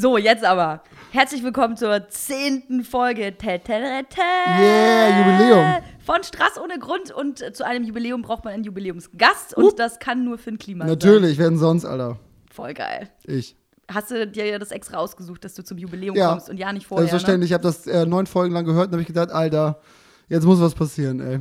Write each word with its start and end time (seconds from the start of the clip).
So, 0.00 0.16
jetzt 0.16 0.44
aber. 0.44 0.82
Herzlich 1.10 1.42
willkommen 1.42 1.76
zur 1.76 2.08
zehnten 2.08 2.84
Folge. 2.84 3.34
Yeah, 3.44 5.18
Jubiläum. 5.18 5.82
Von 6.06 6.22
Straß 6.22 6.58
ohne 6.64 6.78
Grund. 6.78 7.10
Und 7.10 7.42
äh, 7.42 7.52
zu 7.52 7.66
einem 7.66 7.84
Jubiläum 7.84 8.22
braucht 8.22 8.44
man 8.44 8.54
einen 8.54 8.64
Jubiläumsgast. 8.64 9.54
Und 9.54 9.78
das 9.78 9.98
kann 9.98 10.24
nur 10.24 10.38
für 10.38 10.52
ein 10.52 10.58
Klima 10.58 10.86
sein. 10.86 10.92
Natürlich, 10.94 11.36
wer 11.36 11.50
denn 11.50 11.58
sonst, 11.58 11.84
Alter? 11.84 12.18
Voll 12.50 12.72
geil. 12.72 13.10
Ich. 13.24 13.56
Hast 13.92 14.10
du 14.10 14.26
dir 14.26 14.46
ja 14.46 14.58
das 14.58 14.70
extra 14.70 14.96
ausgesucht, 14.96 15.44
dass 15.44 15.52
du 15.52 15.62
zum 15.62 15.76
Jubiläum 15.76 16.16
Ja. 16.16 16.30
kommst 16.30 16.48
und 16.48 16.56
ja 16.56 16.72
nicht 16.72 16.86
vorher? 16.86 17.04
Ne? 17.04 17.10
Selbstverständlich, 17.10 17.50
ich 17.50 17.52
habe 17.54 17.64
das 17.64 17.86
äh, 17.86 18.06
neun 18.06 18.24
Folgen 18.24 18.54
lang 18.54 18.64
gehört 18.64 18.86
und 18.86 18.92
habe 18.92 19.02
ich 19.02 19.08
gedacht, 19.08 19.30
Alter, 19.30 19.82
jetzt 20.30 20.46
muss 20.46 20.62
was 20.62 20.74
passieren, 20.74 21.20
ey. 21.20 21.40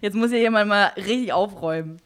Jetzt 0.00 0.16
muss 0.16 0.30
hier 0.30 0.40
jemand 0.40 0.68
mal 0.68 0.86
richtig 0.96 1.32
aufräumen. 1.32 1.98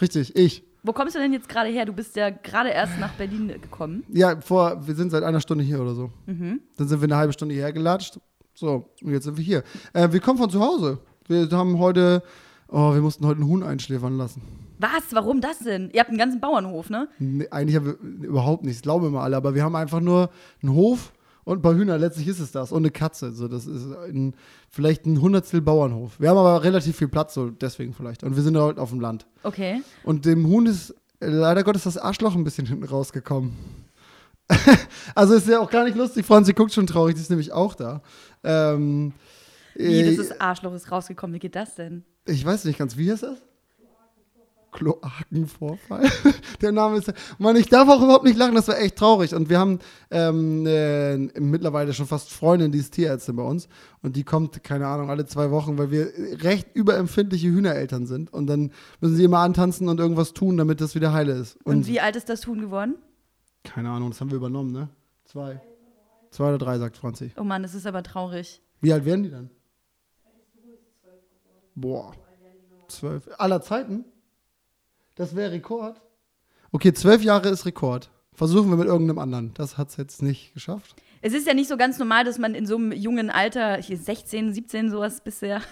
Richtig, 0.00 0.34
ich. 0.34 0.65
Wo 0.86 0.92
kommst 0.92 1.16
du 1.16 1.18
denn 1.18 1.32
jetzt 1.32 1.48
gerade 1.48 1.68
her? 1.68 1.84
Du 1.84 1.92
bist 1.92 2.14
ja 2.14 2.30
gerade 2.30 2.68
erst 2.68 2.96
nach 3.00 3.10
Berlin 3.14 3.48
gekommen. 3.48 4.04
Ja, 4.08 4.40
vor, 4.40 4.86
wir 4.86 4.94
sind 4.94 5.10
seit 5.10 5.24
einer 5.24 5.40
Stunde 5.40 5.64
hier 5.64 5.80
oder 5.80 5.96
so. 5.96 6.12
Mhm. 6.26 6.60
Dann 6.76 6.86
sind 6.86 7.00
wir 7.00 7.06
eine 7.06 7.16
halbe 7.16 7.32
Stunde 7.32 7.54
hierher 7.56 7.72
gelatscht. 7.72 8.20
So, 8.54 8.88
und 9.02 9.12
jetzt 9.12 9.24
sind 9.24 9.36
wir 9.36 9.42
hier. 9.42 9.64
Äh, 9.92 10.12
wir 10.12 10.20
kommen 10.20 10.38
von 10.38 10.48
zu 10.48 10.60
Hause. 10.60 10.98
Wir 11.26 11.50
haben 11.50 11.80
heute, 11.80 12.22
oh, 12.68 12.94
wir 12.94 13.00
mussten 13.00 13.26
heute 13.26 13.40
einen 13.40 13.50
Huhn 13.50 13.64
einschläfern 13.64 14.16
lassen. 14.16 14.42
Was? 14.78 15.02
Warum 15.10 15.40
das 15.40 15.58
denn? 15.58 15.90
Ihr 15.92 15.98
habt 15.98 16.10
einen 16.10 16.18
ganzen 16.18 16.40
Bauernhof, 16.40 16.88
ne? 16.88 17.08
Nee, 17.18 17.48
eigentlich 17.50 17.74
haben 17.74 17.86
wir 17.86 18.28
überhaupt 18.28 18.64
nichts, 18.64 18.82
glauben 18.82 19.06
wir 19.06 19.10
mal 19.10 19.24
alle, 19.24 19.36
aber 19.36 19.56
wir 19.56 19.64
haben 19.64 19.74
einfach 19.74 20.00
nur 20.00 20.30
einen 20.62 20.72
Hof 20.72 21.12
und 21.46 21.60
ein 21.60 21.62
paar 21.62 21.76
Hühner, 21.76 21.96
letztlich 21.96 22.26
ist 22.26 22.40
es 22.40 22.50
das, 22.50 22.72
und 22.72 22.78
eine 22.78 22.90
Katze. 22.90 23.30
So, 23.30 23.46
das 23.46 23.66
ist 23.66 23.86
ein, 23.86 24.34
vielleicht 24.68 25.06
ein 25.06 25.20
Hundertstel 25.20 25.60
Bauernhof. 25.60 26.18
Wir 26.18 26.28
haben 26.28 26.38
aber 26.38 26.64
relativ 26.64 26.96
viel 26.96 27.06
Platz, 27.06 27.34
so 27.34 27.50
deswegen 27.50 27.94
vielleicht. 27.94 28.24
Und 28.24 28.34
wir 28.34 28.42
sind 28.42 28.56
heute 28.56 28.80
auf 28.80 28.90
dem 28.90 28.98
Land. 28.98 29.26
Okay. 29.44 29.80
Und 30.02 30.24
dem 30.24 30.44
Huhn 30.48 30.66
ist 30.66 30.90
äh, 31.20 31.28
leider 31.28 31.62
Gottes 31.62 31.84
das 31.84 31.98
Arschloch 31.98 32.34
ein 32.34 32.42
bisschen 32.42 32.66
hinten 32.66 32.82
rausgekommen. 32.82 33.56
also 35.14 35.34
ist 35.34 35.46
ja 35.46 35.60
auch 35.60 35.70
gar 35.70 35.84
nicht 35.84 35.96
lustig. 35.96 36.26
Franzi 36.26 36.52
guckt 36.52 36.72
schon 36.72 36.88
traurig, 36.88 37.14
die 37.14 37.20
ist 37.20 37.30
nämlich 37.30 37.52
auch 37.52 37.76
da. 37.76 38.02
Ähm, 38.42 39.12
Wie, 39.76 40.00
äh, 40.00 40.16
das 40.16 40.26
ist 40.26 40.40
Arschloch 40.40 40.74
ist 40.74 40.90
rausgekommen. 40.90 41.32
Wie 41.32 41.38
geht 41.38 41.54
das 41.54 41.76
denn? 41.76 42.04
ich 42.26 42.44
weiß 42.44 42.64
nicht 42.64 42.78
ganz, 42.78 42.96
wie 42.96 43.10
heißt 43.10 43.22
das? 43.22 43.38
Kloakenvorfall. 44.76 46.04
Der 46.60 46.70
Name 46.70 46.98
ist. 46.98 47.12
Mann, 47.38 47.56
ich 47.56 47.68
darf 47.68 47.88
auch 47.88 48.02
überhaupt 48.02 48.24
nicht 48.24 48.36
lachen, 48.36 48.54
das 48.54 48.68
war 48.68 48.78
echt 48.78 48.96
traurig. 48.96 49.34
Und 49.34 49.48
wir 49.48 49.58
haben 49.58 49.78
ähm, 50.10 50.66
äh, 50.66 51.16
mittlerweile 51.16 51.94
schon 51.94 52.06
fast 52.06 52.30
Freundin, 52.30 52.72
die 52.72 52.78
ist 52.78 52.92
Tierärztin 52.92 53.36
bei 53.36 53.42
uns. 53.42 53.68
Und 54.02 54.16
die 54.16 54.22
kommt, 54.22 54.62
keine 54.62 54.86
Ahnung, 54.86 55.08
alle 55.08 55.24
zwei 55.24 55.50
Wochen, 55.50 55.78
weil 55.78 55.90
wir 55.90 56.12
recht 56.44 56.68
überempfindliche 56.74 57.48
Hühnereltern 57.48 58.06
sind. 58.06 58.32
Und 58.32 58.48
dann 58.48 58.70
müssen 59.00 59.16
sie 59.16 59.24
immer 59.24 59.38
antanzen 59.38 59.88
und 59.88 59.98
irgendwas 59.98 60.34
tun, 60.34 60.58
damit 60.58 60.82
das 60.82 60.94
wieder 60.94 61.12
heile 61.12 61.32
ist. 61.32 61.56
Und, 61.64 61.86
wie 61.86 62.00
alt 62.00 62.14
ist 62.16 62.28
das 62.28 62.46
Huhn 62.46 62.60
geworden? 62.60 62.96
Keine 63.64 63.88
Ahnung, 63.90 64.10
das 64.10 64.20
haben 64.20 64.30
wir 64.30 64.36
übernommen, 64.36 64.72
ne? 64.72 64.90
Zwei. 65.24 65.60
Zwei 66.30 66.48
oder 66.48 66.58
drei, 66.58 66.78
sagt 66.78 66.98
Franzi. 66.98 67.32
Oh 67.38 67.44
Mann, 67.44 67.62
das 67.62 67.74
ist 67.74 67.86
aber 67.86 68.02
traurig. 68.02 68.60
Wie 68.82 68.92
alt 68.92 69.06
werden 69.06 69.22
die 69.22 69.30
dann? 69.30 69.50
Boah. 71.74 72.12
Zwölf. 72.88 73.28
Aller 73.38 73.62
Zeiten? 73.62 74.04
Das 75.16 75.34
wäre 75.34 75.50
Rekord. 75.50 76.00
Okay, 76.70 76.92
zwölf 76.92 77.22
Jahre 77.22 77.48
ist 77.48 77.66
Rekord. 77.66 78.10
Versuchen 78.34 78.68
wir 78.70 78.76
mit 78.76 78.86
irgendeinem 78.86 79.18
anderen. 79.18 79.54
Das 79.54 79.78
hat 79.78 79.88
es 79.88 79.96
jetzt 79.96 80.22
nicht 80.22 80.52
geschafft. 80.52 80.94
Es 81.22 81.32
ist 81.32 81.46
ja 81.46 81.54
nicht 81.54 81.68
so 81.68 81.78
ganz 81.78 81.98
normal, 81.98 82.24
dass 82.24 82.38
man 82.38 82.54
in 82.54 82.66
so 82.66 82.76
einem 82.76 82.92
jungen 82.92 83.30
Alter, 83.30 83.78
hier 83.78 83.96
16, 83.96 84.52
17, 84.52 84.90
sowas 84.90 85.22
bisher. 85.22 85.62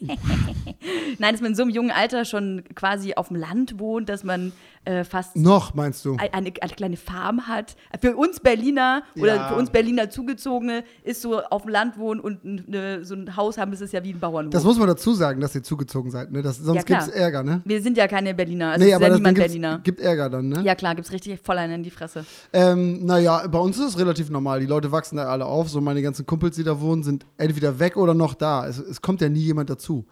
Nein, 1.18 1.32
dass 1.34 1.40
man 1.40 1.50
in 1.52 1.56
so 1.56 1.62
einem 1.62 1.70
jungen 1.70 1.90
Alter 1.90 2.24
schon 2.24 2.62
quasi 2.74 3.14
auf 3.14 3.28
dem 3.28 3.36
Land 3.36 3.78
wohnt, 3.78 4.08
dass 4.08 4.24
man 4.24 4.52
äh, 4.84 5.04
fast 5.04 5.36
Noch, 5.36 5.74
meinst 5.74 6.04
du? 6.04 6.16
eine, 6.16 6.32
eine 6.32 6.50
kleine 6.74 6.96
Farm 6.96 7.46
hat. 7.46 7.76
Für 8.00 8.16
uns 8.16 8.40
Berliner 8.40 9.02
oder 9.16 9.36
Ja. 9.36 9.48
für 9.48 9.54
uns 9.54 9.70
Berliner 9.70 10.10
Zugezogene 10.10 10.82
ist 11.04 11.22
so 11.22 11.40
auf 11.40 11.62
dem 11.62 11.70
Land 11.70 11.98
wohnen 11.98 12.18
und 12.20 12.40
eine, 12.44 13.04
so 13.04 13.14
ein 13.14 13.36
Haus 13.36 13.58
haben, 13.58 13.70
das 13.70 13.80
ist 13.80 13.92
ja 13.92 14.02
wie 14.02 14.12
ein 14.12 14.18
Bauernhof. 14.18 14.50
Das 14.52 14.64
muss 14.64 14.78
man 14.78 14.88
dazu 14.88 15.12
sagen, 15.14 15.40
dass 15.40 15.54
ihr 15.54 15.62
zugezogen 15.62 16.10
seid, 16.10 16.32
ne? 16.32 16.42
Das, 16.42 16.58
sonst 16.58 16.78
Ja, 16.78 16.82
klar. 16.82 17.00
gibt's 17.04 17.14
Ärger, 17.16 17.42
ne? 17.44 17.62
Wir 17.64 17.80
sind 17.80 17.96
ja 17.96 18.08
keine 18.08 18.34
Berliner, 18.34 18.72
also 18.72 18.84
nee, 18.84 18.86
es 18.86 18.90
ist 18.90 18.96
aber 18.96 19.04
ja 19.04 19.08
das 19.10 19.18
niemand 19.18 19.38
Berliner. 19.38 19.80
gibt 19.84 20.00
Ärger 20.00 20.28
dann, 20.30 20.48
ne? 20.48 20.62
Ja 20.64 20.74
klar, 20.74 20.94
gibt's 20.96 21.12
richtig 21.12 21.38
voll 21.42 21.58
einen 21.58 21.74
in 21.74 21.82
die 21.84 21.90
Fresse. 21.90 22.24
Ähm, 22.52 23.04
naja, 23.06 23.46
bei 23.46 23.58
uns 23.60 23.78
ist 23.78 23.84
es 23.84 23.98
relativ 23.98 24.30
normal. 24.30 24.58
Die 24.60 24.66
Leute 24.66 24.90
wachsen 24.90 25.16
da 25.16 25.26
alle 25.26 25.46
auf. 25.46 25.68
So 25.68 25.80
meine 25.80 26.02
ganzen 26.02 26.26
Kumpels, 26.26 26.56
die 26.56 26.64
da 26.64 26.80
wohnen, 26.80 27.02
sind 27.04 27.24
entweder 27.38 27.78
weg 27.78 27.96
oder 27.96 28.14
noch 28.14 28.34
da. 28.34 28.66
Es, 28.66 28.78
es 28.78 29.00
kommt 29.00 29.20
ja 29.20 29.28
nie 29.28 29.40
jemand 29.40 29.70
dazu. 29.70 30.06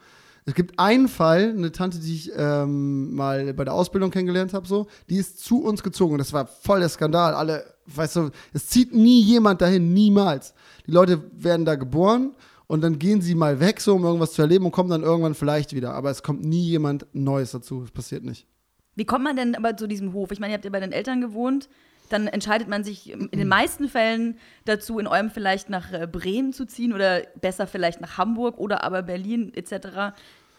Es 0.47 0.55
gibt 0.55 0.79
einen 0.79 1.09
Fall, 1.09 1.51
eine 1.51 1.71
Tante, 1.71 1.99
die 1.99 2.15
ich 2.15 2.33
ähm, 2.37 3.15
mal 3.15 3.53
bei 3.55 3.65
der 3.65 3.75
Ausbildung 3.75 4.11
kennengelernt 4.11 4.55
habe, 4.55 4.67
so, 4.67 4.87
die 5.09 5.17
ist 5.17 5.41
zu 5.41 5.63
uns 5.63 5.83
gezogen. 5.83 6.19
Das 6.19 6.33
war 6.33 6.47
voll 6.47 6.81
der 6.81 6.89
Skandal. 6.89 7.35
Alle, 7.35 7.65
weißt 7.87 8.17
du, 8.17 8.31
es 8.53 8.67
zieht 8.69 8.95
nie 8.95 9.23
jemand 9.23 9.61
dahin, 9.61 9.93
niemals. 9.93 10.55
Die 10.87 10.93
Leute 10.93 11.23
werden 11.33 11.67
da 11.67 11.75
geboren 11.75 12.35
und 12.67 12.83
dann 12.83 12.99
gehen 12.99 13.21
sie 13.21 13.35
mal 13.35 13.61
weg, 13.61 13.81
so 13.81 13.95
um 13.95 14.05
irgendwas 14.05 14.33
zu 14.33 14.43
erleben 14.43 14.65
und 14.65 14.73
kommen 14.73 14.91
dann 14.91 15.03
irgendwann 15.03 15.35
vielleicht 15.35 15.75
wieder. 15.75 15.93
Aber 15.95 16.11
es 16.11 16.23
kommt 16.23 16.45
nie 16.45 16.63
jemand 16.63 17.07
Neues 17.13 17.51
dazu. 17.51 17.83
Das 17.83 17.91
passiert 17.91 18.25
nicht. 18.25 18.47
Wie 18.95 19.05
kommt 19.05 19.25
man 19.25 19.37
denn 19.37 19.55
aber 19.55 19.77
zu 19.77 19.87
diesem 19.87 20.13
Hof? 20.13 20.31
Ich 20.31 20.41
meine, 20.41 20.53
ihr 20.53 20.57
habt 20.57 20.65
ja 20.65 20.71
bei 20.71 20.81
den 20.81 20.93
Eltern 20.93 21.21
gewohnt. 21.21 21.69
Dann 22.11 22.27
entscheidet 22.27 22.69
man 22.69 22.85
sich 22.85 23.11
in 23.11 23.31
den 23.31 23.49
meisten 23.49 23.89
Fällen 23.89 24.37
dazu, 24.67 24.99
in 24.99 25.07
eurem 25.07 25.31
vielleicht 25.31 25.71
nach 25.71 25.93
äh, 25.93 26.07
Bremen 26.07 26.53
zu 26.53 26.67
ziehen 26.67 26.93
oder 26.93 27.23
besser 27.41 27.67
vielleicht 27.67 28.01
nach 28.01 28.19
Hamburg 28.19 28.59
oder 28.59 28.85
aber 28.85 29.03
Berlin 29.03 29.53
etc. 29.55 30.13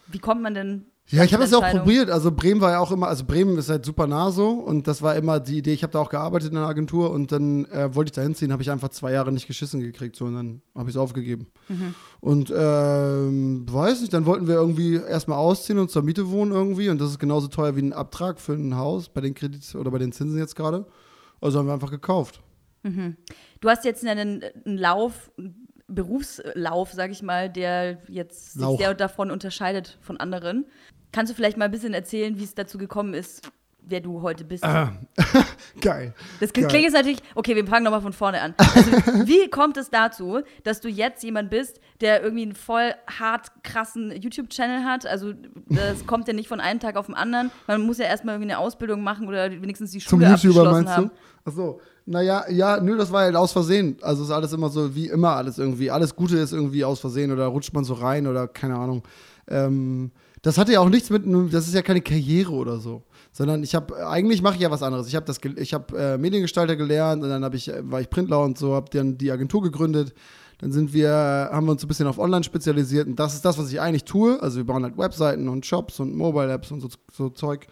Wie 0.08 0.18
kommt 0.18 0.42
man 0.42 0.54
denn? 0.54 0.86
Ja, 1.08 1.24
ich 1.24 1.34
habe 1.34 1.42
das 1.42 1.50
ja 1.50 1.58
auch 1.58 1.70
probiert. 1.70 2.10
Also 2.10 2.30
Bremen 2.30 2.60
war 2.60 2.70
ja 2.70 2.78
auch 2.78 2.90
immer, 2.90 3.08
also 3.08 3.24
Bremen 3.24 3.58
ist 3.58 3.68
halt 3.68 3.84
super 3.84 4.06
nah 4.06 4.30
so 4.30 4.50
und 4.50 4.86
das 4.86 5.02
war 5.02 5.14
immer 5.14 5.40
die 5.40 5.58
Idee. 5.58 5.74
Ich 5.74 5.82
habe 5.82 5.92
da 5.92 5.98
auch 5.98 6.08
gearbeitet 6.08 6.52
in 6.52 6.56
einer 6.56 6.68
Agentur 6.68 7.10
und 7.10 7.32
dann 7.32 7.66
äh, 7.66 7.94
wollte 7.94 8.08
ich 8.08 8.12
da 8.12 8.22
hinziehen, 8.22 8.50
habe 8.50 8.62
ich 8.62 8.70
einfach 8.70 8.88
zwei 8.88 9.12
Jahre 9.12 9.30
nicht 9.30 9.46
geschissen 9.46 9.80
gekriegt 9.80 10.16
so 10.16 10.24
und 10.24 10.34
dann 10.34 10.62
habe 10.74 10.88
ich 10.88 10.96
es 10.96 11.00
aufgegeben. 11.00 11.48
Mhm. 11.68 11.94
Und 12.20 12.54
ähm, 12.56 13.66
weiß 13.68 14.00
nicht, 14.00 14.14
dann 14.14 14.24
wollten 14.24 14.46
wir 14.46 14.54
irgendwie 14.54 14.94
erstmal 14.94 15.36
ausziehen 15.36 15.78
und 15.78 15.90
zur 15.90 16.02
Miete 16.02 16.30
wohnen 16.30 16.52
irgendwie 16.52 16.88
und 16.88 16.98
das 16.98 17.10
ist 17.10 17.18
genauso 17.18 17.48
teuer 17.48 17.76
wie 17.76 17.82
ein 17.82 17.92
Abtrag 17.92 18.40
für 18.40 18.54
ein 18.54 18.76
Haus 18.76 19.10
bei 19.10 19.20
den 19.20 19.34
Kredit 19.34 19.74
oder 19.74 19.90
bei 19.90 19.98
den 19.98 20.12
Zinsen 20.12 20.38
jetzt 20.38 20.56
gerade. 20.56 20.86
Also 21.42 21.58
haben 21.58 21.66
wir 21.66 21.74
einfach 21.74 21.90
gekauft. 21.90 22.40
Du 23.60 23.68
hast 23.68 23.84
jetzt 23.84 24.06
einen, 24.06 24.42
einen 24.42 24.78
Lauf, 24.78 25.30
einen 25.36 25.68
Berufslauf, 25.88 26.92
sag 26.92 27.10
ich 27.10 27.22
mal, 27.22 27.50
der 27.50 27.98
jetzt 28.08 28.54
sich 28.54 28.62
sehr 28.78 28.94
davon 28.94 29.30
unterscheidet 29.30 29.98
von 30.00 30.16
anderen. 30.16 30.66
Kannst 31.12 31.30
du 31.30 31.36
vielleicht 31.36 31.58
mal 31.58 31.66
ein 31.66 31.70
bisschen 31.70 31.94
erzählen, 31.94 32.38
wie 32.38 32.44
es 32.44 32.54
dazu 32.54 32.78
gekommen 32.78 33.12
ist, 33.12 33.52
wer 33.86 34.00
du 34.00 34.22
heute 34.22 34.44
bist? 34.44 34.64
Geil. 35.80 36.14
Das 36.40 36.52
Geil. 36.52 36.68
klingt 36.68 36.84
jetzt 36.84 36.94
natürlich, 36.94 37.18
okay, 37.34 37.56
wir 37.56 37.66
fangen 37.66 37.84
nochmal 37.84 38.00
von 38.00 38.12
vorne 38.12 38.40
an. 38.40 38.54
Also, 38.56 38.90
wie 39.26 39.48
kommt 39.50 39.76
es 39.76 39.90
dazu, 39.90 40.40
dass 40.64 40.80
du 40.80 40.88
jetzt 40.88 41.22
jemand 41.22 41.50
bist, 41.50 41.80
der 42.00 42.22
irgendwie 42.22 42.42
einen 42.42 42.54
voll 42.54 42.94
hart 43.18 43.48
krassen 43.62 44.12
YouTube-Channel 44.12 44.84
hat? 44.84 45.06
Also, 45.06 45.32
das 45.68 46.06
kommt 46.06 46.28
ja 46.28 46.34
nicht 46.34 46.48
von 46.48 46.60
einem 46.60 46.80
Tag 46.80 46.96
auf 46.96 47.06
den 47.06 47.14
anderen. 47.14 47.50
Man 47.66 47.82
muss 47.82 47.98
ja 47.98 48.06
erstmal 48.06 48.36
irgendwie 48.36 48.52
eine 48.52 48.58
Ausbildung 48.58 49.02
machen 49.02 49.28
oder 49.28 49.50
wenigstens 49.50 49.92
die 49.92 49.98
Zum 49.98 50.20
Schule 50.20 50.32
YouTuber 50.32 50.60
abgeschlossen 50.60 50.72
meinst 50.72 50.96
haben. 50.96 51.10
du? 51.44 51.50
Achso. 51.50 51.80
Naja, 52.04 52.44
ja, 52.50 52.80
nö, 52.80 52.96
das 52.96 53.12
war 53.12 53.22
halt 53.22 53.36
aus 53.36 53.52
Versehen. 53.52 53.96
Also 54.02 54.24
ist 54.24 54.30
alles 54.30 54.52
immer 54.52 54.68
so, 54.68 54.94
wie 54.94 55.08
immer 55.08 55.36
alles 55.36 55.58
irgendwie. 55.58 55.90
Alles 55.90 56.16
Gute 56.16 56.36
ist 56.36 56.52
irgendwie 56.52 56.84
aus 56.84 56.98
Versehen 56.98 57.30
oder 57.30 57.46
rutscht 57.46 57.72
man 57.72 57.84
so 57.84 57.94
rein 57.94 58.26
oder 58.26 58.48
keine 58.48 58.76
Ahnung. 58.76 59.04
Ähm, 59.48 60.10
das 60.42 60.58
hatte 60.58 60.72
ja 60.72 60.80
auch 60.80 60.88
nichts 60.88 61.08
mit, 61.08 61.22
das 61.52 61.68
ist 61.68 61.74
ja 61.74 61.82
keine 61.82 62.00
Karriere 62.00 62.52
oder 62.52 62.78
so. 62.78 63.04
Sondern 63.30 63.62
ich 63.62 63.76
habe, 63.76 64.06
eigentlich 64.08 64.42
mache 64.42 64.56
ich 64.56 64.60
ja 64.60 64.70
was 64.70 64.82
anderes. 64.82 65.06
Ich 65.06 65.14
habe 65.14 65.24
das, 65.24 65.38
ich 65.56 65.72
habe 65.72 65.96
äh, 65.96 66.18
Mediengestalter 66.18 66.74
gelernt 66.74 67.22
und 67.22 67.30
dann 67.30 67.44
habe 67.44 67.56
ich, 67.56 67.68
äh, 67.68 67.80
war 67.90 68.00
ich 68.00 68.10
Printler 68.10 68.42
und 68.42 68.58
so, 68.58 68.74
habe 68.74 68.90
dann 68.90 69.16
die 69.16 69.30
Agentur 69.30 69.62
gegründet. 69.62 70.12
Dann 70.58 70.72
sind 70.72 70.92
wir, 70.92 71.10
haben 71.52 71.66
wir 71.66 71.72
uns 71.72 71.84
ein 71.84 71.88
bisschen 71.88 72.08
auf 72.08 72.18
Online 72.18 72.44
spezialisiert 72.44 73.06
und 73.06 73.16
das 73.16 73.34
ist 73.34 73.44
das, 73.44 73.56
was 73.56 73.72
ich 73.72 73.80
eigentlich 73.80 74.04
tue. 74.04 74.40
Also 74.42 74.58
wir 74.58 74.64
bauen 74.64 74.82
halt 74.82 74.98
Webseiten 74.98 75.48
und 75.48 75.64
Shops 75.64 76.00
und 76.00 76.14
Mobile 76.14 76.52
Apps 76.52 76.72
und 76.72 76.80
so, 76.80 76.88
so 77.12 77.30
Zeug. 77.30 77.66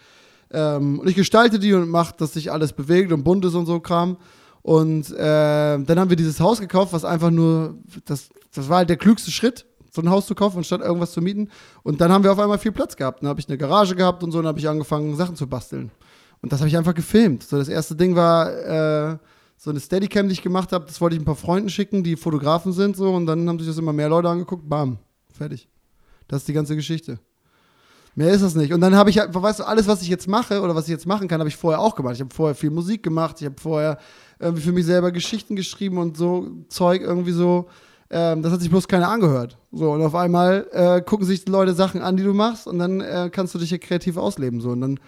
Ähm, 0.52 1.00
und 1.00 1.08
ich 1.08 1.16
gestalte 1.16 1.58
die 1.58 1.72
und 1.72 1.88
mache, 1.88 2.14
dass 2.16 2.32
sich 2.32 2.52
alles 2.52 2.72
bewegt 2.72 3.12
und 3.12 3.24
bunt 3.24 3.44
ist 3.44 3.54
und 3.54 3.66
so 3.66 3.80
Kram. 3.80 4.16
Und 4.62 5.10
äh, 5.12 5.78
dann 5.78 5.98
haben 5.98 6.10
wir 6.10 6.16
dieses 6.16 6.38
Haus 6.40 6.60
gekauft, 6.60 6.92
was 6.92 7.04
einfach 7.04 7.30
nur, 7.30 7.78
das, 8.04 8.28
das 8.54 8.68
war 8.68 8.78
halt 8.78 8.90
der 8.90 8.96
klügste 8.96 9.30
Schritt, 9.30 9.66
so 9.90 10.02
ein 10.02 10.10
Haus 10.10 10.26
zu 10.26 10.34
kaufen, 10.34 10.58
anstatt 10.58 10.80
irgendwas 10.80 11.12
zu 11.12 11.20
mieten. 11.20 11.48
Und 11.82 12.00
dann 12.00 12.12
haben 12.12 12.24
wir 12.24 12.32
auf 12.32 12.38
einmal 12.38 12.58
viel 12.58 12.72
Platz 12.72 12.96
gehabt. 12.96 13.22
Dann 13.22 13.28
habe 13.28 13.40
ich 13.40 13.48
eine 13.48 13.58
Garage 13.58 13.94
gehabt 13.94 14.22
und 14.22 14.30
so, 14.30 14.38
und 14.38 14.44
dann 14.44 14.50
habe 14.50 14.58
ich 14.58 14.68
angefangen, 14.68 15.16
Sachen 15.16 15.36
zu 15.36 15.46
basteln. 15.46 15.90
Und 16.42 16.52
das 16.52 16.60
habe 16.60 16.68
ich 16.68 16.76
einfach 16.76 16.94
gefilmt. 16.94 17.42
So, 17.42 17.58
das 17.58 17.68
erste 17.68 17.94
Ding 17.94 18.16
war 18.16 18.50
äh, 18.50 19.18
so 19.56 19.70
eine 19.70 19.80
Steadicam, 19.80 20.28
die 20.28 20.32
ich 20.32 20.42
gemacht 20.42 20.72
habe. 20.72 20.86
Das 20.86 21.00
wollte 21.00 21.16
ich 21.16 21.22
ein 21.22 21.26
paar 21.26 21.36
Freunden 21.36 21.68
schicken, 21.68 22.02
die 22.02 22.16
Fotografen 22.16 22.72
sind, 22.72 22.96
so. 22.96 23.12
Und 23.12 23.26
dann 23.26 23.48
haben 23.48 23.58
sich 23.58 23.68
das 23.68 23.78
immer 23.78 23.92
mehr 23.92 24.08
Leute 24.08 24.28
angeguckt. 24.28 24.68
Bam, 24.68 24.98
fertig. 25.32 25.68
Das 26.28 26.42
ist 26.42 26.48
die 26.48 26.52
ganze 26.52 26.76
Geschichte. 26.76 27.18
Mehr 28.14 28.32
ist 28.32 28.42
das 28.42 28.54
nicht. 28.54 28.72
Und 28.72 28.80
dann 28.80 28.96
habe 28.96 29.10
ich 29.10 29.18
halt, 29.18 29.34
weißt 29.34 29.60
du, 29.60 29.64
alles, 29.64 29.86
was 29.86 30.02
ich 30.02 30.08
jetzt 30.08 30.26
mache 30.28 30.60
oder 30.60 30.74
was 30.74 30.84
ich 30.84 30.90
jetzt 30.90 31.06
machen 31.06 31.28
kann, 31.28 31.40
habe 31.40 31.48
ich 31.48 31.56
vorher 31.56 31.80
auch 31.80 31.94
gemacht. 31.94 32.14
Ich 32.14 32.20
habe 32.20 32.34
vorher 32.34 32.54
viel 32.54 32.70
Musik 32.70 33.02
gemacht, 33.02 33.36
ich 33.40 33.46
habe 33.46 33.60
vorher 33.60 33.98
irgendwie 34.38 34.62
für 34.62 34.72
mich 34.72 34.86
selber 34.86 35.12
Geschichten 35.12 35.54
geschrieben 35.54 35.98
und 35.98 36.16
so 36.16 36.48
Zeug 36.68 37.02
irgendwie 37.02 37.32
so. 37.32 37.68
Ähm, 38.10 38.42
das 38.42 38.52
hat 38.52 38.60
sich 38.60 38.70
bloß 38.70 38.88
keiner 38.88 39.08
angehört. 39.08 39.56
So, 39.70 39.92
und 39.92 40.02
auf 40.02 40.14
einmal 40.14 40.66
äh, 40.72 41.00
gucken 41.00 41.24
sich 41.24 41.44
die 41.44 41.52
Leute 41.52 41.74
Sachen 41.74 42.02
an, 42.02 42.16
die 42.16 42.24
du 42.24 42.34
machst, 42.34 42.66
und 42.66 42.78
dann 42.78 43.00
äh, 43.00 43.30
kannst 43.32 43.54
du 43.54 43.58
dich 43.58 43.68
hier 43.68 43.78
kreativ 43.78 44.16
ausleben. 44.16 44.60
So, 44.60 44.70
und 44.70 44.80
dann 44.80 45.00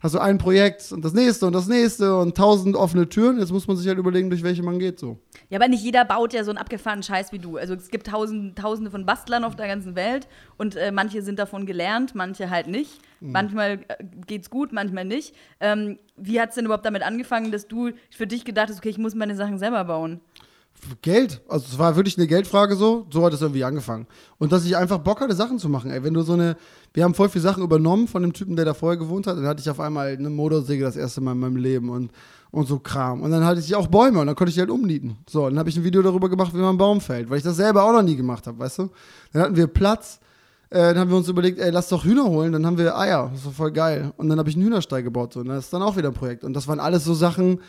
hast 0.00 0.14
du 0.14 0.18
ein 0.18 0.38
Projekt 0.38 0.90
und 0.92 1.04
das 1.04 1.12
nächste 1.12 1.46
und 1.46 1.52
das 1.52 1.68
nächste 1.68 2.16
und 2.16 2.36
tausend 2.36 2.74
offene 2.74 3.08
Türen. 3.08 3.38
Jetzt 3.38 3.52
muss 3.52 3.68
man 3.68 3.76
sich 3.76 3.86
halt 3.86 3.98
überlegen, 3.98 4.30
durch 4.30 4.42
welche 4.42 4.62
man 4.62 4.78
geht. 4.78 4.98
So. 4.98 5.18
Ja, 5.50 5.58
aber 5.58 5.68
nicht 5.68 5.84
jeder 5.84 6.04
baut 6.04 6.32
ja 6.32 6.42
so 6.42 6.50
einen 6.50 6.58
abgefahrenen 6.58 7.02
Scheiß 7.02 7.32
wie 7.32 7.38
du. 7.38 7.58
Also 7.58 7.74
es 7.74 7.88
gibt 7.88 8.06
tausend, 8.06 8.56
tausende 8.56 8.90
von 8.90 9.04
Bastlern 9.04 9.44
auf 9.44 9.56
der 9.56 9.68
ganzen 9.68 9.94
Welt 9.94 10.26
und 10.56 10.76
äh, 10.76 10.90
manche 10.90 11.22
sind 11.22 11.38
davon 11.38 11.66
gelernt, 11.66 12.14
manche 12.14 12.50
halt 12.50 12.66
nicht. 12.66 13.00
Mhm. 13.20 13.32
Manchmal 13.32 13.70
äh, 13.88 14.04
geht's 14.26 14.48
gut, 14.48 14.72
manchmal 14.72 15.04
nicht. 15.04 15.34
Ähm, 15.60 15.98
wie 16.16 16.40
hat 16.40 16.50
es 16.50 16.54
denn 16.54 16.64
überhaupt 16.64 16.86
damit 16.86 17.02
angefangen, 17.02 17.52
dass 17.52 17.68
du 17.68 17.90
für 18.10 18.26
dich 18.26 18.44
gedacht 18.44 18.70
hast, 18.70 18.78
okay, 18.78 18.88
ich 18.88 18.98
muss 18.98 19.14
meine 19.14 19.36
Sachen 19.36 19.58
selber 19.58 19.84
bauen? 19.84 20.20
Geld. 21.02 21.42
Also 21.48 21.66
es 21.70 21.78
war 21.78 21.96
wirklich 21.96 22.16
eine 22.18 22.26
Geldfrage 22.26 22.76
so. 22.76 23.06
So 23.10 23.24
hat 23.24 23.32
es 23.32 23.42
irgendwie 23.42 23.64
angefangen. 23.64 24.06
Und 24.38 24.52
dass 24.52 24.64
ich 24.64 24.76
einfach 24.76 24.98
Bock 24.98 25.20
hatte, 25.20 25.34
Sachen 25.34 25.58
zu 25.58 25.68
machen. 25.68 25.90
Ey, 25.90 26.02
wenn 26.02 26.14
du 26.14 26.22
so 26.22 26.34
eine, 26.34 26.56
wir 26.92 27.04
haben 27.04 27.14
voll 27.14 27.28
viele 27.28 27.42
Sachen 27.42 27.62
übernommen 27.62 28.08
von 28.08 28.22
dem 28.22 28.32
Typen, 28.32 28.56
der 28.56 28.64
da 28.64 28.74
vorher 28.74 28.98
gewohnt 28.98 29.26
hat. 29.26 29.36
Dann 29.36 29.46
hatte 29.46 29.60
ich 29.60 29.70
auf 29.70 29.80
einmal 29.80 30.08
eine 30.08 30.30
Motorsäge 30.30 30.84
das 30.84 30.96
erste 30.96 31.20
Mal 31.20 31.32
in 31.32 31.40
meinem 31.40 31.56
Leben 31.56 31.90
und, 31.90 32.10
und 32.50 32.66
so 32.66 32.78
Kram. 32.78 33.22
Und 33.22 33.30
dann 33.30 33.44
hatte 33.44 33.60
ich 33.60 33.74
auch 33.74 33.86
Bäume 33.86 34.20
und 34.20 34.26
dann 34.26 34.36
konnte 34.36 34.50
ich 34.50 34.54
die 34.54 34.60
halt 34.60 34.70
umnieten. 34.70 35.16
So, 35.28 35.48
dann 35.48 35.58
habe 35.58 35.68
ich 35.68 35.76
ein 35.76 35.84
Video 35.84 36.02
darüber 36.02 36.28
gemacht, 36.28 36.52
wie 36.52 36.58
man 36.58 36.70
einen 36.70 36.78
Baum 36.78 37.00
fällt, 37.00 37.30
weil 37.30 37.38
ich 37.38 37.44
das 37.44 37.56
selber 37.56 37.84
auch 37.84 37.92
noch 37.92 38.02
nie 38.02 38.16
gemacht 38.16 38.46
habe, 38.46 38.58
weißt 38.58 38.78
du? 38.78 38.90
Dann 39.32 39.42
hatten 39.42 39.56
wir 39.56 39.66
Platz. 39.66 40.20
Äh, 40.70 40.94
dann 40.94 40.98
haben 40.98 41.10
wir 41.10 41.16
uns 41.16 41.28
überlegt, 41.28 41.58
ey, 41.58 41.70
lass 41.70 41.88
doch 41.88 42.04
Hühner 42.04 42.24
holen, 42.24 42.52
dann 42.52 42.64
haben 42.64 42.78
wir 42.78 42.96
Eier. 42.96 43.30
Das 43.34 43.44
war 43.44 43.52
voll 43.52 43.72
geil. 43.72 44.12
Und 44.16 44.28
dann 44.28 44.38
habe 44.38 44.48
ich 44.48 44.54
einen 44.54 44.64
Hühnerstall 44.64 45.02
gebaut. 45.02 45.32
So. 45.32 45.40
Und 45.40 45.48
das 45.48 45.64
ist 45.64 45.72
dann 45.72 45.82
auch 45.82 45.96
wieder 45.96 46.08
ein 46.08 46.14
Projekt. 46.14 46.44
Und 46.44 46.54
das 46.54 46.68
waren 46.68 46.78
alles 46.78 47.04
so 47.04 47.12
Sachen, 47.12 47.60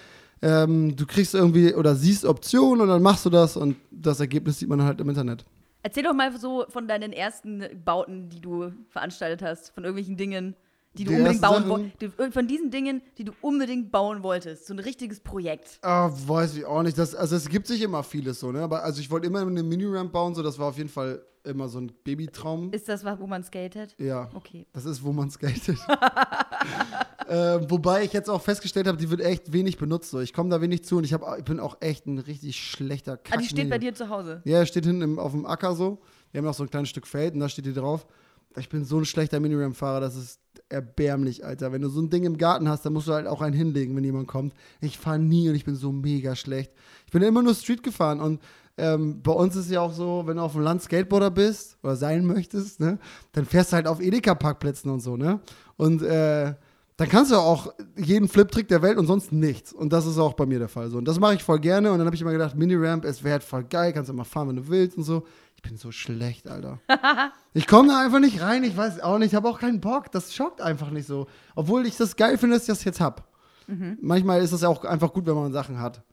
ähm, 0.42 0.96
du 0.96 1.06
kriegst 1.06 1.36
irgendwie 1.36 1.74
oder 1.74 1.96
siehst 1.96 2.26
Optionen 2.26 2.82
und 2.82 2.88
dann 2.88 3.02
machst 3.02 3.26
du 3.26 3.30
das 3.30 3.58
und 3.58 3.76
das 3.92 4.20
Ergebnis 4.20 4.60
sieht 4.60 4.70
man 4.70 4.84
halt 4.84 5.00
im 5.00 5.10
Internet. 5.10 5.46
Erzähl 5.84 6.04
doch 6.04 6.14
mal 6.14 6.36
so 6.38 6.66
von 6.70 6.88
deinen 6.88 7.12
ersten 7.12 7.64
Bauten, 7.84 8.30
die 8.30 8.40
du 8.40 8.72
veranstaltet 8.90 9.42
hast, 9.42 9.72
von 9.74 9.84
irgendwelchen 9.84 10.16
Dingen, 10.16 10.56
die 10.94 11.06
du 11.06 11.12
die 11.12 11.18
unbedingt 11.18 11.42
bauen 11.42 11.70
wolltest. 11.70 12.34
Von 12.34 12.48
diesen 12.48 12.70
Dingen, 12.70 13.02
die 13.18 13.24
du 13.24 13.32
unbedingt 13.42 13.92
bauen 13.92 14.24
wolltest. 14.24 14.68
So 14.68 14.74
ein 14.74 14.80
richtiges 14.80 15.22
Projekt. 15.22 15.80
Ah, 15.82 16.12
weiß 16.28 16.58
ich 16.58 16.66
auch 16.66 16.84
nicht. 16.84 16.98
Das, 16.98 17.16
also 17.16 17.36
es 17.36 17.50
gibt 17.50 17.66
sich 17.66 17.82
immer 17.82 18.04
vieles 18.04 18.40
so, 18.40 18.52
ne? 18.52 18.62
Aber 18.62 18.84
also 18.84 19.00
ich 19.00 19.10
wollte 19.10 19.28
immer 19.28 19.42
eine 19.42 19.64
Mini-Ramp 19.64 20.12
bauen, 20.12 20.36
so 20.36 20.44
das 20.44 20.60
war 20.60 20.68
auf 20.68 20.78
jeden 20.78 20.90
Fall 20.90 21.24
immer 21.44 21.68
so 21.70 21.80
ein 21.80 21.92
Babytraum. 22.04 22.72
Ist 22.72 22.88
das, 22.88 23.04
wo 23.04 23.26
man 23.26 23.44
skatet? 23.44 23.96
Ja. 23.98 24.30
Okay. 24.34 24.68
Das 24.74 24.86
ist, 24.86 25.04
wo 25.04 25.12
man 25.12 25.32
skatet. 25.32 25.78
äh, 27.32 27.70
wobei 27.70 28.04
ich 28.04 28.12
jetzt 28.12 28.30
auch 28.30 28.42
festgestellt 28.42 28.88
habe, 28.88 28.98
die 28.98 29.10
wird 29.10 29.22
echt 29.22 29.54
wenig 29.54 29.78
benutzt. 29.78 30.12
So. 30.12 30.20
Ich 30.20 30.34
komme 30.34 30.50
da 30.50 30.60
wenig 30.60 30.84
zu 30.84 30.98
und 30.98 31.06
ich, 31.06 31.14
hab, 31.14 31.38
ich 31.38 31.46
bin 31.46 31.62
auch 31.62 31.78
echt 31.80 32.06
ein 32.06 32.20
richtig 32.20 32.58
schlechter 32.58 33.16
Kack. 33.16 33.38
Ah, 33.38 33.42
die 33.42 33.48
steht 33.48 33.70
bei 33.70 33.78
dir 33.78 33.96
zu 33.96 34.10
Hause? 34.10 34.42
Ja, 34.44 34.66
steht 34.66 34.86
hinten 34.86 35.02
im, 35.02 35.18
auf 35.18 35.32
dem 35.32 35.46
Acker 35.46 35.74
so. 35.74 36.02
Wir 36.32 36.40
haben 36.40 36.46
noch 36.46 36.54
so 36.54 36.64
ein 36.64 36.70
kleines 36.70 36.90
Stück 36.90 37.08
Feld 37.08 37.34
und 37.34 37.40
da 37.40 37.48
steht 37.48 37.66
die 37.66 37.74
drauf. 37.74 38.06
Ich 38.58 38.68
bin 38.68 38.84
so 38.84 38.98
ein 38.98 39.06
schlechter 39.06 39.40
Miniram-Fahrer, 39.40 40.02
das 40.02 40.18
ist 40.18 40.42
erbärmlich, 40.68 41.46
Alter. 41.46 41.72
Wenn 41.72 41.82
du 41.82 41.88
so 41.88 42.02
ein 42.02 42.10
Ding 42.10 42.26
im 42.26 42.38
Garten 42.38 42.68
hast, 42.68 42.86
dann 42.86 42.92
musst 42.92 43.08
du 43.08 43.14
halt 43.14 43.28
auch 43.28 43.42
einen 43.42 43.56
hinlegen, 43.56 43.96
wenn 43.96 44.04
jemand 44.04 44.28
kommt. 44.28 44.54
Ich 44.82 44.98
fahre 44.98 45.20
nie 45.20 45.48
und 45.48 45.56
ich 45.56 45.64
bin 45.64 45.76
so 45.76 45.94
mega 45.94 46.36
schlecht. 46.36 46.74
Ich 47.06 47.14
bin 47.14 47.22
immer 47.22 47.42
nur 47.42 47.56
Street 47.56 47.82
gefahren 47.82 48.20
und 48.20 48.42
ähm, 48.78 49.22
bei 49.22 49.32
uns 49.32 49.56
ist 49.56 49.72
ja 49.72 49.80
auch 49.80 49.94
so, 49.94 50.24
wenn 50.26 50.36
du 50.36 50.44
auf 50.44 50.52
dem 50.52 50.64
Land 50.64 50.82
Skateboarder 50.82 51.32
bist 51.32 51.78
oder 51.82 51.96
sein 51.96 52.26
möchtest, 52.26 52.82
ne, 52.82 53.00
dann 53.32 53.46
fährst 53.46 53.72
du 53.72 53.78
halt 53.78 53.88
auf 53.88 54.02
Edeka-Parkplätzen 54.02 54.92
und 54.92 55.00
so, 55.00 55.16
ne? 55.16 55.40
Und 55.78 56.02
äh, 56.02 56.56
dann 57.02 57.10
kannst 57.10 57.32
du 57.32 57.36
auch 57.36 57.74
jeden 57.98 58.28
Flip-Trick 58.28 58.68
der 58.68 58.84
Welt 58.84 59.00
und 59.00 59.08
sonst 59.08 59.32
nichts. 59.32 59.74
Und 59.74 59.92
das 59.92 60.06
ist 60.06 60.20
auch 60.20 60.34
bei 60.34 60.46
mir 60.46 60.60
der 60.60 60.68
Fall 60.68 60.88
so. 60.92 61.00
Und 61.00 61.08
das 61.08 61.20
mache 61.20 61.34
ich 61.34 61.44
voll 61.44 61.60
gerne. 61.60 61.92
Und 61.92 61.98
dann 61.98 62.06
habe 62.06 62.16
ich 62.16 62.22
immer 62.22 62.32
gedacht, 62.32 62.56
Mini-Ramp, 62.56 63.06
es 63.06 63.24
wäre 63.24 63.34
halt 63.34 63.44
voll 63.44 63.64
geil, 63.64 63.92
kannst 63.92 64.12
du 64.12 64.14
mal 64.14 64.24
fahren, 64.24 64.50
wenn 64.50 64.58
du 64.58 64.68
willst 64.68 64.98
und 64.98 65.04
so. 65.04 65.24
Ich 65.56 65.64
bin 65.64 65.78
so 65.78 65.92
schlecht, 65.92 66.48
Alter. 66.48 66.80
ich 67.56 67.66
komme 67.66 67.88
da 67.88 68.06
einfach 68.06 68.20
nicht 68.20 68.40
rein, 68.40 68.64
ich 68.64 68.78
weiß 68.78 69.00
auch 69.00 69.18
nicht, 69.18 69.30
ich 69.30 69.36
habe 69.36 69.50
auch 69.50 69.60
keinen 69.60 69.82
Bock. 69.82 70.12
Das 70.12 70.36
schockt 70.36 70.62
einfach 70.62 70.92
nicht 70.92 71.08
so. 71.08 71.26
Obwohl 71.56 71.88
ich 71.88 71.98
das 71.98 72.16
geil 72.16 72.38
finde, 72.38 72.58
dass 72.58 72.66
ich 72.66 72.68
das 72.68 72.84
jetzt 72.84 73.02
habe. 73.02 73.24
Mhm. 73.66 73.98
Manchmal 74.00 74.44
ist 74.44 74.52
es 74.52 74.62
ja 74.62 74.70
auch 74.70 74.86
einfach 74.86 75.12
gut, 75.12 75.26
wenn 75.26 75.34
man 75.34 75.52
Sachen 75.52 75.80
hat. 75.80 76.04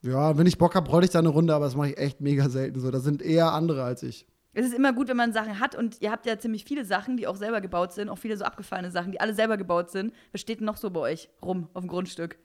Ja, 0.00 0.38
wenn 0.38 0.46
ich 0.46 0.56
Bock 0.56 0.74
habe, 0.74 0.88
rolle 0.90 1.04
ich 1.04 1.10
da 1.10 1.18
eine 1.18 1.28
Runde, 1.28 1.54
aber 1.54 1.66
das 1.66 1.76
mache 1.76 1.90
ich 1.90 1.98
echt 1.98 2.22
mega 2.22 2.48
selten 2.48 2.80
so. 2.80 2.90
Da 2.90 3.00
sind 3.00 3.20
eher 3.20 3.52
andere 3.52 3.84
als 3.84 4.02
ich. 4.02 4.26
Es 4.52 4.66
ist 4.66 4.74
immer 4.74 4.92
gut, 4.92 5.08
wenn 5.08 5.16
man 5.16 5.32
Sachen 5.32 5.60
hat 5.60 5.76
und 5.76 6.00
ihr 6.00 6.10
habt 6.10 6.26
ja 6.26 6.38
ziemlich 6.38 6.64
viele 6.64 6.84
Sachen, 6.84 7.16
die 7.16 7.28
auch 7.28 7.36
selber 7.36 7.60
gebaut 7.60 7.92
sind, 7.92 8.08
auch 8.08 8.18
viele 8.18 8.36
so 8.36 8.44
abgefallene 8.44 8.90
Sachen, 8.90 9.12
die 9.12 9.20
alle 9.20 9.32
selber 9.32 9.56
gebaut 9.56 9.90
sind. 9.90 10.12
Was 10.32 10.40
steht 10.40 10.58
denn 10.58 10.66
noch 10.66 10.76
so 10.76 10.90
bei 10.90 11.00
euch 11.00 11.28
rum 11.40 11.68
auf 11.72 11.84
dem 11.84 11.88
Grundstück? 11.88 12.36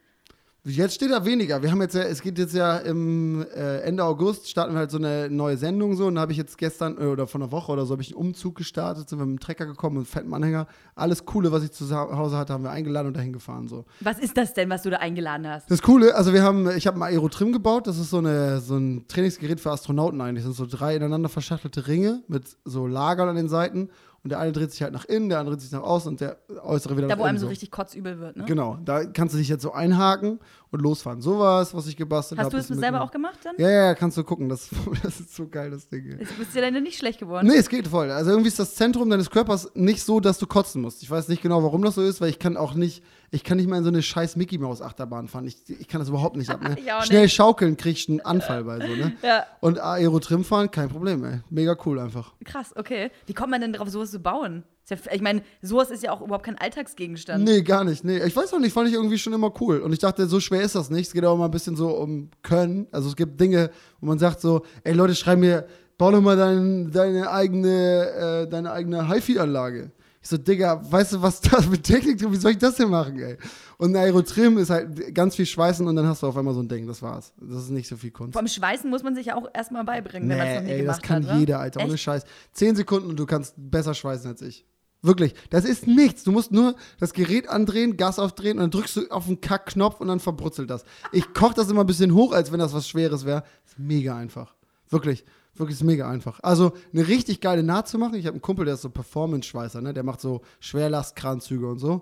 Jetzt 0.67 0.95
steht 0.95 1.11
da 1.11 1.23
weniger. 1.23 1.61
Wir 1.61 1.69
haben 1.69 1.79
jetzt 1.81 1.93
ja, 1.93 2.01
es 2.01 2.23
geht 2.23 2.39
jetzt 2.39 2.55
ja 2.55 2.77
im 2.77 3.45
äh, 3.55 3.81
Ende 3.81 4.03
August, 4.03 4.49
starten 4.49 4.73
wir 4.73 4.79
halt 4.79 4.89
so 4.89 4.97
eine 4.97 5.29
neue 5.29 5.57
Sendung 5.57 5.95
so. 5.95 6.07
Und 6.07 6.15
da 6.15 6.21
habe 6.21 6.31
ich 6.31 6.39
jetzt 6.39 6.57
gestern 6.57 6.97
äh, 6.99 7.05
oder 7.05 7.27
vor 7.27 7.39
einer 7.39 7.51
Woche 7.51 7.71
oder 7.71 7.85
so 7.85 7.91
habe 7.91 8.01
ich 8.01 8.15
einen 8.15 8.17
Umzug 8.17 8.55
gestartet, 8.55 9.07
sind 9.07 9.19
wir 9.19 9.27
mit 9.27 9.37
dem 9.37 9.39
Trecker 9.39 9.67
gekommen 9.67 9.97
und 9.97 10.07
fetten 10.07 10.33
Anhänger. 10.33 10.65
Alles 10.95 11.23
Coole, 11.25 11.51
was 11.51 11.63
ich 11.63 11.71
zu 11.71 11.87
Hause 11.95 12.37
hatte, 12.37 12.51
haben 12.51 12.63
wir 12.63 12.71
eingeladen 12.71 13.09
und 13.09 13.15
dahin 13.15 13.31
gefahren 13.31 13.67
so. 13.67 13.85
Was 13.99 14.17
ist 14.17 14.37
das 14.37 14.55
denn, 14.55 14.67
was 14.71 14.81
du 14.81 14.89
da 14.89 14.97
eingeladen 14.97 15.47
hast? 15.47 15.69
Das 15.69 15.83
Coole, 15.83 16.15
also 16.15 16.33
wir 16.33 16.41
haben, 16.41 16.67
ich 16.75 16.87
habe 16.87 16.97
ein 16.97 17.03
Aerotrim 17.03 17.53
gebaut. 17.53 17.85
Das 17.85 17.99
ist 17.99 18.09
so, 18.09 18.17
eine, 18.17 18.59
so 18.59 18.75
ein 18.75 19.07
Trainingsgerät 19.07 19.59
für 19.59 19.69
Astronauten 19.69 20.19
eigentlich. 20.19 20.45
Das 20.45 20.55
sind 20.55 20.71
so 20.71 20.77
drei 20.77 20.95
ineinander 20.95 21.29
verschachtelte 21.29 21.85
Ringe 21.85 22.23
mit 22.27 22.57
so 22.65 22.87
Lagern 22.87 23.29
an 23.29 23.35
den 23.35 23.49
Seiten. 23.49 23.89
Und 24.25 24.29
der 24.29 24.39
eine 24.39 24.51
dreht 24.51 24.71
sich 24.71 24.81
halt 24.81 24.91
nach 24.91 25.05
innen, 25.05 25.29
der 25.29 25.37
andere 25.37 25.55
dreht 25.55 25.61
sich 25.61 25.71
nach 25.71 25.83
außen 25.83 26.09
und 26.09 26.19
der 26.19 26.39
äußere 26.63 26.97
wieder 26.97 27.07
da, 27.07 27.13
nach. 27.13 27.17
Da, 27.17 27.23
wo 27.23 27.27
einem 27.27 27.37
so 27.37 27.45
richtig 27.45 27.69
kotzübel 27.69 28.19
wird, 28.19 28.37
ne? 28.37 28.45
Genau, 28.45 28.79
da 28.83 29.05
kannst 29.05 29.35
du 29.35 29.37
dich 29.37 29.49
jetzt 29.49 29.61
so 29.61 29.71
einhaken 29.71 30.39
und 30.75 30.81
losfahren. 30.81 31.21
Sowas, 31.21 31.73
was 31.73 31.87
ich 31.87 31.97
gebastelt 31.97 32.39
habe. 32.39 32.47
Hast 32.47 32.53
hab, 32.53 32.67
du 32.67 32.73
es 32.73 32.79
selber 32.79 33.01
auch 33.01 33.11
gemacht 33.11 33.39
dann? 33.43 33.55
Ja, 33.57 33.69
ja, 33.69 33.95
kannst 33.95 34.17
du 34.17 34.23
gucken. 34.23 34.49
Das, 34.49 34.69
das 35.03 35.19
ist 35.19 35.35
so 35.35 35.47
geil, 35.47 35.71
das 35.71 35.87
Ding. 35.89 36.17
Jetzt 36.19 36.37
bist 36.37 36.55
du 36.55 36.61
ja 36.61 36.71
nicht 36.71 36.97
schlecht 36.97 37.19
geworden. 37.19 37.47
Nee, 37.47 37.55
es 37.55 37.69
geht 37.69 37.87
voll. 37.87 38.11
Also 38.11 38.31
irgendwie 38.31 38.49
ist 38.49 38.59
das 38.59 38.75
Zentrum 38.75 39.09
deines 39.09 39.29
Körpers 39.29 39.71
nicht 39.73 40.03
so, 40.03 40.19
dass 40.19 40.37
du 40.37 40.47
kotzen 40.47 40.81
musst. 40.81 41.03
Ich 41.03 41.09
weiß 41.09 41.27
nicht 41.27 41.41
genau, 41.41 41.63
warum 41.63 41.81
das 41.81 41.95
so 41.95 42.01
ist, 42.01 42.21
weil 42.21 42.29
ich 42.29 42.39
kann 42.39 42.57
auch 42.57 42.73
nicht, 42.73 43.03
ich 43.31 43.43
kann 43.43 43.57
nicht 43.57 43.69
mal 43.69 43.77
in 43.77 43.83
so 43.83 43.89
eine 43.89 44.01
scheiß 44.01 44.35
Mickey 44.35 44.57
Maus 44.57 44.81
Achterbahn 44.81 45.27
fahren. 45.27 45.47
Ich, 45.47 45.57
ich 45.67 45.87
kann 45.87 45.99
das 45.99 46.09
überhaupt 46.09 46.35
nicht 46.35 46.49
ab. 46.49 46.61
Ne? 46.61 46.77
Schnell 47.03 47.23
nicht. 47.23 47.33
schaukeln 47.35 47.77
krieg 47.77 47.97
ich 47.97 48.09
einen 48.09 48.21
Anfall 48.21 48.63
bei 48.63 48.79
so, 48.79 48.95
ne? 48.95 49.13
Ja. 49.21 49.45
Und 49.61 49.79
Aerotrim 49.79 50.43
fahren, 50.43 50.69
kein 50.71 50.89
Problem, 50.89 51.23
ey. 51.23 51.39
Mega 51.49 51.75
cool 51.85 51.99
einfach. 51.99 52.33
Krass, 52.43 52.75
okay. 52.75 53.11
Wie 53.25 53.33
kommt 53.33 53.51
man 53.51 53.61
denn 53.61 53.73
drauf, 53.73 53.89
sowas 53.89 54.11
zu 54.11 54.19
bauen? 54.19 54.63
Ich 54.89 55.21
meine, 55.21 55.41
sowas 55.61 55.89
ist 55.89 56.03
ja 56.03 56.11
auch 56.11 56.21
überhaupt 56.21 56.45
kein 56.45 56.57
Alltagsgegenstand. 56.57 57.43
Nee, 57.43 57.61
gar 57.63 57.83
nicht. 57.83 58.03
Nee, 58.03 58.23
ich 58.23 58.35
weiß 58.35 58.53
auch 58.53 58.59
nicht, 58.59 58.73
fand 58.73 58.87
ich 58.87 58.93
irgendwie 58.93 59.17
schon 59.17 59.33
immer 59.33 59.51
cool. 59.59 59.79
Und 59.79 59.93
ich 59.93 59.99
dachte, 59.99 60.27
so 60.27 60.39
schwer 60.39 60.61
ist 60.61 60.75
das 60.75 60.89
nicht. 60.89 61.07
Es 61.07 61.13
geht 61.13 61.25
auch 61.25 61.37
mal 61.37 61.45
ein 61.45 61.51
bisschen 61.51 61.75
so 61.75 61.89
um 61.89 62.29
Können. 62.43 62.87
Also 62.91 63.09
es 63.09 63.15
gibt 63.15 63.39
Dinge, 63.39 63.71
wo 63.99 64.05
man 64.05 64.19
sagt 64.19 64.41
so, 64.41 64.63
ey 64.83 64.93
Leute, 64.93 65.15
schreib 65.15 65.39
mir, 65.39 65.65
bau 65.97 66.11
doch 66.11 66.21
mal 66.21 66.37
dein, 66.37 66.91
deine 66.91 67.31
eigene, 67.31 68.45
äh, 68.45 68.47
deine 68.49 68.71
eigene 68.71 69.09
HiFi-Anlage. 69.09 69.91
Ich 70.21 70.29
so, 70.29 70.37
Digga, 70.37 70.81
weißt 70.83 71.13
du, 71.13 71.21
was 71.21 71.39
das 71.41 71.69
mit 71.69 71.83
Technik 71.83 72.19
tut? 72.19 72.31
Wie 72.31 72.37
soll 72.37 72.51
ich 72.51 72.57
das 72.57 72.75
denn 72.75 72.89
machen, 72.89 73.19
ey? 73.19 73.37
Und 73.77 73.91
ein 73.91 74.03
Aerotrim 74.03 74.57
ist 74.57 74.69
halt 74.69 75.13
ganz 75.13 75.35
viel 75.35 75.45
Schweißen 75.45 75.87
und 75.87 75.95
dann 75.95 76.07
hast 76.07 76.23
du 76.23 76.27
auf 76.27 76.37
einmal 76.37 76.53
so 76.53 76.61
ein 76.61 76.67
Ding, 76.67 76.87
das 76.87 77.01
war's. 77.01 77.33
Das 77.39 77.63
ist 77.63 77.69
nicht 77.69 77.87
so 77.87 77.95
viel 77.95 78.11
Kunst. 78.11 78.35
Allem 78.35 78.47
Schweißen 78.47 78.89
muss 78.89 79.03
man 79.03 79.13
sich 79.13 79.27
ja 79.27 79.35
auch 79.35 79.47
erstmal 79.53 79.83
beibringen, 79.83 80.27
nee, 80.27 80.33
wenn 80.33 80.39
man 80.39 80.47
es 80.47 80.55
noch 80.55 80.63
nie 80.63 80.71
ey, 80.71 80.81
gemacht 80.81 80.97
das 80.97 81.07
kann 81.07 81.27
hat, 81.27 81.39
jeder, 81.39 81.59
Alter, 81.59 81.83
ohne 81.83 81.97
Scheiß. 81.97 82.23
Zehn 82.53 82.75
Sekunden 82.75 83.09
und 83.09 83.19
du 83.19 83.25
kannst 83.25 83.53
besser 83.57 83.93
schweißen 83.93 84.31
als 84.31 84.41
ich. 84.41 84.65
Wirklich, 85.05 85.35
das 85.51 85.65
ist 85.65 85.85
nichts. 85.85 86.23
Du 86.23 86.31
musst 86.31 86.51
nur 86.51 86.75
das 86.99 87.13
Gerät 87.13 87.47
andrehen, 87.47 87.95
Gas 87.95 88.17
aufdrehen 88.17 88.57
und 88.57 88.63
dann 88.63 88.71
drückst 88.71 88.95
du 88.95 89.07
auf 89.11 89.27
den 89.27 89.39
Kackknopf 89.39 90.01
und 90.01 90.07
dann 90.07 90.19
verbrutzelt 90.19 90.69
das. 90.69 90.83
Ich 91.11 91.31
koche 91.33 91.53
das 91.53 91.69
immer 91.69 91.81
ein 91.81 91.87
bisschen 91.87 92.15
hoch, 92.15 92.33
als 92.33 92.51
wenn 92.51 92.59
das 92.59 92.73
was 92.73 92.89
Schweres 92.89 93.23
wäre. 93.23 93.43
Ist 93.67 93.77
mega 93.77 94.17
einfach. 94.17 94.55
Wirklich, 94.89 95.23
wirklich 95.53 95.77
ist 95.77 95.83
mega 95.83 96.09
einfach. 96.09 96.39
Also 96.41 96.73
eine 96.91 97.07
richtig 97.07 97.39
geile 97.39 97.61
Naht 97.61 97.87
zu 97.87 97.99
machen. 97.99 98.15
Ich 98.15 98.25
habe 98.25 98.33
einen 98.33 98.41
Kumpel, 98.41 98.65
der 98.65 98.73
ist 98.73 98.81
so 98.81 98.89
Performance-Schweißer, 98.89 99.79
ne? 99.79 99.93
Der 99.93 100.03
macht 100.03 100.21
so 100.21 100.41
Schwerlastkranzüge 100.59 101.67
und 101.67 101.77
so 101.77 102.01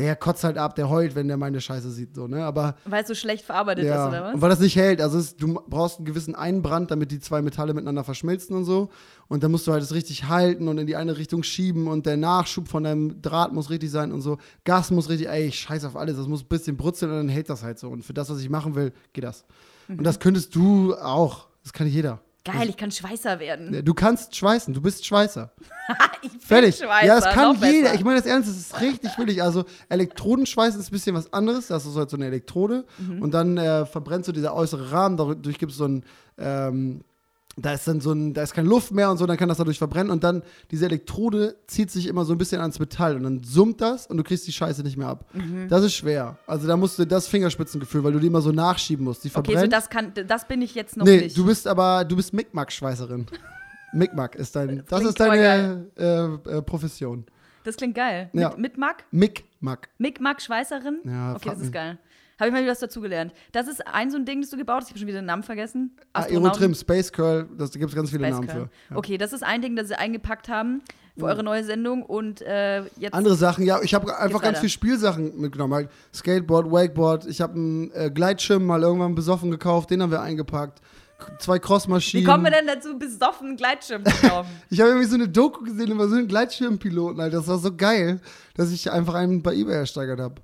der 0.00 0.16
kotzt 0.16 0.44
halt 0.44 0.56
ab, 0.56 0.74
der 0.76 0.88
heult, 0.88 1.14
wenn 1.14 1.28
der 1.28 1.36
meine 1.36 1.60
Scheiße 1.60 1.90
sieht, 1.90 2.14
so, 2.14 2.26
ne? 2.26 2.42
Aber. 2.42 2.74
Weil 2.86 3.02
es 3.02 3.08
so 3.08 3.14
schlecht 3.14 3.44
verarbeitet 3.44 3.84
ja, 3.84 4.02
ist, 4.02 4.08
oder 4.08 4.24
was? 4.24 4.34
Und 4.34 4.40
weil 4.40 4.48
das 4.48 4.60
nicht 4.60 4.74
hält. 4.76 5.02
Also 5.02 5.18
es, 5.18 5.36
du 5.36 5.60
brauchst 5.68 5.98
einen 5.98 6.06
gewissen 6.06 6.34
Einbrand, 6.34 6.90
damit 6.90 7.10
die 7.10 7.20
zwei 7.20 7.42
Metalle 7.42 7.74
miteinander 7.74 8.02
verschmilzen 8.02 8.56
und 8.56 8.64
so. 8.64 8.88
Und 9.28 9.44
dann 9.44 9.50
musst 9.50 9.66
du 9.66 9.72
halt 9.72 9.82
es 9.82 9.92
richtig 9.92 10.24
halten 10.24 10.68
und 10.68 10.78
in 10.78 10.86
die 10.86 10.96
eine 10.96 11.18
Richtung 11.18 11.42
schieben 11.42 11.86
und 11.86 12.06
der 12.06 12.16
Nachschub 12.16 12.68
von 12.68 12.84
deinem 12.84 13.20
Draht 13.20 13.52
muss 13.52 13.68
richtig 13.68 13.90
sein 13.90 14.10
und 14.10 14.22
so. 14.22 14.38
Gas 14.64 14.90
muss 14.90 15.10
richtig, 15.10 15.28
ey, 15.28 15.48
ich 15.48 15.58
scheiß 15.58 15.84
auf 15.84 15.96
alles, 15.96 16.16
das 16.16 16.26
muss 16.26 16.44
ein 16.44 16.48
bisschen 16.48 16.78
brutzeln 16.78 17.10
und 17.10 17.18
dann 17.18 17.28
hält 17.28 17.50
das 17.50 17.62
halt 17.62 17.78
so. 17.78 17.90
Und 17.90 18.02
für 18.02 18.14
das, 18.14 18.30
was 18.30 18.40
ich 18.40 18.48
machen 18.48 18.74
will, 18.74 18.94
geht 19.12 19.24
das. 19.24 19.44
Mhm. 19.86 19.98
Und 19.98 20.04
das 20.04 20.18
könntest 20.18 20.54
du 20.54 20.94
auch. 20.94 21.48
Das 21.62 21.74
kann 21.74 21.86
jeder. 21.86 22.22
Geil, 22.44 22.70
ich 22.70 22.76
kann 22.76 22.90
Schweißer 22.90 23.38
werden. 23.38 23.84
Du 23.84 23.92
kannst 23.92 24.34
schweißen, 24.34 24.72
du 24.72 24.80
bist 24.80 25.04
Schweißer. 25.04 25.52
ich 26.22 26.30
bin 26.30 26.40
Fertig. 26.40 26.76
Schweißer. 26.76 27.06
Ja, 27.06 27.20
das 27.20 27.34
kann 27.34 27.54
jeder. 27.56 27.82
Besser. 27.82 27.94
Ich 27.94 28.04
meine 28.04 28.18
das 28.18 28.26
ernst, 28.26 28.48
das 28.48 28.56
ist 28.56 28.80
richtig 28.80 29.18
willig. 29.18 29.42
Also 29.42 29.64
Elektrodenschweißen 29.90 30.80
ist 30.80 30.88
ein 30.88 30.92
bisschen 30.92 31.14
was 31.14 31.32
anderes. 31.32 31.66
Das 31.66 31.84
ist 31.84 31.96
halt 31.96 32.08
so 32.08 32.16
eine 32.16 32.26
Elektrode. 32.26 32.86
Mhm. 32.98 33.22
Und 33.22 33.32
dann 33.32 33.58
äh, 33.58 33.84
verbrennst 33.84 34.28
du 34.28 34.32
dieser 34.32 34.54
äußere 34.54 34.90
Rahmen, 34.90 35.18
dadurch 35.18 35.58
gibt 35.58 35.72
es 35.72 35.78
so 35.78 35.86
ein, 35.86 36.04
ähm, 36.38 37.02
da 37.56 37.72
ist 37.72 37.86
dann 37.86 38.00
so 38.00 38.12
ein, 38.12 38.32
da 38.32 38.42
ist 38.42 38.54
keine 38.54 38.68
Luft 38.68 38.92
mehr 38.92 39.10
und 39.10 39.18
so, 39.18 39.26
dann 39.26 39.36
kann 39.36 39.48
das 39.48 39.58
dadurch 39.58 39.78
verbrennen 39.78 40.10
und 40.10 40.24
dann 40.24 40.42
diese 40.70 40.86
Elektrode 40.86 41.56
zieht 41.66 41.90
sich 41.90 42.06
immer 42.06 42.24
so 42.24 42.32
ein 42.32 42.38
bisschen 42.38 42.60
ans 42.60 42.78
Metall 42.78 43.16
und 43.16 43.24
dann 43.24 43.42
summt 43.42 43.80
das 43.80 44.06
und 44.06 44.16
du 44.16 44.22
kriegst 44.22 44.46
die 44.46 44.52
Scheiße 44.52 44.82
nicht 44.82 44.96
mehr 44.96 45.08
ab. 45.08 45.26
Mhm. 45.34 45.68
Das 45.68 45.82
ist 45.82 45.94
schwer. 45.94 46.38
Also 46.46 46.66
da 46.68 46.76
musst 46.76 46.98
du 46.98 47.04
das 47.06 47.26
Fingerspitzengefühl, 47.28 48.04
weil 48.04 48.12
du 48.12 48.18
die 48.20 48.28
immer 48.28 48.40
so 48.40 48.52
nachschieben 48.52 49.04
musst. 49.04 49.24
Die 49.24 49.28
Okay, 49.28 49.32
verbrennt. 49.52 49.60
so 49.60 49.66
das 49.66 49.90
kann, 49.90 50.12
das 50.26 50.46
bin 50.48 50.62
ich 50.62 50.74
jetzt 50.74 50.96
noch 50.96 51.04
nee, 51.04 51.22
nicht. 51.22 51.36
du 51.36 51.44
bist 51.44 51.66
aber, 51.66 52.04
du 52.04 52.16
bist 52.16 52.32
Mickmack-Schweißerin. 52.32 53.26
Mickmack 53.92 54.36
ist 54.36 54.54
dein, 54.54 54.84
das, 54.88 55.00
klingt 55.00 55.08
ist 55.10 55.20
deine 55.20 55.86
äh, 55.98 56.56
äh, 56.58 56.62
Profession. 56.62 57.24
das 57.64 57.76
klingt 57.76 57.96
geil. 57.96 58.30
Ja. 58.32 58.50
Mit, 58.50 58.58
mit 58.58 58.78
Mack? 58.78 59.04
Mickmack. 59.10 59.88
Mick 59.98 60.20
Mack 60.20 60.40
Schweißerin? 60.40 61.00
Ja, 61.04 61.34
okay, 61.34 61.48
das 61.48 61.58
ist 61.58 61.64
mich. 61.64 61.72
geil. 61.72 61.98
Habe 62.40 62.48
ich 62.48 62.52
mal 62.54 62.62
wieder 62.62 62.72
was 62.72 62.80
dazugelernt. 62.80 63.32
Das 63.52 63.68
ist 63.68 63.86
ein 63.86 64.10
so 64.10 64.16
ein 64.16 64.24
Ding, 64.24 64.40
das 64.40 64.50
du 64.50 64.56
gebaut 64.56 64.78
hast. 64.80 64.86
Ich 64.86 64.90
habe 64.90 64.98
schon 64.98 65.08
wieder 65.08 65.20
den 65.20 65.26
Namen 65.26 65.42
vergessen. 65.44 65.94
Ah, 66.14 66.22
Aerotrim, 66.22 66.74
Space 66.74 67.12
Curl, 67.12 67.48
das, 67.56 67.70
da 67.70 67.78
gibt 67.78 67.90
es 67.90 67.96
ganz 67.96 68.10
viele 68.10 68.24
Space 68.24 68.34
Namen 68.34 68.48
Curl. 68.48 68.68
für. 68.88 68.92
Ja. 68.94 68.96
Okay, 68.96 69.18
das 69.18 69.32
ist 69.32 69.44
ein 69.44 69.62
Ding, 69.62 69.76
das 69.76 69.88
sie 69.88 69.94
eingepackt 69.98 70.48
haben 70.48 70.82
für 71.18 71.26
eure 71.26 71.42
neue 71.44 71.62
Sendung 71.64 72.02
und 72.02 72.40
äh, 72.40 72.82
jetzt. 72.96 73.12
Andere 73.12 73.34
Sachen, 73.34 73.64
ja, 73.66 73.80
ich 73.82 73.92
habe 73.92 74.16
einfach 74.18 74.40
ganz 74.40 74.54
weiter? 74.54 74.60
viel 74.60 74.68
Spielsachen 74.70 75.38
mitgenommen. 75.38 75.74
Halt 75.74 75.90
Skateboard, 76.14 76.70
Wakeboard, 76.72 77.26
ich 77.26 77.42
habe 77.42 77.54
einen 77.54 77.90
äh, 77.92 78.10
Gleitschirm 78.10 78.64
mal 78.64 78.82
irgendwann 78.82 79.14
besoffen 79.14 79.50
gekauft, 79.50 79.90
den 79.90 80.00
haben 80.02 80.10
wir 80.10 80.22
eingepackt. 80.22 80.80
K- 81.18 81.38
Zwei 81.38 81.56
Wie 81.56 81.60
Crossmaschinen. 81.60 82.26
kommen 82.26 82.44
wir 82.44 82.50
denn 82.52 82.66
dazu, 82.66 82.98
besoffen 82.98 83.48
einen 83.48 83.56
Gleitschirm 83.58 84.02
zu 84.02 84.28
kaufen? 84.28 84.48
Ich 84.70 84.80
habe 84.80 84.90
irgendwie 84.90 85.08
so 85.08 85.16
eine 85.16 85.28
Doku 85.28 85.62
gesehen 85.64 85.90
über 85.90 86.08
so 86.08 86.14
einen 86.14 86.26
Gleitschirmpiloten, 86.28 87.20
Alter. 87.20 87.36
Das 87.38 87.48
war 87.48 87.58
so 87.58 87.76
geil, 87.76 88.20
dass 88.54 88.72
ich 88.72 88.90
einfach 88.90 89.12
einen 89.14 89.42
bei 89.42 89.52
eBay 89.54 89.74
ersteigert 89.74 90.20
habe. 90.20 90.36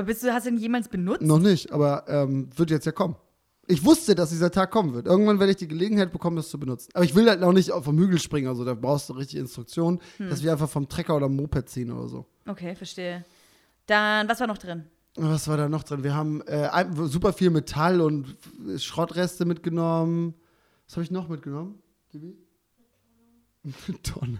Aber 0.00 0.06
bist 0.06 0.22
du, 0.22 0.32
hast 0.32 0.46
du 0.46 0.50
den 0.50 0.58
jemals 0.58 0.88
benutzt? 0.88 1.20
Noch 1.20 1.38
nicht, 1.38 1.72
aber 1.72 2.04
ähm, 2.08 2.48
wird 2.56 2.70
jetzt 2.70 2.86
ja 2.86 2.92
kommen. 2.92 3.16
Ich 3.66 3.84
wusste, 3.84 4.14
dass 4.14 4.30
dieser 4.30 4.50
Tag 4.50 4.70
kommen 4.70 4.94
wird. 4.94 5.04
Irgendwann 5.06 5.38
werde 5.38 5.50
ich 5.52 5.58
die 5.58 5.68
Gelegenheit 5.68 6.10
bekommen, 6.10 6.36
das 6.36 6.48
zu 6.48 6.58
benutzen. 6.58 6.88
Aber 6.94 7.04
ich 7.04 7.14
will 7.14 7.28
halt 7.28 7.40
noch 7.42 7.52
nicht 7.52 7.70
vom 7.70 7.98
Hügel 7.98 8.18
springen, 8.18 8.48
also 8.48 8.64
da 8.64 8.72
brauchst 8.72 9.10
du 9.10 9.12
richtig 9.12 9.38
Instruktionen, 9.38 10.00
Hm. 10.16 10.30
dass 10.30 10.42
wir 10.42 10.52
einfach 10.52 10.70
vom 10.70 10.88
Trecker 10.88 11.14
oder 11.14 11.28
Moped 11.28 11.68
ziehen 11.68 11.92
oder 11.92 12.08
so. 12.08 12.24
Okay, 12.46 12.74
verstehe. 12.74 13.26
Dann, 13.84 14.26
was 14.26 14.40
war 14.40 14.46
noch 14.46 14.56
drin? 14.56 14.84
Was 15.16 15.46
war 15.48 15.58
da 15.58 15.68
noch 15.68 15.82
drin? 15.82 16.02
Wir 16.02 16.14
haben 16.14 16.40
äh, 16.46 16.70
super 17.06 17.34
viel 17.34 17.50
Metall 17.50 18.00
und 18.00 18.34
Schrottreste 18.78 19.44
mitgenommen. 19.44 20.32
Was 20.86 20.96
habe 20.96 21.04
ich 21.04 21.10
noch 21.10 21.28
mitgenommen? 21.28 21.78
Gibi? 22.08 22.38
Eine 23.64 24.02
Tonne. 24.02 24.38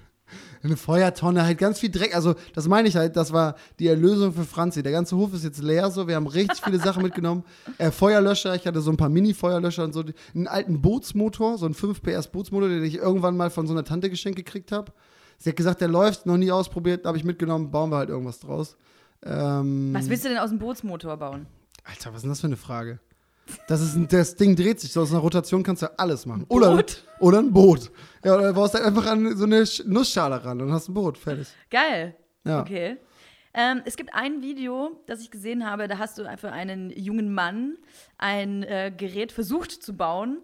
Eine 0.62 0.76
Feuertonne, 0.76 1.44
halt 1.44 1.58
ganz 1.58 1.78
viel 1.78 1.90
Dreck. 1.90 2.14
Also, 2.14 2.34
das 2.54 2.68
meine 2.68 2.88
ich 2.88 2.96
halt, 2.96 3.16
das 3.16 3.32
war 3.32 3.56
die 3.78 3.86
Erlösung 3.88 4.32
für 4.32 4.44
Franzi. 4.44 4.82
Der 4.82 4.92
ganze 4.92 5.16
Hof 5.16 5.32
ist 5.32 5.44
jetzt 5.44 5.62
leer, 5.62 5.90
so. 5.90 6.06
Wir 6.06 6.16
haben 6.16 6.26
richtig 6.26 6.60
viele 6.62 6.78
Sachen 6.78 7.02
mitgenommen. 7.02 7.44
Äh, 7.78 7.90
Feuerlöscher, 7.90 8.54
ich 8.54 8.66
hatte 8.66 8.80
so 8.80 8.90
ein 8.90 8.96
paar 8.96 9.08
Mini-Feuerlöscher 9.08 9.84
und 9.84 9.92
so. 9.92 10.04
Einen 10.34 10.46
alten 10.46 10.82
Bootsmotor, 10.82 11.58
so 11.58 11.66
einen 11.66 11.74
5 11.74 12.02
PS 12.02 12.28
Bootsmotor, 12.28 12.68
den 12.68 12.84
ich 12.84 12.96
irgendwann 12.96 13.36
mal 13.36 13.50
von 13.50 13.66
so 13.66 13.72
einer 13.72 13.84
Tante 13.84 14.10
geschenkt 14.10 14.36
gekriegt 14.36 14.72
habe. 14.72 14.92
Sie 15.38 15.48
hat 15.48 15.56
gesagt, 15.56 15.80
der 15.80 15.88
läuft, 15.88 16.26
noch 16.26 16.36
nie 16.36 16.52
ausprobiert, 16.52 17.06
habe 17.06 17.16
ich 17.16 17.24
mitgenommen, 17.24 17.70
bauen 17.70 17.90
wir 17.90 17.96
halt 17.96 18.10
irgendwas 18.10 18.40
draus. 18.40 18.76
Ähm, 19.24 19.90
Was 19.94 20.08
willst 20.08 20.24
du 20.24 20.28
denn 20.28 20.38
aus 20.38 20.50
dem 20.50 20.58
Bootsmotor 20.58 21.16
bauen? 21.16 21.46
Alter, 21.84 22.10
was 22.10 22.16
ist 22.16 22.22
denn 22.22 22.30
das 22.30 22.40
für 22.40 22.46
eine 22.46 22.56
Frage? 22.56 23.00
Das, 23.68 23.80
ist 23.80 23.94
ein, 23.96 24.08
das 24.08 24.34
Ding 24.36 24.56
dreht 24.56 24.80
sich, 24.80 24.92
so 24.92 25.02
aus 25.02 25.10
einer 25.10 25.20
Rotation 25.20 25.62
kannst 25.62 25.82
du 25.82 25.98
alles 25.98 26.26
machen. 26.26 26.44
Oder, 26.48 26.74
Boot? 26.76 27.04
oder 27.20 27.38
ein 27.38 27.52
Boot. 27.52 27.90
Ja, 28.24 28.34
oder 28.36 28.48
du 28.48 28.54
baust 28.54 28.74
halt 28.74 28.84
einfach 28.84 29.06
an 29.06 29.36
so 29.36 29.44
eine 29.44 29.62
Sch- 29.62 29.86
Nussschale 29.86 30.44
ran 30.44 30.60
und 30.60 30.72
hast 30.72 30.88
ein 30.88 30.94
Boot, 30.94 31.18
fertig. 31.18 31.48
Geil. 31.70 32.14
Ja. 32.44 32.60
Okay. 32.60 32.96
Ähm, 33.52 33.82
es 33.84 33.96
gibt 33.96 34.14
ein 34.14 34.42
Video, 34.42 35.02
das 35.06 35.20
ich 35.20 35.30
gesehen 35.30 35.68
habe, 35.68 35.88
da 35.88 35.98
hast 35.98 36.18
du 36.18 36.24
für 36.38 36.52
einen 36.52 36.90
jungen 36.90 37.34
Mann 37.34 37.76
ein 38.16 38.62
äh, 38.62 38.92
Gerät 38.96 39.32
versucht 39.32 39.72
zu 39.72 39.96
bauen, 39.96 40.38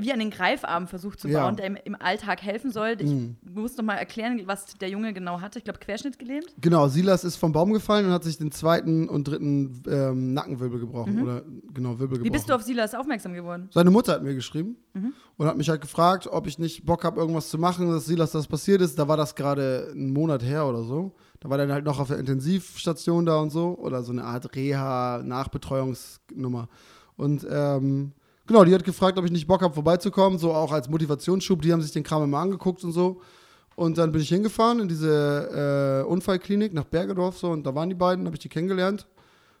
wie 0.00 0.12
einen 0.12 0.30
Greifarm 0.30 0.86
versucht 0.86 1.20
zu 1.20 1.28
Ja. 1.28 1.42
bauen, 1.44 1.56
der 1.56 1.66
ihm 1.66 1.76
im 1.84 1.96
Alltag 2.00 2.42
helfen 2.42 2.70
soll. 2.70 2.96
Ich 2.98 3.10
muss 3.42 3.76
noch 3.76 3.84
mal 3.84 3.94
erklären, 3.96 4.40
was 4.46 4.74
der 4.74 4.88
Junge 4.88 5.12
genau 5.12 5.40
hatte. 5.40 5.58
Ich 5.58 5.64
glaube, 5.64 5.80
Querschnitt 5.80 6.18
gelähmt. 6.18 6.54
Genau, 6.60 6.88
Silas 6.88 7.24
ist 7.24 7.36
vom 7.36 7.52
Baum 7.52 7.72
gefallen 7.72 8.06
und 8.06 8.12
hat 8.12 8.24
sich 8.24 8.38
den 8.38 8.52
zweiten 8.52 9.08
und 9.08 9.28
dritten 9.28 9.82
ähm, 9.88 10.32
Nackenwirbel 10.34 10.80
gebrochen. 10.80 11.22
Oder 11.22 11.42
genau, 11.74 11.98
Wirbel 11.98 12.18
gebrochen. 12.18 12.20
Mhm. 12.20 12.24
Wie 12.24 12.30
bist 12.30 12.48
du 12.48 12.54
auf 12.54 12.62
Silas 12.62 12.94
aufmerksam 12.94 13.34
geworden? 13.34 13.68
Seine 13.72 13.90
Mutter 13.90 14.12
hat 14.14 14.22
mir 14.22 14.34
geschrieben 14.34 14.76
Mhm. 14.94 15.12
und 15.36 15.46
hat 15.46 15.56
mich 15.56 15.68
halt 15.70 15.80
gefragt, 15.80 16.26
ob 16.26 16.46
ich 16.46 16.58
nicht 16.58 16.84
Bock 16.84 17.04
habe, 17.04 17.20
irgendwas 17.20 17.48
zu 17.50 17.58
machen, 17.58 17.90
dass 17.90 18.06
Silas 18.06 18.32
das 18.32 18.46
passiert 18.46 18.80
ist. 18.82 18.98
Da 18.98 19.08
war 19.08 19.16
das 19.16 19.34
gerade 19.34 19.88
einen 19.92 20.12
Monat 20.12 20.42
her 20.42 20.66
oder 20.66 20.82
so. 20.82 21.14
Da 21.40 21.48
war 21.50 21.56
der 21.58 21.68
halt 21.72 21.84
noch 21.84 21.98
auf 21.98 22.08
der 22.08 22.18
Intensivstation 22.18 23.26
da 23.26 23.38
und 23.40 23.50
so. 23.50 23.76
Oder 23.78 24.02
so 24.02 24.12
eine 24.12 24.24
Art 24.24 24.54
Reha-Nachbetreuungsnummer. 24.54 26.68
Und 27.16 27.46
ähm, 27.50 28.12
genau, 28.46 28.64
die 28.64 28.74
hat 28.74 28.84
gefragt, 28.84 29.18
ob 29.18 29.24
ich 29.24 29.30
nicht 29.32 29.46
Bock 29.46 29.62
habe, 29.62 29.74
vorbeizukommen, 29.74 30.38
so 30.38 30.52
auch 30.52 30.72
als 30.72 30.88
Motivationsschub. 30.88 31.62
Die 31.62 31.72
haben 31.72 31.82
sich 31.82 31.92
den 31.92 32.02
Kram 32.02 32.24
immer 32.24 32.38
angeguckt 32.38 32.82
und 32.84 32.92
so. 32.92 33.20
Und 33.74 33.96
dann 33.98 34.12
bin 34.12 34.20
ich 34.20 34.28
hingefahren 34.28 34.80
in 34.80 34.88
diese 34.88 36.02
äh, 36.04 36.08
Unfallklinik 36.08 36.74
nach 36.74 36.84
Bergedorf 36.84 37.38
so 37.38 37.50
und 37.50 37.64
da 37.64 37.74
waren 37.74 37.88
die 37.88 37.94
beiden, 37.94 38.26
habe 38.26 38.36
ich 38.36 38.40
die 38.42 38.48
kennengelernt. 38.50 39.06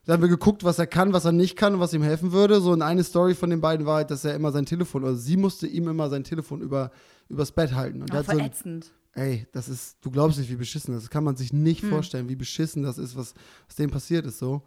Da 0.04 0.14
haben 0.14 0.20
wir 0.22 0.28
geguckt, 0.28 0.64
was 0.64 0.78
er 0.80 0.86
kann, 0.88 1.12
was 1.12 1.24
er 1.24 1.32
nicht 1.32 1.56
kann 1.56 1.74
und 1.74 1.80
was 1.80 1.94
ihm 1.94 2.02
helfen 2.02 2.32
würde. 2.32 2.60
So, 2.60 2.72
und 2.72 2.82
eine 2.82 3.04
Story 3.04 3.34
von 3.34 3.50
den 3.50 3.60
beiden 3.60 3.86
war 3.86 3.96
halt, 3.96 4.10
dass 4.10 4.24
er 4.24 4.34
immer 4.34 4.50
sein 4.50 4.66
Telefon, 4.66 5.04
oder 5.04 5.14
sie 5.14 5.36
musste 5.36 5.66
ihm 5.68 5.86
immer 5.88 6.10
sein 6.10 6.24
Telefon 6.24 6.60
über, 6.60 6.90
übers 7.28 7.52
Bett 7.52 7.72
halten. 7.74 8.02
Und 8.02 8.10
Oh, 8.12 8.16
hat 8.16 8.26
so 8.26 8.32
ein, 8.32 8.38
ey, 9.14 9.46
das 9.52 9.68
ist, 9.68 9.96
du 10.02 10.10
glaubst 10.10 10.38
nicht, 10.38 10.50
wie 10.50 10.56
beschissen 10.56 10.92
das 10.92 11.04
ist. 11.04 11.08
Das 11.08 11.10
kann 11.12 11.22
man 11.24 11.36
sich 11.36 11.52
nicht 11.52 11.82
Hm. 11.82 11.90
vorstellen, 11.90 12.28
wie 12.28 12.34
beschissen 12.36 12.82
das 12.82 12.98
ist, 12.98 13.16
was, 13.16 13.32
was 13.68 13.76
dem 13.76 13.90
passiert 13.90 14.26
ist. 14.26 14.38
So. 14.38 14.62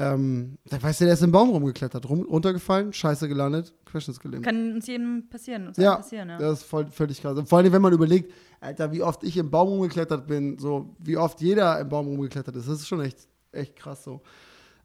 Ähm, 0.00 0.58
da 0.66 0.80
weißt 0.80 1.00
du, 1.00 1.06
der 1.06 1.14
ist 1.14 1.22
im 1.24 1.32
Baum 1.32 1.50
rumgeklettert, 1.50 2.08
rum, 2.08 2.22
runtergefallen, 2.22 2.92
scheiße 2.92 3.26
gelandet, 3.26 3.74
querschnittsgelähmt. 3.84 4.44
Kann 4.44 4.74
uns 4.74 4.86
jedem 4.86 5.28
passieren. 5.28 5.66
Uns 5.66 5.76
Ja, 5.76 5.96
passieren, 5.96 6.28
ja. 6.28 6.38
Das 6.38 6.60
ist 6.60 6.64
voll, 6.64 6.86
völlig 6.86 7.20
krass. 7.20 7.36
Und 7.36 7.48
vor 7.48 7.58
allem, 7.58 7.72
wenn 7.72 7.82
man 7.82 7.92
überlegt, 7.92 8.32
Alter, 8.60 8.92
wie 8.92 9.02
oft 9.02 9.24
ich 9.24 9.36
im 9.36 9.50
Baum 9.50 9.68
rumgeklettert 9.70 10.28
bin, 10.28 10.56
so 10.58 10.94
wie 11.00 11.16
oft 11.16 11.40
jeder 11.40 11.80
im 11.80 11.88
Baum 11.88 12.06
rumgeklettert 12.06 12.54
ist, 12.54 12.68
das 12.68 12.78
ist 12.80 12.86
schon 12.86 13.00
echt, 13.00 13.26
echt 13.50 13.74
krass 13.74 14.04
so. 14.04 14.20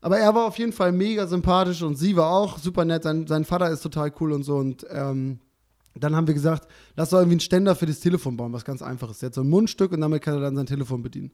Aber 0.01 0.17
er 0.17 0.33
war 0.33 0.47
auf 0.47 0.57
jeden 0.57 0.73
Fall 0.73 0.91
mega 0.91 1.27
sympathisch 1.27 1.83
und 1.83 1.95
sie 1.95 2.15
war 2.17 2.31
auch 2.31 2.57
super 2.57 2.83
nett. 2.83 3.03
Sein, 3.03 3.27
sein 3.27 3.45
Vater 3.45 3.69
ist 3.69 3.81
total 3.81 4.11
cool 4.19 4.31
und 4.31 4.43
so. 4.43 4.55
Und 4.55 4.85
ähm, 4.89 5.39
dann 5.95 6.15
haben 6.15 6.25
wir 6.25 6.33
gesagt, 6.33 6.67
lass 6.95 7.11
doch 7.11 7.19
irgendwie 7.19 7.35
einen 7.35 7.39
Ständer 7.39 7.75
für 7.75 7.85
das 7.85 7.99
Telefon 7.99 8.35
bauen, 8.35 8.51
was 8.51 8.65
ganz 8.65 8.81
einfaches. 8.81 9.19
Der 9.19 9.27
hat 9.27 9.35
so 9.35 9.41
ein 9.41 9.49
Mundstück 9.49 9.91
und 9.91 10.01
damit 10.01 10.23
kann 10.23 10.33
er 10.33 10.41
dann 10.41 10.55
sein 10.55 10.65
Telefon 10.65 11.03
bedienen. 11.03 11.31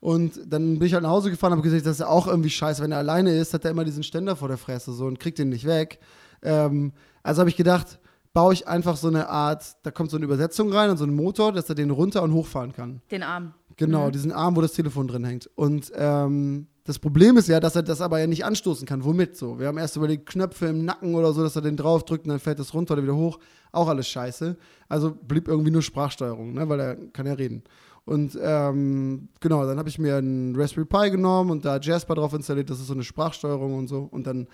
Und 0.00 0.40
dann 0.46 0.78
bin 0.78 0.86
ich 0.86 0.94
halt 0.94 1.02
nach 1.02 1.10
Hause 1.10 1.30
gefahren 1.30 1.52
und 1.52 1.58
habe 1.58 1.68
gesagt, 1.68 1.86
das 1.86 1.92
ist 1.92 2.00
ja 2.00 2.08
auch 2.08 2.26
irgendwie 2.26 2.50
scheiße. 2.50 2.82
Wenn 2.82 2.92
er 2.92 2.98
alleine 2.98 3.34
ist, 3.34 3.54
hat 3.54 3.64
er 3.64 3.70
immer 3.70 3.84
diesen 3.84 4.02
Ständer 4.02 4.36
vor 4.36 4.48
der 4.48 4.58
Fresse 4.58 4.92
so 4.92 5.06
und 5.06 5.18
kriegt 5.18 5.38
den 5.38 5.48
nicht 5.48 5.66
weg. 5.66 5.98
Ähm, 6.42 6.92
also 7.22 7.40
habe 7.40 7.50
ich 7.50 7.56
gedacht, 7.56 7.98
baue 8.34 8.52
ich 8.52 8.68
einfach 8.68 8.96
so 8.96 9.08
eine 9.08 9.28
Art, 9.28 9.76
da 9.82 9.90
kommt 9.90 10.10
so 10.10 10.16
eine 10.16 10.26
Übersetzung 10.26 10.72
rein 10.72 10.90
und 10.90 10.98
so 10.98 11.04
ein 11.04 11.14
Motor, 11.14 11.52
dass 11.52 11.68
er 11.68 11.74
den 11.74 11.90
runter 11.90 12.22
und 12.22 12.32
hochfahren 12.32 12.72
kann. 12.72 13.00
Den 13.10 13.22
Arm. 13.22 13.54
Genau, 13.76 14.10
diesen 14.10 14.32
Arm, 14.32 14.56
wo 14.56 14.60
das 14.60 14.72
Telefon 14.72 15.08
drin 15.08 15.24
hängt. 15.24 15.48
Und 15.56 15.90
ähm, 15.96 16.68
das 16.84 16.98
Problem 16.98 17.36
ist 17.36 17.48
ja, 17.48 17.60
dass 17.60 17.76
er 17.76 17.82
das 17.82 18.00
aber 18.00 18.20
ja 18.20 18.26
nicht 18.26 18.44
anstoßen 18.44 18.86
kann. 18.86 19.04
Womit 19.04 19.36
so? 19.36 19.58
Wir 19.58 19.68
haben 19.68 19.78
erst 19.78 19.96
überlegt, 19.96 20.26
Knöpfe 20.26 20.66
im 20.66 20.84
Nacken 20.84 21.14
oder 21.14 21.32
so, 21.32 21.42
dass 21.42 21.56
er 21.56 21.62
den 21.62 21.76
draufdrückt 21.76 22.26
und 22.26 22.30
dann 22.30 22.40
fällt 22.40 22.58
das 22.58 22.74
runter 22.74 22.94
oder 22.94 23.02
wieder 23.02 23.16
hoch. 23.16 23.38
Auch 23.72 23.88
alles 23.88 24.06
scheiße. 24.08 24.56
Also 24.88 25.12
blieb 25.12 25.48
irgendwie 25.48 25.70
nur 25.70 25.82
Sprachsteuerung, 25.82 26.52
ne? 26.52 26.68
weil 26.68 26.80
er 26.80 26.96
kann 27.12 27.26
ja 27.26 27.32
reden. 27.32 27.64
Und 28.04 28.38
ähm, 28.40 29.28
genau, 29.40 29.64
dann 29.66 29.78
habe 29.78 29.88
ich 29.88 29.98
mir 29.98 30.16
einen 30.16 30.54
Raspberry 30.56 30.86
Pi 30.86 31.10
genommen 31.10 31.50
und 31.50 31.64
da 31.64 31.78
Jasper 31.78 32.14
drauf 32.14 32.34
installiert. 32.34 32.68
Das 32.68 32.78
ist 32.78 32.88
so 32.88 32.92
eine 32.92 33.02
Sprachsteuerung 33.04 33.78
und 33.78 33.88
so. 33.88 34.08
Und 34.10 34.26
dann 34.26 34.46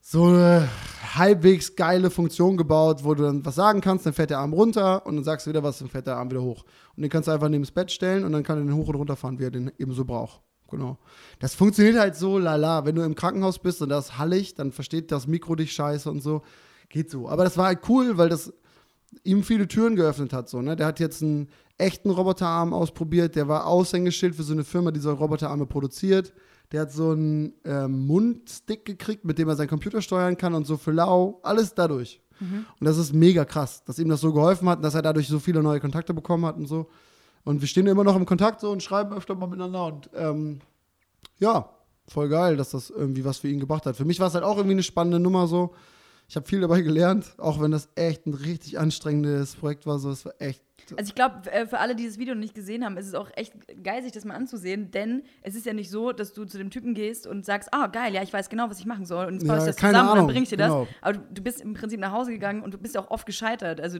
so 0.00 0.26
eine 0.26 0.68
halbwegs 1.14 1.76
geile 1.76 2.10
Funktion 2.10 2.56
gebaut, 2.56 3.04
wo 3.04 3.14
du 3.14 3.24
dann 3.24 3.44
was 3.44 3.54
sagen 3.54 3.80
kannst, 3.80 4.06
dann 4.06 4.12
fährt 4.12 4.30
der 4.30 4.38
Arm 4.38 4.52
runter 4.52 5.04
und 5.06 5.16
dann 5.16 5.24
sagst 5.24 5.46
du 5.46 5.50
wieder 5.50 5.62
was, 5.62 5.78
dann 5.78 5.88
fährt 5.88 6.06
der 6.06 6.16
Arm 6.16 6.30
wieder 6.30 6.42
hoch. 6.42 6.64
Und 6.96 7.02
den 7.02 7.10
kannst 7.10 7.28
du 7.28 7.32
einfach 7.32 7.48
neben 7.48 7.62
das 7.62 7.72
Bett 7.72 7.90
stellen 7.90 8.24
und 8.24 8.32
dann 8.32 8.42
kann 8.42 8.58
er 8.58 8.64
den 8.64 8.74
hoch 8.74 8.88
und 8.88 8.94
runter 8.94 9.16
fahren, 9.16 9.38
wie 9.38 9.44
er 9.44 9.50
den 9.50 9.72
eben 9.78 9.92
so 9.92 10.04
braucht. 10.04 10.40
Genau. 10.70 10.98
Das 11.40 11.54
funktioniert 11.54 11.98
halt 11.98 12.14
so 12.14 12.38
lala. 12.38 12.84
Wenn 12.84 12.94
du 12.94 13.02
im 13.02 13.14
Krankenhaus 13.14 13.58
bist 13.58 13.80
und 13.80 13.88
da 13.88 13.98
ist 13.98 14.18
hallig, 14.18 14.54
dann 14.54 14.72
versteht 14.72 15.10
das 15.10 15.26
Mikro 15.26 15.54
dich 15.54 15.72
scheiße 15.72 16.10
und 16.10 16.22
so. 16.22 16.42
Geht 16.90 17.10
so. 17.10 17.28
Aber 17.28 17.44
das 17.44 17.56
war 17.56 17.66
halt 17.66 17.80
cool, 17.88 18.18
weil 18.18 18.28
das 18.28 18.52
ihm 19.24 19.42
viele 19.42 19.66
Türen 19.66 19.96
geöffnet 19.96 20.32
hat. 20.32 20.48
So, 20.48 20.60
ne? 20.60 20.76
Der 20.76 20.86
hat 20.86 21.00
jetzt 21.00 21.22
einen 21.22 21.48
echten 21.78 22.10
Roboterarm 22.10 22.74
ausprobiert. 22.74 23.36
Der 23.36 23.48
war 23.48 23.66
Aushängeschild 23.66 24.34
für 24.34 24.42
so 24.42 24.52
eine 24.52 24.64
Firma, 24.64 24.90
die 24.90 25.00
so 25.00 25.12
Roboterarme 25.12 25.66
produziert. 25.66 26.34
Der 26.72 26.82
hat 26.82 26.92
so 26.92 27.10
einen 27.10 27.54
ähm, 27.64 28.06
Mundstick 28.06 28.84
gekriegt, 28.84 29.24
mit 29.24 29.38
dem 29.38 29.48
er 29.48 29.56
seinen 29.56 29.68
Computer 29.68 30.02
steuern 30.02 30.36
kann 30.36 30.54
und 30.54 30.66
so 30.66 30.76
für 30.76 30.92
lau. 30.92 31.40
Alles 31.42 31.74
dadurch. 31.74 32.20
Und 32.78 32.84
das 32.84 32.98
ist 32.98 33.12
mega 33.14 33.44
krass, 33.44 33.82
dass 33.84 33.98
ihm 33.98 34.08
das 34.08 34.20
so 34.20 34.32
geholfen 34.32 34.68
hat 34.68 34.78
und 34.78 34.82
dass 34.82 34.94
er 34.94 35.02
dadurch 35.02 35.28
so 35.28 35.38
viele 35.38 35.62
neue 35.62 35.80
Kontakte 35.80 36.14
bekommen 36.14 36.44
hat 36.44 36.56
und 36.56 36.66
so. 36.66 36.88
Und 37.44 37.60
wir 37.60 37.68
stehen 37.68 37.86
immer 37.86 38.04
noch 38.04 38.16
im 38.16 38.26
Kontakt 38.26 38.60
so 38.60 38.70
und 38.70 38.82
schreiben 38.82 39.14
öfter 39.14 39.34
mal 39.34 39.46
miteinander. 39.46 39.86
Und 39.86 40.10
ähm, 40.14 40.60
ja, 41.38 41.70
voll 42.06 42.28
geil, 42.28 42.56
dass 42.56 42.70
das 42.70 42.90
irgendwie 42.90 43.24
was 43.24 43.38
für 43.38 43.48
ihn 43.48 43.60
gebracht 43.60 43.86
hat. 43.86 43.96
Für 43.96 44.04
mich 44.04 44.20
war 44.20 44.28
es 44.28 44.34
halt 44.34 44.44
auch 44.44 44.56
irgendwie 44.56 44.74
eine 44.74 44.82
spannende 44.82 45.18
Nummer 45.18 45.46
so. 45.46 45.74
Ich 46.28 46.36
habe 46.36 46.46
viel 46.46 46.60
dabei 46.60 46.82
gelernt, 46.82 47.34
auch 47.38 47.60
wenn 47.60 47.70
das 47.70 47.88
echt 47.94 48.26
ein 48.26 48.34
richtig 48.34 48.78
anstrengendes 48.78 49.56
Projekt 49.56 49.86
war. 49.86 49.98
So, 49.98 50.10
es 50.10 50.26
war 50.26 50.34
echt 50.38 50.62
Also 50.98 51.08
ich 51.08 51.14
glaube, 51.14 51.50
äh, 51.52 51.66
für 51.66 51.78
alle, 51.78 51.94
die 51.94 52.06
das 52.06 52.18
Video 52.18 52.34
noch 52.34 52.40
nicht 52.40 52.54
gesehen 52.54 52.84
haben, 52.84 52.96
ist 52.96 53.06
es 53.06 53.14
auch 53.14 53.30
echt 53.36 53.52
geil, 53.82 54.02
sich 54.02 54.12
das 54.12 54.24
mal 54.24 54.34
anzusehen, 54.34 54.90
denn 54.90 55.22
es 55.42 55.54
ist 55.54 55.66
ja 55.66 55.72
nicht 55.72 55.90
so, 55.90 56.12
dass 56.12 56.32
du 56.32 56.44
zu 56.44 56.58
dem 56.58 56.70
Typen 56.70 56.94
gehst 56.94 57.26
und 57.26 57.44
sagst, 57.44 57.68
ah, 57.72 57.86
geil, 57.86 58.14
ja, 58.14 58.22
ich 58.22 58.32
weiß 58.32 58.48
genau, 58.48 58.70
was 58.70 58.78
ich 58.78 58.86
machen 58.86 59.06
soll 59.06 59.26
und 59.26 59.34
jetzt 59.34 59.46
baue 59.46 59.56
Ja, 59.56 59.62
ich 59.62 59.66
das 59.66 59.76
zusammen 59.76 59.94
und 59.94 60.00
Ahnung, 60.00 60.16
dann 60.16 60.26
bringe 60.26 60.42
ich 60.42 60.48
dir 60.48 60.56
das. 60.56 60.68
genau. 60.68 60.88
Aber 61.00 61.18
du, 61.18 61.42
bist 61.42 61.60
im 61.60 61.74
Prinzip 61.74 62.00
nach 62.00 62.12
Hause 62.12 62.32
gegangen 62.32 62.62
und 62.62 62.74
du 62.74 62.78
bist 62.78 62.96
auch 62.96 63.10
oft 63.10 63.26
gescheitert. 63.26 63.80
Also 63.80 63.98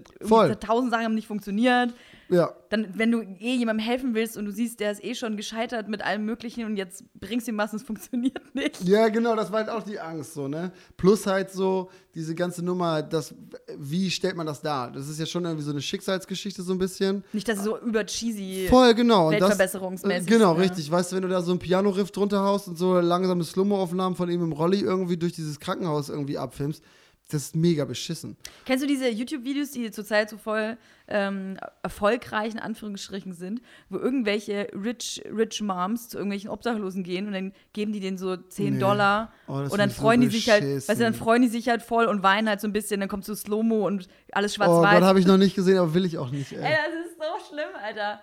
tausend 0.60 0.90
Sachen 0.90 1.04
haben 1.04 1.14
nicht 1.14 1.26
funktioniert. 1.26 1.94
Ja, 2.30 2.52
Dann, 2.68 2.88
wenn 2.94 3.10
du 3.10 3.22
eh 3.22 3.54
jemandem 3.56 3.84
helfen 3.84 4.14
willst 4.14 4.36
und 4.36 4.44
du 4.44 4.52
siehst, 4.52 4.80
der 4.80 4.92
ist 4.92 5.02
eh 5.02 5.14
schon 5.14 5.36
gescheitert 5.38 5.88
mit 5.88 6.02
allem 6.02 6.26
Möglichen 6.26 6.64
und 6.66 6.76
jetzt 6.76 7.02
bringst 7.18 7.46
du 7.46 7.52
ihm 7.52 7.58
was 7.58 7.72
und 7.72 7.76
es 7.80 7.82
funktioniert 7.86 8.42
nicht. 8.54 8.82
Ja, 8.84 9.08
genau, 9.08 9.34
das 9.34 9.50
war 9.50 9.60
halt 9.60 9.70
auch 9.70 9.82
die 9.82 9.98
Angst 9.98 10.34
so, 10.34 10.46
ne? 10.46 10.70
Plus 10.98 11.26
halt 11.26 11.50
so 11.50 11.90
diese 12.14 12.34
ganze 12.34 12.62
Nummer, 12.62 13.00
das, 13.02 13.34
wie 13.78 14.10
stellt 14.10 14.36
man 14.36 14.46
das 14.46 14.60
dar? 14.60 14.90
Das 14.92 15.08
ist 15.08 15.18
ja 15.18 15.24
schon 15.24 15.44
irgendwie 15.44 15.62
so 15.64 15.70
eine 15.70 15.80
Schicksalsgeschichte 15.80 16.62
so 16.62 16.72
ein 16.72 16.78
bisschen. 16.78 17.24
Nicht, 17.32 17.48
dass 17.48 17.58
es 17.58 17.64
so 17.64 17.78
über 17.78 18.04
cheesy. 18.04 18.66
Voll, 18.68 18.94
genau. 18.94 19.28
Und 19.28 19.34
das- 19.40 19.48
Weltverbesserungsmäßig, 19.50 20.28
äh, 20.28 20.30
Genau, 20.30 20.52
ja. 20.54 20.60
richtig. 20.60 20.90
Weißt 20.90 21.12
du, 21.12 21.16
wenn 21.16 21.22
du 21.22 21.28
da 21.28 21.40
so 21.40 21.52
ein 21.52 21.58
Piano-Riff 21.58 22.10
drunter 22.10 22.42
haust 22.42 22.68
und 22.68 22.76
so 22.76 22.98
langsame 23.00 23.42
Slow-Mo-Aufnahmen 23.44 24.16
von 24.16 24.28
ihm 24.30 24.42
im 24.42 24.52
Rolli 24.52 24.80
irgendwie 24.80 25.16
durch 25.16 25.32
dieses 25.32 25.58
Krankenhaus 25.60 26.08
irgendwie 26.10 26.36
abfilmst, 26.36 26.82
das 27.30 27.42
ist 27.42 27.56
mega 27.56 27.84
beschissen. 27.84 28.36
Kennst 28.64 28.82
du 28.82 28.88
diese 28.88 29.08
YouTube-Videos, 29.08 29.70
die 29.72 29.90
zurzeit 29.90 30.30
so 30.30 30.38
voll 30.38 30.78
ähm, 31.08 31.58
erfolgreich 31.82 32.54
in 32.54 32.58
Anführungsstrichen 32.58 33.34
sind, 33.34 33.60
wo 33.90 33.98
irgendwelche 33.98 34.68
rich, 34.74 35.22
rich 35.30 35.60
Moms 35.60 36.08
zu 36.08 36.16
irgendwelchen 36.18 36.48
Obdachlosen 36.50 37.02
gehen 37.04 37.26
und 37.26 37.32
dann 37.34 37.52
geben 37.74 37.92
die 37.92 38.00
denen 38.00 38.16
so 38.18 38.36
10 38.36 38.74
Nee. 38.74 38.80
Dollar 38.80 39.32
Oh, 39.46 39.52
und 39.54 39.78
dann 39.78 39.90
ich 39.90 39.94
so 39.96 40.02
freuen 40.02 40.20
die 40.22 40.28
sich 40.28 40.48
halt, 40.50 40.62
weißt 40.64 40.88
du, 40.88 41.04
dann 41.04 41.14
freuen 41.14 41.42
die 41.42 41.48
sich 41.48 41.68
halt 41.68 41.82
voll 41.82 42.06
und 42.06 42.22
weinen 42.22 42.48
halt 42.48 42.60
so 42.60 42.66
ein 42.68 42.72
bisschen, 42.72 43.00
dann 43.00 43.08
kommt 43.08 43.24
so 43.24 43.34
Slow-Mo 43.34 43.86
und 43.86 44.08
alles 44.32 44.52
Oh 44.52 44.56
schwarz-weiß. 44.56 44.94
Gott, 44.94 45.02
habe 45.02 45.20
ich 45.20 45.26
noch 45.26 45.38
nicht 45.38 45.54
gesehen, 45.54 45.78
aber 45.78 45.92
will 45.94 46.04
ich 46.06 46.16
auch 46.18 46.30
nicht. 46.30 46.52
Ey. 46.54 46.58
Ey, 46.62 46.76
das 46.86 47.10
ist 47.10 47.16
so 47.18 47.54
schlimm, 47.54 47.68
Alter. 47.82 48.20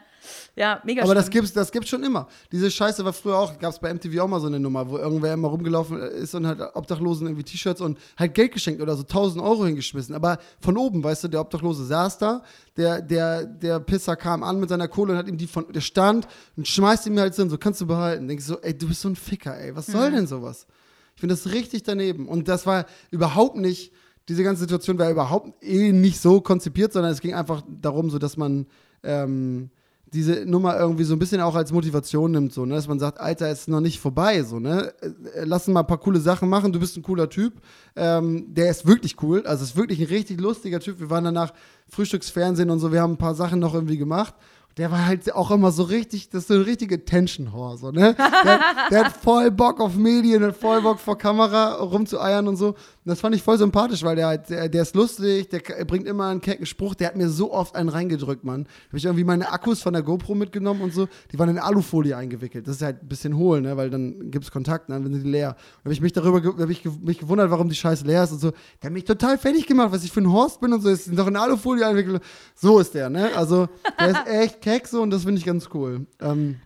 Ja, 0.55 0.81
mega 0.83 1.03
Aber 1.03 1.15
das 1.15 1.29
gibt's, 1.29 1.53
das 1.53 1.71
gibt's 1.71 1.89
schon 1.89 2.03
immer. 2.03 2.27
Diese 2.51 2.69
Scheiße 2.69 3.03
war 3.05 3.13
früher 3.13 3.37
auch, 3.37 3.57
gab's 3.59 3.79
bei 3.79 3.93
MTV 3.93 4.19
auch 4.19 4.27
mal 4.27 4.39
so 4.39 4.47
eine 4.47 4.59
Nummer, 4.59 4.89
wo 4.89 4.97
irgendwer 4.97 5.33
immer 5.33 5.47
rumgelaufen 5.47 5.99
ist 5.99 6.35
und 6.35 6.47
halt 6.47 6.59
Obdachlosen 6.73 7.27
irgendwie 7.27 7.43
T-Shirts 7.43 7.81
und 7.81 7.97
halt 8.17 8.33
Geld 8.33 8.53
geschenkt 8.53 8.81
oder 8.81 8.95
so 8.95 9.01
1000 9.01 9.43
Euro 9.43 9.65
hingeschmissen. 9.65 10.15
Aber 10.15 10.39
von 10.59 10.77
oben, 10.77 11.03
weißt 11.03 11.25
du, 11.25 11.27
der 11.27 11.41
Obdachlose 11.41 11.85
saß 11.85 12.17
da, 12.17 12.43
der, 12.77 13.01
der, 13.01 13.45
der 13.45 13.79
Pisser 13.79 14.15
kam 14.15 14.43
an 14.43 14.59
mit 14.59 14.69
seiner 14.69 14.87
Kohle 14.87 15.13
und 15.13 15.17
hat 15.17 15.27
ihm 15.27 15.37
die 15.37 15.47
von, 15.47 15.71
der 15.71 15.81
stand 15.81 16.27
und 16.57 16.67
schmeißt 16.67 17.07
ihm 17.07 17.17
halt 17.19 17.35
so, 17.35 17.47
so 17.47 17.57
kannst 17.57 17.81
du 17.81 17.87
behalten. 17.87 18.27
Denkst 18.27 18.45
so, 18.45 18.59
ey, 18.61 18.77
du 18.77 18.87
bist 18.87 19.01
so 19.01 19.09
ein 19.09 19.15
Ficker, 19.15 19.57
ey, 19.57 19.75
was 19.75 19.87
soll 19.87 20.11
denn 20.11 20.27
sowas? 20.27 20.67
Ich 21.15 21.21
finde 21.21 21.35
das 21.35 21.53
richtig 21.53 21.83
daneben. 21.83 22.27
Und 22.27 22.47
das 22.47 22.65
war 22.65 22.85
überhaupt 23.09 23.55
nicht, 23.55 23.93
diese 24.27 24.43
ganze 24.43 24.61
Situation 24.61 24.97
war 24.97 25.09
überhaupt 25.09 25.63
eh 25.63 25.91
nicht 25.91 26.19
so 26.19 26.41
konzipiert, 26.41 26.93
sondern 26.93 27.11
es 27.11 27.21
ging 27.21 27.33
einfach 27.33 27.63
darum, 27.67 28.09
so 28.09 28.19
dass 28.19 28.37
man 28.37 28.67
ähm, 29.03 29.69
diese 30.15 30.45
Nummer 30.45 30.79
irgendwie 30.79 31.03
so 31.03 31.13
ein 31.13 31.19
bisschen 31.19 31.41
auch 31.41 31.55
als 31.55 31.71
Motivation 31.71 32.31
nimmt, 32.31 32.53
so, 32.53 32.65
ne? 32.65 32.75
dass 32.75 32.87
man 32.87 32.99
sagt, 32.99 33.19
Alter, 33.19 33.49
es 33.49 33.61
ist 33.61 33.67
noch 33.67 33.81
nicht 33.81 33.99
vorbei, 33.99 34.41
so, 34.43 34.59
ne? 34.59 34.93
Äh, 35.01 35.43
Lass 35.43 35.67
uns 35.67 35.73
mal 35.73 35.81
ein 35.81 35.87
paar 35.87 35.99
coole 35.99 36.19
Sachen 36.19 36.49
machen, 36.49 36.71
du 36.71 36.79
bist 36.79 36.95
ein 36.97 37.03
cooler 37.03 37.29
Typ. 37.29 37.61
Ähm, 37.95 38.53
der 38.53 38.71
ist 38.71 38.87
wirklich 38.87 39.21
cool, 39.21 39.45
also 39.45 39.63
ist 39.63 39.75
wirklich 39.75 39.99
ein 39.99 40.07
richtig 40.07 40.39
lustiger 40.39 40.79
Typ. 40.79 40.99
Wir 40.99 41.09
waren 41.09 41.25
danach 41.25 41.53
Frühstücksfernsehen 41.89 42.69
und 42.69 42.79
so, 42.79 42.91
wir 42.91 43.01
haben 43.01 43.13
ein 43.13 43.17
paar 43.17 43.35
Sachen 43.35 43.59
noch 43.59 43.73
irgendwie 43.73 43.97
gemacht. 43.97 44.33
Der 44.77 44.91
war 44.91 45.05
halt 45.05 45.33
auch 45.33 45.51
immer 45.51 45.71
so 45.71 45.83
richtig, 45.83 46.27
das 46.29 46.41
ist 46.41 46.47
so 46.49 46.53
eine 46.55 46.65
richtige 46.65 47.05
Tension-Whore, 47.05 47.77
so, 47.77 47.91
ne? 47.91 48.13
Der, 48.43 48.59
der 48.91 49.05
hat 49.05 49.15
voll 49.15 49.49
Bock 49.49 49.79
auf 49.79 49.95
Medien, 49.95 50.43
hat 50.43 50.57
voll 50.57 50.81
Bock 50.81 50.99
vor 50.99 51.17
Kamera 51.17 51.75
rumzueiern 51.75 52.45
und 52.49 52.57
so. 52.57 52.67
Und 52.69 52.75
das 53.05 53.21
fand 53.21 53.33
ich 53.35 53.41
voll 53.41 53.57
sympathisch, 53.57 54.03
weil 54.03 54.17
der 54.17 54.27
halt, 54.27 54.49
der, 54.49 54.67
der 54.67 54.81
ist 54.81 54.93
lustig, 54.93 55.47
der 55.47 55.59
bringt 55.85 56.05
immer 56.07 56.25
einen 56.27 56.41
kecken 56.41 56.65
Spruch, 56.65 56.93
der 56.93 57.07
hat 57.07 57.15
mir 57.15 57.29
so 57.29 57.53
oft 57.53 57.73
einen 57.73 57.87
reingedrückt, 57.87 58.43
Mann. 58.43 58.67
Habe 58.89 58.97
ich 58.97 59.05
irgendwie 59.05 59.23
meine 59.23 59.49
Akkus 59.49 59.81
von 59.81 59.93
der 59.93 60.01
GoPro 60.03 60.35
mitgenommen 60.35 60.81
und 60.81 60.93
so, 60.93 61.07
die 61.31 61.39
waren 61.39 61.47
in 61.47 61.57
Alufolie 61.59 62.17
eingewickelt. 62.17 62.67
Das 62.67 62.75
ist 62.75 62.81
halt 62.81 63.01
ein 63.01 63.07
bisschen 63.07 63.37
hohl, 63.37 63.61
ne? 63.61 63.77
Weil 63.77 63.89
dann 63.89 64.29
gibt's 64.29 64.51
Kontakt, 64.51 64.89
ne? 64.89 64.95
dann 64.99 65.13
sind 65.13 65.23
die 65.23 65.29
leer. 65.31 65.53
Da 65.53 65.83
habe 65.85 65.93
ich 65.93 66.01
mich 66.01 66.11
darüber 66.11 66.41
ge- 66.41 66.51
hab 66.59 66.69
ich 66.69 66.83
mich 66.83 67.19
gewundert, 67.19 67.49
warum 67.49 67.69
die 67.69 67.75
Scheiße 67.75 68.03
leer 68.05 68.25
ist 68.25 68.33
und 68.33 68.39
so. 68.41 68.51
Der 68.81 68.87
hat 68.89 68.91
mich 68.93 69.05
total 69.05 69.37
fertig 69.37 69.67
gemacht, 69.67 69.93
was 69.93 70.03
ich 70.03 70.11
für 70.11 70.19
ein 70.19 70.29
Horst 70.33 70.59
bin 70.59 70.73
und 70.73 70.81
so. 70.81 70.89
Ist 70.89 71.17
doch 71.17 71.27
in 71.27 71.37
Alufolie 71.37 71.87
eingewickelt. 71.87 72.21
So 72.55 72.79
ist 72.79 72.93
der, 72.93 73.09
ne? 73.09 73.29
Also, 73.37 73.69
der 73.99 74.09
ist 74.09 74.27
echt 74.27 74.61
keck 74.65 74.87
so 74.87 75.01
und 75.01 75.11
das 75.11 75.23
finde 75.23 75.39
ich 75.39 75.45
ganz 75.45 75.69
cool. 75.73 76.07
Ähm, 76.19 76.59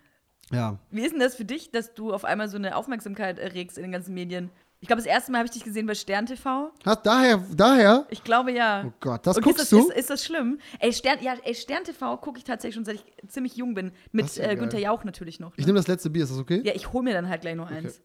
ja. 0.50 0.78
Wie 0.90 1.02
ist 1.02 1.12
denn 1.12 1.20
das 1.20 1.34
für 1.36 1.44
dich, 1.44 1.70
dass 1.70 1.94
du 1.94 2.12
auf 2.12 2.24
einmal 2.24 2.48
so 2.48 2.56
eine 2.56 2.74
Aufmerksamkeit 2.76 3.38
erregst 3.38 3.76
in 3.76 3.82
den 3.82 3.92
ganzen 3.92 4.14
Medien? 4.14 4.50
Ich 4.82 4.86
glaube, 4.88 5.02
das 5.02 5.06
erste 5.06 5.30
Mal 5.30 5.38
habe 5.38 5.46
ich 5.46 5.52
dich 5.52 5.62
gesehen 5.62 5.86
bei 5.86 5.94
Stern 5.94 6.24
TV. 6.24 6.70
Hast 6.86 7.04
daher, 7.04 7.44
daher? 7.54 8.06
Ich 8.08 8.24
glaube 8.24 8.50
ja. 8.52 8.84
Oh 8.86 8.92
Gott, 9.00 9.26
das 9.26 9.36
Und 9.36 9.42
guckst 9.42 9.62
ist 9.62 9.72
das, 9.72 9.78
du? 9.78 9.88
Ist, 9.90 9.96
ist 9.98 10.10
das 10.10 10.24
schlimm? 10.24 10.58
Ey, 10.78 10.90
Stern, 10.94 11.18
ja, 11.20 11.34
ey, 11.44 11.54
Stern 11.54 11.84
TV 11.84 12.16
gucke 12.16 12.38
ich 12.38 12.44
tatsächlich 12.44 12.76
schon 12.76 12.86
seit 12.86 12.94
ich 12.96 13.04
ziemlich 13.28 13.56
jung 13.56 13.74
bin. 13.74 13.92
Mit 14.10 14.34
ja 14.36 14.44
äh. 14.44 14.56
Günther 14.56 14.78
Jauch 14.78 15.04
natürlich 15.04 15.38
noch. 15.38 15.52
Ich 15.56 15.58
Ne? 15.58 15.66
nehme 15.66 15.78
das 15.80 15.86
letzte 15.88 16.08
Bier, 16.08 16.24
ist 16.24 16.32
das 16.32 16.38
okay? 16.38 16.62
Ja, 16.64 16.72
ich 16.74 16.90
hole 16.94 17.04
mir 17.04 17.12
dann 17.12 17.28
halt 17.28 17.42
gleich 17.42 17.56
noch 17.56 17.70
eins. 17.70 18.00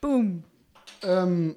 Boom. 0.00 0.42
Ähm, 1.04 1.54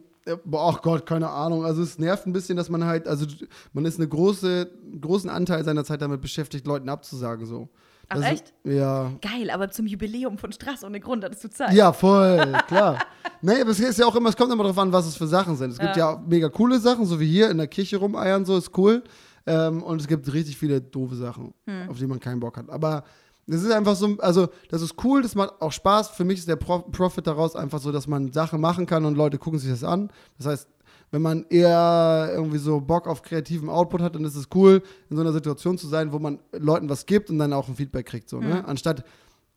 ach 0.53 0.81
Gott, 0.81 1.05
keine 1.05 1.29
Ahnung. 1.29 1.65
Also 1.65 1.81
es 1.83 1.99
nervt 1.99 2.25
ein 2.27 2.33
bisschen, 2.33 2.57
dass 2.57 2.69
man 2.69 2.83
halt, 2.85 3.07
also 3.07 3.25
man 3.73 3.85
ist 3.85 3.99
eine 3.99 4.07
große, 4.07 4.69
großen 5.01 5.29
Anteil 5.29 5.63
seiner 5.63 5.83
Zeit 5.83 6.01
damit 6.01 6.21
beschäftigt, 6.21 6.65
Leuten 6.67 6.89
abzusagen 6.89 7.45
so. 7.45 7.69
Ach, 8.07 8.17
Das 8.17 8.25
ist- 8.25 8.31
echt? 8.31 8.53
Ja. 8.63 9.11
Geil, 9.21 9.49
aber 9.49 9.69
zum 9.71 9.87
Jubiläum 9.87 10.37
von 10.37 10.51
Straß 10.51 10.83
ohne 10.83 10.99
Grund 10.99 11.23
hattest 11.23 11.43
du 11.43 11.49
Zeit. 11.49 11.73
Ja, 11.73 11.91
voll, 11.91 12.53
klar. 12.67 12.99
nee, 13.41 13.59
aber 13.61 13.71
es 13.71 13.79
ist 13.79 13.97
ja 13.99 14.05
auch 14.05 14.15
immer, 14.15 14.29
es 14.29 14.37
kommt 14.37 14.51
immer 14.53 14.63
darauf 14.63 14.77
an, 14.77 14.91
was 14.91 15.07
es 15.07 15.15
für 15.15 15.27
Sachen 15.27 15.55
sind. 15.55 15.71
Es 15.71 15.79
gibt 15.79 15.95
Ja. 15.95 16.13
ja, 16.13 16.23
mega 16.27 16.49
coole 16.49 16.79
Sachen, 16.79 17.05
so 17.05 17.19
wie 17.19 17.27
hier 17.27 17.49
in 17.49 17.57
der 17.57 17.67
Kirche 17.67 17.97
rumeiern, 17.97 18.45
so 18.45 18.57
ist 18.57 18.77
cool. 18.77 19.03
Ähm, 19.47 19.83
und 19.83 20.01
es 20.01 20.07
gibt 20.07 20.31
richtig 20.33 20.57
viele 20.57 20.81
doofe 20.81 21.15
Sachen, 21.15 21.53
Hm. 21.67 21.89
auf 21.89 21.97
die 21.99 22.07
man 22.07 22.19
keinen 22.19 22.39
Bock 22.39 22.57
hat. 22.57 22.69
Aber 22.69 23.03
das 23.47 23.61
ist 23.61 23.71
einfach 23.71 23.95
so, 23.95 24.17
also 24.19 24.47
das 24.69 24.81
ist 24.81 24.95
cool, 25.03 25.21
das 25.21 25.35
macht 25.35 25.61
auch 25.61 25.71
Spaß. 25.71 26.09
Für 26.09 26.23
mich 26.23 26.39
ist 26.39 26.47
der 26.47 26.55
Pro 26.55 26.79
Profit 26.79 27.27
daraus 27.27 27.55
einfach 27.55 27.79
so, 27.79 27.91
dass 27.91 28.07
man 28.07 28.31
Sachen 28.31 28.59
machen 28.59 28.85
kann 28.85 29.05
und 29.05 29.15
Leute 29.15 29.37
gucken 29.37 29.59
sich 29.59 29.69
das 29.69 29.83
an. 29.83 30.09
Das 30.37 30.47
heißt, 30.47 30.67
wenn 31.11 31.21
man 31.21 31.45
eher 31.49 32.31
irgendwie 32.33 32.57
so 32.57 32.81
Bock 32.81 33.07
auf 33.07 33.21
kreativen 33.21 33.69
Output 33.69 34.01
hat, 34.01 34.15
dann 34.15 34.25
ist 34.25 34.35
es 34.35 34.47
cool, 34.55 34.81
in 35.09 35.15
so 35.15 35.21
einer 35.21 35.31
Situation 35.31 35.77
zu 35.77 35.87
sein, 35.87 36.11
wo 36.11 36.19
man 36.19 36.39
Leuten 36.51 36.89
was 36.89 37.05
gibt 37.05 37.29
und 37.29 37.37
dann 37.37 37.53
auch 37.53 37.67
ein 37.67 37.75
Feedback 37.75 38.07
kriegt. 38.07 38.29
So, 38.29 38.39
ne? 38.39 38.67
Anstatt, 38.67 39.03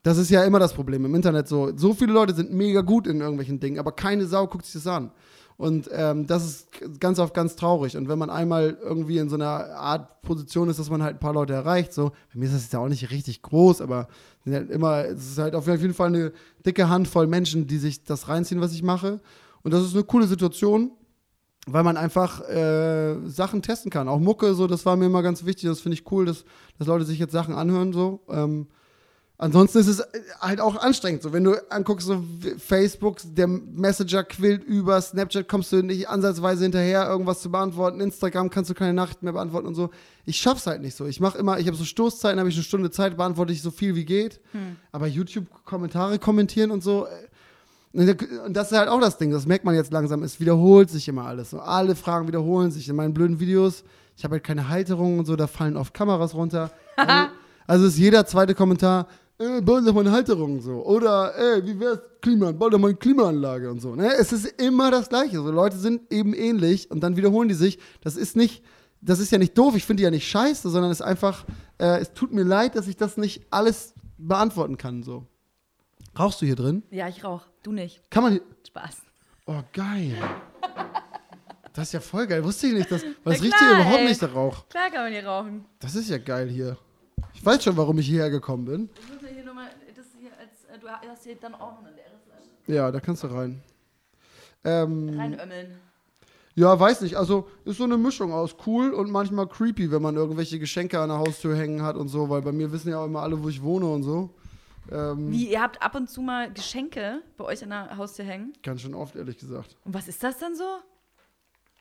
das 0.02 0.18
ist 0.18 0.30
ja 0.30 0.44
immer 0.44 0.58
das 0.58 0.74
Problem 0.74 1.04
im 1.06 1.14
Internet 1.14 1.48
so. 1.48 1.72
So 1.76 1.94
viele 1.94 2.12
Leute 2.12 2.34
sind 2.34 2.52
mega 2.52 2.82
gut 2.82 3.06
in 3.06 3.20
irgendwelchen 3.20 3.58
Dingen, 3.58 3.78
aber 3.78 3.92
keine 3.92 4.26
Sau 4.26 4.46
guckt 4.46 4.66
sich 4.66 4.74
das 4.74 4.86
an. 4.86 5.10
Und 5.58 5.90
ähm, 5.92 6.28
das 6.28 6.46
ist 6.46 6.68
ganz 7.00 7.18
oft 7.18 7.34
ganz 7.34 7.56
traurig. 7.56 7.96
Und 7.96 8.08
wenn 8.08 8.18
man 8.18 8.30
einmal 8.30 8.78
irgendwie 8.80 9.18
in 9.18 9.28
so 9.28 9.34
einer 9.34 9.74
Art 9.76 10.22
Position 10.22 10.70
ist, 10.70 10.78
dass 10.78 10.88
man 10.88 11.02
halt 11.02 11.16
ein 11.16 11.20
paar 11.20 11.32
Leute 11.32 11.52
erreicht, 11.52 11.92
so, 11.92 12.10
bei 12.32 12.38
mir 12.38 12.44
ist 12.46 12.54
das 12.54 12.62
jetzt 12.62 12.72
ja 12.72 12.78
auch 12.78 12.88
nicht 12.88 13.10
richtig 13.10 13.42
groß, 13.42 13.80
aber 13.80 14.06
halt 14.46 14.70
immer, 14.70 15.04
es 15.06 15.32
ist 15.32 15.38
halt 15.38 15.56
auf 15.56 15.66
jeden 15.66 15.94
Fall 15.94 16.08
eine 16.08 16.32
dicke 16.64 16.88
Handvoll 16.88 17.26
Menschen, 17.26 17.66
die 17.66 17.78
sich 17.78 18.04
das 18.04 18.28
reinziehen, 18.28 18.60
was 18.60 18.72
ich 18.72 18.84
mache. 18.84 19.20
Und 19.62 19.74
das 19.74 19.84
ist 19.84 19.94
eine 19.94 20.04
coole 20.04 20.28
Situation, 20.28 20.92
weil 21.66 21.82
man 21.82 21.96
einfach 21.96 22.40
äh, 22.48 23.16
Sachen 23.26 23.60
testen 23.60 23.90
kann. 23.90 24.08
Auch 24.08 24.20
Mucke, 24.20 24.54
so, 24.54 24.68
das 24.68 24.86
war 24.86 24.94
mir 24.94 25.06
immer 25.06 25.22
ganz 25.22 25.44
wichtig. 25.44 25.68
Das 25.68 25.80
finde 25.80 25.94
ich 25.94 26.10
cool, 26.12 26.24
dass, 26.24 26.44
dass 26.78 26.86
Leute 26.86 27.04
sich 27.04 27.18
jetzt 27.18 27.32
Sachen 27.32 27.54
anhören, 27.54 27.92
so. 27.92 28.20
Ähm, 28.28 28.68
Ansonsten 29.40 29.78
ist 29.78 29.86
es 29.86 30.02
halt 30.40 30.60
auch 30.60 30.74
anstrengend. 30.74 31.22
So, 31.22 31.32
wenn 31.32 31.44
du 31.44 31.54
anguckst, 31.70 32.08
so 32.08 32.24
Facebook, 32.58 33.18
der 33.24 33.46
Messenger 33.46 34.24
quillt 34.24 34.64
über, 34.64 35.00
Snapchat 35.00 35.46
kommst 35.48 35.70
du 35.70 35.80
nicht 35.80 36.08
ansatzweise 36.08 36.64
hinterher, 36.64 37.06
irgendwas 37.08 37.40
zu 37.40 37.48
beantworten, 37.48 38.00
Instagram 38.00 38.50
kannst 38.50 38.68
du 38.68 38.74
keine 38.74 38.94
Nachrichten 38.94 39.26
mehr 39.26 39.34
beantworten 39.34 39.68
und 39.68 39.76
so. 39.76 39.90
Ich 40.26 40.38
schaff's 40.38 40.66
halt 40.66 40.82
nicht 40.82 40.96
so. 40.96 41.06
Ich 41.06 41.20
mache 41.20 41.38
immer, 41.38 41.60
ich 41.60 41.68
habe 41.68 41.76
so 41.76 41.84
Stoßzeiten, 41.84 42.40
habe 42.40 42.48
ich 42.48 42.56
eine 42.56 42.64
Stunde 42.64 42.90
Zeit, 42.90 43.16
beantworte 43.16 43.52
ich 43.52 43.62
so 43.62 43.70
viel 43.70 43.94
wie 43.94 44.04
geht. 44.04 44.40
Aber 44.90 45.06
YouTube-Kommentare 45.06 46.18
kommentieren 46.18 46.72
und 46.72 46.82
so. 46.82 47.06
äh, 47.06 48.14
Und 48.44 48.54
das 48.56 48.72
ist 48.72 48.76
halt 48.76 48.88
auch 48.88 49.00
das 49.00 49.18
Ding, 49.18 49.30
das 49.30 49.46
merkt 49.46 49.64
man 49.64 49.76
jetzt 49.76 49.92
langsam, 49.92 50.24
es 50.24 50.40
wiederholt 50.40 50.90
sich 50.90 51.06
immer 51.06 51.26
alles. 51.26 51.50
So, 51.50 51.60
alle 51.60 51.94
Fragen 51.94 52.26
wiederholen 52.26 52.72
sich 52.72 52.88
in 52.88 52.96
meinen 52.96 53.14
blöden 53.14 53.38
Videos. 53.38 53.84
Ich 54.16 54.24
habe 54.24 54.32
halt 54.34 54.44
keine 54.44 54.68
Halterung 54.68 55.20
und 55.20 55.26
so, 55.26 55.36
da 55.36 55.46
fallen 55.46 55.76
oft 55.76 55.94
Kameras 55.94 56.34
runter. 56.34 56.72
Also, 56.96 57.84
also 57.84 57.86
ist 57.86 57.98
jeder 57.98 58.24
zweite 58.26 58.54
Kommentar, 58.54 59.06
äh, 59.38 59.60
bau 59.60 59.80
doch 59.80 59.94
mal 59.94 60.00
eine 60.00 60.12
Halterung 60.12 60.60
so. 60.60 60.84
Oder, 60.84 61.34
ey, 61.36 61.64
wie 61.64 61.78
wär's, 61.78 62.00
Klima, 62.20 62.52
bau 62.52 62.68
doch 62.68 62.78
mal 62.78 62.88
eine 62.88 62.96
Klimaanlage 62.96 63.70
und 63.70 63.80
so. 63.80 63.94
Ne? 63.94 64.12
Es 64.14 64.32
ist 64.32 64.46
immer 64.60 64.90
das 64.90 65.08
Gleiche. 65.08 65.36
So, 65.36 65.50
Leute 65.50 65.76
sind 65.76 66.12
eben 66.12 66.34
ähnlich 66.34 66.90
und 66.90 67.00
dann 67.00 67.16
wiederholen 67.16 67.48
die 67.48 67.54
sich. 67.54 67.78
Das 68.00 68.16
ist 68.16 68.36
nicht, 68.36 68.64
das 69.00 69.20
ist 69.20 69.30
ja 69.30 69.38
nicht 69.38 69.56
doof, 69.56 69.76
ich 69.76 69.84
finde 69.84 70.00
die 70.00 70.04
ja 70.04 70.10
nicht 70.10 70.28
scheiße, 70.28 70.68
sondern 70.68 70.90
es 70.90 71.00
ist 71.00 71.06
einfach, 71.06 71.44
äh, 71.78 72.00
es 72.00 72.12
tut 72.12 72.32
mir 72.32 72.42
leid, 72.42 72.74
dass 72.74 72.88
ich 72.88 72.96
das 72.96 73.16
nicht 73.16 73.46
alles 73.50 73.94
beantworten 74.16 74.76
kann. 74.76 75.02
So. 75.02 75.26
Rauchst 76.18 76.42
du 76.42 76.46
hier 76.46 76.56
drin? 76.56 76.82
Ja, 76.90 77.08
ich 77.08 77.22
rauch. 77.22 77.42
Du 77.62 77.70
nicht. 77.70 78.02
Kann 78.10 78.24
man 78.24 78.32
hier. 78.32 78.42
Spaß. 78.66 78.96
Oh, 79.46 79.62
geil. 79.72 80.16
Das 81.72 81.88
ist 81.88 81.92
ja 81.92 82.00
voll 82.00 82.26
geil. 82.26 82.42
Wusste 82.42 82.66
ich 82.66 82.72
nicht, 82.72 82.90
dass, 82.90 83.02
weil 83.24 83.34
es 83.36 83.42
riecht 83.42 83.56
hier 83.56 83.70
überhaupt 83.70 83.98
ey. 83.98 84.08
nicht 84.08 84.20
der 84.20 84.32
Rauch. 84.32 84.68
Klar 84.68 84.90
kann 84.90 85.04
man 85.04 85.12
hier 85.12 85.24
rauchen. 85.24 85.64
Das 85.78 85.94
ist 85.94 86.10
ja 86.10 86.18
geil 86.18 86.48
hier. 86.48 86.76
Ich 87.34 87.44
weiß 87.44 87.62
schon, 87.62 87.76
warum 87.76 87.98
ich 87.98 88.06
hierher 88.06 88.30
gekommen 88.30 88.64
bin. 88.64 88.90
Ich 89.00 89.12
muss 89.12 89.22
mir 89.22 89.28
hier 89.28 89.44
nochmal, 89.44 89.68
das 89.94 90.06
hier 90.18 90.30
als, 90.38 90.57
äh, 90.72 90.78
du 90.78 90.88
hast 90.88 91.24
hier 91.24 91.36
dann 91.36 91.54
auch 91.54 91.72
noch 91.72 91.80
eine 91.80 91.90
leere 91.90 92.18
Flasche. 92.26 92.50
Ja, 92.66 92.90
da 92.90 93.00
kannst 93.00 93.22
du 93.22 93.28
rein. 93.28 93.62
Ähm, 94.64 95.18
Reinömmeln. 95.18 95.78
Ja, 96.54 96.78
weiß 96.78 97.02
nicht. 97.02 97.16
Also 97.16 97.48
ist 97.64 97.78
so 97.78 97.84
eine 97.84 97.96
Mischung 97.96 98.32
aus 98.32 98.56
cool 98.66 98.92
und 98.92 99.12
manchmal 99.12 99.46
creepy, 99.46 99.92
wenn 99.92 100.02
man 100.02 100.16
irgendwelche 100.16 100.58
Geschenke 100.58 100.98
an 100.98 101.08
der 101.08 101.18
Haustür 101.18 101.56
hängen 101.56 101.82
hat 101.82 101.96
und 101.96 102.08
so, 102.08 102.28
weil 102.28 102.42
bei 102.42 102.50
mir 102.50 102.72
wissen 102.72 102.90
ja 102.90 102.98
auch 102.98 103.06
immer 103.06 103.22
alle, 103.22 103.40
wo 103.40 103.48
ich 103.48 103.62
wohne 103.62 103.86
und 103.86 104.02
so. 104.02 104.30
Ähm, 104.90 105.30
Wie, 105.30 105.50
ihr 105.50 105.62
habt 105.62 105.80
ab 105.80 105.94
und 105.94 106.10
zu 106.10 106.20
mal 106.20 106.52
Geschenke 106.52 107.22
bei 107.36 107.44
euch 107.44 107.62
an 107.62 107.70
der 107.70 107.96
Haustür 107.96 108.24
hängen? 108.24 108.54
Ganz 108.62 108.80
schön 108.80 108.94
oft, 108.94 109.14
ehrlich 109.14 109.38
gesagt. 109.38 109.76
Und 109.84 109.94
was 109.94 110.08
ist 110.08 110.22
das 110.22 110.38
dann 110.38 110.56
so? 110.56 110.64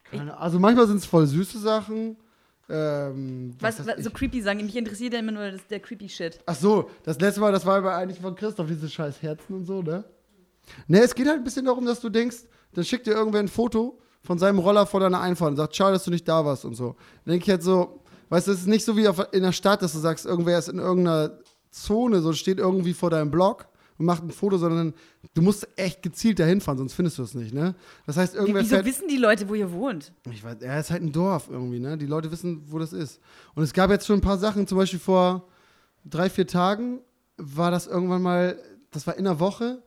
Keine, 0.04 0.38
also 0.38 0.60
manchmal 0.60 0.88
sind 0.88 0.98
es 0.98 1.06
voll 1.06 1.26
süße 1.26 1.60
Sachen. 1.60 2.18
Ähm, 2.70 3.54
Was, 3.60 3.80
weiß 3.80 3.98
was 3.98 4.04
so 4.04 4.10
creepy 4.10 4.42
sagen? 4.42 4.66
Mich 4.66 4.76
interessiert 4.76 5.14
ja 5.14 5.20
immer 5.20 5.32
nur 5.32 5.52
das, 5.52 5.66
der 5.68 5.80
creepy 5.80 6.10
Shit. 6.10 6.40
Ach 6.46 6.56
so, 6.56 6.90
das 7.04 7.20
letzte 7.20 7.40
Mal, 7.40 7.52
das 7.52 7.66
war 7.66 7.78
aber 7.78 7.96
eigentlich 7.96 8.20
von 8.20 8.36
Christoph, 8.36 8.68
diese 8.68 8.90
scheiß 8.90 9.22
Herzen 9.22 9.54
und 9.54 9.66
so, 9.66 9.82
ne? 9.82 10.04
Ne, 10.88 11.02
es 11.02 11.16
geht 11.16 11.28
halt 11.28 11.38
ein 11.38 11.44
bisschen 11.44 11.66
darum, 11.66 11.86
dass 11.86 12.02
du 12.02 12.10
denkst, 12.10 12.38
dann 12.74 12.84
schickt 12.84 13.08
dir 13.08 13.12
irgendwer 13.12 13.40
ein 13.40 13.48
Foto 13.48 14.00
von 14.22 14.38
seinem 14.38 14.60
Roller 14.60 14.86
vor 14.86 15.00
deiner 15.00 15.22
Einfahrt 15.22 15.52
und 15.52 15.58
sagt, 15.58 15.76
schade, 15.76 15.94
dass 15.94 16.04
du 16.04 16.12
nicht 16.12 16.28
da 16.28 16.44
warst 16.44 16.66
und 16.66 16.76
so. 16.76 16.98
Dann 17.24 17.32
denke 17.32 17.46
ich 17.46 17.50
halt 17.50 17.64
so, 17.64 18.02
weißt 18.30 18.48
du, 18.48 18.52
es 18.52 18.60
ist 18.60 18.68
nicht 18.68 18.84
so 18.84 18.98
wie 18.98 19.08
auf, 19.08 19.26
in 19.32 19.44
der 19.44 19.54
Stadt, 19.54 19.82
dass 19.82 19.94
du 19.94 20.00
sagst, 20.00 20.26
irgendwer 20.26 20.60
ist 20.60 20.68
in 20.68 20.80
irgendeiner 20.80 21.40
Zone, 21.72 22.20
so 22.20 22.34
steht 22.34 22.60
irgendwie 22.60 22.94
vor 22.94 23.10
deinem 23.10 23.32
Block 23.32 23.68
und 23.98 24.06
macht 24.06 24.24
ein 24.24 24.32
Foto, 24.32 24.58
sondern 24.58 24.94
du 25.34 25.42
musst 25.42 25.68
echt 25.76 26.02
gezielt 26.04 26.40
dahin 26.40 26.62
fahren, 26.62 26.78
sonst 26.78 26.94
findest 26.94 27.18
du 27.18 27.24
es 27.24 27.34
nicht, 27.34 27.54
ne? 27.54 27.76
Das 28.06 28.18
heißt, 28.18 28.36
irgendwer 28.36 28.62
wieso 28.62 28.76
fährt, 28.76 28.86
wissen 28.86 29.08
die 29.08 29.18
Leute, 29.18 29.48
wo 29.50 29.56
ihr 29.56 29.72
wohnt? 29.72 30.14
ich 30.32 30.44
weiß, 30.44 30.58
er 30.62 30.80
ist 30.80 30.92
halt 30.92 31.02
ein 31.04 31.12
Dorf 31.12 31.48
irgendwie, 31.50 31.80
ne? 31.80 31.98
Die 31.98 32.06
Leute 32.06 32.32
wissen, 32.32 32.64
wo 32.68 32.80
das 32.80 32.94
ist. 32.94 33.20
Und 33.56 33.64
es 33.64 33.74
gab 33.74 33.90
jetzt 33.90 34.06
schon 34.08 34.18
ein 34.18 34.22
paar 34.22 34.38
Sachen, 34.38 34.68
zum 34.68 34.78
Beispiel 34.78 35.00
vor 35.00 35.48
drei, 36.06 36.30
vier 36.30 36.48
Tagen 36.48 37.00
war 37.38 37.72
das 37.72 37.88
irgendwann 37.88 38.22
mal, 38.22 38.58
das 38.92 39.06
war 39.08 39.16
in 39.18 39.24
der 39.26 39.40
Woche, 39.40 39.82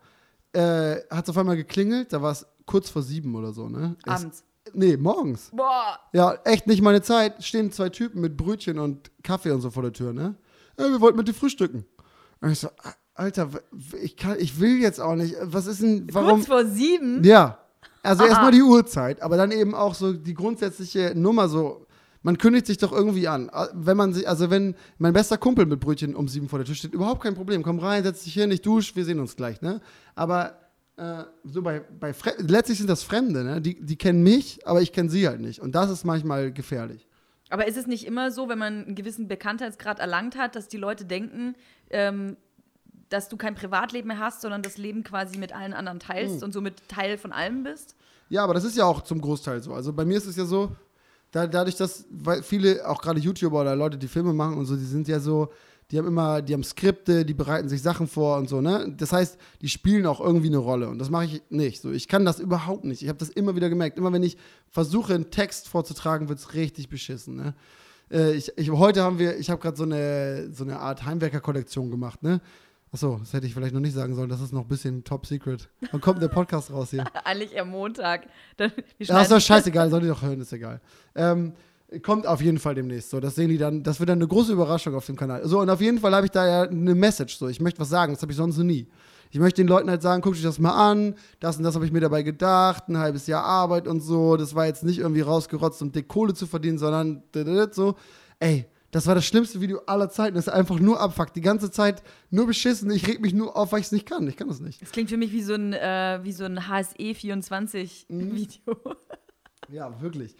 äh, 0.52 0.96
hat 1.10 1.24
es 1.24 1.30
auf 1.30 1.38
einmal 1.38 1.56
geklingelt, 1.56 2.12
da 2.12 2.20
war 2.22 2.32
es 2.32 2.46
kurz 2.66 2.90
vor 2.90 3.02
sieben 3.02 3.34
oder 3.34 3.52
so, 3.52 3.68
ne? 3.68 3.96
Es- 4.06 4.12
Abends. 4.12 4.44
Nee, 4.72 4.96
morgens. 4.96 5.50
Boah. 5.52 5.98
Ja, 6.12 6.34
echt 6.44 6.66
nicht 6.68 6.82
meine 6.82 7.00
Zeit. 7.02 7.42
Stehen 7.42 7.72
zwei 7.72 7.88
Typen 7.88 8.20
mit 8.20 8.36
Brötchen 8.36 8.78
und 8.78 9.10
Kaffee 9.24 9.50
und 9.50 9.62
so 9.62 9.70
vor 9.70 9.82
der 9.82 9.92
Tür, 9.92 10.12
ne? 10.12 10.36
Ja, 10.78 10.88
wir 10.90 11.00
wollten 11.00 11.16
mit 11.16 11.26
dir 11.26 11.34
frühstücken. 11.34 11.84
Und 12.40 12.50
ich 12.52 12.58
so, 12.60 12.68
"Ah, 12.84 12.92
Alter, 13.20 13.50
ich, 14.02 14.16
kann, 14.16 14.36
ich 14.38 14.58
will 14.60 14.80
jetzt 14.80 14.98
auch 14.98 15.14
nicht. 15.14 15.36
Was 15.42 15.66
ist 15.66 15.82
denn, 15.82 16.08
warum? 16.10 16.36
Kurz 16.36 16.46
vor 16.46 16.64
sieben? 16.64 17.22
Ja. 17.22 17.58
Also 18.02 18.24
erstmal 18.24 18.50
die 18.58 18.62
Uhrzeit, 18.62 19.20
aber 19.20 19.36
dann 19.36 19.52
eben 19.52 19.74
auch 19.74 19.94
so 19.94 20.14
die 20.14 20.32
grundsätzliche 20.32 21.12
Nummer 21.14 21.48
so. 21.50 21.86
Man 22.22 22.38
kündigt 22.38 22.66
sich 22.66 22.78
doch 22.78 22.92
irgendwie 22.92 23.28
an. 23.28 23.50
Wenn 23.74 23.98
man 23.98 24.14
sich, 24.14 24.26
also 24.26 24.50
wenn 24.50 24.74
mein 24.96 25.12
bester 25.12 25.36
Kumpel 25.36 25.66
mit 25.66 25.80
Brötchen 25.80 26.14
um 26.14 26.28
sieben 26.28 26.48
vor 26.48 26.58
der 26.60 26.66
Tür 26.66 26.74
steht, 26.74 26.94
überhaupt 26.94 27.22
kein 27.22 27.34
Problem. 27.34 27.62
Komm 27.62 27.78
rein, 27.78 28.02
setz 28.04 28.24
dich 28.24 28.32
hin, 28.32 28.50
ich 28.50 28.62
dusche, 28.62 28.96
wir 28.96 29.04
sehen 29.04 29.20
uns 29.20 29.36
gleich, 29.36 29.60
ne? 29.60 29.82
Aber 30.14 30.56
äh, 30.96 31.24
so 31.44 31.60
bei, 31.60 31.80
bei 31.80 32.14
Fre 32.14 32.32
letztlich 32.38 32.78
sind 32.78 32.88
das 32.88 33.02
Fremde, 33.02 33.44
ne? 33.44 33.60
Die, 33.60 33.84
die 33.84 33.96
kennen 33.96 34.22
mich, 34.22 34.66
aber 34.66 34.80
ich 34.80 34.92
kenne 34.92 35.10
sie 35.10 35.28
halt 35.28 35.40
nicht. 35.40 35.60
Und 35.60 35.74
das 35.74 35.90
ist 35.90 36.04
manchmal 36.04 36.52
gefährlich. 36.52 37.06
Aber 37.50 37.66
ist 37.66 37.76
es 37.76 37.86
nicht 37.86 38.06
immer 38.06 38.30
so, 38.30 38.48
wenn 38.48 38.58
man 38.58 38.84
einen 38.86 38.94
gewissen 38.94 39.28
Bekanntheitsgrad 39.28 39.98
erlangt 39.98 40.38
hat, 40.38 40.56
dass 40.56 40.68
die 40.68 40.78
Leute 40.78 41.04
denken, 41.04 41.54
ähm, 41.90 42.36
dass 43.10 43.28
du 43.28 43.36
kein 43.36 43.54
Privatleben 43.54 44.08
mehr 44.08 44.18
hast, 44.18 44.40
sondern 44.40 44.62
das 44.62 44.78
Leben 44.78 45.04
quasi 45.04 45.36
mit 45.36 45.52
allen 45.54 45.74
anderen 45.74 46.00
teilst 46.00 46.42
und 46.42 46.52
somit 46.52 46.88
Teil 46.88 47.18
von 47.18 47.32
allem 47.32 47.64
bist? 47.64 47.94
Ja, 48.30 48.44
aber 48.44 48.54
das 48.54 48.64
ist 48.64 48.76
ja 48.76 48.84
auch 48.86 49.02
zum 49.02 49.20
Großteil 49.20 49.62
so. 49.62 49.74
Also 49.74 49.92
bei 49.92 50.04
mir 50.04 50.16
ist 50.16 50.26
es 50.26 50.36
ja 50.36 50.44
so, 50.44 50.70
da, 51.32 51.46
dadurch, 51.46 51.76
dass 51.76 52.06
weil 52.10 52.42
viele, 52.42 52.88
auch 52.88 53.02
gerade 53.02 53.20
YouTuber 53.20 53.60
oder 53.60 53.76
Leute, 53.76 53.98
die 53.98 54.08
Filme 54.08 54.32
machen 54.32 54.56
und 54.56 54.66
so, 54.66 54.76
die 54.76 54.84
sind 54.84 55.08
ja 55.08 55.20
so, 55.20 55.50
die 55.90 55.98
haben 55.98 56.06
immer, 56.06 56.40
die 56.40 56.54
haben 56.54 56.62
Skripte, 56.62 57.24
die 57.24 57.34
bereiten 57.34 57.68
sich 57.68 57.82
Sachen 57.82 58.06
vor 58.06 58.38
und 58.38 58.48
so, 58.48 58.60
ne? 58.60 58.94
Das 58.96 59.12
heißt, 59.12 59.36
die 59.60 59.68
spielen 59.68 60.06
auch 60.06 60.20
irgendwie 60.20 60.46
eine 60.46 60.58
Rolle 60.58 60.88
und 60.88 60.98
das 60.98 61.10
mache 61.10 61.24
ich 61.24 61.42
nicht. 61.50 61.82
So, 61.82 61.90
ich 61.90 62.06
kann 62.06 62.24
das 62.24 62.38
überhaupt 62.38 62.84
nicht. 62.84 63.02
Ich 63.02 63.08
habe 63.08 63.18
das 63.18 63.28
immer 63.28 63.56
wieder 63.56 63.68
gemerkt. 63.68 63.98
Immer 63.98 64.12
wenn 64.12 64.22
ich 64.22 64.36
versuche, 64.68 65.14
einen 65.14 65.32
Text 65.32 65.66
vorzutragen, 65.66 66.28
wird 66.28 66.38
es 66.38 66.54
richtig 66.54 66.88
beschissen, 66.88 67.34
ne? 67.34 67.54
Äh, 68.12 68.34
ich, 68.34 68.56
ich, 68.56 68.70
heute 68.70 69.02
haben 69.02 69.18
wir, 69.18 69.36
ich 69.38 69.50
habe 69.50 69.60
gerade 69.60 69.76
so 69.76 69.82
eine, 69.82 70.52
so 70.52 70.62
eine 70.62 70.78
Art 70.78 71.04
Heimwerker-Kollektion 71.04 71.90
gemacht, 71.90 72.22
ne? 72.22 72.40
Achso, 72.92 73.18
das 73.20 73.32
hätte 73.32 73.46
ich 73.46 73.54
vielleicht 73.54 73.72
noch 73.72 73.80
nicht 73.80 73.94
sagen 73.94 74.14
sollen. 74.16 74.28
Das 74.28 74.40
ist 74.40 74.52
noch 74.52 74.62
ein 74.62 74.68
bisschen 74.68 75.04
top 75.04 75.24
secret. 75.24 75.68
Wann 75.92 76.00
kommt 76.00 76.20
der 76.20 76.28
Podcast 76.28 76.72
raus 76.72 76.90
hier? 76.90 77.04
Eigentlich 77.24 77.58
am 77.60 77.70
Montag. 77.70 78.26
Dann, 78.56 78.72
Ja, 78.98 79.20
ist 79.22 79.30
doch 79.30 79.40
scheißegal, 79.40 79.90
soll 79.90 80.00
die 80.00 80.08
doch 80.08 80.22
hören, 80.22 80.40
ist 80.40 80.52
egal. 80.52 80.80
Ähm, 81.14 81.52
kommt 82.02 82.26
auf 82.26 82.42
jeden 82.42 82.58
Fall 82.58 82.74
demnächst. 82.74 83.10
So, 83.10 83.20
das 83.20 83.36
sehen 83.36 83.48
die 83.48 83.58
dann, 83.58 83.84
das 83.84 84.00
wird 84.00 84.08
dann 84.08 84.18
eine 84.18 84.26
große 84.26 84.52
Überraschung 84.52 84.94
auf 84.96 85.06
dem 85.06 85.14
Kanal. 85.16 85.46
So, 85.46 85.60
und 85.60 85.70
auf 85.70 85.80
jeden 85.80 85.98
Fall 85.98 86.14
habe 86.14 86.26
ich 86.26 86.32
da 86.32 86.46
ja 86.46 86.62
eine 86.68 86.94
Message. 86.96 87.36
So, 87.36 87.48
ich 87.48 87.60
möchte 87.60 87.80
was 87.80 87.88
sagen, 87.88 88.12
das 88.12 88.22
habe 88.22 88.32
ich 88.32 88.36
sonst 88.36 88.56
noch 88.58 88.64
nie. 88.64 88.88
Ich 89.30 89.38
möchte 89.38 89.62
den 89.62 89.68
Leuten 89.68 89.88
halt 89.88 90.02
sagen, 90.02 90.22
guck 90.22 90.34
dich 90.34 90.42
das 90.42 90.58
mal 90.58 90.90
an, 90.90 91.14
das 91.38 91.56
und 91.56 91.62
das 91.62 91.76
habe 91.76 91.84
ich 91.86 91.92
mir 91.92 92.00
dabei 92.00 92.24
gedacht, 92.24 92.88
ein 92.88 92.98
halbes 92.98 93.28
Jahr 93.28 93.44
Arbeit 93.44 93.86
und 93.86 94.00
so. 94.00 94.36
Das 94.36 94.56
war 94.56 94.66
jetzt 94.66 94.82
nicht 94.82 94.98
irgendwie 94.98 95.20
rausgerotzt, 95.20 95.80
um 95.82 95.92
dick 95.92 96.08
Kohle 96.08 96.34
zu 96.34 96.48
verdienen, 96.48 96.78
sondern 96.78 97.22
so. 97.70 97.94
Ey, 98.40 98.66
das 98.92 99.06
war 99.06 99.14
das 99.14 99.24
schlimmste 99.24 99.60
Video 99.60 99.80
aller 99.86 100.10
Zeiten. 100.10 100.34
Das 100.34 100.46
ist 100.48 100.52
einfach 100.52 100.78
nur 100.80 101.00
Abfuck. 101.00 101.32
Die 101.34 101.40
ganze 101.40 101.70
Zeit 101.70 102.02
nur 102.30 102.46
beschissen. 102.46 102.90
Ich 102.90 103.06
reg 103.06 103.20
mich 103.20 103.32
nur 103.32 103.56
auf, 103.56 103.72
weil 103.72 103.80
ich 103.80 103.86
es 103.86 103.92
nicht 103.92 104.06
kann. 104.06 104.26
Ich 104.28 104.36
kann 104.36 104.48
das 104.48 104.60
nicht. 104.60 104.82
Das 104.82 104.90
klingt 104.90 105.10
für 105.10 105.16
mich 105.16 105.32
wie 105.32 105.42
so 105.42 105.54
ein, 105.54 105.72
äh, 105.72 106.18
wie 106.22 106.32
so 106.32 106.44
ein 106.44 106.54
Mhm. 106.54 106.58
HSE24-Video. 106.58 108.76
Ja, 109.72 110.00
wirklich. 110.00 110.34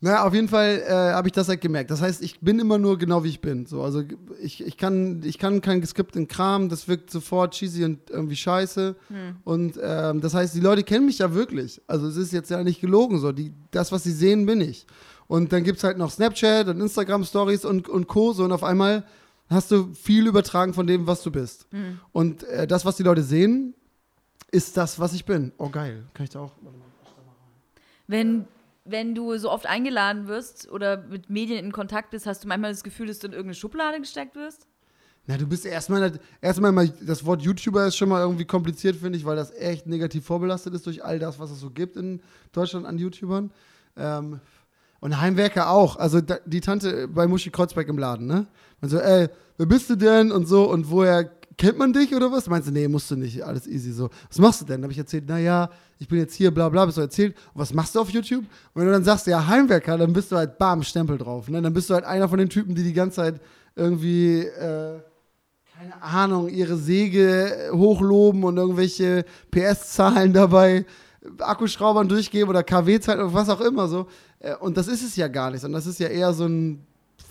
Naja, 0.00 0.24
auf 0.24 0.32
jeden 0.34 0.46
Fall 0.46 0.80
äh, 0.86 0.90
habe 0.92 1.26
ich 1.26 1.32
das 1.32 1.48
halt 1.48 1.60
gemerkt. 1.60 1.90
Das 1.90 2.00
heißt, 2.02 2.22
ich 2.22 2.38
bin 2.40 2.60
immer 2.60 2.78
nur 2.78 2.98
genau 2.98 3.24
wie 3.24 3.30
ich 3.30 3.40
bin. 3.40 3.66
So, 3.66 3.82
also 3.82 4.04
ich, 4.40 4.64
ich, 4.64 4.76
kann, 4.76 5.22
ich 5.24 5.38
kann 5.38 5.60
kein 5.60 5.80
geskripteten 5.80 6.28
Kram, 6.28 6.68
das 6.68 6.86
wirkt 6.86 7.10
sofort 7.10 7.54
cheesy 7.54 7.84
und 7.84 8.10
irgendwie 8.10 8.36
scheiße. 8.36 8.94
Und 9.42 9.76
ähm, 9.82 10.20
das 10.20 10.34
heißt, 10.34 10.54
die 10.54 10.60
Leute 10.60 10.84
kennen 10.84 11.06
mich 11.06 11.18
ja 11.18 11.34
wirklich. 11.34 11.80
Also 11.88 12.06
es 12.06 12.16
ist 12.16 12.32
jetzt 12.32 12.50
ja 12.50 12.62
nicht 12.62 12.80
gelogen 12.80 13.18
so. 13.18 13.32
Die, 13.32 13.52
das, 13.72 13.90
was 13.90 14.04
sie 14.04 14.12
sehen, 14.12 14.46
bin 14.46 14.60
ich. 14.60 14.86
Und 15.28 15.52
dann 15.52 15.64
gibt 15.64 15.78
es 15.78 15.84
halt 15.84 15.98
noch 15.98 16.10
Snapchat 16.10 16.68
und 16.68 16.80
Instagram-Stories 16.80 17.64
und, 17.64 17.88
und 17.88 18.06
Co. 18.06 18.32
So, 18.32 18.44
und 18.44 18.52
auf 18.52 18.62
einmal 18.62 19.04
hast 19.48 19.70
du 19.70 19.92
viel 19.94 20.26
übertragen 20.26 20.74
von 20.74 20.86
dem, 20.86 21.06
was 21.06 21.22
du 21.22 21.30
bist. 21.30 21.66
Und 22.12 22.44
äh, 22.44 22.66
das, 22.66 22.84
was 22.84 22.96
die 22.96 23.02
Leute 23.02 23.22
sehen, 23.22 23.74
ist 24.50 24.76
das, 24.76 24.98
was 24.98 25.12
ich 25.12 25.24
bin. 25.24 25.52
Oh, 25.58 25.68
geil. 25.68 26.06
Kann 26.14 26.24
ich 26.24 26.30
da 26.30 26.40
auch. 26.40 26.52
Wenn, 28.06 28.46
wenn 28.84 29.14
du 29.14 29.36
so 29.36 29.50
oft 29.50 29.66
eingeladen 29.66 30.28
wirst 30.28 30.70
oder 30.70 30.98
mit 30.98 31.28
Medien 31.28 31.64
in 31.64 31.72
Kontakt 31.72 32.10
bist, 32.10 32.26
hast 32.26 32.44
du 32.44 32.48
manchmal 32.48 32.70
das 32.70 32.84
Gefühl, 32.84 33.06
dass 33.06 33.18
du 33.18 33.26
in 33.26 33.32
irgendeine 33.32 33.54
Schublade 33.54 33.98
gesteckt 33.98 34.36
wirst? 34.36 34.66
Na, 35.28 35.36
du 35.36 35.46
bist 35.46 35.66
erstmal, 35.66 36.20
erstmal 36.40 36.70
mal, 36.70 36.88
das 36.88 37.24
Wort 37.26 37.42
YouTuber 37.42 37.88
ist 37.88 37.96
schon 37.96 38.08
mal 38.08 38.20
irgendwie 38.20 38.44
kompliziert, 38.44 38.94
finde 38.94 39.18
ich, 39.18 39.24
weil 39.24 39.34
das 39.34 39.52
echt 39.52 39.88
negativ 39.88 40.24
vorbelastet 40.24 40.72
ist 40.74 40.86
durch 40.86 41.04
all 41.04 41.18
das, 41.18 41.40
was 41.40 41.50
es 41.50 41.58
so 41.58 41.70
gibt 41.70 41.96
in 41.96 42.22
Deutschland 42.52 42.86
an 42.86 42.96
YouTubern. 42.96 43.50
Ähm, 43.96 44.40
und 45.00 45.20
Heimwerker 45.20 45.70
auch. 45.70 45.96
Also 45.96 46.20
da, 46.20 46.38
die 46.46 46.60
Tante 46.60 47.08
bei 47.08 47.26
Muschi 47.26 47.50
Kreuzberg 47.50 47.88
im 47.88 47.98
Laden, 47.98 48.26
ne? 48.26 48.46
Man 48.80 48.90
so, 48.90 48.98
ey, 48.98 49.28
wer 49.56 49.66
bist 49.66 49.88
du 49.90 49.96
denn? 49.96 50.30
Und 50.30 50.46
so, 50.46 50.70
und 50.70 50.90
woher 50.90 51.30
kennt 51.56 51.78
man 51.78 51.92
dich 51.92 52.14
oder 52.14 52.30
was? 52.30 52.48
Meinst 52.48 52.68
du, 52.68 52.72
nee, 52.72 52.88
musst 52.88 53.10
du 53.10 53.16
nicht, 53.16 53.42
alles 53.42 53.66
easy 53.66 53.92
so. 53.92 54.10
Was 54.28 54.38
machst 54.38 54.60
du 54.60 54.64
denn? 54.64 54.82
Habe 54.82 54.92
ich 54.92 54.98
erzählt, 54.98 55.28
naja, 55.28 55.70
ich 55.98 56.08
bin 56.08 56.18
jetzt 56.18 56.34
hier, 56.34 56.50
bla 56.50 56.68
bla, 56.68 56.84
bist 56.84 56.98
du 56.98 57.02
erzählt. 57.02 57.34
Und 57.54 57.60
was 57.60 57.72
machst 57.72 57.94
du 57.94 58.00
auf 58.00 58.10
YouTube? 58.10 58.44
Und 58.44 58.80
wenn 58.80 58.86
du 58.86 58.92
dann 58.92 59.04
sagst, 59.04 59.26
ja, 59.26 59.46
Heimwerker, 59.46 59.96
dann 59.96 60.12
bist 60.12 60.30
du 60.30 60.36
halt 60.36 60.58
bam, 60.58 60.82
Stempel 60.82 61.18
drauf. 61.18 61.48
Ne? 61.48 61.62
Dann 61.62 61.72
bist 61.72 61.88
du 61.88 61.94
halt 61.94 62.04
einer 62.04 62.28
von 62.28 62.38
den 62.38 62.50
Typen, 62.50 62.74
die 62.74 62.82
die 62.82 62.92
ganze 62.92 63.16
Zeit 63.16 63.40
irgendwie, 63.74 64.40
äh, 64.40 65.00
keine 65.78 66.02
Ahnung, 66.02 66.48
ihre 66.48 66.76
Säge 66.76 67.70
hochloben 67.72 68.44
und 68.44 68.56
irgendwelche 68.56 69.24
PS-Zahlen 69.50 70.32
dabei 70.32 70.84
Akkuschraubern 71.38 72.08
durchgeben 72.08 72.50
oder 72.50 72.62
KW-Zahlen 72.62 73.20
oder 73.20 73.34
was 73.34 73.48
auch 73.48 73.60
immer 73.60 73.88
so. 73.88 74.06
Äh, 74.52 74.56
Und 74.56 74.76
das 74.76 74.88
ist 74.88 75.02
es 75.02 75.16
ja 75.16 75.28
gar 75.28 75.50
nicht, 75.50 75.60
sondern 75.60 75.78
das 75.80 75.86
ist 75.86 75.98
ja 76.00 76.08
eher 76.08 76.32
so 76.32 76.46
ein 76.46 76.86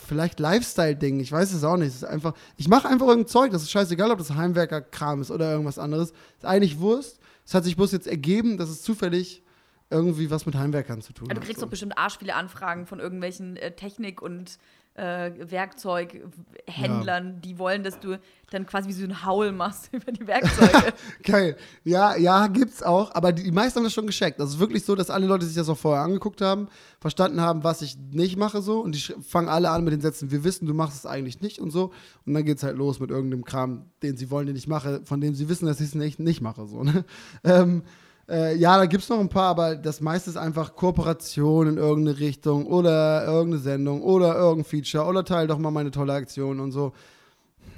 vielleicht 0.07 0.39
Lifestyle-Ding. 0.39 1.19
Ich 1.19 1.31
weiß 1.31 1.51
es 1.53 1.63
auch 1.63 1.77
nicht. 1.77 1.87
Es 1.89 1.95
ist 1.95 2.03
einfach, 2.05 2.33
ich 2.57 2.67
mache 2.67 2.87
einfach 2.87 3.07
irgendein 3.07 3.27
Zeug. 3.29 3.51
Das 3.51 3.63
ist 3.63 3.71
scheißegal, 3.71 4.11
ob 4.11 4.19
das 4.19 4.33
Heimwerker-Kram 4.35 5.21
ist 5.21 5.31
oder 5.31 5.51
irgendwas 5.51 5.79
anderes. 5.79 6.11
Ist 6.37 6.45
eigentlich 6.45 6.79
Wurst. 6.79 7.19
Es 7.45 7.53
hat 7.53 7.63
sich 7.63 7.75
bloß 7.75 7.91
jetzt 7.91 8.07
ergeben, 8.07 8.57
dass 8.57 8.69
es 8.69 8.81
zufällig 8.83 9.41
irgendwie 9.89 10.29
was 10.31 10.45
mit 10.45 10.55
Heimwerkern 10.55 11.01
zu 11.01 11.13
tun 11.13 11.27
Ja, 11.27 11.35
hat. 11.35 11.41
du 11.41 11.45
kriegst 11.45 11.59
so. 11.59 11.65
doch 11.65 11.69
bestimmt 11.71 11.97
arsch 11.97 12.17
viele 12.17 12.33
Anfragen 12.35 12.85
von 12.87 12.99
irgendwelchen 12.99 13.55
äh, 13.57 13.71
Technik- 13.75 14.21
und 14.21 14.57
äh, 14.95 15.31
Werkzeughändlern, 15.51 17.41
die 17.41 17.59
wollen, 17.59 17.83
dass 17.83 17.99
du 17.99 18.17
dann 18.49 18.65
quasi 18.65 18.87
wie 18.87 18.93
so 18.93 19.03
ein 19.03 19.25
Haul 19.25 19.51
machst 19.51 19.89
über 19.91 20.11
die 20.11 20.25
Werkzeuge. 20.25 20.93
Geil. 21.23 21.57
Ja, 21.83 22.15
ja, 22.15 22.47
gibt's 22.47 22.81
auch. 22.81 23.13
Aber 23.13 23.33
die, 23.33 23.43
die 23.43 23.51
meisten 23.51 23.77
haben 23.77 23.83
das 23.83 23.93
schon 23.93 24.07
gescheckt. 24.07 24.39
Das 24.39 24.51
ist 24.51 24.59
wirklich 24.59 24.85
so, 24.85 24.95
dass 24.95 25.09
alle 25.09 25.27
Leute 25.27 25.45
sich 25.45 25.55
das 25.55 25.67
auch 25.67 25.77
vorher 25.77 26.03
angeguckt 26.03 26.41
haben, 26.41 26.69
verstanden 26.99 27.41
haben, 27.41 27.63
was 27.63 27.81
ich 27.81 27.97
nicht 27.97 28.37
mache 28.37 28.61
so. 28.61 28.79
Und 28.79 28.95
die 28.95 29.13
fangen 29.21 29.49
alle 29.49 29.69
an 29.69 29.83
mit 29.83 29.93
den 29.93 30.01
Sätzen, 30.01 30.31
wir 30.31 30.43
wissen, 30.43 30.65
du 30.65 30.73
machst 30.73 30.97
es 30.97 31.05
eigentlich 31.05 31.41
nicht 31.41 31.59
und 31.59 31.71
so. 31.71 31.91
Und 32.25 32.33
dann 32.33 32.45
geht's 32.45 32.63
halt 32.63 32.77
los 32.77 32.99
mit 32.99 33.09
irgendeinem 33.09 33.43
Kram, 33.43 33.89
den 34.01 34.15
sie 34.15 34.31
wollen, 34.31 34.47
den 34.47 34.55
ich 34.55 34.67
mache, 34.67 35.01
von 35.03 35.19
dem 35.19 35.35
sie 35.35 35.49
wissen, 35.49 35.65
dass 35.65 35.81
ich 35.81 35.87
es 35.87 35.95
nicht, 35.95 36.19
nicht 36.19 36.41
mache. 36.41 36.65
So, 36.67 36.83
ne? 36.83 37.03
ähm, 37.43 37.83
äh, 38.27 38.55
ja, 38.55 38.77
da 38.77 38.85
gibt's 38.85 39.09
noch 39.09 39.19
ein 39.19 39.29
paar, 39.29 39.49
aber 39.49 39.75
das 39.75 40.01
meiste 40.01 40.29
ist 40.29 40.37
einfach 40.37 40.75
Kooperation 40.75 41.67
in 41.67 41.77
irgendeine 41.77 42.19
Richtung 42.19 42.65
oder 42.65 43.25
irgendeine 43.25 43.61
Sendung 43.61 44.01
oder 44.01 44.35
irgendein 44.35 44.65
Feature 44.65 45.05
oder 45.05 45.23
teil 45.23 45.47
doch 45.47 45.59
mal 45.59 45.71
meine 45.71 45.91
tolle 45.91 46.13
Aktion 46.13 46.59
und 46.59 46.71
so. 46.71 46.93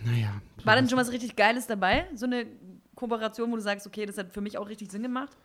Naja. 0.06 0.42
War 0.64 0.76
denn 0.76 0.88
schon 0.88 0.98
was 0.98 1.12
richtig 1.12 1.36
Geiles 1.36 1.68
dabei? 1.68 2.08
So 2.16 2.26
eine 2.26 2.46
Kooperation, 2.96 3.52
wo 3.52 3.56
du 3.56 3.62
sagst, 3.62 3.86
okay, 3.86 4.06
das 4.06 4.18
hat 4.18 4.32
für 4.32 4.42
mich 4.42 4.58
auch 4.58 4.70
richtig 4.70 4.90
Sinn 4.92 5.04
gemacht? 5.04 5.36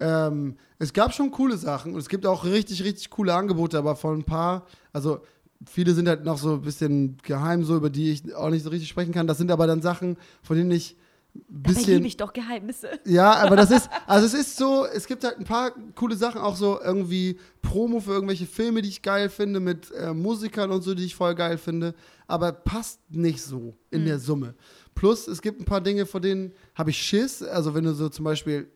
Ähm, 0.00 0.56
es 0.78 0.92
gab 0.92 1.14
schon 1.14 1.30
coole 1.30 1.56
Sachen 1.56 1.94
und 1.94 2.00
es 2.00 2.08
gibt 2.08 2.26
auch 2.26 2.44
richtig, 2.44 2.82
richtig 2.82 3.10
coole 3.10 3.34
Angebote, 3.34 3.78
aber 3.78 3.94
von 3.94 4.18
ein 4.18 4.24
paar, 4.24 4.66
also 4.92 5.22
viele 5.66 5.94
sind 5.94 6.08
halt 6.08 6.24
noch 6.24 6.38
so 6.38 6.54
ein 6.54 6.62
bisschen 6.62 7.18
geheim, 7.22 7.62
so 7.62 7.76
über 7.76 7.90
die 7.90 8.10
ich 8.10 8.34
auch 8.34 8.50
nicht 8.50 8.64
so 8.64 8.70
richtig 8.70 8.88
sprechen 8.88 9.12
kann. 9.12 9.26
Das 9.26 9.38
sind 9.38 9.50
aber 9.50 9.66
dann 9.66 9.80
Sachen, 9.80 10.16
von 10.42 10.56
denen 10.56 10.72
ich 10.72 10.96
Dabei 11.34 11.74
bisschen. 11.74 11.94
liebe 11.94 12.06
ich 12.06 12.16
doch 12.18 12.32
Geheimnisse. 12.32 12.88
Ja, 13.06 13.32
aber 13.34 13.56
das 13.56 13.70
ist, 13.70 13.88
also 14.06 14.26
es 14.26 14.34
ist 14.34 14.56
so, 14.56 14.84
es 14.84 15.06
gibt 15.06 15.24
halt 15.24 15.38
ein 15.38 15.44
paar 15.44 15.72
coole 15.94 16.14
Sachen, 16.14 16.40
auch 16.40 16.56
so 16.56 16.78
irgendwie 16.80 17.38
Promo 17.62 18.00
für 18.00 18.12
irgendwelche 18.12 18.46
Filme, 18.46 18.82
die 18.82 18.90
ich 18.90 19.00
geil 19.00 19.30
finde, 19.30 19.60
mit 19.60 19.90
äh, 19.92 20.12
Musikern 20.12 20.70
und 20.70 20.82
so, 20.82 20.94
die 20.94 21.04
ich 21.04 21.14
voll 21.14 21.34
geil 21.34 21.56
finde, 21.56 21.94
aber 22.26 22.52
passt 22.52 23.00
nicht 23.08 23.40
so 23.40 23.76
in 23.90 24.04
der 24.04 24.18
Summe. 24.18 24.54
Plus, 24.94 25.26
es 25.26 25.40
gibt 25.40 25.60
ein 25.60 25.64
paar 25.64 25.80
Dinge, 25.80 26.04
vor 26.04 26.20
denen 26.20 26.52
habe 26.74 26.90
ich 26.90 26.98
Schiss, 26.98 27.42
also 27.42 27.74
wenn 27.74 27.84
du 27.84 27.94
so 27.94 28.10
zum 28.10 28.24
Beispiel, 28.26 28.68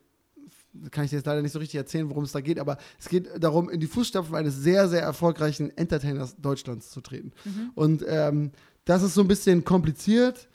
kann 0.89 1.03
ich 1.03 1.11
dir 1.11 1.17
jetzt 1.17 1.25
leider 1.25 1.41
nicht 1.43 1.51
so 1.51 1.59
richtig 1.59 1.77
erzählen, 1.77 2.09
worum 2.09 2.23
es 2.23 2.31
da 2.31 2.41
geht, 2.41 2.59
aber 2.59 2.77
es 2.99 3.07
geht 3.07 3.29
darum, 3.39 3.69
in 3.69 3.79
die 3.79 3.87
Fußstapfen 3.87 4.35
eines 4.35 4.55
sehr, 4.55 4.87
sehr 4.87 5.01
erfolgreichen 5.01 5.75
Entertainers 5.77 6.35
Deutschlands 6.37 6.89
zu 6.89 7.01
treten. 7.01 7.33
Und 7.75 8.03
ähm, 8.07 8.51
das 8.85 9.03
ist 9.03 9.13
so 9.13 9.21
ein 9.21 9.27
bisschen 9.27 9.63
kompliziert. 9.63 10.49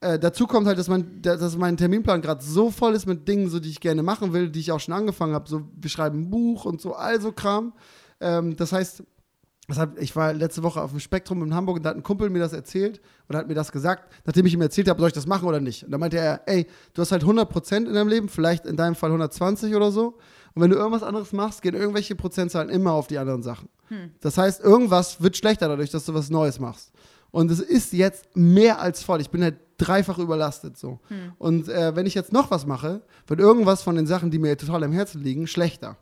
Äh, 0.00 0.18
dazu 0.18 0.46
kommt 0.46 0.66
halt, 0.66 0.78
dass, 0.78 0.88
mein, 0.88 1.20
dass 1.22 1.56
mein 1.56 1.76
Terminplan 1.76 2.22
gerade 2.22 2.42
so 2.42 2.70
voll 2.70 2.94
ist 2.94 3.06
mit 3.06 3.26
Dingen, 3.26 3.48
so, 3.48 3.58
die 3.58 3.70
ich 3.70 3.80
gerne 3.80 4.02
machen 4.02 4.32
will, 4.32 4.48
die 4.48 4.60
ich 4.60 4.70
auch 4.70 4.78
schon 4.78 4.94
angefangen 4.94 5.34
habe. 5.34 5.48
So, 5.48 5.62
wir 5.74 5.90
schreiben 5.90 6.22
ein 6.22 6.30
Buch 6.30 6.64
und 6.64 6.80
so, 6.80 6.94
also 6.94 7.32
Kram. 7.32 7.72
Ähm, 8.20 8.56
das 8.56 8.72
heißt, 8.72 9.02
deshalb, 9.68 10.00
ich 10.00 10.14
war 10.14 10.32
letzte 10.32 10.62
Woche 10.62 10.80
auf 10.80 10.90
dem 10.90 11.00
Spektrum 11.00 11.42
in 11.42 11.52
Hamburg 11.52 11.78
und 11.78 11.82
da 11.82 11.90
hat 11.90 11.96
ein 11.96 12.04
Kumpel 12.04 12.30
mir 12.30 12.38
das 12.38 12.52
erzählt 12.52 13.00
oder 13.28 13.40
hat 13.40 13.48
mir 13.48 13.54
das 13.54 13.72
gesagt, 13.72 14.12
nachdem 14.24 14.46
ich 14.46 14.54
ihm 14.54 14.62
erzählt 14.62 14.88
habe, 14.88 15.00
soll 15.00 15.08
ich 15.08 15.14
das 15.14 15.26
machen 15.26 15.48
oder 15.48 15.58
nicht. 15.58 15.82
Und 15.84 15.90
da 15.90 15.98
meinte 15.98 16.18
er, 16.18 16.42
ey, 16.46 16.68
du 16.94 17.02
hast 17.02 17.10
halt 17.10 17.24
100% 17.24 17.76
in 17.76 17.92
deinem 17.92 18.08
Leben, 18.08 18.28
vielleicht 18.28 18.66
in 18.66 18.76
deinem 18.76 18.94
Fall 18.94 19.10
120 19.10 19.74
oder 19.74 19.90
so. 19.90 20.18
Und 20.54 20.62
wenn 20.62 20.70
du 20.70 20.76
irgendwas 20.76 21.02
anderes 21.02 21.32
machst, 21.32 21.60
gehen 21.62 21.74
irgendwelche 21.74 22.14
Prozentzahlen 22.14 22.68
immer 22.70 22.92
auf 22.92 23.08
die 23.08 23.18
anderen 23.18 23.42
Sachen. 23.42 23.68
Das 24.20 24.38
heißt, 24.38 24.62
irgendwas 24.62 25.20
wird 25.20 25.36
schlechter 25.36 25.68
dadurch, 25.68 25.90
dass 25.90 26.04
du 26.04 26.14
was 26.14 26.30
Neues 26.30 26.60
machst. 26.60 26.92
Und 27.30 27.50
es 27.50 27.60
ist 27.60 27.92
jetzt 27.92 28.36
mehr 28.36 28.80
als 28.80 29.02
voll. 29.02 29.20
Ich 29.20 29.30
bin 29.30 29.42
halt 29.42 29.56
dreifach 29.78 30.18
überlastet 30.18 30.76
so. 30.76 30.98
Und 31.38 31.68
äh, 31.68 31.96
wenn 31.96 32.06
ich 32.06 32.14
jetzt 32.14 32.32
noch 32.32 32.50
was 32.50 32.66
mache, 32.66 33.02
wird 33.26 33.40
irgendwas 33.40 33.82
von 33.82 33.96
den 33.96 34.06
Sachen, 34.06 34.30
die 34.30 34.38
mir 34.38 34.56
total 34.58 34.84
am 34.84 34.92
Herzen 34.92 35.22
liegen, 35.22 35.46
schlechter. 35.46 35.96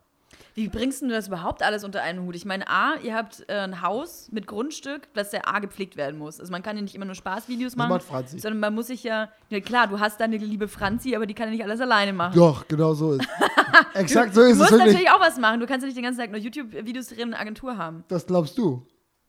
Wie 0.57 0.69
bringst 0.69 1.03
du 1.03 1.09
das 1.09 1.29
überhaupt 1.29 1.63
alles 1.63 1.85
unter 1.85 2.01
einen 2.01 2.23
Hut? 2.23 2.35
Ich 2.35 2.47
meine, 2.47 2.67
A, 2.67 2.95
ihr 3.03 3.15
habt 3.15 3.45
äh, 3.47 3.53
ein 3.59 3.83
Haus 3.83 4.31
mit 4.33 4.47
Grundstück, 4.47 5.03
das 5.13 5.31
ja 5.33 5.43
A 5.45 5.59
gepflegt 5.59 5.99
werden 5.99 6.19
muss. 6.19 6.41
Also 6.41 6.51
man 6.51 6.63
kann 6.63 6.77
ja 6.77 6.83
nicht 6.83 6.95
immer 6.95 7.05
nur 7.05 7.15
Spaßvideos 7.15 7.77
machen, 7.77 7.91
macht 7.91 8.05
Franzi. 8.05 8.39
sondern 8.39 8.61
man 8.61 8.75
muss 8.75 8.87
sich 8.87 9.05
ja, 9.05 9.29
ja 9.51 9.61
klar, 9.61 9.87
du 9.87 10.01
hast 10.01 10.19
deine 10.19 10.39
liebe 10.39 10.67
Franzi, 10.67 11.15
aber 11.15 11.27
die 11.27 11.35
kann 11.35 11.49
ja 11.49 11.53
nicht 11.53 11.63
alles 11.63 11.83
alleine 11.83 12.15
machen. 12.15 12.35
Doch, 12.35 12.67
genau 12.67 12.95
so 12.95 13.13
ist. 13.13 13.29
Exakt 13.93 14.35
so 14.35 14.41
du 14.41 14.47
ist 14.47 14.53
es 14.55 14.59
musst 14.61 14.71
wirklich. 14.71 14.95
natürlich 14.95 15.11
auch 15.11 15.21
was 15.21 15.37
machen. 15.37 15.61
Du 15.61 15.67
kannst 15.67 15.83
ja 15.83 15.89
nicht 15.89 15.97
den 15.99 16.05
ganzen 16.05 16.21
Tag 16.21 16.31
nur 16.31 16.41
YouTube-Videos 16.41 17.09
drehen 17.09 17.29
und 17.29 17.35
eine 17.35 17.41
Agentur 17.41 17.77
haben. 17.77 18.05
Das 18.09 18.27
glaubst 18.27 18.57
du. 18.57 18.83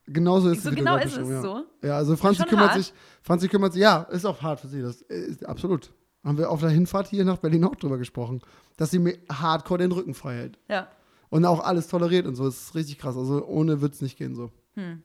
Genauso 0.07 0.49
ist 0.49 0.63
So 0.63 0.69
es. 0.69 0.75
genau 0.75 0.95
ist 0.97 1.05
es 1.05 1.17
beschrieben, 1.17 1.41
so. 1.41 1.65
Ja. 1.81 1.89
ja, 1.89 1.97
also 1.97 2.15
Franzi 2.15 2.43
kümmert 2.43 2.69
hart. 2.71 2.77
sich, 2.77 2.93
Franzi 3.21 3.47
kümmert 3.49 3.73
sich, 3.73 3.81
ja, 3.81 4.03
ist 4.03 4.25
auch 4.25 4.41
hart 4.41 4.61
für 4.61 4.67
sie. 4.67 4.81
Das 4.81 5.01
ist 5.01 5.45
absolut. 5.45 5.91
Haben 6.23 6.37
wir 6.37 6.49
auf 6.49 6.61
der 6.61 6.69
Hinfahrt 6.69 7.07
hier 7.07 7.25
nach 7.25 7.37
Berlin 7.37 7.63
auch 7.65 7.75
drüber 7.75 7.97
gesprochen, 7.97 8.41
dass 8.77 8.91
sie 8.91 8.99
mir 8.99 9.17
hardcore 9.31 9.79
den 9.79 9.91
Rücken 9.91 10.13
frei 10.13 10.35
hält. 10.35 10.59
Ja. 10.69 10.87
Und 11.29 11.45
auch 11.45 11.59
alles 11.63 11.87
toleriert 11.87 12.25
und 12.25 12.35
so. 12.35 12.45
Das 12.45 12.55
ist 12.57 12.75
richtig 12.75 12.97
krass. 12.99 13.17
Also 13.17 13.45
ohne 13.45 13.81
wird 13.81 13.93
es 13.93 14.01
nicht 14.01 14.17
gehen 14.17 14.33
so. 14.33 14.49
Hm. 14.75 15.03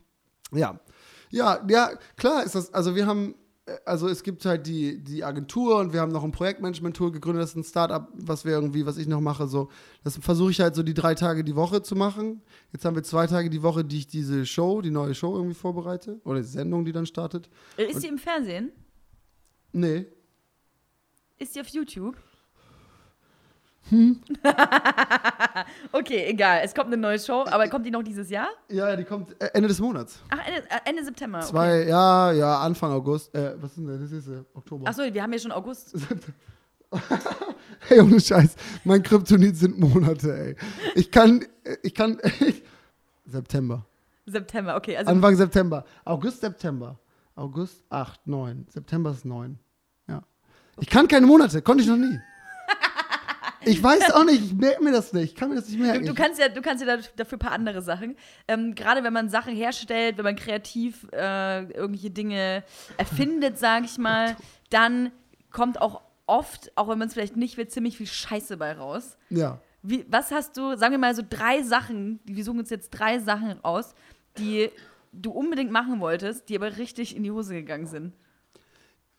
Ja. 0.52 0.78
Ja, 1.30 1.60
ja, 1.68 1.90
klar 2.16 2.44
ist 2.44 2.54
das. 2.54 2.72
Also 2.72 2.94
wir 2.94 3.06
haben, 3.06 3.34
also 3.84 4.08
es 4.08 4.22
gibt 4.22 4.44
halt 4.44 4.66
die, 4.66 5.02
die 5.02 5.22
Agentur 5.22 5.78
und 5.78 5.92
wir 5.92 6.00
haben 6.00 6.10
noch 6.10 6.24
ein 6.24 6.32
Projektmanagement-Tool 6.32 7.12
gegründet. 7.12 7.42
Das 7.44 7.50
ist 7.50 7.56
ein 7.56 7.64
Startup, 7.64 8.08
was 8.14 8.44
wir 8.44 8.52
irgendwie, 8.52 8.86
was 8.86 8.96
ich 8.96 9.06
noch 9.06 9.20
mache. 9.20 9.46
So, 9.46 9.70
das 10.02 10.16
versuche 10.16 10.50
ich 10.50 10.60
halt 10.60 10.74
so 10.74 10.82
die 10.82 10.94
drei 10.94 11.14
Tage 11.14 11.44
die 11.44 11.54
Woche 11.54 11.82
zu 11.82 11.94
machen. 11.94 12.42
Jetzt 12.72 12.84
haben 12.84 12.96
wir 12.96 13.04
zwei 13.04 13.26
Tage 13.26 13.50
die 13.50 13.62
Woche, 13.62 13.84
die 13.84 13.98
ich 13.98 14.06
diese 14.08 14.46
Show, 14.46 14.80
die 14.82 14.90
neue 14.90 15.14
Show 15.14 15.34
irgendwie 15.36 15.54
vorbereite. 15.54 16.20
Oder 16.24 16.40
die 16.40 16.46
Sendung, 16.46 16.84
die 16.84 16.92
dann 16.92 17.06
startet. 17.06 17.48
Äh, 17.76 17.84
Ist 17.84 18.00
sie 18.00 18.08
im 18.08 18.18
Fernsehen? 18.18 18.72
Nee. 19.72 20.06
Ist 21.38 21.54
sie 21.54 21.60
auf 21.60 21.68
YouTube? 21.68 22.16
Hm? 23.90 24.20
okay, 25.92 26.26
egal. 26.28 26.60
Es 26.64 26.74
kommt 26.74 26.86
eine 26.86 26.96
neue 26.96 27.18
Show, 27.18 27.44
aber 27.50 27.68
kommt 27.68 27.84
die 27.84 27.90
noch 27.90 28.02
dieses 28.02 28.30
Jahr? 28.30 28.48
Ja, 28.68 28.94
die 28.96 29.04
kommt 29.04 29.30
äh, 29.42 29.50
Ende 29.54 29.68
des 29.68 29.80
Monats. 29.80 30.22
Ach, 30.30 30.38
Ende, 30.46 30.62
äh, 30.70 30.88
Ende 30.88 31.04
September. 31.04 31.38
Okay. 31.38 31.48
Zwei, 31.48 31.84
ja, 31.84 32.32
ja, 32.32 32.60
Anfang 32.60 32.92
August. 32.92 33.34
Äh, 33.34 33.54
was 33.60 33.70
ist 33.72 33.78
denn 33.78 33.86
das? 33.86 34.12
Ist 34.12 34.28
äh, 34.28 34.44
Oktober. 34.54 34.88
Achso, 34.88 35.02
wir 35.02 35.22
haben 35.22 35.32
ja 35.32 35.38
schon 35.38 35.52
August. 35.52 35.94
Hey, 37.88 38.00
ohne 38.00 38.20
Scheiß. 38.20 38.54
Mein 38.84 39.02
Kryptonit 39.02 39.56
sind 39.56 39.78
Monate, 39.78 40.36
ey. 40.38 40.56
Ich 40.94 41.10
kann, 41.10 41.44
ich 41.82 41.94
kann, 41.94 42.18
September. 43.24 43.86
September, 44.26 44.76
okay. 44.76 44.96
Also 44.96 45.10
Anfang 45.10 45.36
September. 45.36 45.84
August, 46.04 46.40
September. 46.40 46.98
August 47.34 47.82
8, 47.88 48.26
9. 48.26 48.66
September 48.68 49.10
ist 49.10 49.24
9. 49.24 49.58
Ja. 50.06 50.22
Ich 50.80 50.88
kann 50.88 51.08
keine 51.08 51.26
Monate, 51.26 51.62
konnte 51.62 51.82
ich 51.82 51.88
noch 51.88 51.96
nie. 51.96 52.18
Ich 53.64 53.82
weiß 53.82 54.10
auch 54.12 54.24
nicht, 54.24 54.42
ich 54.44 54.54
merke 54.54 54.82
mir 54.82 54.92
das 54.92 55.12
nicht. 55.12 55.32
Ich 55.32 55.34
kann 55.34 55.48
mir 55.50 55.56
das 55.56 55.68
nicht 55.68 55.78
merken. 55.80 56.04
Du, 56.04 56.12
du 56.12 56.20
kannst 56.20 56.40
ja, 56.40 56.48
du 56.48 56.60
kannst 56.62 56.84
ja 56.84 56.96
da- 56.96 57.02
dafür 57.16 57.36
ein 57.36 57.40
paar 57.40 57.52
andere 57.52 57.82
Sachen. 57.82 58.16
Ähm, 58.48 58.74
Gerade 58.74 59.04
wenn 59.04 59.12
man 59.12 59.28
Sachen 59.28 59.54
herstellt, 59.54 60.16
wenn 60.18 60.24
man 60.24 60.36
kreativ 60.36 61.06
äh, 61.12 61.64
irgendwelche 61.72 62.10
Dinge 62.10 62.64
erfindet, 62.96 63.58
sage 63.58 63.84
ich 63.86 63.98
mal, 63.98 64.36
dann 64.70 65.12
kommt 65.50 65.80
auch 65.80 66.02
oft, 66.26 66.72
auch 66.76 66.88
wenn 66.88 66.98
man 66.98 67.08
es 67.08 67.14
vielleicht 67.14 67.36
nicht 67.36 67.56
will, 67.56 67.68
ziemlich 67.68 67.96
viel 67.96 68.06
Scheiße 68.06 68.56
bei 68.56 68.72
raus. 68.72 69.16
ja. 69.30 69.58
Wie, 69.84 70.06
was 70.08 70.30
hast 70.30 70.56
du, 70.56 70.76
sagen 70.76 70.92
wir 70.92 70.98
mal 70.98 71.12
so 71.12 71.22
drei 71.28 71.62
Sachen, 71.64 72.20
wir 72.24 72.44
suchen 72.44 72.60
uns 72.60 72.70
jetzt 72.70 72.90
drei 72.90 73.18
Sachen 73.18 73.50
raus, 73.64 73.96
die 74.38 74.70
du 75.12 75.32
unbedingt 75.32 75.72
machen 75.72 75.98
wolltest, 75.98 76.48
die 76.48 76.54
aber 76.54 76.76
richtig 76.76 77.16
in 77.16 77.24
die 77.24 77.32
Hose 77.32 77.52
gegangen 77.54 77.86
sind. 77.86 78.12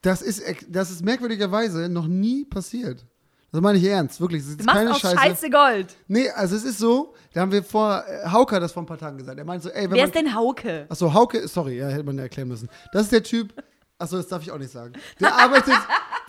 Das 0.02 0.22
ist, 0.22 0.42
das 0.70 0.90
ist 0.90 1.04
merkwürdigerweise 1.04 1.90
noch 1.90 2.08
nie 2.08 2.46
passiert. 2.46 3.06
Das 3.54 3.62
meine 3.62 3.78
ich 3.78 3.86
ernst, 3.86 4.20
wirklich. 4.20 4.42
Das 4.42 4.50
ist 4.50 4.62
Du 4.62 4.66
machst 4.66 4.80
keine 4.80 4.96
Scheiße. 4.96 5.16
Scheiße 5.16 5.50
Gold. 5.52 5.96
Nee, 6.08 6.28
also 6.32 6.56
es 6.56 6.63
ist 6.63 6.80
so, 6.80 7.13
da 7.34 7.42
haben 7.42 7.52
wir 7.52 7.63
vor, 7.63 8.04
äh, 8.08 8.28
Hauke 8.28 8.56
hat 8.56 8.63
das 8.63 8.72
vor 8.72 8.82
ein 8.82 8.88
paar 8.88 8.98
Tagen 8.98 9.16
gesagt. 9.20 9.38
Er 9.38 9.46
meinte 9.46 9.66
so, 9.66 9.70
ey, 9.70 9.84
wenn 9.84 9.92
Wer 9.92 9.98
man 9.98 10.06
ist 10.08 10.16
denn 10.16 10.34
Hauke? 10.34 10.88
Achso, 10.89 11.13
Hauke, 11.13 11.48
sorry, 11.48 11.78
ja, 11.78 11.88
hätte 11.88 12.04
man 12.04 12.18
ja 12.18 12.24
erklären 12.24 12.48
müssen. 12.48 12.68
Das 12.94 13.04
ist 13.04 13.12
der 13.12 13.22
Typ, 13.22 13.54
achso, 14.00 14.18
das 14.18 14.28
darf 14.28 14.42
ich 14.42 14.52
auch 14.52 14.58
nicht 14.58 14.72
sagen. 14.72 14.94
Der 15.20 15.36
arbeitet, 15.36 15.76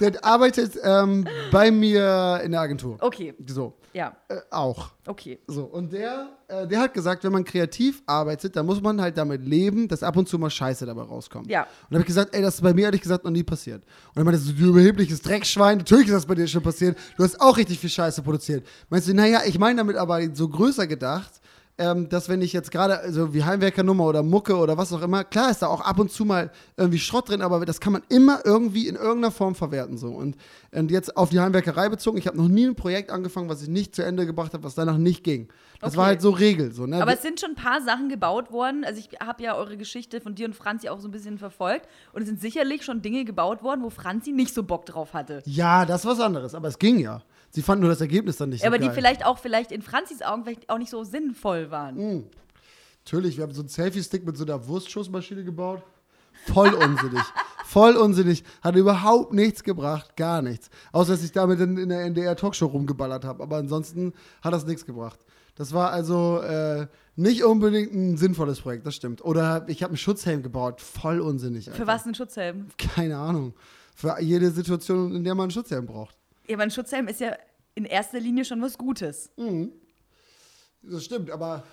der 0.00 0.24
arbeitet 0.24 0.72
ähm, 0.82 1.26
bei 1.50 1.70
mir 1.70 2.40
in 2.44 2.52
der 2.52 2.60
Agentur. 2.60 2.96
Okay, 3.00 3.34
So, 3.46 3.74
ja, 3.92 4.16
äh, 4.28 4.36
auch. 4.50 4.90
okay. 5.06 5.38
So, 5.46 5.64
und 5.64 5.92
der, 5.92 6.30
äh, 6.48 6.66
der 6.66 6.80
hat 6.80 6.94
gesagt, 6.94 7.22
wenn 7.24 7.32
man 7.32 7.44
kreativ 7.44 8.02
arbeitet, 8.06 8.56
dann 8.56 8.66
muss 8.66 8.80
man 8.80 9.00
halt 9.00 9.16
damit 9.16 9.44
leben, 9.46 9.86
dass 9.88 10.02
ab 10.02 10.16
und 10.16 10.28
zu 10.28 10.38
mal 10.38 10.50
Scheiße 10.50 10.84
dabei 10.84 11.02
rauskommt. 11.02 11.48
Ja. 11.48 11.62
Und 11.62 11.68
dann 11.90 11.98
habe 11.98 12.00
ich 12.02 12.06
gesagt, 12.06 12.34
ey, 12.34 12.42
das 12.42 12.56
ist 12.56 12.60
bei 12.62 12.74
mir 12.74 12.86
ehrlich 12.86 13.02
gesagt 13.02 13.24
noch 13.24 13.30
nie 13.30 13.44
passiert. 13.44 13.82
Und 13.84 14.16
dann 14.16 14.24
meinte 14.24 14.40
so, 14.40 14.52
du 14.52 14.70
überhebliches 14.70 15.22
Dreckschwein, 15.22 15.78
natürlich 15.78 16.08
ist 16.08 16.14
das 16.14 16.26
bei 16.26 16.34
dir 16.34 16.48
schon 16.48 16.62
passiert. 16.62 16.98
Du 17.16 17.22
hast 17.22 17.40
auch 17.40 17.56
richtig 17.56 17.78
viel 17.78 17.90
Scheiße 17.90 18.22
produziert. 18.22 18.66
Meinst 18.88 19.08
du, 19.08 19.14
naja, 19.14 19.42
ich 19.46 19.58
meine 19.58 19.78
damit 19.78 19.96
aber 19.96 20.20
so 20.34 20.48
größer 20.48 20.86
gedacht, 20.86 21.40
ähm, 21.76 22.08
dass 22.08 22.28
wenn 22.28 22.40
ich 22.40 22.52
jetzt 22.52 22.70
gerade, 22.70 23.00
also 23.00 23.34
wie 23.34 23.42
Heimwerkernummer 23.42 24.04
oder 24.04 24.22
Mucke 24.22 24.56
oder 24.56 24.76
was 24.78 24.92
auch 24.92 25.02
immer, 25.02 25.24
klar 25.24 25.50
ist 25.50 25.60
da 25.62 25.66
auch 25.66 25.80
ab 25.80 25.98
und 25.98 26.10
zu 26.12 26.24
mal 26.24 26.52
irgendwie 26.76 26.98
Schrott 27.00 27.28
drin, 27.28 27.42
aber 27.42 27.64
das 27.64 27.80
kann 27.80 27.92
man 27.92 28.02
immer 28.08 28.40
irgendwie 28.44 28.86
in 28.86 28.94
irgendeiner 28.94 29.32
Form 29.32 29.54
verwerten 29.56 29.98
so. 29.98 30.08
Und, 30.08 30.36
und 30.72 30.90
jetzt 30.92 31.16
auf 31.16 31.30
die 31.30 31.40
Heimwerkerei 31.40 31.88
bezogen, 31.88 32.16
ich 32.18 32.26
habe 32.28 32.36
noch 32.36 32.46
nie 32.48 32.66
ein 32.66 32.76
Projekt 32.76 33.10
angefangen, 33.10 33.48
was 33.48 33.60
ich 33.62 33.68
nicht 33.68 33.94
zu 33.94 34.04
Ende 34.04 34.24
gebracht 34.24 34.52
habe, 34.54 34.62
was 34.62 34.76
danach 34.76 34.98
nicht 34.98 35.24
ging. 35.24 35.48
Das 35.80 35.96
war 35.96 36.04
Okay. 36.04 36.08
halt 36.10 36.22
so 36.22 36.30
Regel. 36.30 36.72
So, 36.72 36.86
ne? 36.86 37.02
Aber 37.02 37.12
es 37.12 37.22
sind 37.22 37.40
schon 37.40 37.50
ein 37.50 37.56
paar 37.56 37.82
Sachen 37.82 38.08
gebaut 38.08 38.52
worden. 38.52 38.84
Also 38.84 39.00
ich 39.00 39.18
habe 39.20 39.42
ja 39.42 39.56
eure 39.56 39.76
Geschichte 39.76 40.20
von 40.20 40.34
dir 40.36 40.46
und 40.46 40.54
Franzi 40.54 40.88
auch 40.88 41.00
so 41.00 41.08
ein 41.08 41.10
bisschen 41.10 41.38
verfolgt. 41.38 41.88
Und 42.12 42.22
es 42.22 42.28
sind 42.28 42.40
sicherlich 42.40 42.84
schon 42.84 43.02
Dinge 43.02 43.24
gebaut 43.24 43.62
worden, 43.64 43.82
wo 43.82 43.90
Franzi 43.90 44.30
nicht 44.30 44.54
so 44.54 44.62
Bock 44.62 44.86
drauf 44.86 45.12
hatte. 45.12 45.42
ja, 45.44 45.84
das 45.84 46.02
ist 46.04 46.06
was 46.10 46.20
anderes, 46.20 46.54
aber 46.54 46.68
es 46.68 46.78
ging 46.78 47.00
ja. 47.00 47.20
Sie 47.54 47.62
fanden 47.62 47.82
nur 47.82 47.90
das 47.90 48.00
Ergebnis 48.00 48.36
dann 48.36 48.48
nicht 48.48 48.62
so 48.62 48.66
aber 48.66 48.78
geil. 48.80 48.88
die 48.88 48.94
vielleicht 48.94 49.24
auch 49.24 49.38
vielleicht 49.38 49.70
in 49.70 49.80
Franzis 49.80 50.22
Augen 50.22 50.42
vielleicht 50.42 50.68
auch 50.68 50.78
nicht 50.78 50.90
so 50.90 51.04
sinnvoll 51.04 51.70
waren. 51.70 51.94
Mhm. 51.94 52.24
Natürlich, 53.04 53.36
wir 53.36 53.44
haben 53.44 53.54
so 53.54 53.60
einen 53.62 53.68
Selfie-Stick 53.68 54.26
mit 54.26 54.36
so 54.36 54.44
einer 54.44 54.66
Wurstschussmaschine 54.66 55.44
gebaut. 55.44 55.82
Voll 56.52 56.74
unsinnig. 56.74 57.22
Voll 57.64 57.94
unsinnig. 57.96 58.42
Hat 58.60 58.74
überhaupt 58.74 59.32
nichts 59.32 59.62
gebracht. 59.62 60.16
Gar 60.16 60.42
nichts. 60.42 60.68
Außer, 60.90 61.12
dass 61.12 61.22
ich 61.22 61.30
damit 61.30 61.60
in, 61.60 61.76
in 61.76 61.90
der 61.90 62.00
NDR-Talkshow 62.06 62.66
rumgeballert 62.66 63.24
habe. 63.24 63.40
Aber 63.42 63.58
ansonsten 63.58 64.14
hat 64.42 64.52
das 64.52 64.66
nichts 64.66 64.84
gebracht. 64.84 65.20
Das 65.54 65.72
war 65.72 65.92
also 65.92 66.40
äh, 66.40 66.88
nicht 67.14 67.44
unbedingt 67.44 67.92
ein 67.94 68.16
sinnvolles 68.16 68.62
Projekt, 68.62 68.84
das 68.84 68.96
stimmt. 68.96 69.24
Oder 69.24 69.64
ich 69.68 69.84
habe 69.84 69.92
einen 69.92 69.98
Schutzhelm 69.98 70.42
gebaut. 70.42 70.80
Voll 70.80 71.20
unsinnig. 71.20 71.66
Für 71.66 71.72
Alter. 71.72 71.86
was 71.86 72.04
ein 72.06 72.16
Schutzhelm? 72.16 72.66
Keine 72.78 73.16
Ahnung. 73.16 73.54
Für 73.94 74.20
jede 74.20 74.50
Situation, 74.50 75.14
in 75.14 75.22
der 75.22 75.36
man 75.36 75.44
einen 75.44 75.50
Schutzhelm 75.52 75.86
braucht. 75.86 76.16
Ja, 76.46 76.54
aber 76.56 76.64
ein 76.64 76.70
Schutzhelm 76.70 77.08
ist 77.08 77.20
ja 77.20 77.36
in 77.74 77.84
erster 77.84 78.20
Linie 78.20 78.44
schon 78.44 78.60
was 78.62 78.76
Gutes. 78.78 79.30
Das 80.82 81.04
stimmt, 81.04 81.30
aber 81.30 81.64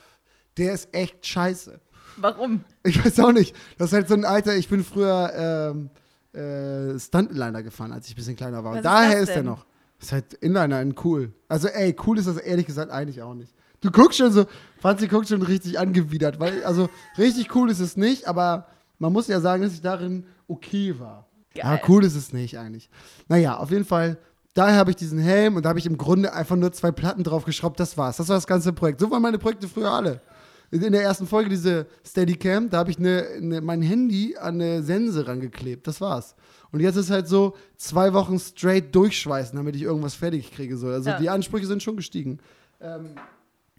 der 0.57 0.73
ist 0.73 0.93
echt 0.93 1.25
scheiße. 1.25 1.79
Warum? 2.17 2.63
Ich 2.83 3.03
weiß 3.03 3.19
auch 3.21 3.31
nicht. 3.31 3.55
Das 3.77 3.87
ist 3.87 3.93
halt 3.93 4.07
so 4.07 4.13
ein 4.15 4.25
alter, 4.25 4.55
ich 4.55 4.67
bin 4.67 4.83
früher 4.83 5.71
ähm, 5.73 5.89
äh, 6.39 6.99
Stuntliner 6.99 7.63
gefahren, 7.63 7.91
als 7.91 8.07
ich 8.07 8.13
ein 8.13 8.15
bisschen 8.15 8.35
kleiner 8.35 8.63
war. 8.63 8.71
Was 8.71 8.77
Und 8.77 8.77
ist 8.79 8.85
daher 8.85 9.11
das 9.11 9.21
ist 9.23 9.29
er 9.29 9.35
denn? 9.37 9.45
noch. 9.45 9.65
Ist 9.99 10.11
halt 10.11 10.33
Inliner 10.35 10.81
in 10.81 10.95
cool. 11.03 11.31
Also, 11.47 11.67
ey, 11.67 11.95
cool 12.05 12.17
ist 12.17 12.27
das 12.27 12.37
ehrlich 12.37 12.65
gesagt 12.65 12.91
eigentlich 12.91 13.21
auch 13.21 13.35
nicht. 13.35 13.53
Du 13.81 13.91
guckst 13.91 14.17
schon 14.17 14.31
so, 14.31 14.45
Franzi 14.79 15.07
guckt 15.07 15.27
schon 15.27 15.41
richtig 15.43 15.77
angewidert, 15.79 16.39
weil, 16.39 16.63
also, 16.63 16.89
richtig 17.17 17.55
cool 17.55 17.69
ist 17.69 17.79
es 17.79 17.97
nicht, 17.97 18.27
aber 18.27 18.67
man 18.97 19.13
muss 19.13 19.27
ja 19.27 19.39
sagen, 19.39 19.61
dass 19.63 19.73
ich 19.73 19.81
darin 19.81 20.25
okay 20.47 20.99
war. 20.99 21.27
Geil. 21.53 21.63
Ja, 21.63 21.79
cool 21.87 22.03
ist 22.03 22.15
es 22.15 22.33
nicht 22.33 22.57
eigentlich. 22.57 22.89
Naja, 23.27 23.57
auf 23.57 23.69
jeden 23.71 23.85
Fall, 23.85 24.17
daher 24.53 24.77
habe 24.77 24.91
ich 24.91 24.95
diesen 24.97 25.19
Helm 25.19 25.55
und 25.55 25.63
da 25.65 25.69
habe 25.69 25.79
ich 25.79 25.85
im 25.85 25.97
Grunde 25.97 26.33
einfach 26.33 26.55
nur 26.55 26.71
zwei 26.71 26.91
Platten 26.91 27.23
draufgeschraubt, 27.23 27.79
das 27.79 27.97
war's. 27.97 28.17
Das 28.17 28.29
war 28.29 28.35
das 28.37 28.47
ganze 28.47 28.73
Projekt. 28.73 28.99
So 28.99 29.09
waren 29.11 29.21
meine 29.21 29.37
Projekte 29.39 29.67
früher 29.67 29.91
alle. 29.91 30.21
In 30.71 30.93
der 30.93 31.03
ersten 31.03 31.27
Folge, 31.27 31.49
diese 31.49 31.85
Steadicam, 32.05 32.69
da 32.69 32.77
habe 32.77 32.91
ich 32.91 32.97
eine, 32.97 33.27
eine, 33.35 33.59
mein 33.59 33.81
Handy 33.81 34.37
an 34.37 34.55
eine 34.55 34.83
Sense 34.83 35.27
rangeklebt. 35.27 35.85
Das 35.85 35.99
war's. 35.99 36.33
Und 36.71 36.79
jetzt 36.79 36.95
ist 36.95 37.09
halt 37.11 37.27
so 37.27 37.55
zwei 37.75 38.13
Wochen 38.13 38.39
straight 38.39 38.95
durchschweißen, 38.95 39.55
damit 39.57 39.75
ich 39.75 39.81
irgendwas 39.81 40.13
fertig 40.15 40.49
kriege. 40.53 40.77
So. 40.77 40.87
Also 40.87 41.09
Ja. 41.09 41.19
die 41.19 41.29
Ansprüche 41.29 41.67
sind 41.67 41.83
schon 41.83 41.97
gestiegen. 41.97 42.39
Ähm, 42.79 43.09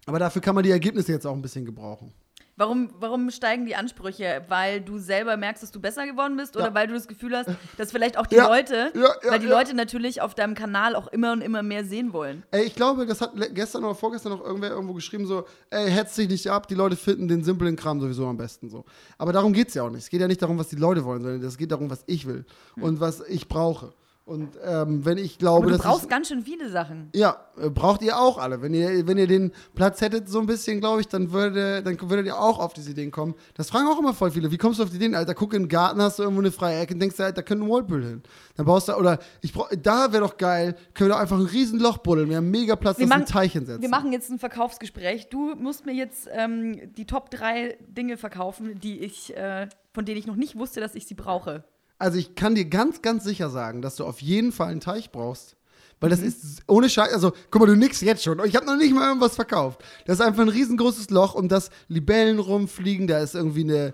aber 0.05 0.19
dafür 0.19 0.41
kann 0.41 0.53
man 0.53 0.63
die 0.63 0.69
Ergebnisse 0.69 1.11
jetzt 1.11 1.25
auch 1.25 1.33
ein 1.33 1.41
bisschen 1.41 1.65
gebrauchen. 1.65 2.13
Warum, 2.55 2.91
warum 2.99 3.31
steigen 3.31 3.65
die 3.65 3.75
Ansprüche? 3.75 4.43
Weil 4.47 4.79
du 4.79 4.99
selber 4.99 5.37
merkst, 5.37 5.63
dass 5.63 5.71
du 5.71 5.79
besser 5.79 6.05
geworden 6.05 6.37
bist 6.37 6.55
oder 6.55 6.67
Ja. 6.67 6.73
weil 6.75 6.85
du 6.87 6.93
das 6.93 7.07
Gefühl 7.07 7.35
hast, 7.35 7.49
dass 7.77 7.91
vielleicht 7.91 8.15
auch 8.17 8.27
die 8.27 8.35
Ja. 8.35 8.47
Leute, 8.47 8.91
Ja, 8.93 9.09
weil 9.27 9.39
die. 9.39 9.47
Leute 9.47 9.73
natürlich 9.75 10.21
auf 10.21 10.35
deinem 10.35 10.53
Kanal 10.53 10.95
auch 10.95 11.07
immer 11.07 11.31
und 11.31 11.41
immer 11.41 11.63
mehr 11.63 11.83
sehen 11.83 12.13
wollen. 12.13 12.43
Ey, 12.51 12.63
ich 12.65 12.75
glaube, 12.75 13.07
das 13.07 13.21
hat 13.21 13.31
gestern 13.55 13.83
oder 13.83 13.95
vorgestern 13.95 14.33
noch 14.33 14.43
irgendwer 14.45 14.69
irgendwo 14.69 14.93
geschrieben, 14.93 15.25
so, 15.25 15.45
ey, 15.71 15.89
hetz 15.89 16.13
dich 16.15 16.29
nicht 16.29 16.47
ab, 16.49 16.67
die 16.67 16.75
Leute 16.75 16.95
finden 16.95 17.27
den 17.27 17.43
simplen 17.43 17.75
Kram 17.75 17.99
sowieso 17.99 18.27
am 18.27 18.37
besten 18.37 18.69
so. 18.69 18.85
Aber 19.17 19.33
darum 19.33 19.51
geht 19.53 19.69
es 19.69 19.73
ja 19.73 19.81
auch 19.83 19.89
nicht. 19.89 20.03
Es 20.03 20.09
geht 20.09 20.21
ja 20.21 20.27
nicht 20.27 20.41
darum, 20.41 20.59
was 20.59 20.67
die 20.69 20.75
Leute 20.75 21.03
wollen, 21.05 21.23
sondern 21.23 21.41
es 21.43 21.57
geht 21.57 21.71
darum, 21.71 21.89
was 21.89 22.03
ich 22.05 22.27
will 22.27 22.45
und 22.79 22.99
was 22.99 23.21
ich 23.27 23.47
brauche. 23.47 23.93
Und 24.25 24.57
ähm, 24.63 25.03
wenn 25.03 25.17
ich 25.17 25.37
glaube, 25.37 25.63
Aber 25.63 25.71
du 25.71 25.77
dass 25.77 25.85
brauchst 25.85 26.03
ich, 26.05 26.09
ganz 26.09 26.29
schön 26.29 26.43
viele 26.43 26.69
Sachen. 26.69 27.09
Ja, 27.13 27.45
äh, 27.61 27.69
braucht 27.69 28.01
ihr 28.01 28.17
auch 28.17 28.37
alle. 28.37 28.61
Wenn 28.61 28.73
ihr, 28.73 29.05
wenn 29.05 29.17
ihr 29.17 29.27
den 29.27 29.51
Platz 29.75 29.99
hättet, 29.99 30.29
so 30.29 30.39
ein 30.39 30.45
bisschen, 30.45 30.79
glaube 30.79 31.01
ich, 31.01 31.09
dann, 31.09 31.33
würde, 31.33 31.83
dann 31.83 31.99
würdet 32.09 32.27
ihr 32.27 32.39
auch 32.39 32.57
auf 32.59 32.71
diese 32.73 32.91
Ideen 32.91 33.11
kommen. 33.11 33.35
Das 33.55 33.69
fragen 33.69 33.85
auch 33.87 33.99
immer 33.99 34.13
voll 34.13 34.31
viele. 34.31 34.49
Wie 34.49 34.57
kommst 34.57 34.79
du 34.79 34.83
auf 34.83 34.89
die 34.91 34.95
Ideen? 34.95 35.13
Alter, 35.13 35.33
guck 35.35 35.53
in 35.53 35.63
den 35.63 35.67
Garten, 35.67 36.01
hast 36.01 36.19
du 36.19 36.23
irgendwo 36.23 36.41
eine 36.41 36.53
freie 36.53 36.79
Ecke 36.79 36.93
und 36.93 37.01
denkst 37.01 37.17
dir, 37.17 37.25
Alter, 37.25 37.35
da 37.35 37.41
könnte 37.41 37.65
ein 37.65 37.69
Whirlpool 37.69 38.01
hin. 38.01 38.23
Dann 38.55 38.65
baust 38.65 38.87
du, 38.87 38.93
oder 38.95 39.19
ich 39.41 39.51
brauch, 39.51 39.69
da 39.77 40.13
wäre 40.13 40.23
doch 40.23 40.37
geil, 40.37 40.77
können 40.93 41.09
wir 41.09 41.15
doch 41.15 41.21
einfach 41.21 41.37
ein 41.37 41.45
riesen 41.45 41.79
Loch 41.79 41.97
buddeln. 41.97 42.29
Wir 42.29 42.37
haben 42.37 42.49
mega 42.49 42.77
Platz, 42.77 42.99
Wir 42.99 43.07
dass 43.07 43.17
machen- 43.17 43.25
Teich 43.25 43.51
hinsetzen. 43.51 43.81
Wir 43.81 43.89
machen 43.89 44.13
jetzt 44.13 44.29
ein 44.31 44.39
Verkaufsgespräch. 44.39 45.27
Du 45.29 45.53
musst 45.55 45.85
mir 45.85 45.93
jetzt 45.93 46.29
ähm, 46.31 46.93
die 46.95 47.05
Top 47.05 47.29
3 47.29 47.77
Dinge 47.89 48.15
verkaufen, 48.15 48.79
die 48.79 48.99
ich, 48.99 49.35
äh, 49.35 49.67
von 49.93 50.05
denen 50.05 50.17
ich 50.17 50.27
noch 50.27 50.37
nicht 50.37 50.57
wusste, 50.57 50.79
dass 50.79 50.95
ich 50.95 51.07
sie 51.07 51.13
brauche. 51.15 51.65
Also 51.99 52.17
ich 52.17 52.35
kann 52.35 52.55
dir 52.55 52.65
ganz, 52.65 53.01
ganz 53.01 53.23
sicher 53.23 53.49
sagen, 53.49 53.81
dass 53.81 53.95
du 53.95 54.05
auf 54.05 54.21
jeden 54.21 54.51
Fall 54.51 54.69
einen 54.69 54.81
Teich 54.81 55.11
brauchst. 55.11 55.55
Weil 55.99 56.09
das 56.09 56.19
ist 56.19 56.63
ohne 56.67 56.89
Scheiß, 56.89 57.13
also 57.13 57.31
guck 57.49 57.61
mal, 57.61 57.65
du 57.67 57.77
nix 57.77 58.01
jetzt 58.01 58.23
schon. 58.23 58.43
Ich 58.45 58.57
habe 58.57 58.65
noch 58.65 58.75
nicht 58.75 58.93
mal 58.93 59.07
irgendwas 59.07 59.35
verkauft. 59.35 59.81
Das 60.05 60.19
ist 60.19 60.25
einfach 60.25 60.41
ein 60.41 60.49
riesengroßes 60.49 61.11
Loch, 61.11 61.33
um 61.33 61.47
das 61.47 61.69
Libellen 61.87 62.39
rumfliegen. 62.39 63.07
Da 63.07 63.19
ist 63.19 63.35
irgendwie 63.35 63.63
eine, 63.63 63.93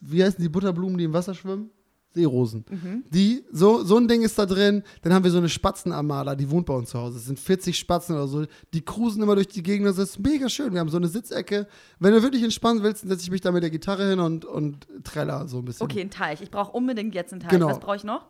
wie 0.00 0.22
heißen 0.22 0.40
die 0.40 0.48
Butterblumen, 0.48 0.96
die 0.96 1.04
im 1.04 1.12
Wasser 1.12 1.34
schwimmen? 1.34 1.70
Seerosen. 2.12 2.64
Die, 3.10 3.44
so, 3.52 3.84
so 3.84 3.96
ein 3.96 4.08
Ding 4.08 4.22
ist 4.22 4.38
da 4.38 4.44
drin. 4.44 4.82
Dann 5.02 5.14
haben 5.14 5.22
wir 5.22 5.30
so 5.30 5.38
eine 5.38 5.48
Spatzenarmada, 5.48 6.34
die 6.34 6.50
wohnt 6.50 6.66
bei 6.66 6.74
uns 6.74 6.90
zu 6.90 6.98
Hause. 6.98 7.18
Es 7.18 7.26
sind 7.26 7.38
40 7.38 7.78
Spatzen 7.78 8.16
oder 8.16 8.26
so. 8.26 8.46
Die 8.74 8.80
cruisen 8.84 9.22
immer 9.22 9.36
durch 9.36 9.48
die 9.48 9.62
Gegend. 9.62 9.86
Das 9.86 9.98
ist 9.98 10.18
mega 10.18 10.48
schön. 10.48 10.72
Wir 10.72 10.80
haben 10.80 10.88
so 10.88 10.96
eine 10.96 11.06
Sitzecke. 11.06 11.68
Wenn 12.00 12.12
du 12.12 12.22
wirklich 12.22 12.42
entspannen 12.42 12.82
willst, 12.82 13.02
dann 13.02 13.10
setze 13.10 13.22
ich 13.22 13.30
mich 13.30 13.40
da 13.40 13.52
mit 13.52 13.62
der 13.62 13.70
Gitarre 13.70 14.08
hin 14.10 14.18
und, 14.18 14.44
und 14.44 14.88
treller 15.04 15.46
so 15.46 15.58
ein 15.58 15.64
bisschen. 15.64 15.84
Okay, 15.84 16.00
ein 16.00 16.10
Teich. 16.10 16.40
Ich 16.40 16.50
brauche 16.50 16.72
unbedingt 16.72 17.14
jetzt 17.14 17.32
einen 17.32 17.42
Teich. 17.42 17.50
Genau. 17.50 17.68
Was 17.68 17.78
brauche 17.78 17.96
ich 17.96 18.04
noch? 18.04 18.26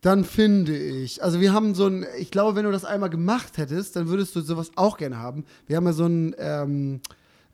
Dann 0.00 0.24
finde 0.24 0.76
ich, 0.76 1.22
also 1.22 1.40
wir 1.40 1.52
haben 1.52 1.76
so 1.76 1.86
ein, 1.86 2.04
ich 2.18 2.32
glaube, 2.32 2.56
wenn 2.56 2.64
du 2.64 2.72
das 2.72 2.84
einmal 2.84 3.08
gemacht 3.08 3.56
hättest, 3.56 3.94
dann 3.94 4.08
würdest 4.08 4.34
du 4.34 4.40
sowas 4.40 4.72
auch 4.74 4.96
gerne 4.96 5.18
haben. 5.18 5.44
Wir 5.66 5.76
haben 5.76 5.86
ja 5.86 5.92
so 5.92 6.06
ein, 6.06 6.34
ähm, 6.38 7.00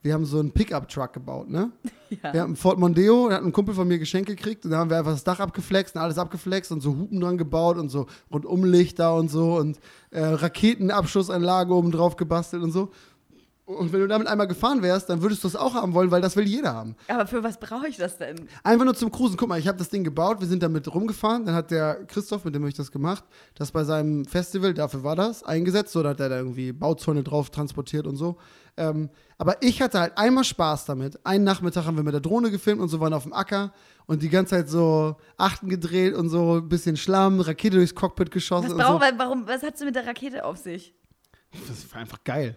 wir 0.03 0.15
haben 0.15 0.25
so 0.25 0.39
einen 0.39 0.53
Pickup-Truck 0.53 1.13
gebaut, 1.13 1.49
ne? 1.49 1.73
Ja. 2.11 2.33
Wir 2.33 2.41
haben 2.41 2.49
einen 2.49 2.57
Ford 2.57 2.79
Mondeo, 2.79 3.29
da 3.29 3.35
hat 3.35 3.43
ein 3.43 3.53
Kumpel 3.53 3.75
von 3.75 3.87
mir 3.87 3.99
Geschenk 3.99 4.27
gekriegt 4.27 4.65
und 4.65 4.71
da 4.71 4.79
haben 4.79 4.89
wir 4.89 4.97
einfach 4.97 5.13
das 5.13 5.25
Dach 5.25 5.41
abgeflext 5.41 5.95
und 5.95 6.01
alles 6.01 6.17
abgeflext 6.17 6.73
und 6.73 6.81
so 6.81 6.97
Hupen 6.97 7.21
dran 7.21 7.37
gebaut 7.37 7.77
und 7.77 7.91
so 7.91 8.07
Rundumlichter 8.33 9.15
und 9.15 9.31
so 9.31 9.59
und 9.59 9.79
äh, 10.11 10.23
Raketenabschussanlage 10.23 11.75
oben 11.75 11.91
drauf 11.91 12.17
gebastelt 12.17 12.63
und 12.63 12.73
so. 12.73 12.93
Und 13.69 13.93
wenn 13.93 14.01
du 14.01 14.09
damit 14.09 14.27
einmal 14.29 14.49
gefahren 14.49 14.81
wärst, 14.81 15.11
dann 15.11 15.21
würdest 15.21 15.45
du 15.45 15.49
es 15.49 15.55
auch 15.55 15.75
haben 15.75 15.93
wollen, 15.93 16.11
weil 16.11 16.23
das 16.23 16.37
will 16.37 16.47
jeder 16.47 16.73
haben. 16.73 16.97
Aber 17.07 17.27
für 17.27 17.43
was 17.43 17.61
brauche 17.61 17.87
ich 17.87 17.99
das 17.99 18.17
denn? 18.17 18.49
Einfach 18.65 18.87
nur 18.87 18.95
zum 18.95 19.13
Cruisen. 19.13 19.37
Guck 19.37 19.51
mal, 19.51 19.59
ich 19.59 19.69
habe 19.69 19.77
das 19.77 19.91
Ding 19.91 20.05
gebaut, 20.05 20.41
wir 20.41 20.47
sind 20.47 20.63
damit 20.63 20.93
rumgefahren. 20.93 21.45
Dann 21.45 21.55
hat 21.55 21.71
der 21.71 22.07
Christoph, 22.07 22.47
mit 22.47 22.55
dem 22.55 22.63
habe 22.63 22.71
ich 22.71 22.77
das 22.77 22.91
gemacht, 22.91 23.25
das 23.55 23.71
bei 23.71 23.85
seinem 23.85 24.25
Festival, 24.25 24.73
dafür 24.73 25.05
war 25.05 25.17
das, 25.17 25.43
eingesetzt. 25.43 25.93
So, 25.93 26.03
da 26.03 26.11
hat 26.11 26.21
er 26.21 26.31
da 26.31 26.39
irgendwie 26.39 26.73
Bauzäune 26.73 27.23
drauf 27.23 27.51
transportiert 27.51 28.07
und 28.07 28.17
so. 28.17 28.39
Ähm, 28.79 29.11
aber 29.37 29.63
ich 29.63 29.83
hatte 29.83 30.01
halt 30.01 30.17
einmal 30.17 30.45
Spaß 30.45 30.87
damit. 30.87 31.27
Einen 31.27 31.45
Nachmittag 31.45 31.85
haben 31.85 31.99
wir 31.99 32.05
mit 32.05 32.15
der 32.15 32.23
Drohne 32.23 32.51
gefilmt 32.51 32.81
und 32.81 32.89
so 32.89 33.01
waren 33.01 33.13
auf 33.13 33.25
dem 33.25 33.35
Acker 33.35 33.75
und 34.07 34.23
die 34.23 34.31
ganze 34.31 34.55
Zeit 34.55 34.71
so 34.71 35.17
Achten 35.37 35.69
gedreht 35.69 36.15
und 36.15 36.31
so 36.31 36.55
ein 36.55 36.71
bisschen 36.71 36.97
Schlamm, 36.97 37.41
Rakete 37.41 37.77
durchs 37.77 37.95
Cockpit 37.95 38.31
geschossen 38.31 38.71
Was, 38.71 38.79
brauch, 38.79 39.03
so. 39.03 39.19
warum, 39.19 39.47
was 39.47 39.63
hat's 39.63 39.83
mit 39.83 39.95
der 39.95 40.07
Rakete 40.07 40.43
auf 40.47 40.57
sich? 40.57 40.95
Das 41.69 41.93
war 41.93 42.01
einfach 42.01 42.25
geil. 42.25 42.57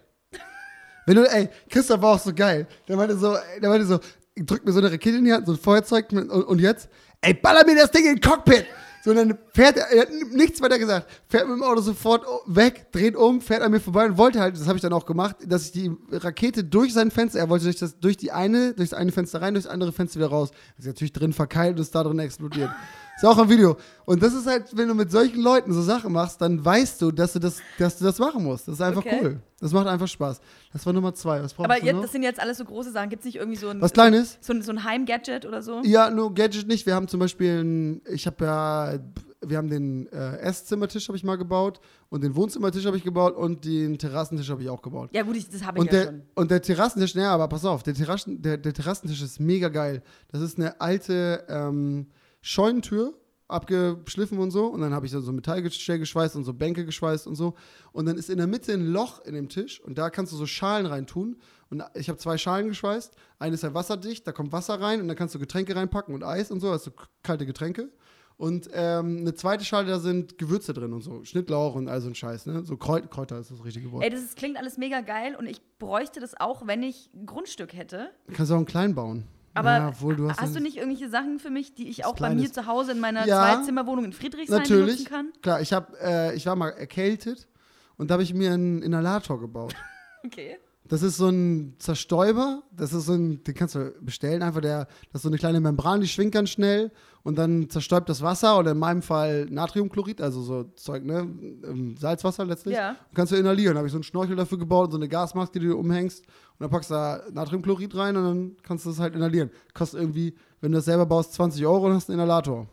Wenn 1.06 1.16
du, 1.16 1.22
ey, 1.30 1.48
Christoph 1.68 2.00
war 2.02 2.14
auch 2.14 2.20
so 2.20 2.32
geil. 2.32 2.66
Der 2.88 2.96
meinte 2.96 3.16
so, 3.16 3.36
der 3.60 3.68
meinte 3.68 3.86
so, 3.86 3.98
drückt 4.36 4.64
mir 4.64 4.72
so 4.72 4.78
eine 4.78 4.90
Rakete 4.90 5.18
in 5.18 5.24
die 5.24 5.32
Hand, 5.32 5.46
so 5.46 5.52
ein 5.52 5.58
Feuerzeug 5.58 6.06
und, 6.12 6.30
und 6.30 6.60
jetzt, 6.60 6.88
ey, 7.20 7.34
baller 7.34 7.66
mir 7.66 7.76
das 7.76 7.90
Ding 7.90 8.06
in 8.06 8.16
den 8.16 8.20
Cockpit. 8.20 8.66
So, 9.04 9.10
und 9.10 9.16
dann 9.16 9.36
fährt 9.52 9.76
er, 9.76 9.90
er 9.90 10.02
hat 10.02 10.10
nichts 10.30 10.60
weiter 10.60 10.78
gesagt, 10.78 11.10
fährt 11.28 11.48
mit 11.48 11.56
dem 11.56 11.64
Auto 11.64 11.80
sofort 11.80 12.24
weg, 12.46 12.92
dreht 12.92 13.16
um, 13.16 13.40
fährt 13.40 13.60
an 13.62 13.72
mir 13.72 13.80
vorbei 13.80 14.06
und 14.06 14.16
wollte 14.16 14.38
halt, 14.38 14.54
das 14.54 14.68
habe 14.68 14.76
ich 14.76 14.82
dann 14.82 14.92
auch 14.92 15.06
gemacht, 15.06 15.38
dass 15.44 15.66
ich 15.66 15.72
die 15.72 15.90
Rakete 16.12 16.62
durch 16.62 16.94
sein 16.94 17.10
Fenster, 17.10 17.40
er 17.40 17.48
wollte 17.48 17.64
durch 17.64 17.78
das, 17.78 17.98
durch 17.98 18.16
die 18.16 18.30
eine, 18.30 18.74
durch 18.74 18.90
das 18.90 18.98
eine 18.98 19.10
Fenster 19.10 19.42
rein, 19.42 19.54
durch 19.54 19.64
das 19.64 19.72
andere 19.72 19.90
Fenster 19.90 20.20
wieder 20.20 20.28
raus. 20.28 20.50
Das 20.76 20.84
ist 20.84 20.86
natürlich 20.86 21.12
drin 21.12 21.32
verkeilt 21.32 21.76
und 21.76 21.82
ist 21.82 21.92
da 21.92 22.04
drin 22.04 22.20
explodiert. 22.20 22.70
Ist 23.14 23.24
auch 23.26 23.38
ein 23.38 23.48
Video. 23.48 23.76
Und 24.04 24.22
das 24.22 24.32
ist 24.34 24.46
halt, 24.46 24.76
wenn 24.76 24.88
du 24.88 24.94
mit 24.94 25.10
solchen 25.12 25.40
Leuten 25.42 25.72
so 25.72 25.82
Sachen 25.82 26.12
machst, 26.12 26.40
dann 26.40 26.64
weißt 26.64 27.00
du, 27.02 27.10
dass 27.12 27.34
du 27.34 27.38
das, 27.38 27.58
dass 27.78 27.98
du 27.98 28.04
das 28.04 28.18
machen 28.18 28.42
musst. 28.42 28.66
Das 28.66 28.74
ist 28.76 28.80
einfach 28.80 29.04
Okay. 29.04 29.18
cool. 29.22 29.40
Das 29.60 29.70
macht 29.72 29.86
einfach 29.86 30.08
Spaß. 30.08 30.40
Das 30.72 30.84
war 30.86 30.92
Nummer 30.92 31.14
zwei. 31.14 31.40
Was 31.42 31.56
Aber 31.58 31.76
jetzt, 31.82 31.94
noch? 31.94 32.02
das 32.02 32.10
sind 32.12 32.22
jetzt 32.24 32.40
alles 32.40 32.58
so 32.58 32.64
große 32.64 32.90
Sachen. 32.90 33.10
Gibt 33.10 33.20
es 33.20 33.26
nicht 33.26 33.36
irgendwie 33.36 33.58
so 33.58 33.68
ein, 33.68 33.80
Was 33.80 33.92
Kleines? 33.92 34.38
so, 34.40 34.52
ein- 34.52 34.62
so 34.62 34.72
ein 34.72 34.82
Heimgadget 34.82 35.44
oder 35.46 35.62
so? 35.62 35.82
Ja, 35.84 36.10
nur 36.10 36.34
Gadget 36.34 36.66
nicht. 36.66 36.84
Wir 36.86 36.94
haben 36.96 37.06
zum 37.06 37.20
Beispiel, 37.20 37.62
ein, 37.62 38.02
ich 38.10 38.26
habe 38.26 38.44
ja, 38.44 38.98
wir 39.46 39.56
haben 39.58 39.68
den 39.68 40.06
äh, 40.10 40.38
Esszimmertisch 40.38 41.06
habe 41.08 41.16
ich 41.16 41.22
mal 41.22 41.36
gebaut 41.36 41.80
und 42.08 42.24
den 42.24 42.34
Wohnzimmertisch 42.34 42.86
habe 42.86 42.96
ich 42.96 43.04
gebaut 43.04 43.36
und 43.36 43.64
den 43.64 43.98
Terrassentisch 43.98 44.50
habe 44.50 44.62
ich 44.62 44.68
auch 44.70 44.82
gebaut. 44.82 45.10
Ja, 45.12 45.22
gut, 45.22 45.36
ich, 45.36 45.48
das 45.48 45.64
habe 45.64 45.78
ich 45.78 45.82
Und 45.82 45.92
ja 45.92 45.98
der, 46.00 46.04
schon. 46.06 46.22
und 46.34 46.50
der 46.50 46.62
Terrassentisch, 46.62 47.14
naja, 47.14 47.32
aber 47.34 47.46
pass 47.46 47.64
auf, 47.64 47.82
der, 47.84 47.94
Terrassen, 47.94 48.40
der, 48.42 48.56
der 48.56 48.72
Terrassentisch 48.72 49.22
ist 49.22 49.38
mega 49.38 49.68
geil. 49.68 50.02
Das 50.32 50.40
ist 50.40 50.58
eine 50.58 50.80
alte 50.80 51.44
ähm, 51.48 52.06
Scheunentür, 52.42 53.14
abgeschliffen 53.48 54.38
und 54.38 54.50
so. 54.50 54.66
Und 54.66 54.80
dann 54.80 54.92
habe 54.92 55.06
ich 55.06 55.12
da 55.12 55.20
so 55.20 55.32
Metallgestell 55.32 55.98
geschweißt 55.98 56.36
und 56.36 56.44
so 56.44 56.52
Bänke 56.52 56.84
geschweißt 56.84 57.26
und 57.26 57.36
so. 57.36 57.54
Und 57.92 58.06
dann 58.06 58.16
ist 58.16 58.30
in 58.30 58.38
der 58.38 58.46
Mitte 58.46 58.72
ein 58.72 58.86
Loch 58.86 59.24
in 59.24 59.34
dem 59.34 59.48
Tisch 59.48 59.80
und 59.80 59.96
da 59.96 60.10
kannst 60.10 60.32
du 60.32 60.36
so 60.36 60.46
Schalen 60.46 60.86
reintun. 60.86 61.36
Und 61.70 61.82
ich 61.94 62.08
habe 62.08 62.18
zwei 62.18 62.36
Schalen 62.36 62.68
geschweißt. 62.68 63.14
Eine 63.38 63.54
ist 63.54 63.62
ja 63.62 63.72
wasserdicht, 63.72 64.26
da 64.26 64.32
kommt 64.32 64.52
Wasser 64.52 64.80
rein 64.80 65.00
und 65.00 65.08
dann 65.08 65.16
kannst 65.16 65.34
du 65.34 65.38
Getränke 65.38 65.74
reinpacken 65.74 66.14
und 66.14 66.24
Eis 66.24 66.50
und 66.50 66.60
so, 66.60 66.70
also 66.70 66.90
kalte 67.22 67.46
Getränke. 67.46 67.90
Und 68.36 68.68
ähm, 68.72 69.18
eine 69.20 69.34
zweite 69.34 69.64
Schale, 69.64 69.86
da 69.86 69.98
sind 70.00 70.36
Gewürze 70.38 70.72
drin 70.72 70.92
und 70.92 71.02
so. 71.02 71.22
Schnittlauch 71.22 71.74
und 71.74 71.88
all 71.88 72.00
so 72.00 72.08
ein 72.08 72.14
Scheiß, 72.14 72.46
ne? 72.46 72.64
So 72.64 72.76
Kräut 72.76 73.10
Kräuter 73.10 73.38
ist 73.38 73.50
das 73.50 73.64
richtige 73.64 73.92
Wort. 73.92 74.02
Ey, 74.02 74.10
das 74.10 74.20
ist, 74.20 74.36
klingt 74.36 74.56
alles 74.56 74.78
mega 74.78 75.00
geil 75.00 75.36
und 75.38 75.46
ich 75.46 75.60
bräuchte 75.78 76.18
das 76.18 76.38
auch, 76.40 76.66
wenn 76.66 76.82
ich 76.82 77.10
ein 77.14 77.26
Grundstück 77.26 77.72
hätte. 77.72 78.10
Kannst 78.32 78.50
du 78.50 78.54
auch 78.54 78.58
einen 78.58 78.66
kleinen 78.66 78.94
bauen. 78.94 79.28
Aber 79.54 79.70
ja, 79.70 79.88
obwohl, 79.88 80.16
du 80.16 80.30
hast, 80.30 80.40
hast 80.40 80.56
du 80.56 80.60
nicht 80.60 80.76
irgendwelche 80.76 81.10
Sachen 81.10 81.38
für 81.38 81.50
mich, 81.50 81.74
die 81.74 81.88
ich 81.88 82.04
auch 82.04 82.16
bei 82.16 82.34
mir 82.34 82.50
zu 82.52 82.66
Hause 82.66 82.92
in 82.92 83.00
meiner 83.00 83.26
Ja, 83.26 83.38
Zweizimmerwohnung 83.38 84.06
in 84.06 84.12
Friedrichshain 84.12 84.58
Natürlich. 84.58 84.96
benutzen 84.96 85.04
kann? 85.06 85.32
Klar, 85.42 85.60
ich, 85.60 85.72
hab, 85.72 85.94
äh, 86.00 86.34
ich 86.34 86.46
war 86.46 86.56
mal 86.56 86.70
erkältet 86.70 87.48
und 87.96 88.10
da 88.10 88.14
habe 88.14 88.22
ich 88.22 88.32
mir 88.32 88.52
einen 88.52 88.82
Inhalator 88.82 89.40
gebaut. 89.40 89.74
Okay. 90.24 90.56
Das 90.92 91.02
ist 91.02 91.16
so 91.16 91.28
ein 91.28 91.76
Zerstäuber, 91.78 92.64
das 92.70 92.92
ist 92.92 93.06
so 93.06 93.14
ein, 93.14 93.42
den 93.44 93.54
kannst 93.54 93.76
du 93.76 93.94
bestellen, 94.02 94.42
einfach 94.42 94.60
der, 94.60 94.84
das 95.10 95.20
ist 95.20 95.22
so 95.22 95.30
eine 95.30 95.38
kleine 95.38 95.58
Membran, 95.58 96.02
die 96.02 96.06
schwingt 96.06 96.32
ganz 96.32 96.50
schnell 96.50 96.92
und 97.22 97.38
dann 97.38 97.70
zerstäubt 97.70 98.10
das 98.10 98.20
Wasser 98.20 98.58
oder 98.58 98.72
in 98.72 98.78
meinem 98.78 99.00
Fall 99.00 99.46
Natriumchlorid, 99.46 100.20
also 100.20 100.42
so 100.42 100.64
Zeug, 100.76 101.02
ne, 101.02 101.20
ähm, 101.66 101.96
Salzwasser 101.96 102.44
letztlich. 102.44 102.74
Ja. 102.74 102.90
Und 102.90 103.14
kannst 103.14 103.32
du 103.32 103.36
inhalieren. 103.36 103.72
Da 103.72 103.78
habe 103.78 103.86
ich 103.86 103.92
so 103.92 103.96
einen 103.96 104.02
Schnorchel 104.02 104.36
dafür 104.36 104.58
gebaut 104.58 104.84
und 104.84 104.90
so 104.90 104.98
eine 104.98 105.08
Gasmaske, 105.08 105.58
die 105.58 105.68
du 105.68 105.78
umhängst 105.78 106.26
und 106.26 106.60
dann 106.60 106.68
packst 106.68 106.90
du 106.90 106.94
da 106.94 107.22
Natriumchlorid 107.32 107.96
rein 107.96 108.14
und 108.18 108.24
dann 108.24 108.56
kannst 108.62 108.84
du 108.84 108.90
das 108.90 108.98
halt 108.98 109.14
inhalieren. 109.14 109.50
Kostet 109.72 109.98
irgendwie, 109.98 110.34
wenn 110.60 110.72
du 110.72 110.76
das 110.76 110.84
selber 110.84 111.06
baust, 111.06 111.32
20 111.32 111.64
Euro 111.64 111.86
und 111.86 111.94
hast 111.94 112.10
einen 112.10 112.18
Inhalator. 112.18 112.66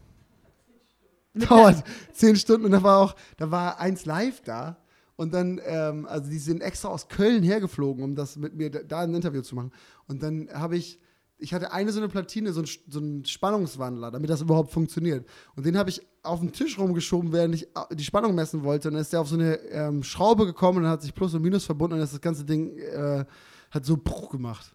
Dauert 1.35 1.85
10 2.11 2.35
Stunden 2.35 2.65
und 2.65 2.71
da 2.71 2.83
war 2.83 2.97
auch, 2.97 3.15
da 3.37 3.49
war 3.49 3.79
eins 3.79 4.03
live 4.03 4.41
da. 4.41 4.75
Und 5.19 5.33
dann, 5.33 5.59
ähm, 5.65 6.05
also 6.07 6.29
die 6.29 6.39
sind 6.39 6.61
extra 6.61 6.87
aus 6.87 7.09
Köln 7.09 7.43
hergeflogen, 7.43 8.05
um 8.05 8.15
das 8.15 8.37
mit 8.37 8.55
mir 8.55 8.69
da, 8.69 9.01
ein 9.01 9.13
Interview 9.13 9.41
zu 9.41 9.53
machen. 9.53 9.73
Und 10.07 10.23
dann 10.23 10.47
habe 10.53 10.77
ich 10.77 10.97
ich 11.37 11.53
hatte 11.53 11.73
eine 11.73 11.91
so 11.91 11.99
eine 11.99 12.07
Platine, 12.07 12.53
so 12.53 12.61
ein, 12.61 12.67
so 12.87 12.99
ein 13.01 13.25
Spannungswandler, 13.25 14.11
damit 14.11 14.29
das 14.29 14.39
überhaupt 14.39 14.71
funktioniert. 14.71 15.27
Und 15.57 15.65
den 15.65 15.77
habe 15.77 15.89
ich 15.89 16.01
auf 16.23 16.39
den 16.39 16.53
Tisch 16.53 16.79
rumgeschoben, 16.79 17.33
während 17.33 17.53
ich 17.55 17.63
äh, 17.63 17.95
die 17.95 18.03
Spannung 18.05 18.33
messen 18.33 18.63
wollte. 18.63 18.87
Und 18.87 18.93
dann 18.93 19.01
ist 19.01 19.11
der 19.11 19.19
auf 19.19 19.27
so 19.27 19.35
eine 19.35 19.57
ähm, 19.71 20.03
Schraube 20.03 20.45
gekommen 20.45 20.85
und 20.85 20.89
hat 20.89 21.01
sich 21.01 21.13
Plus 21.13 21.33
und 21.33 21.41
Minus 21.41 21.65
verbunden 21.65 21.95
und 21.95 21.99
das 21.99 22.21
ganze 22.21 22.45
Ding 22.45 22.77
äh, 22.77 23.25
hat 23.71 23.85
so 23.85 23.97
Bruch 23.97 24.29
gemacht. 24.29 24.73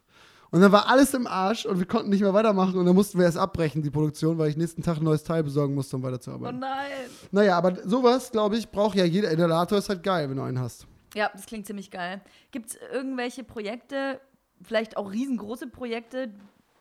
Und 0.54 0.60
dann 0.60 0.70
war 0.70 0.88
alles 0.88 1.12
im 1.14 1.26
Arsch 1.26 1.66
und 1.66 1.80
wir 1.80 1.86
konnten 1.86 2.10
nicht 2.10 2.20
mehr 2.20 2.32
weitermachen 2.32 2.78
und 2.78 2.86
dann 2.86 2.94
mussten 2.94 3.18
wir 3.18 3.24
erst 3.24 3.36
abbrechen, 3.36 3.82
die 3.82 3.90
Produktion, 3.90 4.38
weil 4.38 4.50
ich 4.50 4.56
nächsten 4.56 4.84
Tag 4.84 4.98
ein 4.98 5.02
neues 5.02 5.24
Teil 5.24 5.42
besorgen 5.42 5.74
musste, 5.74 5.96
um 5.96 6.04
Oh 6.04 6.06
weiterzuarbeiten. 6.06 6.60
nein. 6.60 6.92
Naja, 7.32 7.58
aber 7.58 7.76
sowas, 7.84 8.30
glaube 8.30 8.56
ich, 8.56 8.70
braucht 8.70 8.94
ja 8.96 9.04
jeder. 9.04 9.32
Inhalator 9.32 9.78
ist 9.78 9.88
halt 9.88 10.04
geil, 10.04 10.30
wenn 10.30 10.36
du 10.36 10.44
einen 10.44 10.60
hast. 10.60 10.86
Ja, 11.16 11.28
das 11.34 11.46
klingt 11.46 11.66
ziemlich 11.66 11.90
geil. 11.90 12.20
Gibt 12.52 12.70
es 12.70 12.78
irgendwelche 12.92 13.42
Projekte, 13.42 14.20
vielleicht 14.62 14.96
auch 14.96 15.10
riesengroße 15.10 15.66
Projekte, 15.66 16.32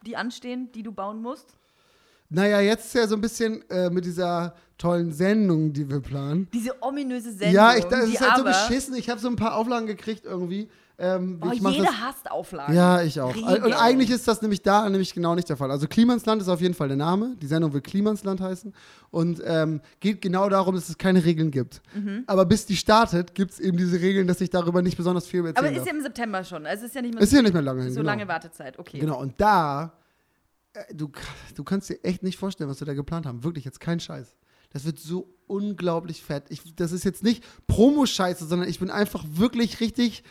die 0.05 0.17
anstehen, 0.17 0.71
die 0.75 0.83
du 0.83 0.91
bauen 0.91 1.19
musst? 1.19 1.55
Naja, 2.29 2.59
jetzt 2.61 2.85
ist 2.85 2.93
ja 2.93 3.07
so 3.07 3.15
ein 3.15 3.21
bisschen 3.21 3.67
äh, 3.71 3.89
mit 3.89 4.05
dieser 4.05 4.53
tollen 4.77 5.11
Sendung, 5.11 5.73
die 5.73 5.89
wir 5.89 5.99
planen. 5.99 6.47
Diese 6.53 6.79
ominöse 6.83 7.31
Sendung, 7.31 7.55
ja, 7.55 7.75
ich, 7.75 7.85
das 7.85 8.05
ist 8.05 8.21
halt 8.21 8.37
so 8.37 8.43
beschissen. 8.43 8.93
Ich 8.93 9.09
habe 9.09 9.19
so 9.19 9.29
ein 9.29 9.35
paar 9.35 9.55
Auflagen 9.55 9.87
gekriegt 9.87 10.25
irgendwie. 10.25 10.69
Ähm, 11.03 11.39
Oh, 11.41 11.51
jeder 11.51 11.83
das, 11.85 11.99
hasst 11.99 12.31
Auflagen. 12.31 12.73
Ja, 12.73 13.01
ich 13.01 13.19
auch. 13.19 13.35
Regeln. 13.35 13.63
Und 13.63 13.73
eigentlich 13.73 14.09
ist 14.09 14.27
das 14.27 14.41
nämlich 14.41 14.61
da 14.61 14.89
nämlich 14.89 15.13
genau 15.13 15.35
nicht 15.35 15.49
der 15.49 15.57
Fall. 15.57 15.69
Also 15.69 15.87
Klimansland 15.87 16.41
ist 16.41 16.47
auf 16.47 16.61
jeden 16.61 16.73
Fall 16.73 16.87
der 16.87 16.97
Name. 16.97 17.35
Die 17.41 17.47
Sendung 17.47 17.73
wird 17.73 17.83
Klimansland 17.83 18.39
heißen. 18.39 18.73
Und 19.11 19.41
ähm, 19.45 19.81
geht 19.99 20.21
genau 20.21 20.47
darum, 20.49 20.75
dass 20.75 20.87
es 20.87 20.97
keine 20.97 21.25
Regeln 21.25 21.51
gibt. 21.51 21.81
Mhm. 21.93 22.23
Aber 22.27 22.45
bis 22.45 22.65
die 22.65 22.77
startet, 22.77 23.35
gibt 23.35 23.51
es 23.51 23.59
eben 23.59 23.77
diese 23.77 23.99
Regeln, 23.99 24.27
dass 24.27 24.39
ich 24.39 24.49
darüber 24.49 24.81
nicht 24.81 24.95
besonders 24.97 25.27
viel 25.27 25.41
erzählen 25.45 25.57
Aber 25.57 25.67
darf. 25.67 25.77
ist 25.77 25.85
ja 25.85 25.93
im 25.97 26.01
September 26.01 26.43
schon. 26.43 26.65
Also 26.65 26.83
es 26.85 26.89
ist 26.89 26.95
ja 26.95 27.01
nicht 27.01 27.13
mehr 27.13 27.23
Ist 27.23 27.33
ja 27.33 27.41
nicht 27.41 27.53
mehr 27.53 27.61
lange 27.61 27.83
hin, 27.83 27.91
so 27.93 27.99
genau. 27.99 28.11
lange 28.11 28.27
Wartezeit. 28.27 28.79
Okay. 28.79 28.99
Genau, 28.99 29.19
und 29.19 29.39
da, 29.41 29.93
äh, 30.73 30.93
du, 30.93 31.11
du 31.55 31.63
kannst 31.63 31.89
dir 31.89 32.01
echt 32.03 32.23
nicht 32.23 32.37
vorstellen, 32.37 32.69
was 32.69 32.79
wir 32.79 32.85
da 32.87 32.93
geplant 32.93 33.25
haben. 33.25 33.43
Wirklich, 33.43 33.65
jetzt 33.65 33.79
kein 33.79 33.99
Scheiß. 33.99 34.35
Das 34.71 34.85
wird 34.85 34.99
so 34.99 35.27
unglaublich 35.47 36.23
fett. 36.23 36.45
Ich, 36.49 36.75
das 36.75 36.91
ist 36.91 37.03
jetzt 37.03 37.23
nicht 37.23 37.43
Promo-Scheiße, 37.67 38.45
sondern 38.45 38.67
ich 38.67 38.79
bin 38.79 38.89
einfach 38.89 39.23
wirklich 39.27 39.79
richtig, 39.81 40.23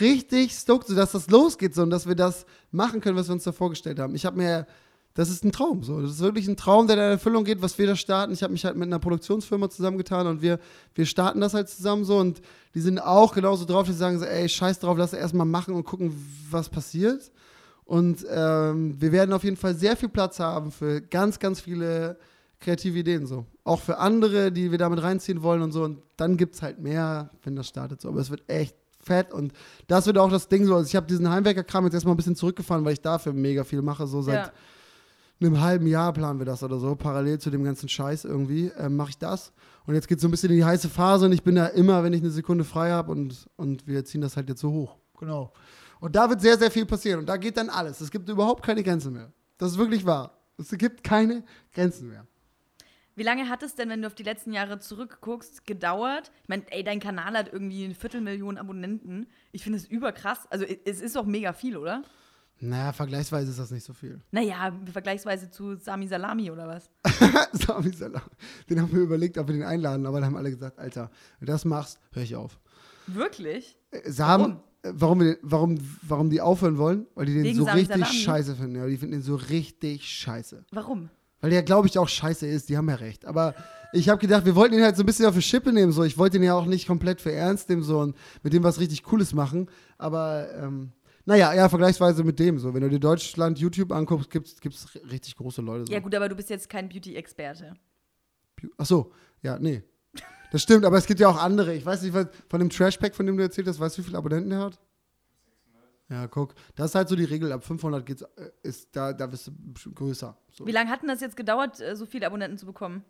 richtig 0.00 0.52
stoked, 0.52 0.88
sodass 0.88 1.12
das 1.12 1.28
losgeht 1.28 1.74
so 1.74 1.82
und 1.82 1.90
dass 1.90 2.06
wir 2.06 2.14
das 2.14 2.46
machen 2.70 3.00
können, 3.00 3.16
was 3.16 3.28
wir 3.28 3.34
uns 3.34 3.44
da 3.44 3.52
vorgestellt 3.52 3.98
haben. 3.98 4.14
Ich 4.14 4.26
habe 4.26 4.36
mir, 4.36 4.66
das 5.14 5.30
ist 5.30 5.44
ein 5.44 5.52
Traum. 5.52 5.82
So. 5.82 6.00
Das 6.00 6.12
ist 6.12 6.20
wirklich 6.20 6.46
ein 6.46 6.56
Traum, 6.56 6.86
der 6.86 6.96
in 6.96 7.02
Erfüllung 7.02 7.44
geht, 7.44 7.60
was 7.60 7.78
wir 7.78 7.86
da 7.86 7.96
starten. 7.96 8.32
Ich 8.32 8.42
habe 8.42 8.52
mich 8.52 8.64
halt 8.64 8.76
mit 8.76 8.86
einer 8.86 8.98
Produktionsfirma 8.98 9.68
zusammengetan 9.68 10.26
und 10.26 10.42
wir, 10.42 10.60
wir 10.94 11.06
starten 11.06 11.40
das 11.40 11.54
halt 11.54 11.68
zusammen 11.68 12.04
so 12.04 12.18
und 12.18 12.40
die 12.74 12.80
sind 12.80 13.00
auch 13.00 13.34
genauso 13.34 13.64
drauf, 13.64 13.86
die 13.86 13.92
sagen 13.92 14.18
so, 14.18 14.24
ey, 14.24 14.48
scheiß 14.48 14.78
drauf, 14.78 14.96
lass 14.96 15.12
erstmal 15.12 15.46
machen 15.46 15.74
und 15.74 15.84
gucken, 15.84 16.14
was 16.50 16.68
passiert. 16.68 17.32
Und 17.84 18.24
ähm, 18.30 19.00
wir 19.00 19.12
werden 19.12 19.32
auf 19.32 19.44
jeden 19.44 19.56
Fall 19.56 19.74
sehr 19.74 19.96
viel 19.96 20.10
Platz 20.10 20.38
haben 20.40 20.70
für 20.70 21.00
ganz, 21.00 21.38
ganz 21.38 21.60
viele 21.60 22.18
kreative 22.60 22.98
Ideen 22.98 23.26
so. 23.26 23.46
Auch 23.64 23.80
für 23.80 23.98
andere, 23.98 24.52
die 24.52 24.70
wir 24.70 24.78
damit 24.78 25.02
reinziehen 25.02 25.42
wollen 25.42 25.62
und 25.62 25.72
so. 25.72 25.84
Und 25.84 26.02
dann 26.16 26.36
gibt 26.36 26.54
es 26.54 26.62
halt 26.62 26.78
mehr, 26.80 27.30
wenn 27.42 27.56
das 27.56 27.68
startet 27.68 28.00
so. 28.00 28.08
Aber 28.08 28.20
es 28.20 28.30
wird 28.30 28.48
echt 28.48 28.76
fett 29.08 29.32
und 29.34 29.52
das 29.88 30.06
wird 30.06 30.16
auch 30.18 30.30
das 30.30 30.48
Ding 30.48 30.64
so. 30.64 30.76
Also 30.76 30.86
ich 30.86 30.94
habe 30.96 31.06
diesen 31.06 31.28
Heimwerker-Kram 31.28 31.84
jetzt 31.84 31.94
erstmal 31.94 32.14
ein 32.14 32.16
bisschen 32.16 32.36
zurückgefahren, 32.36 32.84
weil 32.84 32.92
ich 32.92 33.00
dafür 33.00 33.32
mega 33.32 33.64
viel 33.64 33.82
mache. 33.82 34.06
So 34.06 34.22
seit 34.22 34.46
Ja. 34.46 34.52
einem 35.40 35.60
halben 35.60 35.86
Jahr 35.86 36.12
planen 36.12 36.38
wir 36.38 36.46
das 36.46 36.62
oder 36.62 36.78
so. 36.78 36.94
Parallel 36.94 37.38
zu 37.38 37.50
dem 37.50 37.64
ganzen 37.64 37.88
Scheiß 37.88 38.24
irgendwie 38.24 38.70
ähm, 38.78 38.96
mache 38.96 39.10
ich 39.10 39.18
das. 39.18 39.52
Und 39.86 39.94
jetzt 39.94 40.06
geht 40.08 40.18
es 40.18 40.22
so 40.22 40.28
ein 40.28 40.30
bisschen 40.30 40.50
in 40.50 40.56
die 40.58 40.64
heiße 40.64 40.88
Phase 40.88 41.26
und 41.26 41.32
ich 41.32 41.42
bin 41.42 41.54
da 41.56 41.66
immer, 41.66 42.04
wenn 42.04 42.12
ich 42.12 42.20
eine 42.20 42.30
Sekunde 42.30 42.64
frei 42.64 42.90
habe 42.90 43.10
und, 43.12 43.48
und 43.56 43.86
wir 43.86 44.04
ziehen 44.04 44.20
das 44.20 44.36
halt 44.36 44.48
jetzt 44.48 44.60
so 44.60 44.70
hoch. 44.70 44.96
Genau. 45.18 45.52
Und 46.00 46.14
da 46.14 46.28
wird 46.30 46.40
sehr, 46.40 46.56
sehr 46.58 46.70
viel 46.70 46.86
passieren. 46.86 47.20
Und 47.20 47.26
da 47.28 47.36
geht 47.36 47.56
dann 47.56 47.70
alles. 47.70 48.00
Es 48.00 48.10
gibt 48.10 48.28
überhaupt 48.28 48.64
keine 48.64 48.82
Grenzen 48.84 49.12
mehr. 49.14 49.32
Das 49.56 49.72
ist 49.72 49.78
wirklich 49.78 50.04
wahr. 50.06 50.38
Es 50.58 50.70
gibt 50.70 51.02
keine 51.02 51.42
Grenzen 51.72 52.08
mehr. 52.08 52.26
Wie 53.18 53.24
lange 53.24 53.48
hat 53.48 53.64
es 53.64 53.74
denn, 53.74 53.88
wenn 53.88 54.00
du 54.00 54.06
auf 54.06 54.14
die 54.14 54.22
letzten 54.22 54.52
Jahre 54.52 54.78
zurückguckst, 54.78 55.66
gedauert? 55.66 56.30
Ich 56.44 56.48
meine, 56.48 56.62
ey, 56.70 56.84
dein 56.84 57.00
Kanal 57.00 57.36
hat 57.36 57.52
irgendwie 57.52 57.84
eine 57.84 57.96
Viertelmillion 57.96 58.58
Abonnenten. 58.58 59.26
Ich 59.50 59.64
finde 59.64 59.78
es 59.78 59.86
überkrass. 59.86 60.46
Also 60.50 60.64
es 60.64 61.00
ist 61.00 61.18
auch 61.18 61.26
mega 61.26 61.52
viel, 61.52 61.76
oder? 61.76 62.04
Naja, 62.60 62.92
vergleichsweise 62.92 63.50
ist 63.50 63.58
das 63.58 63.72
nicht 63.72 63.84
so 63.84 63.92
viel. 63.92 64.20
Naja, 64.30 64.72
vergleichsweise 64.92 65.50
zu 65.50 65.74
Sami 65.74 66.06
Salami 66.06 66.48
oder 66.52 66.68
was? 66.68 66.90
Sami 67.52 67.90
Salam. 67.90 68.22
Den 68.70 68.80
haben 68.82 68.92
wir 68.92 69.00
überlegt, 69.00 69.36
ob 69.36 69.48
wir 69.48 69.54
den 69.54 69.64
einladen, 69.64 70.06
aber 70.06 70.20
dann 70.20 70.26
haben 70.26 70.36
alle 70.36 70.50
gesagt, 70.50 70.78
Alter, 70.78 71.10
wenn 71.40 71.46
du 71.46 71.52
das 71.52 71.64
machst, 71.64 71.98
höre 72.12 72.22
ich 72.22 72.36
auf. 72.36 72.60
Wirklich? 73.08 73.76
Äh, 73.90 74.08
Sam, 74.12 74.60
äh, 74.82 74.92
warum, 74.94 75.20
wir, 75.20 75.38
warum, 75.42 75.76
warum 76.02 76.30
die 76.30 76.40
aufhören 76.40 76.78
wollen? 76.78 77.08
Weil 77.16 77.26
die 77.26 77.34
den 77.34 77.42
Wegen 77.42 77.58
so 77.58 77.64
Sami 77.64 77.80
richtig 77.80 77.96
Salami? 77.96 78.18
scheiße 78.20 78.54
finden. 78.54 78.76
Ja, 78.76 78.86
die 78.86 78.96
finden 78.96 79.14
den 79.14 79.22
so 79.22 79.34
richtig 79.34 80.08
scheiße. 80.08 80.64
Warum? 80.70 81.10
Weil 81.40 81.50
der, 81.50 81.62
glaube 81.62 81.86
ich, 81.86 81.98
auch 81.98 82.08
scheiße 82.08 82.46
ist. 82.46 82.68
Die 82.68 82.76
haben 82.76 82.88
ja 82.88 82.96
recht. 82.96 83.24
Aber 83.24 83.54
ich 83.92 84.08
habe 84.08 84.20
gedacht, 84.20 84.44
wir 84.44 84.56
wollten 84.56 84.74
ihn 84.74 84.82
halt 84.82 84.96
so 84.96 85.02
ein 85.02 85.06
bisschen 85.06 85.26
auf 85.26 85.34
die 85.34 85.42
Schippe 85.42 85.72
nehmen. 85.72 85.92
So. 85.92 86.02
Ich 86.04 86.18
wollte 86.18 86.36
ihn 86.36 86.42
ja 86.42 86.54
auch 86.54 86.66
nicht 86.66 86.86
komplett 86.86 87.20
für 87.20 87.32
ernst 87.32 87.68
nehmen 87.68 87.82
so, 87.82 88.00
und 88.00 88.16
mit 88.42 88.52
dem 88.52 88.64
was 88.64 88.80
richtig 88.80 89.02
Cooles 89.04 89.34
machen. 89.34 89.68
Aber 89.98 90.48
ähm, 90.56 90.92
naja, 91.24 91.54
ja, 91.54 91.68
vergleichsweise 91.68 92.24
mit 92.24 92.38
dem. 92.38 92.58
So. 92.58 92.74
Wenn 92.74 92.82
du 92.82 92.88
dir 92.88 92.98
Deutschland 92.98 93.58
YouTube 93.58 93.92
anguckst, 93.92 94.30
gibt 94.30 94.48
es 94.48 94.86
richtig 95.10 95.36
große 95.36 95.62
Leute. 95.62 95.86
So. 95.86 95.92
Ja 95.92 96.00
gut, 96.00 96.14
aber 96.14 96.28
du 96.28 96.34
bist 96.34 96.50
jetzt 96.50 96.68
kein 96.68 96.88
Beauty-Experte. 96.88 97.74
Ach 98.76 98.86
so, 98.86 99.12
ja, 99.42 99.58
nee. 99.58 99.82
Das 100.50 100.62
stimmt, 100.62 100.84
aber 100.84 100.96
es 100.96 101.06
gibt 101.06 101.20
ja 101.20 101.28
auch 101.28 101.40
andere. 101.40 101.74
Ich 101.74 101.84
weiß 101.84 102.02
nicht, 102.02 102.14
was, 102.14 102.28
von 102.48 102.58
dem 102.58 102.70
Trashpack, 102.70 103.14
von 103.14 103.26
dem 103.26 103.36
du 103.36 103.42
erzählt 103.42 103.68
hast, 103.68 103.78
weißt 103.78 103.98
du, 103.98 104.02
wie 104.02 104.06
viele 104.06 104.18
Abonnenten 104.18 104.50
er 104.50 104.60
hat? 104.60 104.80
Ja, 106.10 106.26
guck. 106.26 106.54
Das 106.74 106.90
ist 106.90 106.94
halt 106.94 107.08
so 107.08 107.16
die 107.16 107.24
Regel. 107.24 107.52
Ab 107.52 107.64
500 107.64 108.06
geht's, 108.06 108.22
äh, 108.22 108.50
ist 108.62 108.88
da, 108.96 109.12
da 109.12 109.26
bist 109.26 109.48
du 109.48 109.92
größer. 109.92 110.36
So. 110.52 110.66
Wie 110.66 110.72
lange 110.72 110.90
hat 110.90 111.02
denn 111.02 111.08
das 111.08 111.20
jetzt 111.20 111.36
gedauert, 111.36 111.80
äh, 111.80 111.96
so 111.96 112.06
viele 112.06 112.26
Abonnenten 112.26 112.56
zu 112.56 112.66
bekommen? 112.66 113.04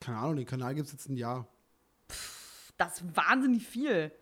Keine 0.00 0.18
Ahnung, 0.18 0.36
den 0.36 0.46
Kanal 0.46 0.74
gibt 0.74 0.86
es 0.86 0.92
jetzt 0.92 1.08
ein 1.08 1.16
Jahr. 1.16 1.46
Das 2.76 3.00
ist 3.00 3.16
wahnsinnig 3.16 3.66
viel. 3.66 4.12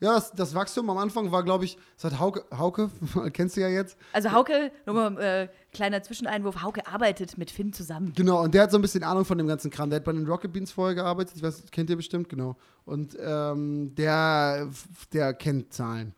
Ja, 0.00 0.14
das, 0.14 0.32
das 0.32 0.54
Wachstum 0.54 0.88
am 0.88 0.96
Anfang 0.96 1.30
war, 1.30 1.42
glaube 1.42 1.66
ich, 1.66 1.76
das 1.96 2.10
hat 2.10 2.18
Hauke, 2.18 2.44
Hauke, 2.56 2.90
kennst 3.34 3.56
du 3.56 3.60
ja 3.60 3.68
jetzt. 3.68 3.98
Also 4.14 4.32
Hauke, 4.32 4.72
nochmal 4.86 5.18
äh, 5.18 5.48
kleiner 5.72 6.02
Zwischeneinwurf, 6.02 6.62
Hauke 6.62 6.86
arbeitet 6.86 7.36
mit 7.36 7.50
Finn 7.50 7.74
zusammen. 7.74 8.14
Genau, 8.16 8.42
und 8.42 8.54
der 8.54 8.62
hat 8.62 8.70
so 8.70 8.78
ein 8.78 8.82
bisschen 8.82 9.04
Ahnung 9.04 9.26
von 9.26 9.36
dem 9.36 9.46
ganzen 9.46 9.70
Kram. 9.70 9.90
Der 9.90 9.98
hat 9.98 10.04
bei 10.04 10.12
den 10.12 10.26
Rocket 10.26 10.52
Beans 10.52 10.72
vorher 10.72 10.94
gearbeitet, 10.94 11.36
ich 11.36 11.42
weiß, 11.42 11.64
kennt 11.70 11.90
ihr 11.90 11.96
bestimmt, 11.96 12.30
genau. 12.30 12.56
Und 12.86 13.14
ähm, 13.20 13.94
der, 13.94 14.70
der 15.12 15.34
kennt 15.34 15.74
Zahlen. 15.74 16.14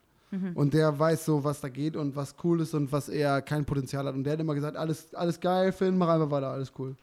Und 0.55 0.73
der 0.73 0.97
weiß 0.97 1.25
so, 1.25 1.43
was 1.43 1.61
da 1.61 1.69
geht 1.69 1.95
und 1.95 2.15
was 2.15 2.35
cool 2.43 2.61
ist 2.61 2.73
und 2.73 2.91
was 2.91 3.09
er 3.09 3.41
kein 3.41 3.65
Potenzial 3.65 4.05
hat. 4.05 4.15
Und 4.15 4.23
der 4.23 4.33
hat 4.33 4.39
immer 4.39 4.55
gesagt, 4.55 4.77
alles, 4.77 5.13
alles 5.13 5.39
geil, 5.39 5.71
Finn, 5.71 5.97
mach 5.97 6.09
einfach 6.09 6.31
weiter, 6.31 6.49
alles 6.49 6.71
cool. 6.79 6.95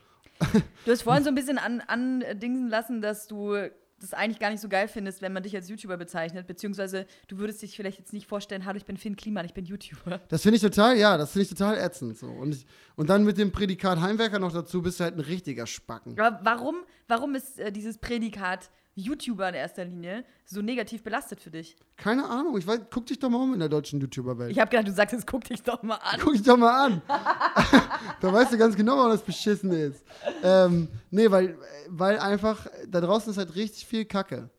Du 0.85 0.91
hast 0.91 1.03
vorhin 1.03 1.23
so 1.23 1.29
ein 1.29 1.35
bisschen 1.35 1.59
an, 1.59 1.83
andingsen 1.83 2.69
lassen, 2.69 3.03
dass 3.03 3.27
du 3.27 3.57
das 4.01 4.15
eigentlich 4.15 4.39
gar 4.39 4.51
nicht 4.51 4.61
so 4.61 4.69
geil 4.69 4.89
findest, 4.89 5.21
wenn 5.21 5.33
man 5.33 5.43
dich 5.43 5.55
als 5.55 5.69
YouTuber 5.69 5.97
bezeichnet, 5.97 6.47
beziehungsweise 6.47 7.07
du 7.29 7.39
würdest 7.39 7.63
dich 7.63 7.77
vielleicht 7.77 7.99
jetzt 7.99 8.13
nicht 8.13 8.27
vorstellen, 8.27 8.65
hallo, 8.65 8.79
ich 8.79 8.87
bin 8.87 8.97
Finn 8.97 9.15
Kliman, 9.15 9.45
ich 9.45 9.55
bin 9.55 9.67
YouTuber. 9.67 10.21
Das 10.29 10.43
finde 10.43 10.57
ich 10.57 10.63
total, 10.63 10.97
ja, 10.97 11.17
das 11.19 11.33
finde 11.33 11.43
ich 11.45 11.51
total 11.51 11.77
ätzend. 11.79 12.17
So. 12.17 12.27
Und, 12.27 12.55
ich, 12.55 12.67
und 12.97 13.11
dann 13.11 13.25
mit 13.25 13.37
dem 13.37 13.53
Prädikat 13.53 14.01
Heimwerker 14.01 14.39
noch 14.39 14.53
dazu 14.53 14.83
bist 14.83 15.01
du 15.01 15.05
halt 15.05 15.15
ein 15.15 15.21
richtiger 15.21 15.67
Spacken. 15.67 16.19
Aber 16.19 16.41
warum, 16.43 16.77
warum 17.09 17.35
ist 17.35 17.61
äh, 17.61 17.71
dieses 17.71 17.99
Prädikat 17.99 18.71
YouTuber 18.95 19.49
in 19.49 19.55
erster 19.55 19.85
Linie 19.85 20.25
so 20.45 20.63
negativ 20.63 21.03
belastet 21.03 21.41
für 21.41 21.51
dich? 21.51 21.77
Keine 21.97 22.29
Ahnung, 22.29 22.59
ich 22.59 22.67
weiß, 22.67 22.81
guck 22.91 23.07
dich 23.07 23.19
doch 23.19 23.31
mal 23.31 23.39
um 23.39 23.55
in 23.55 23.61
der 23.61 23.69
deutschen 23.69 24.01
YouTuber-Welt. 24.01 24.51
Ich 24.51 24.59
habe 24.59 24.71
gedacht, 24.71 24.89
du 24.89 24.93
sagst, 24.93 25.13
jetzt 25.13 25.27
guck 25.27 25.45
dich 25.45 25.63
doch 25.63 25.83
mal 25.83 25.97
an. 25.97 26.21
Guck 26.23 26.33
dich 26.33 26.43
doch 26.43 26.57
mal 26.57 26.87
an. 26.87 27.03
da 28.21 28.33
weißt 28.33 28.53
du 28.53 28.59
ganz 28.59 28.77
genau, 28.77 28.97
warum 28.97 29.13
das 29.13 29.23
beschissen 29.23 29.71
ist. 29.73 30.05
Ähm, 30.43 30.89
nee, 31.11 31.31
weil, 31.31 31.57
weil 31.89 32.19
einfach, 32.19 32.67
da 32.89 33.01
draußen 33.01 33.31
ist 33.31 33.39
halt 33.39 33.55
richtig 33.55 33.87
viel 33.87 34.05
Kacke. 34.05 34.51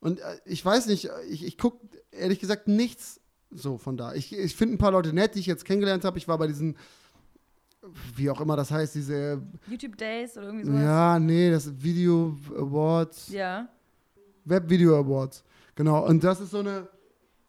Und 0.00 0.20
äh, 0.20 0.38
ich 0.44 0.64
weiß 0.64 0.86
nicht, 0.86 1.10
ich, 1.28 1.44
ich 1.44 1.58
gucke 1.58 1.86
ehrlich 2.10 2.40
gesagt 2.40 2.68
nichts 2.68 3.20
so 3.50 3.78
von 3.78 3.96
da. 3.96 4.14
Ich, 4.14 4.36
ich 4.36 4.56
finde 4.56 4.74
ein 4.74 4.78
paar 4.78 4.92
Leute 4.92 5.12
nett, 5.12 5.34
die 5.34 5.40
ich 5.40 5.46
jetzt 5.46 5.64
kennengelernt 5.64 6.04
habe. 6.04 6.18
Ich 6.18 6.28
war 6.28 6.38
bei 6.38 6.46
diesen, 6.46 6.76
wie 8.14 8.30
auch 8.30 8.40
immer 8.40 8.56
das 8.56 8.70
heißt, 8.70 8.94
diese, 8.94 9.40
YouTube 9.68 9.96
Days 9.96 10.36
oder 10.36 10.46
irgendwie 10.46 10.66
sowas? 10.66 10.80
ja, 10.82 11.18
nee, 11.18 11.50
das 11.50 11.70
Video 11.82 12.36
Awards. 12.56 13.28
Ja. 13.30 13.68
Web 14.44 14.68
Video 14.70 14.96
Awards. 14.98 15.44
Genau. 15.74 16.06
Und 16.06 16.22
das 16.24 16.40
ist 16.40 16.50
so 16.50 16.58
eine, 16.60 16.88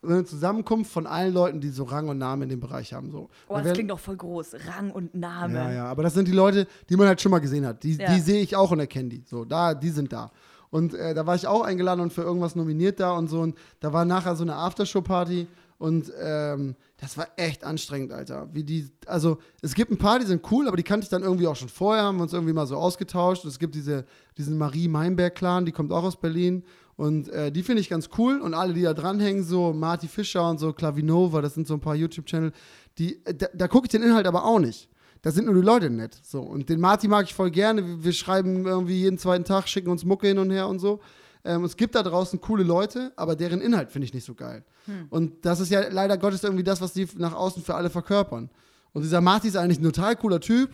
so 0.01 0.09
eine 0.09 0.25
Zusammenkunft 0.25 0.91
von 0.91 1.05
allen 1.07 1.33
Leuten, 1.33 1.59
die 1.61 1.69
so 1.69 1.83
Rang 1.83 2.07
und 2.09 2.17
Namen 2.17 2.43
in 2.43 2.49
dem 2.49 2.59
Bereich 2.59 2.93
haben. 2.93 3.11
So. 3.11 3.19
Oh, 3.19 3.29
Da 3.49 3.55
das 3.55 3.65
werden- 3.65 3.73
klingt 3.75 3.91
doch 3.91 3.99
voll 3.99 4.17
groß. 4.17 4.55
Rang 4.67 4.91
und 4.91 5.13
Name. 5.15 5.53
ja, 5.53 5.71
ja, 5.71 5.85
aber 5.85 6.03
das 6.03 6.13
sind 6.13 6.27
die 6.27 6.31
Leute, 6.33 6.67
die 6.89 6.95
man 6.97 7.07
halt 7.07 7.21
schon 7.21 7.31
mal 7.31 7.39
gesehen 7.39 7.65
hat. 7.65 7.83
Die, 7.83 7.93
Ja. 7.95 8.13
die 8.13 8.19
sehe 8.19 8.41
ich 8.41 8.55
auch 8.55 8.71
und 8.71 8.79
erkenne 8.79 9.09
die. 9.09 9.23
So, 9.25 9.45
da, 9.45 9.73
die 9.73 9.89
sind 9.89 10.11
da. 10.11 10.31
Und 10.69 10.93
äh, 10.93 11.13
da 11.13 11.25
war 11.25 11.35
ich 11.35 11.47
auch 11.47 11.61
eingeladen 11.61 12.01
und 12.01 12.11
für 12.11 12.23
irgendwas 12.23 12.55
nominiert 12.55 12.99
da 12.99 13.11
und 13.11 13.27
so. 13.29 13.39
Und 13.41 13.57
da 13.79 13.93
war 13.93 14.03
nachher 14.05 14.35
so 14.35 14.43
eine 14.43 14.55
Aftershow-Party 14.55 15.47
und 15.79 16.11
ähm, 16.21 16.75
das 16.97 17.15
war 17.15 17.27
echt 17.35 17.63
anstrengend, 17.63 18.11
Alter. 18.11 18.49
Wie 18.53 18.63
die, 18.63 18.89
also 19.05 19.37
es 19.61 19.75
gibt 19.75 19.91
ein 19.91 19.99
paar, 19.99 20.17
die 20.17 20.25
sind 20.25 20.51
cool, 20.51 20.67
aber 20.67 20.77
die 20.77 20.83
kannte 20.83 21.03
ich 21.03 21.09
dann 21.09 21.21
irgendwie 21.21 21.45
auch 21.45 21.55
schon 21.55 21.69
vorher, 21.69 22.03
haben 22.03 22.17
wir 22.17 22.23
uns 22.23 22.33
irgendwie 22.33 22.53
mal 22.53 22.65
so 22.65 22.75
ausgetauscht. 22.75 23.43
Und 23.43 23.51
es 23.51 23.59
gibt 23.59 23.75
diese, 23.75 24.05
diesen 24.35 24.57
Marie 24.57 24.87
Meinberg-Clan, 24.87 25.65
die 25.65 25.71
kommt 25.71 25.91
auch 25.91 26.03
aus 26.03 26.19
Berlin. 26.19 26.63
Und 26.95 27.29
äh, 27.29 27.51
die 27.51 27.61
finde 27.61 27.81
ich 27.81 27.89
ganz 27.89 28.09
cool. 28.17 28.41
Und 28.41 28.55
alle, 28.55 28.73
die 28.73 28.81
da 28.81 28.95
dranhängen, 28.95 29.43
so 29.43 29.73
Marty 29.73 30.07
Fischer 30.07 30.49
und 30.49 30.57
so, 30.57 30.73
Klavinova, 30.73 31.41
das 31.41 31.53
sind 31.53 31.67
so 31.67 31.75
ein 31.75 31.79
paar 31.79 31.95
YouTube-Channel, 31.95 32.51
die, 32.97 33.23
äh, 33.25 33.35
da, 33.35 33.45
da 33.53 33.67
gucke 33.67 33.85
ich 33.85 33.91
den 33.91 34.01
Inhalt 34.01 34.25
aber 34.25 34.43
auch 34.43 34.59
nicht. 34.59 34.89
Da 35.21 35.29
sind 35.29 35.45
nur 35.45 35.53
die 35.53 35.61
Leute 35.61 35.91
nett. 35.91 36.19
So. 36.23 36.41
Und 36.41 36.67
den 36.67 36.79
Marty 36.79 37.07
mag 37.07 37.25
ich 37.25 37.35
voll 37.35 37.51
gerne. 37.51 37.85
Wir, 37.85 38.03
wir 38.05 38.13
schreiben 38.13 38.65
irgendwie 38.65 39.01
jeden 39.01 39.19
zweiten 39.19 39.45
Tag, 39.45 39.67
schicken 39.67 39.91
uns 39.91 40.03
Mucke 40.03 40.25
hin 40.27 40.39
und 40.39 40.49
her 40.49 40.67
und 40.67 40.79
so. 40.79 40.99
Ähm, 41.45 41.63
es 41.63 41.77
gibt 41.77 41.93
da 41.93 42.01
draußen 42.01 42.41
coole 42.41 42.63
Leute, 42.63 43.13
aber 43.15 43.35
deren 43.35 43.61
Inhalt 43.61 43.91
finde 43.91 44.05
ich 44.05 44.15
nicht 44.15 44.25
so 44.25 44.33
geil. 44.33 44.65
Und 45.09 45.45
das 45.45 45.59
ist 45.59 45.71
ja 45.71 45.87
leider 45.89 46.17
Gottes 46.17 46.43
irgendwie 46.43 46.63
das, 46.63 46.81
was 46.81 46.93
die 46.93 47.07
nach 47.17 47.33
außen 47.33 47.63
für 47.63 47.75
alle 47.75 47.89
verkörpern. 47.89 48.49
Und 48.93 49.01
dieser 49.03 49.21
Marty 49.21 49.47
ist 49.47 49.57
eigentlich 49.57 49.79
ein 49.79 49.83
total 49.83 50.15
cooler 50.15 50.39
Typ. 50.39 50.69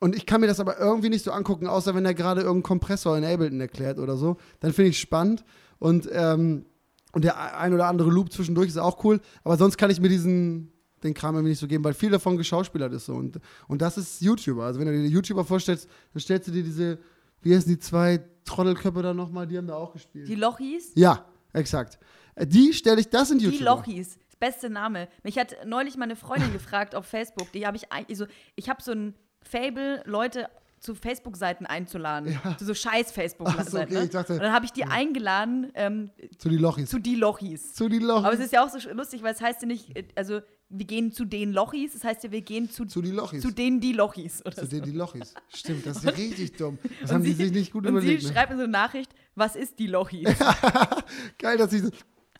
Und 0.00 0.14
ich 0.14 0.26
kann 0.26 0.40
mir 0.40 0.46
das 0.46 0.60
aber 0.60 0.78
irgendwie 0.78 1.08
nicht 1.08 1.24
so 1.24 1.30
angucken, 1.30 1.66
außer 1.66 1.94
wenn 1.94 2.04
er 2.04 2.14
gerade 2.14 2.42
irgendeinen 2.42 2.64
Kompressor 2.64 3.16
in 3.16 3.24
Ableton 3.24 3.60
erklärt 3.60 3.98
oder 3.98 4.16
so. 4.16 4.36
Dann 4.60 4.72
finde 4.72 4.90
ich 4.90 4.98
spannend. 4.98 5.44
Und, 5.78 6.08
ähm, 6.12 6.66
und 7.12 7.24
der 7.24 7.58
ein 7.58 7.72
oder 7.72 7.86
andere 7.86 8.10
Loop 8.10 8.32
zwischendurch 8.32 8.68
ist 8.68 8.78
auch 8.78 9.02
cool. 9.04 9.20
Aber 9.44 9.56
sonst 9.56 9.78
kann 9.78 9.90
ich 9.90 10.00
mir 10.00 10.08
diesen 10.08 10.72
den 11.02 11.14
Kram 11.14 11.34
irgendwie 11.34 11.50
nicht 11.50 11.58
so 11.58 11.66
geben, 11.66 11.84
weil 11.84 11.94
viel 11.94 12.10
davon 12.10 12.36
geschauspielert 12.36 12.92
ist 12.92 13.06
so. 13.06 13.14
Und, 13.14 13.38
und 13.68 13.82
das 13.82 13.98
ist 13.98 14.20
YouTuber. 14.20 14.64
Also 14.64 14.80
wenn 14.80 14.86
du 14.86 14.92
dir 14.92 15.08
YouTuber 15.08 15.44
vorstellst, 15.44 15.88
dann 16.12 16.20
stellst 16.20 16.48
du 16.48 16.52
dir 16.52 16.62
diese, 16.62 16.98
wie 17.42 17.54
heißen 17.54 17.68
die 17.68 17.78
zwei 17.78 18.20
Trottelköpfe 18.44 19.02
da 19.02 19.14
nochmal, 19.14 19.46
die 19.46 19.58
haben 19.58 19.66
da 19.66 19.74
auch 19.74 19.92
gespielt. 19.92 20.28
Die 20.28 20.34
Lochis? 20.34 20.92
ja, 20.94 21.24
exakt. 21.52 21.98
Die 22.44 22.72
stelle 22.72 23.00
ich, 23.00 23.08
das 23.08 23.28
sind 23.28 23.40
Die 23.40 23.46
YouTuber. 23.46 23.64
Lochis. 23.64 24.18
Das 24.28 24.36
beste 24.36 24.68
Name. 24.70 25.08
Mich 25.22 25.38
hat 25.38 25.56
neulich 25.64 25.96
meine 25.96 26.16
Freundin 26.16 26.52
gefragt 26.52 26.94
auf 26.94 27.06
Facebook. 27.06 27.50
Die 27.52 27.66
habe 27.66 27.76
ich, 27.76 27.90
also 27.92 28.26
ich 28.56 28.68
habe 28.68 28.82
so 28.82 28.92
ein 28.92 29.14
Fable, 29.42 30.02
Leute 30.04 30.48
zu 30.78 30.94
Facebook-Seiten 30.94 31.64
einzuladen. 31.64 32.38
Zu 32.58 32.66
so 32.66 32.74
scheiß 32.74 33.10
Facebook-Seiten. 33.10 33.70
So, 33.70 33.78
okay, 33.80 33.94
ne? 33.94 34.08
dachte- 34.08 34.34
Und 34.34 34.40
dann 34.40 34.52
habe 34.52 34.66
ich 34.66 34.72
die 34.72 34.84
eingeladen 34.84 35.72
ähm, 35.74 36.10
Zu 36.38 36.50
die 36.50 36.58
Lochis. 36.58 36.90
zu 36.90 36.98
die 36.98 37.14
Lochis. 37.14 37.72
Zu 37.72 37.88
die 37.88 37.98
Lochis. 37.98 38.24
Aber 38.26 38.34
es 38.34 38.40
ist 38.40 38.52
ja 38.52 38.62
auch 38.64 38.68
so 38.68 38.78
lustig, 38.92 39.22
weil 39.22 39.32
es 39.32 39.40
heißt 39.40 39.62
ja 39.62 39.68
nicht, 39.68 39.96
äh, 39.96 40.04
also 40.14 40.40
wir 40.68 40.84
gehen 40.84 41.12
zu 41.12 41.24
den 41.24 41.52
Lochis, 41.52 41.94
es 41.94 42.04
heißt 42.04 42.24
ja, 42.24 42.30
wir 42.32 42.42
gehen 42.42 42.68
zu, 42.70 42.84
Zu 42.84 43.00
die 43.00 43.12
Lochis. 43.12 43.40
zu 43.40 43.50
denen 43.52 43.80
die 43.80 43.92
Lochis. 43.94 44.42
Oder 44.44 44.56
Zu 44.56 44.64
so. 44.66 44.70
denen 44.70 44.82
die 44.82 44.92
Lochis. 44.92 45.32
Stimmt, 45.54 45.86
das 45.86 45.96
ist 45.98 46.04
ja 46.04 46.10
richtig 46.10 46.52
dumm. 46.56 46.78
Das 47.00 47.10
haben 47.12 47.24
die 47.24 47.32
sie- 47.32 47.44
sich 47.44 47.52
nicht 47.52 47.72
gut 47.72 47.84
und 47.86 47.92
überlegt. 47.92 48.20
sie 48.20 48.26
Ne? 48.28 48.34
schreibt 48.34 48.50
mir 48.50 48.58
so 48.58 48.64
eine 48.64 48.72
Nachricht, 48.72 49.10
was 49.34 49.56
ist 49.56 49.78
die 49.78 49.86
Lochis? 49.86 50.28
Geil, 51.38 51.56
dass 51.56 51.70
sie. 51.70 51.78
so- 51.80 51.90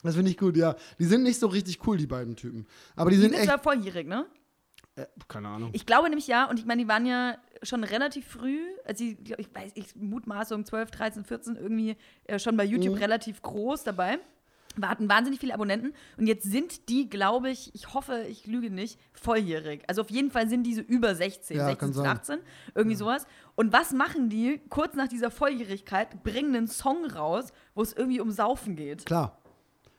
Das 0.02 0.14
finde 0.14 0.30
ich 0.30 0.36
gut, 0.36 0.56
ja. 0.56 0.76
Die 0.98 1.04
sind 1.04 1.22
nicht 1.22 1.38
so 1.40 1.46
richtig 1.48 1.86
cool, 1.86 1.96
die 1.96 2.06
beiden 2.06 2.36
Typen. 2.36 2.66
Aber 2.94 3.10
die 3.10 3.16
Die 3.16 3.22
sind 3.22 3.34
echt. 3.34 3.44
zwar 3.44 3.58
volljährig, 3.58 4.06
ne? 4.06 4.26
Äh, 4.96 5.06
keine 5.28 5.48
Ahnung. 5.48 5.70
Ich 5.72 5.84
glaube 5.86 6.08
nämlich 6.08 6.26
ja, 6.26 6.48
und 6.48 6.58
ich 6.58 6.64
meine, 6.66 6.82
die 6.82 6.88
waren 6.88 7.06
ja 7.06 7.36
schon 7.62 7.84
relativ 7.84 8.26
früh, 8.26 8.60
also 8.84 9.04
ich, 9.04 9.22
glaub, 9.24 9.38
ich 9.38 9.54
weiß, 9.54 9.72
ich 9.74 9.94
mutmaße 9.96 10.54
um 10.54 10.64
12, 10.64 10.90
13, 10.90 11.24
14 11.24 11.56
irgendwie 11.56 11.96
äh, 12.24 12.38
schon 12.38 12.56
bei 12.56 12.64
YouTube 12.64 12.94
Mhm. 12.94 13.00
relativ 13.02 13.42
groß 13.42 13.84
dabei. 13.84 14.18
Wir 14.78 14.90
hatten 14.90 15.08
wahnsinnig 15.08 15.40
viele 15.40 15.54
Abonnenten 15.54 15.94
und 16.18 16.26
jetzt 16.26 16.44
sind 16.44 16.90
die, 16.90 17.08
glaube 17.08 17.48
ich, 17.48 17.74
ich 17.74 17.94
hoffe, 17.94 18.26
ich 18.28 18.46
lüge 18.46 18.70
nicht, 18.70 18.98
volljährig. 19.14 19.82
Also 19.88 20.02
auf 20.02 20.10
jeden 20.10 20.30
Fall 20.30 20.50
sind 20.50 20.64
diese 20.64 20.82
über 20.82 21.14
16, 21.14 21.56
Ja, 21.56 21.64
16 21.64 21.78
kann 21.78 21.88
bis 21.88 21.96
sein. 21.96 22.06
18, 22.06 22.38
irgendwie 22.74 22.96
sowas. 22.96 23.26
Und 23.54 23.72
was 23.72 23.92
machen 23.92 24.28
die 24.28 24.60
kurz 24.68 24.94
nach 24.94 25.08
dieser 25.08 25.30
Volljährigkeit? 25.30 26.22
Bringen 26.22 26.54
einen 26.54 26.68
Song 26.68 27.06
raus, 27.06 27.54
wo 27.74 27.80
es 27.80 27.94
irgendwie 27.94 28.20
um 28.20 28.30
Saufen 28.30 28.76
geht. 28.76 29.06
Klar. 29.06 29.38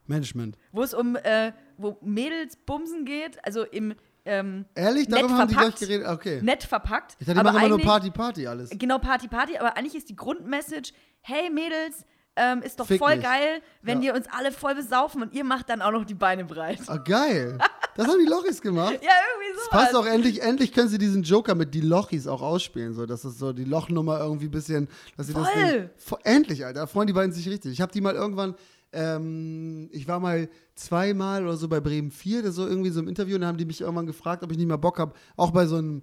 Management. 0.10 0.58
Wo 0.72 0.84
es 0.84 0.94
um, 0.94 1.16
äh, 1.16 1.52
wo 1.78 1.98
Mädels 2.02 2.56
bumsen 2.56 3.06
geht, 3.06 3.44
also 3.46 3.64
im 3.64 3.94
ähm, 4.26 4.66
Ehrlich? 4.76 5.08
Darüber 5.08 5.38
haben 5.38 5.48
die 5.48 5.54
gleich 5.56 5.64
verpackt. 5.68 5.80
geredet? 5.80 6.08
Okay. 6.08 6.42
nett 6.42 6.64
verpackt. 6.64 7.16
Ich 7.20 7.28
dachte, 7.28 7.40
die 7.40 7.44
machen 7.46 7.58
immer 7.60 7.70
nur 7.70 7.80
Party, 7.82 8.12
Party 8.12 8.46
alles. 8.48 8.70
Genau, 8.72 9.00
Party, 9.00 9.28
Party, 9.30 9.58
aber 9.58 9.78
eigentlich 9.78 9.96
ist 9.96 10.10
die 10.10 10.16
Grundmessage, 10.18 10.92
hey 11.22 11.50
Mädels, 11.50 12.06
ähm, 12.40 12.62
ist 12.62 12.80
doch 12.80 12.86
Fick 12.86 13.00
voll 13.00 13.16
mich. 13.16 13.26
geil, 13.26 13.62
wenn 13.82 14.02
Ja. 14.04 14.12
ihr 14.12 14.16
uns 14.20 14.28
alle 14.30 14.52
voll 14.52 14.76
besaufen 14.76 15.24
und 15.24 15.34
ihr 15.34 15.44
macht 15.44 15.70
dann 15.70 15.82
auch 15.82 15.92
noch 15.92 16.06
die 16.06 16.14
Beine 16.14 16.46
breit. 16.46 16.80
Ah, 16.88 16.98
geil. 16.98 17.58
Das 17.96 18.06
haben 18.08 18.20
die 18.20 18.30
Lochis 18.30 18.62
gemacht. 18.62 18.92
Ja, 19.02 19.10
irgendwie 19.10 19.60
so. 19.64 19.70
Passt 19.72 19.96
auch 19.96 20.06
endlich, 20.06 20.42
endlich 20.44 20.72
können 20.72 20.88
sie 20.90 21.00
diesen 21.00 21.24
Joker 21.24 21.56
mit 21.56 21.74
die 21.74 21.82
Lochis 21.82 22.28
auch 22.28 22.44
ausspielen. 22.44 22.94
So, 22.94 23.08
das 23.08 23.26
ist 23.26 23.40
so 23.40 23.54
die 23.54 23.64
Lochnummer 23.64 24.20
irgendwie 24.20 24.46
ein 24.46 24.52
bisschen. 24.52 24.88
Dass 25.16 25.28
sie 25.28 25.34
das 25.34 25.50
Voll. 25.50 25.72
Ding, 25.72 25.90
Vo- 26.06 26.20
endlich, 26.26 26.64
Alter. 26.64 26.82
Da 26.82 26.86
freuen 26.88 27.08
die 27.08 27.14
beiden 27.14 27.32
sich 27.32 27.50
richtig. 27.50 27.72
Ich 27.72 27.82
habe 27.82 27.92
die 27.92 28.02
mal 28.02 28.14
irgendwann. 28.14 28.54
Ähm, 28.98 29.90
ich 29.92 30.08
war 30.08 30.20
mal 30.20 30.50
zweimal 30.74 31.44
oder 31.44 31.56
so 31.56 31.68
bei 31.68 31.80
Bremen 31.80 32.10
4, 32.10 32.42
das 32.42 32.56
so 32.56 32.66
irgendwie 32.66 32.90
so 32.90 33.00
im 33.00 33.08
Interview, 33.08 33.36
und 33.36 33.42
dann 33.42 33.50
haben 33.50 33.58
die 33.58 33.66
mich 33.66 33.82
irgendwann 33.82 34.08
gefragt, 34.08 34.44
ob 34.44 34.52
ich 34.52 34.58
nicht 34.58 34.68
mehr 34.68 34.80
Bock 34.80 34.98
habe, 34.98 35.14
auch 35.36 35.52
bei 35.52 35.68
so 35.68 35.76
einem, 35.76 36.02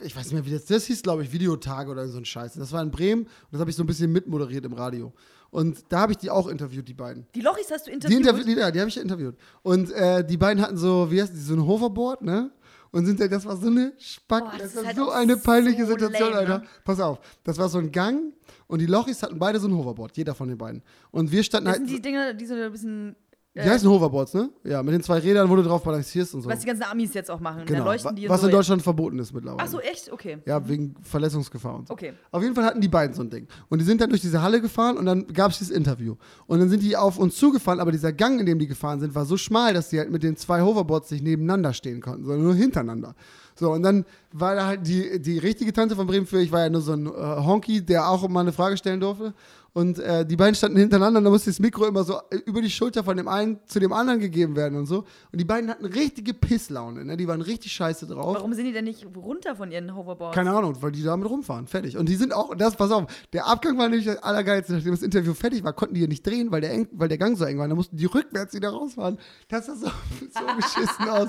ich 0.00 0.14
weiß 0.14 0.26
nicht 0.26 0.34
mehr, 0.34 0.46
wie 0.46 0.52
das, 0.52 0.64
das 0.66 0.84
hieß, 0.86 1.02
glaube 1.02 1.24
ich, 1.24 1.32
Videotage 1.32 1.90
oder 1.90 2.06
so 2.08 2.18
ein 2.18 2.24
Scheiß. 2.24 2.54
Das 2.54 2.70
war 2.72 2.82
in 2.82 2.92
Bremen 2.92 3.22
und 3.22 3.30
das 3.50 3.60
habe 3.60 3.70
ich 3.70 3.76
so 3.76 3.82
ein 3.82 3.86
bisschen 3.86 4.12
mitmoderiert 4.12 4.64
im 4.64 4.74
Radio. 4.74 5.12
Und 5.50 5.82
da 5.88 6.02
habe 6.02 6.12
ich 6.12 6.18
die 6.18 6.30
auch 6.30 6.46
interviewt, 6.46 6.86
die 6.88 6.94
beiden. 6.94 7.26
Die 7.34 7.40
Lochis 7.40 7.68
hast 7.72 7.86
du 7.86 7.90
Die, 7.90 7.94
interviewt. 7.96 8.20
Interview, 8.20 8.44
die, 8.44 8.52
ja, 8.60 8.70
die 8.70 8.78
habe 8.78 8.88
ich 8.88 8.96
interviewt. 8.96 9.36
Und 9.62 9.90
äh, 9.90 10.24
die 10.24 10.36
beiden 10.36 10.62
hatten 10.62 10.76
so, 10.76 11.10
wie 11.10 11.20
heißt 11.20 11.34
die, 11.34 11.40
so 11.40 11.54
ein 11.54 11.66
Hoverboard, 11.66 12.22
ne? 12.22 12.52
Und 12.92 13.06
sind 13.06 13.20
halt, 13.20 13.30
das 13.32 13.44
war 13.44 13.56
so 13.56 13.66
eine 13.68 13.92
Spack, 13.98 14.44
Boah, 14.44 14.52
das 14.52 14.60
das, 14.60 14.70
ist 14.70 14.76
war 14.76 14.84
halt 14.86 14.96
so 14.96 15.10
eine 15.10 15.36
peinliche 15.36 15.84
so 15.86 15.92
Situation, 15.92 16.30
lame, 16.30 16.48
ne? 16.48 16.54
Alter. 16.54 16.66
Pass 16.84 17.00
auf, 17.00 17.20
das 17.44 17.58
war 17.58 17.68
so 17.68 17.78
ein 17.78 17.90
Gang 17.92 18.32
und 18.70 18.78
die 18.80 18.86
Lochis 18.86 19.22
hatten 19.22 19.38
beide 19.38 19.58
so 19.60 19.68
ein 19.68 19.76
Hoverboard, 19.76 20.16
jeder 20.16 20.34
von 20.34 20.48
den 20.48 20.58
beiden. 20.58 20.82
Und 21.10 21.30
wir 21.30 21.42
standen 21.42 21.66
das 21.66 21.78
halt, 21.78 21.88
sind 21.88 21.96
die 21.96 22.02
Dinge, 22.02 22.34
die 22.34 22.46
so 22.46 22.54
ein 22.54 22.72
bisschen, 22.72 23.16
die 23.52 23.62
heißen 23.62 23.88
Hoverboards, 23.90 24.34
ne? 24.34 24.48
Ja, 24.62 24.80
mit 24.80 24.94
den 24.94 25.02
zwei 25.02 25.18
Rädern, 25.18 25.50
wo 25.50 25.56
du 25.56 25.62
drauf 25.64 25.82
balancierst 25.82 26.34
und 26.36 26.42
so. 26.42 26.48
was 26.48 26.60
die 26.60 26.66
ganzen 26.66 26.84
Amis 26.84 27.12
jetzt 27.14 27.28
auch 27.32 27.40
machen. 27.40 27.64
genau. 27.66 27.80
Dann 27.80 27.86
leuchten 27.88 28.14
die 28.14 28.28
was 28.28 28.40
so 28.40 28.46
in 28.46 28.52
Deutschland 28.52 28.80
verboten 28.80 29.18
ist 29.18 29.32
mittlerweile. 29.34 29.64
Ach 29.64 29.66
so, 29.66 29.80
echt? 29.80 30.12
Okay. 30.12 30.38
Ja, 30.46 30.68
wegen 30.68 30.94
Verletzungsgefahr 31.02 31.74
und 31.74 31.88
so. 31.88 31.94
Okay. 31.94 32.12
Auf 32.30 32.42
jeden 32.44 32.54
Fall 32.54 32.64
hatten 32.64 32.80
die 32.80 32.88
beiden 32.88 33.12
so 33.12 33.22
ein 33.22 33.28
Ding. 33.28 33.48
Und 33.68 33.80
die 33.80 33.84
sind 33.84 34.00
dann 34.00 34.08
durch 34.10 34.20
diese 34.22 34.40
Halle 34.40 34.60
gefahren 34.60 34.96
und 34.96 35.04
dann 35.04 35.26
gab 35.26 35.50
es 35.50 35.58
dieses 35.58 35.74
Interview. 35.74 36.14
Und 36.46 36.60
dann 36.60 36.68
sind 36.68 36.80
die 36.84 36.96
auf 36.96 37.18
uns 37.18 37.34
zugefahren, 37.36 37.80
aber 37.80 37.90
dieser 37.90 38.12
Gang, 38.12 38.38
in 38.38 38.46
dem 38.46 38.60
die 38.60 38.68
gefahren 38.68 39.00
sind, 39.00 39.16
war 39.16 39.24
so 39.24 39.36
schmal, 39.36 39.74
dass 39.74 39.88
die 39.88 39.98
halt 39.98 40.12
mit 40.12 40.22
den 40.22 40.36
zwei 40.36 40.62
Hoverboards 40.62 41.10
nicht 41.10 41.24
nebeneinander 41.24 41.72
stehen 41.72 42.00
konnten, 42.00 42.24
sondern 42.24 42.44
nur 42.44 42.54
hintereinander. 42.54 43.16
So, 43.60 43.72
und 43.72 43.82
dann 43.82 44.06
war 44.32 44.54
da 44.54 44.66
halt 44.66 44.86
die, 44.86 45.20
die 45.20 45.36
richtige 45.36 45.70
Tante 45.74 45.94
von 45.94 46.06
Bremen 46.06 46.26
für, 46.26 46.40
ich 46.40 46.50
war 46.50 46.60
ja 46.60 46.70
nur 46.70 46.80
so 46.80 46.92
ein 46.92 47.04
äh, 47.04 47.10
Honky, 47.10 47.82
der 47.82 48.08
auch 48.08 48.26
mal 48.26 48.40
eine 48.40 48.54
Frage 48.54 48.78
stellen 48.78 49.00
durfte. 49.00 49.34
Und 49.74 49.98
äh, 49.98 50.24
die 50.24 50.34
beiden 50.34 50.54
standen 50.54 50.78
hintereinander 50.78 51.18
und 51.18 51.24
da 51.24 51.30
musste 51.30 51.50
das 51.50 51.60
Mikro 51.60 51.84
immer 51.84 52.02
so 52.02 52.14
äh, 52.30 52.36
über 52.46 52.62
die 52.62 52.70
Schulter 52.70 53.04
von 53.04 53.18
dem 53.18 53.28
einen 53.28 53.58
zu 53.66 53.78
dem 53.78 53.92
anderen 53.92 54.18
gegeben 54.18 54.56
werden 54.56 54.78
und 54.78 54.86
so. 54.86 55.04
Und 55.30 55.38
die 55.38 55.44
beiden 55.44 55.68
hatten 55.68 55.84
richtige 55.84 56.32
Pisslaune, 56.32 57.04
ne? 57.04 57.18
Die 57.18 57.28
waren 57.28 57.42
richtig 57.42 57.72
scheiße 57.72 58.06
drauf. 58.06 58.34
Warum 58.34 58.54
sind 58.54 58.64
die 58.64 58.72
denn 58.72 58.86
nicht 58.86 59.06
runter 59.14 59.54
von 59.54 59.70
ihren 59.70 59.94
Hoverboards? 59.94 60.34
Keine 60.34 60.52
Ahnung, 60.52 60.74
weil 60.80 60.92
die 60.92 61.02
damit 61.02 61.28
rumfahren. 61.28 61.66
Fertig. 61.66 61.98
Und 61.98 62.08
die 62.08 62.16
sind 62.16 62.32
auch, 62.32 62.54
das, 62.54 62.76
pass 62.76 62.90
auf, 62.90 63.04
der 63.34 63.46
Abgang 63.46 63.76
war 63.76 63.90
nämlich 63.90 64.06
das 64.06 64.22
Allergeilste. 64.22 64.72
Nachdem 64.72 64.92
das 64.92 65.02
Interview 65.02 65.34
fertig 65.34 65.62
war, 65.64 65.74
konnten 65.74 65.94
die 65.94 66.00
hier 66.00 66.08
nicht 66.08 66.26
drehen, 66.26 66.50
weil 66.50 66.62
der, 66.62 66.72
eng, 66.72 66.88
weil 66.92 67.08
der 67.08 67.18
Gang 67.18 67.36
so 67.36 67.44
eng 67.44 67.58
war. 67.58 67.68
Da 67.68 67.74
mussten 67.74 67.98
die 67.98 68.06
rückwärts 68.06 68.54
wieder 68.54 68.70
rausfahren. 68.70 69.18
Das 69.48 69.66
sah 69.66 69.76
so, 69.76 69.86
so 70.20 70.56
beschissen 70.56 71.08
aus. 71.10 71.28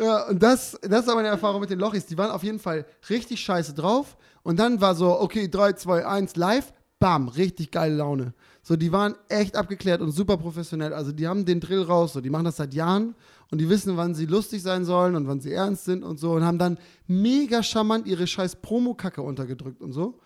Ja, 0.00 0.28
und 0.28 0.42
das, 0.42 0.78
das 0.80 1.06
war 1.06 1.14
meine 1.14 1.28
Erfahrung 1.28 1.60
mit 1.60 1.68
den 1.68 1.78
Lochis. 1.78 2.06
Die 2.06 2.16
waren 2.16 2.30
auf 2.30 2.42
jeden 2.42 2.58
Fall 2.58 2.86
richtig 3.10 3.40
scheiße 3.40 3.74
drauf. 3.74 4.16
Und 4.42 4.58
dann 4.58 4.80
war 4.80 4.94
so, 4.94 5.20
okay, 5.20 5.48
3, 5.48 5.74
2, 5.74 6.06
1, 6.06 6.36
live. 6.36 6.72
Bam, 6.98 7.28
richtig 7.28 7.70
geile 7.70 7.96
Laune. 7.96 8.34
So, 8.62 8.76
die 8.76 8.92
waren 8.92 9.14
echt 9.28 9.56
abgeklärt 9.56 10.00
und 10.00 10.10
super 10.10 10.38
professionell. 10.38 10.94
Also, 10.94 11.12
die 11.12 11.28
haben 11.28 11.44
den 11.44 11.60
Drill 11.60 11.82
raus. 11.82 12.14
So, 12.14 12.22
die 12.22 12.30
machen 12.30 12.46
das 12.46 12.56
seit 12.56 12.72
Jahren 12.72 13.14
und 13.50 13.58
die 13.58 13.68
wissen, 13.68 13.96
wann 13.98 14.14
sie 14.14 14.24
lustig 14.24 14.62
sein 14.62 14.86
sollen 14.86 15.16
und 15.16 15.26
wann 15.26 15.40
sie 15.40 15.52
ernst 15.52 15.84
sind 15.84 16.02
und 16.02 16.18
so. 16.18 16.32
Und 16.32 16.44
haben 16.44 16.58
dann 16.58 16.78
mega 17.06 17.62
charmant 17.62 18.06
ihre 18.06 18.26
scheiß 18.26 18.56
Promo-Kacke 18.56 19.20
untergedrückt 19.20 19.82
und 19.82 19.92
so. 19.92 20.18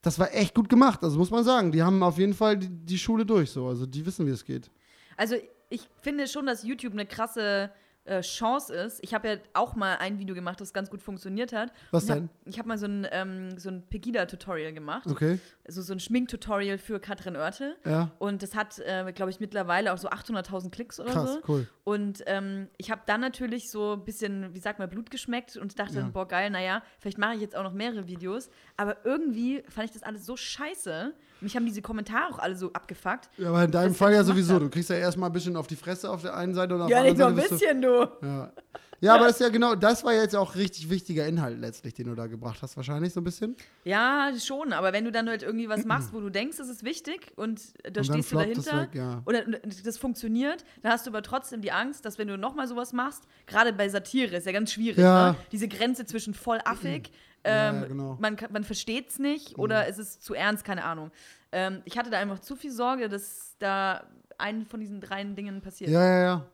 Das 0.00 0.18
war 0.18 0.34
echt 0.34 0.54
gut 0.54 0.70
gemacht, 0.70 1.02
also 1.02 1.18
muss 1.18 1.30
man 1.30 1.44
sagen. 1.44 1.72
Die 1.72 1.82
haben 1.82 2.02
auf 2.02 2.18
jeden 2.18 2.34
Fall 2.34 2.56
die, 2.56 2.68
die 2.68 2.98
Schule 2.98 3.26
durch, 3.26 3.50
so. 3.50 3.66
Also, 3.66 3.84
die 3.84 4.04
wissen, 4.06 4.26
wie 4.26 4.30
es 4.30 4.44
geht. 4.44 4.70
Also 5.18 5.34
ich 5.68 5.82
finde 6.00 6.28
schon, 6.28 6.46
dass 6.46 6.62
YouTube 6.62 6.92
eine 6.92 7.04
krasse 7.04 7.70
äh, 8.08 8.20
Chance 8.22 8.74
ist. 8.74 8.98
Ich 9.02 9.14
habe 9.14 9.28
ja 9.28 9.36
auch 9.54 9.74
mal 9.76 9.96
ein 9.98 10.18
Video 10.18 10.34
gemacht, 10.34 10.60
das 10.60 10.72
ganz 10.72 10.90
gut 10.90 11.02
funktioniert 11.02 11.52
hat. 11.52 11.72
Was 11.90 12.08
hab- 12.08 12.16
denn? 12.18 12.28
Ich 12.46 12.58
habe 12.58 12.68
mal 12.68 12.78
so 12.78 12.86
ein, 12.86 13.06
ähm, 13.10 13.58
so 13.58 13.68
ein 13.68 13.82
Pegida-Tutorial 13.88 14.72
gemacht. 14.72 15.06
Okay? 15.06 15.38
Also 15.66 15.82
so 15.82 15.92
ein 15.92 16.00
Schminktutorial 16.00 16.78
für 16.78 16.98
Katrin 17.00 17.36
Oertel. 17.36 17.76
Ja. 17.84 18.10
Und 18.18 18.42
das 18.42 18.54
hat, 18.54 18.78
äh, 18.80 19.12
glaube 19.12 19.30
ich, 19.30 19.40
mittlerweile 19.40 19.92
auch 19.92 19.98
so 19.98 20.08
800.000 20.08 20.70
Klicks 20.70 20.98
oder 20.98 21.12
Krass, 21.12 21.34
so. 21.34 21.40
cool. 21.48 21.66
Und 21.84 22.22
ähm, 22.26 22.68
ich 22.78 22.90
habe 22.90 23.02
dann 23.06 23.20
natürlich 23.20 23.70
so 23.70 23.92
ein 23.94 24.04
bisschen, 24.04 24.54
wie 24.54 24.58
sagt 24.60 24.78
man, 24.78 24.88
Blut 24.88 25.10
geschmeckt 25.10 25.56
und 25.56 25.78
dachte, 25.78 25.98
Ja. 25.98 26.08
boah, 26.12 26.26
geil, 26.26 26.50
naja, 26.50 26.82
vielleicht 26.98 27.18
mache 27.18 27.34
ich 27.34 27.40
jetzt 27.40 27.54
auch 27.56 27.62
noch 27.62 27.72
mehrere 27.72 28.06
Videos. 28.08 28.50
Aber 28.76 29.04
irgendwie 29.04 29.62
fand 29.68 29.86
ich 29.86 29.92
das 29.92 30.02
alles 30.02 30.24
so 30.26 30.36
scheiße. 30.36 31.12
Mich 31.40 31.54
haben 31.56 31.66
diese 31.66 31.82
Kommentare 31.82 32.32
auch 32.34 32.38
alle 32.38 32.56
so 32.56 32.72
abgefuckt. 32.72 33.28
Ja, 33.38 33.48
aber 33.50 33.64
in 33.64 33.70
deinem 33.70 33.94
Fall 33.94 34.12
ja 34.12 34.24
sowieso. 34.24 34.54
hab. 34.54 34.60
Du 34.60 34.70
kriegst 34.70 34.90
ja 34.90 34.96
erstmal 34.96 35.30
ein 35.30 35.32
bisschen 35.32 35.56
auf 35.56 35.66
die 35.66 35.76
Fresse 35.76 36.10
auf 36.10 36.22
der 36.22 36.36
einen 36.36 36.54
Seite 36.54 36.74
und 36.74 36.82
auf 36.82 36.90
Ja, 36.90 37.02
der 37.02 37.10
nicht 37.12 37.18
nur 37.18 37.28
anderen 37.28 37.44
ein 37.44 37.58
Seite 37.58 37.60
bist 37.60 37.62
du- 37.62 37.66
bisschen, 37.66 38.20
du. 38.20 38.26
Ja. 38.26 38.52
ja, 39.00 39.14
aber 39.14 39.24
das 39.26 39.34
ist 39.34 39.40
ja 39.40 39.48
genau, 39.48 39.76
das 39.76 40.02
war 40.04 40.12
jetzt 40.14 40.34
auch 40.34 40.56
richtig 40.56 40.90
wichtiger 40.90 41.26
Inhalt 41.26 41.60
letztlich, 41.60 41.94
den 41.94 42.06
du 42.08 42.14
da 42.16 42.26
gebracht 42.26 42.58
hast, 42.62 42.76
wahrscheinlich 42.76 43.12
so 43.12 43.20
ein 43.20 43.24
bisschen. 43.24 43.54
Ja, 43.84 44.30
schon, 44.44 44.72
aber 44.72 44.92
wenn 44.92 45.04
du 45.04 45.12
dann 45.12 45.28
halt 45.28 45.44
irgendwie 45.44 45.68
was 45.68 45.84
machst, 45.84 46.12
wo 46.12 46.18
du 46.20 46.28
denkst, 46.30 46.56
das 46.56 46.68
ist 46.68 46.82
wichtig 46.84 47.32
und 47.36 47.60
da 47.84 48.00
Und 48.00 48.04
stehst 48.06 48.32
du 48.32 48.36
floppt 48.38 48.56
das 48.56 48.64
dahinter 48.64 48.82
weg, 48.92 48.94
ja. 48.96 49.22
oder 49.24 49.44
und 49.46 49.86
das 49.86 49.98
funktioniert, 49.98 50.64
dann 50.82 50.90
hast 50.92 51.06
du 51.06 51.10
aber 51.10 51.22
trotzdem 51.22 51.60
die 51.62 51.70
Angst, 51.70 52.04
dass 52.04 52.18
wenn 52.18 52.26
du 52.26 52.36
nochmal 52.36 52.66
sowas 52.66 52.92
machst, 52.92 53.22
gerade 53.46 53.72
bei 53.72 53.88
Satire 53.88 54.36
ist 54.36 54.46
ja 54.46 54.52
ganz 54.52 54.72
schwierig, 54.72 54.98
Ja. 54.98 55.30
ne? 55.32 55.36
diese 55.52 55.68
Grenze 55.68 56.04
zwischen 56.04 56.34
voll 56.34 56.58
affig, 56.64 57.06
Ja, 57.08 57.12
ähm, 57.44 57.82
ja, 57.82 57.86
genau. 57.86 58.16
man, 58.20 58.36
man 58.50 58.64
versteht 58.64 59.10
es 59.10 59.18
nicht 59.18 59.58
oder 59.58 59.88
es 59.88 59.98
ist 59.98 60.22
zu 60.22 60.34
ernst, 60.34 60.64
keine 60.64 60.84
Ahnung. 60.84 61.10
Ähm, 61.52 61.82
ich 61.84 61.96
hatte 61.96 62.10
da 62.10 62.18
einfach 62.18 62.40
zu 62.40 62.56
viel 62.56 62.72
Sorge, 62.72 63.08
dass 63.08 63.56
da 63.58 64.06
ein 64.38 64.66
von 64.66 64.80
diesen 64.80 65.00
drei 65.00 65.22
Dingen 65.24 65.60
passiert. 65.60 65.90
Ja, 65.90 66.02
ja, 66.02 66.22
ja. 66.22 66.46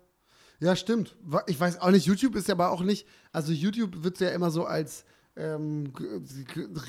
Ja, 0.61 0.77
stimmt. 0.77 1.17
Ich 1.47 1.59
weiß 1.59 1.81
auch 1.81 1.91
nicht, 1.91 2.07
YouTube 2.07 2.37
ist 2.37 2.49
ja 2.49 2.55
aber 2.55 2.71
auch 2.71 2.83
nicht, 2.83 3.07
also 3.33 3.53
YouTube 3.53 4.05
wird 4.05 4.21
ja 4.21 4.31
immer 4.31 4.51
so 4.51 4.65
als 4.65 5.05
ähm, 5.37 5.93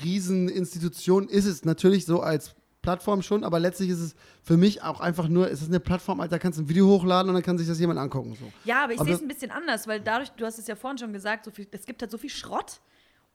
Rieseninstitution, 0.02 1.28
ist 1.28 1.46
es 1.46 1.64
natürlich 1.64 2.06
so 2.06 2.20
als 2.20 2.54
Plattform 2.80 3.20
schon, 3.20 3.42
aber 3.42 3.58
letztlich 3.58 3.90
ist 3.90 3.98
es 3.98 4.14
für 4.42 4.56
mich 4.56 4.82
auch 4.82 5.00
einfach 5.00 5.26
nur, 5.26 5.50
es 5.50 5.60
ist 5.60 5.68
eine 5.68 5.80
Plattform, 5.80 6.20
Alter, 6.20 6.36
da 6.36 6.38
kannst 6.38 6.58
du 6.58 6.62
ein 6.62 6.68
Video 6.68 6.86
hochladen 6.86 7.28
und 7.28 7.34
dann 7.34 7.42
kann 7.42 7.58
sich 7.58 7.66
das 7.66 7.80
jemand 7.80 7.98
angucken. 7.98 8.36
So. 8.38 8.50
Ja, 8.64 8.84
aber 8.84 8.92
ich 8.92 9.00
sehe 9.00 9.14
es 9.14 9.20
ein 9.20 9.28
bisschen 9.28 9.50
anders, 9.50 9.88
weil 9.88 10.00
dadurch, 10.00 10.30
du 10.30 10.46
hast 10.46 10.58
es 10.58 10.68
ja 10.68 10.76
vorhin 10.76 10.96
schon 10.96 11.12
gesagt, 11.12 11.44
so 11.44 11.50
viel, 11.50 11.66
es 11.72 11.84
gibt 11.84 12.00
halt 12.00 12.12
so 12.12 12.18
viel 12.18 12.30
Schrott 12.30 12.80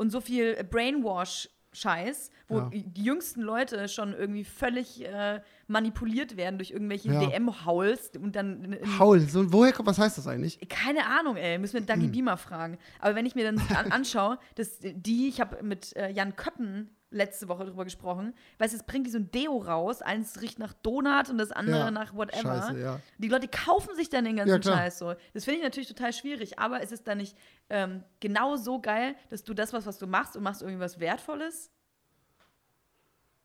und 0.02 0.10
so 0.10 0.20
viel 0.20 0.56
Brainwash-Scheiß, 0.64 2.32
wo 2.48 2.58
Ja. 2.58 2.70
die 2.74 3.04
jüngsten 3.04 3.42
Leute 3.42 3.88
schon 3.88 4.14
irgendwie 4.14 4.44
völlig 4.44 5.06
äh, 5.06 5.42
manipuliert 5.68 6.36
werden 6.38 6.58
durch 6.58 6.72
irgendwelche 6.72 7.12
Ja. 7.14 7.20
DM-Hauls 7.28 8.12
und 8.20 8.36
dann 8.36 8.78
Paul, 8.98 9.20
so, 9.22 9.52
woher 9.54 9.72
kommt, 9.72 9.88
was 9.88 10.00
heißt 10.00 10.18
das 10.18 10.28
eigentlich? 10.28 10.60
keine 10.70 11.06
Ahnung, 11.06 11.38
ey, 11.38 11.58
müssen 11.58 11.76
wir 11.76 11.82
Dagi 11.82 12.08
Beamer 12.08 12.38
fragen. 12.38 12.78
Aber 13.00 13.16
wenn 13.16 13.26
ich 13.26 13.36
mir 13.36 13.46
dann 13.46 13.60
an, 13.76 13.92
anschaue, 13.92 14.38
dass 14.56 14.80
die, 14.82 15.28
ich 15.30 15.40
habe 15.40 15.64
mit 15.64 15.96
äh, 15.96 16.10
Jan 16.12 16.36
Köppen 16.36 16.90
letzte 17.12 17.48
Woche 17.50 17.66
drüber 17.66 17.84
gesprochen, 17.84 18.34
weißt 18.58 18.74
du, 18.74 18.78
es 18.78 18.84
bringt 18.84 19.06
die 19.06 19.12
so 19.12 19.18
ein 19.20 19.30
Deo 19.32 19.58
raus, 19.58 20.02
eins 20.02 20.42
riecht 20.42 20.58
nach 20.60 20.74
Donut 20.74 21.30
und 21.30 21.38
das 21.38 21.52
andere 21.52 21.78
Ja, 21.80 21.92
nach 21.92 22.14
whatever. 22.16 22.62
scheiße, 22.62 22.80
ja. 22.80 23.00
Die 23.18 23.28
Leute 23.28 23.48
kaufen 23.48 23.96
sich 23.96 24.10
dann 24.10 24.24
den 24.26 24.38
ganzen 24.38 24.62
Ja. 24.62 24.78
Scheiß 24.78 24.98
so. 25.00 25.14
Das 25.34 25.44
finde 25.44 25.60
ich 25.60 25.64
natürlich 25.64 25.90
total 25.90 26.14
schwierig, 26.14 26.58
aber 26.58 26.82
es 26.82 26.92
ist 26.92 27.08
dann 27.08 27.18
nicht 27.20 27.38
ähm, 27.70 28.04
genau 28.20 28.56
so 28.56 28.80
geil, 28.82 29.16
dass 29.30 29.44
du 29.44 29.54
das, 29.54 29.74
was, 29.74 29.86
was 29.86 29.98
du 30.00 30.08
machst 30.08 30.36
und 30.36 30.44
machst 30.44 30.62
irgendwas 30.62 31.00
Wertvolles. 31.00 31.70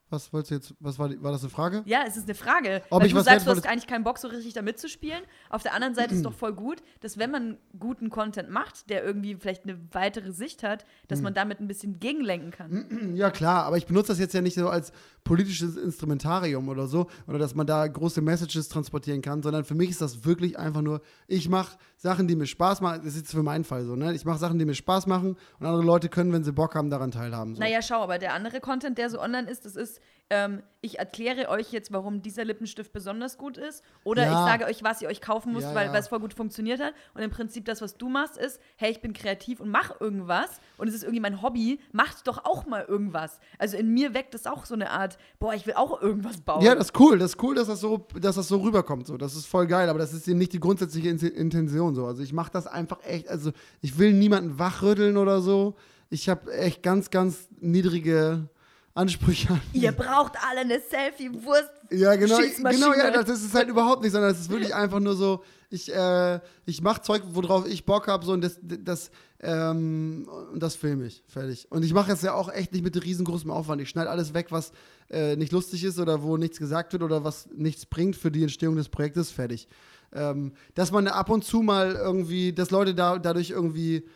Was 0.09 0.33
wolltest 0.33 0.51
du 0.51 0.55
jetzt, 0.55 0.75
was 0.79 0.99
war, 0.99 1.09
die, 1.09 1.21
war 1.21 1.33
das 1.33 1.43
eine 1.43 1.51
Frage? 1.51 1.83
Ja, 1.85 2.05
es 2.07 2.17
ist 2.17 2.25
eine 2.25 2.35
Frage. 2.35 2.83
Ob 2.91 3.01
weil 3.01 3.07
ich 3.09 3.13
du 3.13 3.19
was 3.19 3.25
sagst, 3.25 3.47
du 3.47 3.51
hast 3.51 3.67
eigentlich 3.67 3.89
keinen 3.89 4.05
Bock, 4.05 4.19
so 4.19 4.29
richtig 4.29 4.55
da 4.55 4.63
mitzuspielen. 4.63 5.23
Auf 5.51 5.63
der 5.63 5.75
anderen 5.75 5.95
Seite 5.95 6.15
ist 6.15 6.25
doch 6.25 6.33
voll 6.33 6.53
gut, 6.55 6.83
dass 7.01 7.19
wenn 7.19 7.31
man 7.31 7.59
guten 7.79 8.09
Content 8.09 8.49
macht, 8.49 8.89
der 8.89 9.05
irgendwie 9.05 9.35
vielleicht 9.35 9.65
eine 9.65 9.79
weitere 9.93 10.33
Sicht 10.33 10.63
hat, 10.63 10.87
dass 11.09 11.23
man 11.23 11.35
damit 11.35 11.61
ein 11.61 11.67
bisschen 11.67 11.99
gegenlenken 11.99 12.51
kann. 12.51 12.87
Ja, 13.17 13.31
klar, 13.31 13.65
aber 13.65 13.79
ich 13.79 13.87
benutze 13.87 14.09
das 14.09 14.19
jetzt 14.19 14.35
ja 14.35 14.43
nicht 14.43 14.57
so 14.57 14.69
als 14.69 14.93
politisches 15.25 15.77
Instrumentarium 15.77 16.69
oder 16.69 16.87
so, 16.87 17.07
oder 17.27 17.39
dass 17.39 17.55
man 17.55 17.67
da 17.67 17.87
große 17.87 18.21
Messages 18.21 18.69
transportieren 18.69 19.23
kann, 19.23 19.43
sondern 19.43 19.65
für 19.65 19.75
mich 19.75 19.91
ist 19.91 20.01
das 20.01 20.25
wirklich 20.25 20.59
einfach 20.59 20.83
nur, 20.83 21.01
ich 21.27 21.49
mache 21.49 21.77
Sachen, 21.97 22.29
die 22.29 22.37
mir 22.37 22.47
Spaß 22.47 22.81
machen. 22.81 23.01
Das 23.05 23.15
ist 23.15 23.17
jetzt 23.17 23.33
für 23.33 23.43
meinen 23.43 23.65
Fall 23.65 23.85
so, 23.85 23.97
ne? 23.97 24.15
Ich 24.15 24.25
mache 24.25 24.39
Sachen, 24.39 24.59
die 24.59 24.65
mir 24.65 24.75
Spaß 24.75 25.07
machen 25.07 25.37
und 25.59 25.67
andere 25.67 25.83
Leute 25.83 26.09
können, 26.09 26.33
wenn 26.33 26.45
sie 26.45 26.53
Bock 26.53 26.75
haben, 26.75 26.91
daran 26.91 27.11
teilhaben. 27.11 27.55
So. 27.55 27.61
Naja, 27.61 27.81
schau, 27.83 28.03
aber 28.03 28.19
der 28.19 28.35
andere 28.35 28.61
Content, 28.61 28.99
der 28.99 29.11
so 29.11 29.21
online 29.21 29.51
ist, 29.51 29.65
das 29.65 29.77
ist, 29.77 30.01
ähm, 30.29 30.63
ich 30.81 30.99
erkläre 30.99 31.49
euch 31.49 31.73
jetzt, 31.73 31.93
warum 31.93 32.21
dieser 32.23 32.45
Lippenstift 32.45 32.93
besonders 32.93 33.39
gut 33.39 33.57
ist. 33.59 33.83
Oder 34.05 34.25
Ja. 34.25 34.31
ich 34.31 34.51
sage 34.51 34.65
euch, 34.67 34.83
was 34.85 35.01
ihr 35.03 35.09
euch 35.09 35.21
kaufen 35.21 35.53
müsst, 35.53 35.69
Ja, 35.69 35.75
weil 35.75 35.87
ja. 35.87 35.97
es 35.97 36.09
voll 36.09 36.21
gut 36.21 36.35
funktioniert 36.35 36.81
hat. 36.81 36.95
Und 37.15 37.23
im 37.23 37.31
Prinzip 37.31 37.65
das, 37.65 37.81
was 37.81 37.97
du 37.97 38.09
machst, 38.09 38.37
ist, 38.37 38.61
hey, 38.77 38.91
ich 38.91 39.01
bin 39.01 39.13
kreativ 39.13 39.61
und 39.61 39.71
mach 39.71 40.01
irgendwas. 40.01 40.61
Und 40.79 40.89
es 40.89 40.95
ist 40.95 41.03
irgendwie 41.05 41.21
mein 41.21 41.43
Hobby, 41.43 41.81
macht 41.93 42.27
doch 42.27 42.45
auch 42.45 42.67
mal 42.67 42.85
irgendwas. 42.89 43.39
Also 43.59 43.77
in 43.77 43.93
mir 43.95 44.15
weckt 44.15 44.35
es 44.35 44.47
auch 44.47 44.65
so 44.65 44.75
eine 44.75 44.91
Art, 44.91 45.17
boah, 45.39 45.55
ich 45.55 45.67
will 45.67 45.75
auch 45.75 46.01
irgendwas 46.03 46.41
bauen. 46.41 46.63
Ja, 46.63 46.75
das 46.75 46.87
ist 46.89 47.01
cool. 47.01 47.19
Das 47.19 47.31
ist 47.33 47.43
cool, 47.43 47.55
dass 47.55 47.69
das 47.69 47.81
so, 47.81 48.07
dass 48.21 48.37
das 48.37 48.49
so 48.49 48.59
rüberkommt. 48.59 49.07
So. 49.07 49.17
Das 49.17 49.35
ist 49.37 49.47
voll 49.47 49.67
geil, 49.67 49.89
aber 49.89 49.99
das 50.01 50.13
ist 50.13 50.27
eben 50.29 50.39
nicht 50.39 50.53
die 50.53 50.61
grundsätzliche 50.61 51.09
In 51.09 51.19
Intention. 51.19 51.95
So. 51.95 52.07
Also 52.07 52.23
ich 52.23 52.33
mache 52.33 52.51
das 52.53 52.67
einfach 52.67 52.99
echt, 53.05 53.29
also 53.29 53.53
ich 53.81 53.99
will 53.99 54.13
niemanden 54.13 54.59
wachrütteln 54.59 55.17
oder 55.17 55.41
so. 55.41 55.75
Ich 56.11 56.29
habe 56.29 56.53
echt 56.53 56.83
ganz, 56.83 57.11
ganz 57.11 57.49
niedrige 57.59 58.49
Ansprüche 58.97 59.53
an 59.53 59.61
Ihr 59.75 59.93
braucht 59.93 60.33
alle 60.49 60.61
eine 60.61 60.81
Selfie-Wurst. 60.81 61.71
Ja, 61.91 62.17
genau, 62.17 62.39
genau, 62.39 62.95
ja, 62.95 63.23
das 63.23 63.43
ist 63.43 63.55
halt 63.55 63.69
überhaupt 63.69 64.03
nicht, 64.03 64.13
sondern 64.13 64.31
es 64.31 64.41
ist 64.41 64.51
wirklich 64.51 64.75
einfach 64.75 65.01
nur 65.01 65.15
so, 65.15 65.45
ich, 65.71 65.95
äh, 65.95 66.41
ich 66.65 66.81
mache 66.81 67.03
Zeug, 67.03 67.23
worauf 67.27 67.67
ich 67.67 67.85
Bock 67.85 68.09
habe, 68.09 68.25
so 68.25 68.33
und 68.33 68.43
das, 68.43 68.59
das, 68.63 69.11
ähm, 69.41 70.27
das 70.55 70.77
filme 70.77 71.07
ich, 71.07 71.23
fertig. 71.29 71.67
Und 71.71 71.85
ich 71.85 71.93
mache 71.93 72.13
es 72.13 72.23
ja 72.23 72.33
auch 72.33 72.49
echt 72.49 72.73
nicht 72.73 72.83
mit 72.83 73.03
riesengroßem 73.03 73.51
Aufwand. 73.51 73.83
Ich 73.83 73.91
schneide 73.91 74.11
alles 74.11 74.33
weg, 74.33 74.47
was 74.51 74.73
äh, 75.11 75.37
nicht 75.37 75.53
lustig 75.53 75.85
ist 75.85 75.99
oder 75.99 76.23
wo 76.23 76.37
nichts 76.37 76.59
gesagt 76.59 76.93
wird 76.93 77.03
oder 77.03 77.23
was 77.23 77.49
nichts 77.55 77.85
bringt 77.85 78.17
für 78.17 78.31
die 78.31 78.43
Entstehung 78.43 78.77
des 78.77 78.89
Projektes, 78.89 79.31
fertig. 79.31 79.69
Ähm, 80.13 80.53
dass 80.75 80.91
man 80.91 81.07
ab 81.09 81.29
und 81.29 81.45
zu 81.45 81.61
mal 81.63 81.93
irgendwie, 81.93 82.53
dass 82.53 82.71
Leute 82.71 82.95
da, 82.95 83.19
dadurch 83.19 83.51
irgendwie 83.51 84.07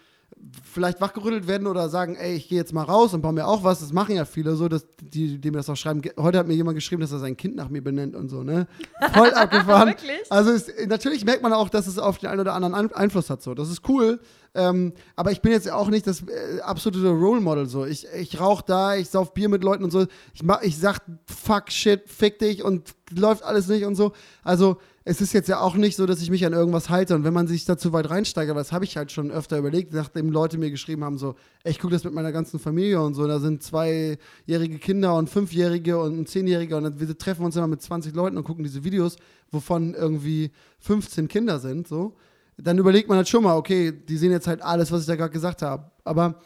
vielleicht 0.63 1.01
wachgerüttelt 1.01 1.47
werden 1.47 1.67
oder 1.67 1.89
sagen, 1.89 2.17
ey, 2.17 2.35
ich 2.35 2.49
gehe 2.49 2.59
jetzt 2.59 2.73
mal 2.73 2.83
raus 2.83 3.15
und 3.15 3.23
baue 3.23 3.33
mir 3.33 3.47
auch 3.47 3.65
was. 3.65 3.81
Das 3.81 3.93
machen 3.93 4.15
ja 4.15 4.25
viele 4.25 4.55
so, 4.55 4.69
dass 4.69 4.87
die, 5.03 5.39
die 5.39 5.51
mir 5.51 5.59
das 5.59 5.69
auch 5.69 5.77
schreiben. 5.77 6.03
Heute 6.19 6.39
hat 6.39 6.47
mir 6.47 6.55
jemand 6.55 6.77
geschrieben, 6.77 7.01
dass 7.01 7.13
er 7.13 7.19
sein 7.19 7.37
Kind 7.37 7.57
nach 7.57 7.69
mir 7.69 7.83
benennt 7.83 8.15
und 8.15 8.29
so, 8.29 8.43
ne? 8.43 8.67
Voll 9.13 9.33
abgefahren. 9.33 9.95
Also 10.29 10.51
es, 10.51 10.71
natürlich 10.87 11.25
merkt 11.25 11.43
man 11.43 11.53
auch, 11.53 11.69
dass 11.69 11.87
es 11.87 11.99
auf 11.99 12.19
den 12.19 12.31
einen 12.31 12.41
oder 12.41 12.55
anderen 12.55 12.75
An 12.75 12.93
Einfluss 12.93 13.31
hat. 13.31 13.43
So, 13.43 13.55
das 13.55 13.71
ist 13.71 13.89
cool. 13.89 14.21
Ähm, 14.55 14.93
aber 15.15 15.31
ich 15.31 15.41
bin 15.43 15.53
jetzt 15.53 15.71
auch 15.71 15.89
nicht 15.89 16.07
das 16.07 16.23
äh, 16.23 16.61
absolute 16.61 17.09
Role 17.11 17.41
Model. 17.41 17.67
So, 17.67 17.85
ich, 17.85 18.07
ich 18.17 18.41
rauche 18.41 18.65
da, 18.67 18.97
ich 18.97 19.09
sauf 19.09 19.33
Bier 19.33 19.49
mit 19.49 19.63
Leuten 19.63 19.85
und 19.85 19.91
so. 19.91 20.07
Ich 20.35 20.43
mach, 20.43 20.63
ich 20.63 20.77
sag 20.77 21.01
Fuck, 21.27 21.71
Shit, 21.71 22.09
fick 22.09 22.39
dich 22.39 22.65
und 22.65 22.95
läuft 23.15 23.45
alles 23.45 23.69
nicht 23.69 23.85
und 23.85 23.95
so. 23.95 24.13
Also 24.43 24.79
es 25.05 25.21
ist 25.21 25.33
jetzt 25.33 25.49
ja 25.49 25.61
auch 25.61 25.77
nicht 25.77 25.97
so, 25.97 26.05
dass 26.05 26.21
ich 26.21 26.31
mich 26.31 26.45
an 26.45 26.53
irgendwas 26.53 26.91
halte. 26.91 27.15
Und 27.15 27.25
wenn 27.25 27.33
man 27.33 27.47
sich 27.47 27.65
da 27.65 27.79
zu 27.79 27.93
weit 27.93 28.11
reinsteigert, 28.11 28.57
das 28.57 28.73
habe 28.73 28.85
ich 28.85 28.97
halt 28.97 29.11
schon 29.13 29.31
öfter 29.31 29.59
überlegt, 29.59 29.93
nachdem 29.95 30.31
Leute 30.31 30.59
mir 30.59 30.71
geschrieben 30.71 31.05
haben, 31.05 31.17
so, 31.17 31.37
ich 31.65 31.79
gucke 31.79 31.95
das 31.95 32.05
mit 32.05 32.13
meiner 32.13 32.33
ganzen 32.33 32.59
Familie 32.59 33.01
und 33.01 33.15
so. 33.15 33.27
Da 33.27 33.39
sind 33.39 33.63
zweijährige 33.63 34.79
Kinder 34.79 35.17
und 35.17 35.31
fünfjährige 35.31 35.99
und 35.99 36.19
ein 36.19 36.27
Zehnjähriger 36.27 36.77
und 36.77 37.01
wir 37.01 37.19
treffen 37.19 37.45
uns 37.45 37.57
immer 37.57 37.69
mit 37.69 37.81
20 37.81 38.15
Leuten 38.15 38.37
und 38.37 38.45
gucken 38.45 38.65
diese 38.65 38.85
Videos, 38.85 39.17
wovon 39.51 39.95
irgendwie 39.95 40.51
15 40.81 41.29
Kinder 41.29 41.61
sind, 41.61 41.89
so. 41.89 42.15
Dann 42.63 42.79
überlegt 42.79 43.09
man 43.09 43.17
halt 43.17 43.29
schon 43.29 43.43
mal, 43.43 43.57
okay, 43.57 43.93
die 43.93 44.17
sehen 44.17 44.33
jetzt 44.33 44.47
halt 44.47 44.63
alles, 44.63 44.91
was 44.93 45.03
ich 45.03 45.07
da 45.07 45.17
gerade 45.17 45.33
gesagt 45.33 45.63
habe. 45.63 45.91
Aber 46.05 46.41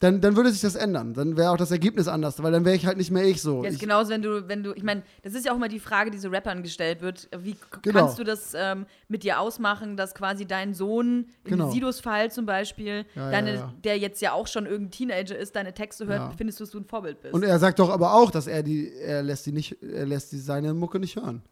dann, 0.00 0.20
dann 0.20 0.36
würde 0.36 0.52
sich 0.52 0.60
das 0.60 0.76
ändern. 0.76 1.12
Dann 1.12 1.36
wäre 1.36 1.50
auch 1.50 1.56
das 1.56 1.72
Ergebnis 1.72 2.06
anders, 2.06 2.40
weil 2.40 2.52
dann 2.52 2.64
wäre 2.64 2.76
ich 2.76 2.86
halt 2.86 2.98
nicht 2.98 3.10
mehr 3.10 3.24
ich 3.24 3.42
so. 3.42 3.64
Ist 3.64 3.74
ich, 3.74 3.80
genauso, 3.80 4.10
wenn 4.10 4.22
du, 4.22 4.46
wenn 4.48 4.62
du, 4.62 4.72
ich 4.74 4.84
meine, 4.84 5.02
das 5.22 5.34
ist 5.34 5.44
ja 5.44 5.50
auch 5.50 5.56
immer 5.56 5.66
die 5.66 5.80
Frage, 5.80 6.12
die 6.12 6.18
so 6.18 6.28
Rappern 6.28 6.62
gestellt 6.62 7.00
wird. 7.02 7.28
Wie 7.40 7.56
Genau. 7.82 7.98
kannst 7.98 8.16
du 8.18 8.22
das 8.22 8.52
ähm, 8.54 8.86
mit 9.08 9.24
dir 9.24 9.40
ausmachen, 9.40 9.96
dass 9.96 10.14
quasi 10.14 10.46
dein 10.46 10.72
Sohn, 10.72 11.26
in 11.44 11.50
Genau. 11.50 11.72
Sidos 11.72 11.98
Fall 11.98 12.30
zum 12.30 12.46
Beispiel, 12.46 13.06
Ja, 13.16 13.30
deine, 13.32 13.50
ja, 13.50 13.56
ja. 13.56 13.74
der 13.82 13.98
jetzt 13.98 14.22
ja 14.22 14.32
auch 14.34 14.46
schon 14.46 14.66
irgendein 14.66 14.92
Teenager 14.92 15.36
ist, 15.36 15.56
deine 15.56 15.74
Texte 15.74 16.06
hört, 16.06 16.34
findest 16.36 16.60
du, 16.60 16.64
dass 16.64 16.70
du 16.70 16.78
ein 16.78 16.84
Vorbild 16.84 17.20
bist. 17.20 17.34
Und 17.34 17.42
er 17.42 17.58
sagt 17.58 17.80
doch 17.80 17.90
aber 17.90 18.14
auch, 18.14 18.30
dass 18.30 18.46
er 18.46 18.62
die, 18.62 18.92
er 18.94 19.24
lässt 19.24 19.46
die 19.46 19.52
nicht, 19.52 19.82
er 19.82 20.06
lässt 20.06 20.30
die 20.30 20.38
seine 20.38 20.74
Mucke 20.74 21.00
nicht 21.00 21.16
hören. 21.16 21.42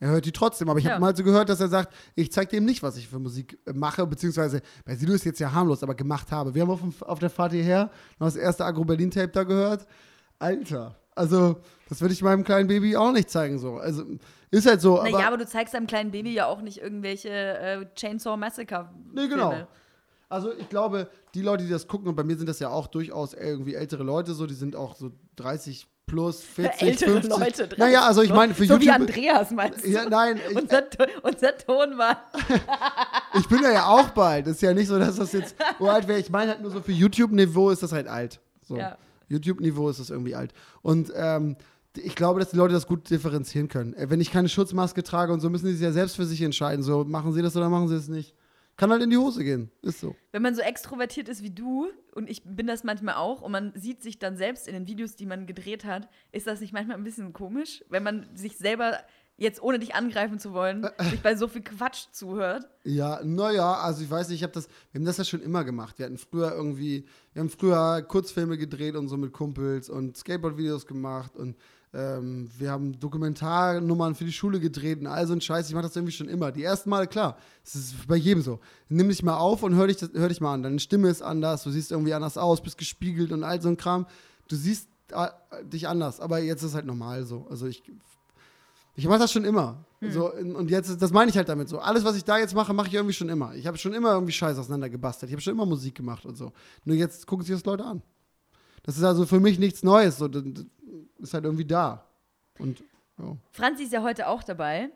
Er 0.00 0.10
hört 0.10 0.24
die 0.26 0.32
trotzdem, 0.32 0.68
aber 0.68 0.78
ich 0.78 0.84
Ja. 0.84 0.92
habe 0.92 1.00
mal 1.00 1.16
so 1.16 1.22
gehört, 1.24 1.48
dass 1.48 1.60
er 1.60 1.68
sagt, 1.68 1.94
ich 2.14 2.30
zeig 2.32 2.50
dem 2.50 2.64
nicht, 2.64 2.82
was 2.82 2.96
ich 2.96 3.08
für 3.08 3.18
Musik 3.18 3.58
äh, 3.66 3.72
mache, 3.72 4.06
beziehungsweise 4.06 4.60
bei 4.84 4.94
Sido 4.96 5.12
ist 5.12 5.24
jetzt 5.24 5.38
ja 5.40 5.52
harmlos, 5.52 5.82
aber 5.82 5.94
gemacht 5.94 6.30
habe. 6.32 6.54
Wir 6.54 6.62
haben 6.62 6.70
auf, 6.70 6.80
dem, 6.80 6.92
auf 7.00 7.18
der 7.20 7.30
Fahrt 7.30 7.52
hierher 7.52 7.90
noch 8.18 8.26
das 8.26 8.36
erste 8.36 8.64
Agro-Berlin-Tape 8.64 9.28
da 9.28 9.44
gehört. 9.44 9.86
Alter, 10.38 10.96
also 11.14 11.56
das 11.88 12.00
würde 12.00 12.12
ich 12.12 12.22
meinem 12.22 12.44
kleinen 12.44 12.68
Baby 12.68 12.96
auch 12.96 13.12
nicht 13.12 13.30
zeigen 13.30 13.58
so. 13.58 13.76
Also 13.76 14.04
ist 14.50 14.66
halt 14.66 14.80
so, 14.80 15.02
naja, 15.02 15.16
aber, 15.18 15.26
aber 15.28 15.36
du 15.38 15.46
zeigst 15.46 15.74
deinem 15.74 15.86
kleinen 15.86 16.10
Baby 16.10 16.34
ja 16.34 16.46
auch 16.46 16.60
nicht 16.60 16.78
irgendwelche 16.82 17.28
äh, 17.30 17.86
Chainsaw 17.94 18.36
Massacre. 18.36 18.90
Nee, 19.12 19.28
genau. 19.28 19.66
Also 20.28 20.52
ich 20.52 20.68
glaube, 20.68 21.08
die 21.34 21.42
Leute, 21.42 21.64
die 21.64 21.70
das 21.70 21.86
gucken, 21.86 22.08
und 22.08 22.16
bei 22.16 22.24
mir 22.24 22.36
sind 22.36 22.48
das 22.48 22.58
ja 22.58 22.68
auch 22.70 22.88
durchaus 22.88 23.34
irgendwie 23.34 23.74
ältere 23.74 24.02
Leute, 24.02 24.34
so, 24.34 24.46
die 24.46 24.54
sind 24.54 24.74
auch 24.74 24.96
so 24.96 25.12
30 25.36 25.86
plus, 26.06 26.42
40, 26.42 26.82
Ältere 26.82 27.10
50. 27.20 27.30
Leute. 27.30 27.68
dran. 27.68 27.78
Naja, 27.78 28.02
also 28.02 28.22
ich 28.22 28.32
meine, 28.32 28.54
für 28.54 28.66
so 28.66 28.74
YouTube. 28.74 28.82
wie 28.82 28.90
Andreas 28.90 29.50
meinst 29.50 29.84
du? 29.84 29.90
Ja, 29.90 30.08
nein, 30.08 30.38
ich, 30.48 30.56
unser, 30.56 30.84
unser 31.22 31.58
Tonmann. 31.58 32.16
ich 33.38 33.48
bin 33.48 33.62
ja 33.62 33.86
auch 33.86 34.10
bald. 34.10 34.46
Ist 34.46 34.62
ja 34.62 34.74
nicht 34.74 34.88
so, 34.88 34.98
dass 34.98 35.16
das 35.16 35.32
jetzt 35.32 35.56
uralt 35.78 36.06
wäre. 36.08 36.18
Ich 36.18 36.30
meine 36.30 36.52
halt 36.52 36.62
nur 36.62 36.70
so 36.70 36.80
für 36.80 36.92
YouTube-Niveau 36.92 37.70
ist 37.70 37.82
das 37.82 37.92
halt 37.92 38.06
alt. 38.06 38.40
So. 38.62 38.76
Ja. 38.76 38.96
YouTube-Niveau 39.28 39.88
ist 39.88 40.00
das 40.00 40.10
irgendwie 40.10 40.34
alt. 40.34 40.52
Und 40.82 41.12
ähm, 41.14 41.56
ich 41.96 42.14
glaube, 42.14 42.40
dass 42.40 42.50
die 42.50 42.56
Leute 42.56 42.74
das 42.74 42.86
gut 42.86 43.08
differenzieren 43.08 43.68
können. 43.68 43.94
Äh, 43.94 44.10
Wenn 44.10 44.20
ich 44.20 44.30
keine 44.30 44.48
Schutzmaske 44.48 45.02
trage 45.02 45.32
und 45.32 45.40
so, 45.40 45.50
müssen 45.50 45.66
die 45.66 45.72
sich 45.72 45.82
ja 45.82 45.92
selbst 45.92 46.16
für 46.16 46.26
sich 46.26 46.42
entscheiden. 46.42 46.82
So, 46.82 47.04
machen 47.04 47.32
sie 47.32 47.42
das 47.42 47.56
oder 47.56 47.68
machen 47.68 47.88
sie 47.88 47.96
es 47.96 48.08
nicht. 48.08 48.34
Kann 48.76 48.90
halt 48.90 49.02
in 49.02 49.10
die 49.10 49.16
Hose 49.16 49.44
gehen. 49.44 49.70
Ist 49.82 50.00
so. 50.00 50.16
Wenn 50.32 50.42
man 50.42 50.54
so 50.54 50.60
extrovertiert 50.60 51.28
ist 51.28 51.42
wie 51.42 51.50
du, 51.50 51.88
und 52.14 52.28
ich 52.28 52.42
bin 52.44 52.66
das 52.66 52.82
manchmal 52.82 53.14
auch, 53.14 53.42
und 53.42 53.52
man 53.52 53.72
sieht 53.76 54.02
sich 54.02 54.18
dann 54.18 54.36
selbst 54.36 54.66
in 54.66 54.74
den 54.74 54.86
Videos, 54.86 55.14
die 55.16 55.26
man 55.26 55.46
gedreht 55.46 55.84
hat, 55.84 56.08
ist 56.32 56.46
das 56.46 56.60
nicht 56.60 56.72
manchmal 56.72 56.96
ein 56.96 57.04
bisschen 57.04 57.32
komisch, 57.32 57.84
wenn 57.88 58.02
man 58.02 58.26
sich 58.34 58.56
selber, 58.56 58.98
jetzt 59.36 59.62
ohne 59.62 59.78
dich 59.78 59.94
angreifen 59.94 60.38
zu 60.38 60.52
wollen, 60.52 60.88
sich 61.10 61.20
bei 61.20 61.36
so 61.36 61.46
viel 61.46 61.62
Quatsch 61.62 62.06
zuhört? 62.12 62.68
Ja, 62.84 63.20
naja, 63.22 63.74
also 63.74 64.02
ich 64.02 64.10
weiß 64.10 64.28
nicht, 64.28 64.38
ich 64.38 64.42
habe 64.42 64.52
das, 64.52 64.68
wir 64.90 64.98
haben 64.98 65.06
das 65.06 65.18
ja 65.18 65.24
schon 65.24 65.42
immer 65.42 65.64
gemacht. 65.64 65.98
Wir 65.98 66.06
hatten 66.06 66.18
früher 66.18 66.52
irgendwie, 66.52 67.06
wir 67.32 67.40
haben 67.40 67.50
früher 67.50 68.02
Kurzfilme 68.02 68.58
gedreht 68.58 68.96
und 68.96 69.08
so 69.08 69.16
mit 69.16 69.32
Kumpels 69.32 69.88
und 69.88 70.16
Skateboard-Videos 70.16 70.86
gemacht 70.86 71.36
und 71.36 71.56
ähm, 71.94 72.50
wir 72.58 72.70
haben 72.72 72.98
Dokumentarnummern 72.98 74.14
für 74.14 74.24
die 74.24 74.32
Schule 74.32 74.58
gedreht 74.60 75.00
und 75.00 75.06
all 75.06 75.26
so 75.26 75.32
ein 75.32 75.40
Scheiß. 75.40 75.68
Ich 75.68 75.74
mache 75.74 75.84
das 75.84 75.94
irgendwie 75.94 76.12
schon 76.12 76.28
immer. 76.28 76.50
Die 76.52 76.62
ersten 76.64 76.90
Male, 76.90 77.06
klar, 77.06 77.36
es 77.64 77.74
ist 77.76 78.06
bei 78.08 78.16
jedem 78.16 78.42
so. 78.42 78.58
Nimm 78.88 79.08
dich 79.08 79.22
mal 79.22 79.36
auf 79.36 79.62
und 79.62 79.74
hör 79.76 79.86
dich, 79.86 79.98
das- 79.98 80.10
hör 80.14 80.28
dich 80.28 80.40
mal 80.40 80.54
an. 80.54 80.62
Deine 80.62 80.80
Stimme 80.80 81.08
ist 81.08 81.22
anders, 81.22 81.62
du 81.62 81.70
siehst 81.70 81.92
irgendwie 81.92 82.14
anders 82.14 82.36
aus, 82.36 82.60
bist 82.62 82.78
gespiegelt 82.78 83.30
und 83.32 83.44
all 83.44 83.62
so 83.62 83.68
ein 83.68 83.76
Kram. 83.76 84.06
Du 84.48 84.56
siehst 84.56 84.88
äh, 85.12 85.28
dich 85.64 85.86
anders, 85.88 86.20
aber 86.20 86.38
jetzt 86.40 86.62
ist 86.62 86.70
es 86.70 86.74
halt 86.74 86.86
normal 86.86 87.24
so. 87.24 87.46
Also 87.48 87.66
ich, 87.66 87.82
ich 88.96 89.06
mache 89.06 89.18
das 89.20 89.32
schon 89.32 89.44
immer. 89.44 89.84
So, 90.10 90.30
und 90.34 90.70
jetzt, 90.70 91.00
das 91.00 91.12
meine 91.12 91.30
ich 91.30 91.36
halt 91.38 91.48
damit 91.48 91.68
so. 91.68 91.78
Alles, 91.78 92.04
was 92.04 92.14
ich 92.16 92.24
da 92.24 92.38
jetzt 92.38 92.54
mache, 92.54 92.74
mache 92.74 92.88
ich 92.88 92.94
irgendwie 92.94 93.14
schon 93.14 93.28
immer. 93.30 93.54
Ich 93.54 93.66
habe 93.66 93.78
schon 93.78 93.94
immer 93.94 94.12
irgendwie 94.12 94.32
Scheiß 94.32 94.58
auseinander 94.58 94.90
gebastelt. 94.90 95.30
Ich 95.30 95.34
habe 95.34 95.40
schon 95.40 95.54
immer 95.54 95.64
Musik 95.64 95.94
gemacht 95.94 96.26
und 96.26 96.36
so. 96.36 96.52
Nur 96.84 96.94
jetzt 96.96 97.26
gucken 97.26 97.44
sich 97.46 97.54
das 97.54 97.64
Leute 97.64 97.84
an. 97.84 98.02
Das 98.82 98.98
ist 98.98 99.02
also 99.04 99.24
für 99.24 99.40
mich 99.40 99.58
nichts 99.58 99.82
Neues. 99.82 100.18
So, 100.18 100.28
ist 101.24 101.34
halt 101.34 101.44
irgendwie 101.44 101.64
da. 101.64 102.06
Und 102.58 102.82
ja. 103.18 103.36
Franzi 103.52 103.84
ist 103.84 103.92
ja 103.92 104.02
heute 104.02 104.28
auch 104.28 104.42
dabei. 104.42 104.90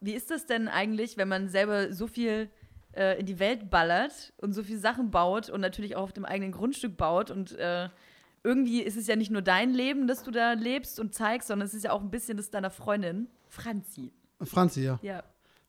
Wie 0.00 0.14
ist 0.14 0.30
das 0.30 0.46
denn 0.46 0.68
eigentlich, 0.68 1.16
wenn 1.16 1.28
man 1.28 1.48
selber 1.48 1.92
so 1.92 2.06
viel 2.06 2.50
äh, 2.94 3.18
in 3.18 3.26
die 3.26 3.38
Welt 3.38 3.70
ballert 3.70 4.32
und 4.36 4.52
so 4.52 4.62
viele 4.62 4.78
Sachen 4.78 5.10
baut 5.10 5.48
und 5.48 5.60
natürlich 5.60 5.96
auch 5.96 6.02
auf 6.02 6.12
dem 6.12 6.24
eigenen 6.24 6.52
Grundstück 6.52 6.96
baut 6.96 7.30
und 7.30 7.52
äh, 7.52 7.88
irgendwie 8.44 8.82
ist 8.82 8.96
es 8.96 9.06
ja 9.06 9.16
nicht 9.16 9.30
nur 9.30 9.42
dein 9.42 9.72
Leben, 9.72 10.06
das 10.08 10.24
du 10.24 10.30
da 10.30 10.54
lebst 10.54 10.98
und 10.98 11.14
zeigst, 11.14 11.48
sondern 11.48 11.66
es 11.66 11.74
ist 11.74 11.84
ja 11.84 11.92
auch 11.92 12.00
ein 12.00 12.10
bisschen 12.10 12.36
das 12.36 12.50
deiner 12.50 12.70
Freundin, 12.70 13.28
Franzi. 13.48 14.12
Franzi, 14.40 14.82
ja. 14.82 14.98
Ja. 15.02 15.22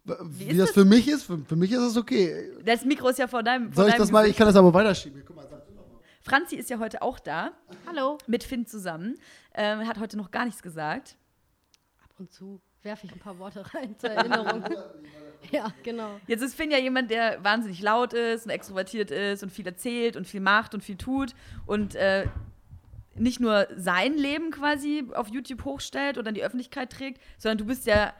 Wie, 0.03 0.45
ist 0.45 0.59
das, 0.59 0.65
das? 0.67 0.71
für 0.71 0.85
mich 0.85 1.07
ist, 1.07 1.23
für, 1.23 1.37
für 1.37 1.55
mich 1.55 1.71
ist 1.71 1.79
das 1.79 1.95
okay. 1.95 2.51
Das 2.65 2.83
Mikro 2.83 3.09
ist 3.09 3.19
ja 3.19 3.27
vor 3.27 3.41
deinem. 3.41 3.71
Vor 3.71 3.83
Soll 3.83 3.85
ich 3.85 3.91
deinem 3.93 4.01
das 4.01 4.11
mal, 4.11 4.27
ich 4.27 4.35
kann 4.35 4.47
das 4.47 4.55
aber 4.55 4.73
weiterschieben. 4.73 5.23
Guck 5.25 5.35
mal, 5.35 5.47
sag 5.49 5.65
du 5.65 5.73
mal. 5.73 5.83
Franzi 6.21 6.55
ist 6.55 6.69
ja 6.69 6.79
heute 6.79 7.01
auch 7.01 7.19
da, 7.19 7.51
Hallo. 7.85 8.17
mit 8.27 8.43
Finn 8.43 8.65
zusammen. 8.65 9.15
Ähm, 9.53 9.87
hat 9.87 9.99
heute 9.99 10.17
noch 10.17 10.31
gar 10.31 10.45
nichts 10.45 10.61
gesagt. 10.61 11.15
Ab 12.03 12.11
und 12.17 12.31
zu 12.31 12.61
werfe 12.83 13.05
ich 13.05 13.13
ein 13.13 13.19
paar 13.19 13.39
Worte 13.39 13.63
rein 13.73 13.97
zur 13.97 14.09
Erinnerung. 14.09 14.63
ja, 15.51 15.73
genau. 15.83 16.19
Jetzt 16.27 16.41
ist 16.41 16.55
Finn 16.55 16.71
ja 16.71 16.77
jemand, 16.77 17.09
der 17.11 17.43
wahnsinnig 17.43 17.81
laut 17.81 18.13
ist 18.13 18.45
und 18.45 18.51
extrovertiert 18.51 19.11
ist 19.11 19.43
und 19.43 19.51
viel 19.51 19.65
erzählt 19.65 20.15
und 20.15 20.27
viel 20.27 20.41
macht 20.41 20.73
und 20.73 20.83
viel 20.83 20.97
tut 20.97 21.33
und 21.65 21.95
äh, 21.95 22.27
nicht 23.15 23.39
nur 23.39 23.67
sein 23.75 24.15
Leben 24.15 24.51
quasi 24.51 25.05
auf 25.13 25.29
YouTube 25.29 25.65
hochstellt 25.65 26.17
oder 26.17 26.29
in 26.29 26.35
die 26.35 26.43
Öffentlichkeit 26.43 26.91
trägt, 26.91 27.21
sondern 27.37 27.59
du 27.59 27.65
bist 27.65 27.85
ja 27.85 28.13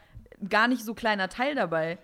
gar 0.48 0.68
nicht 0.68 0.84
so 0.84 0.94
kleiner 0.94 1.28
Teil 1.28 1.54
dabei. 1.54 1.98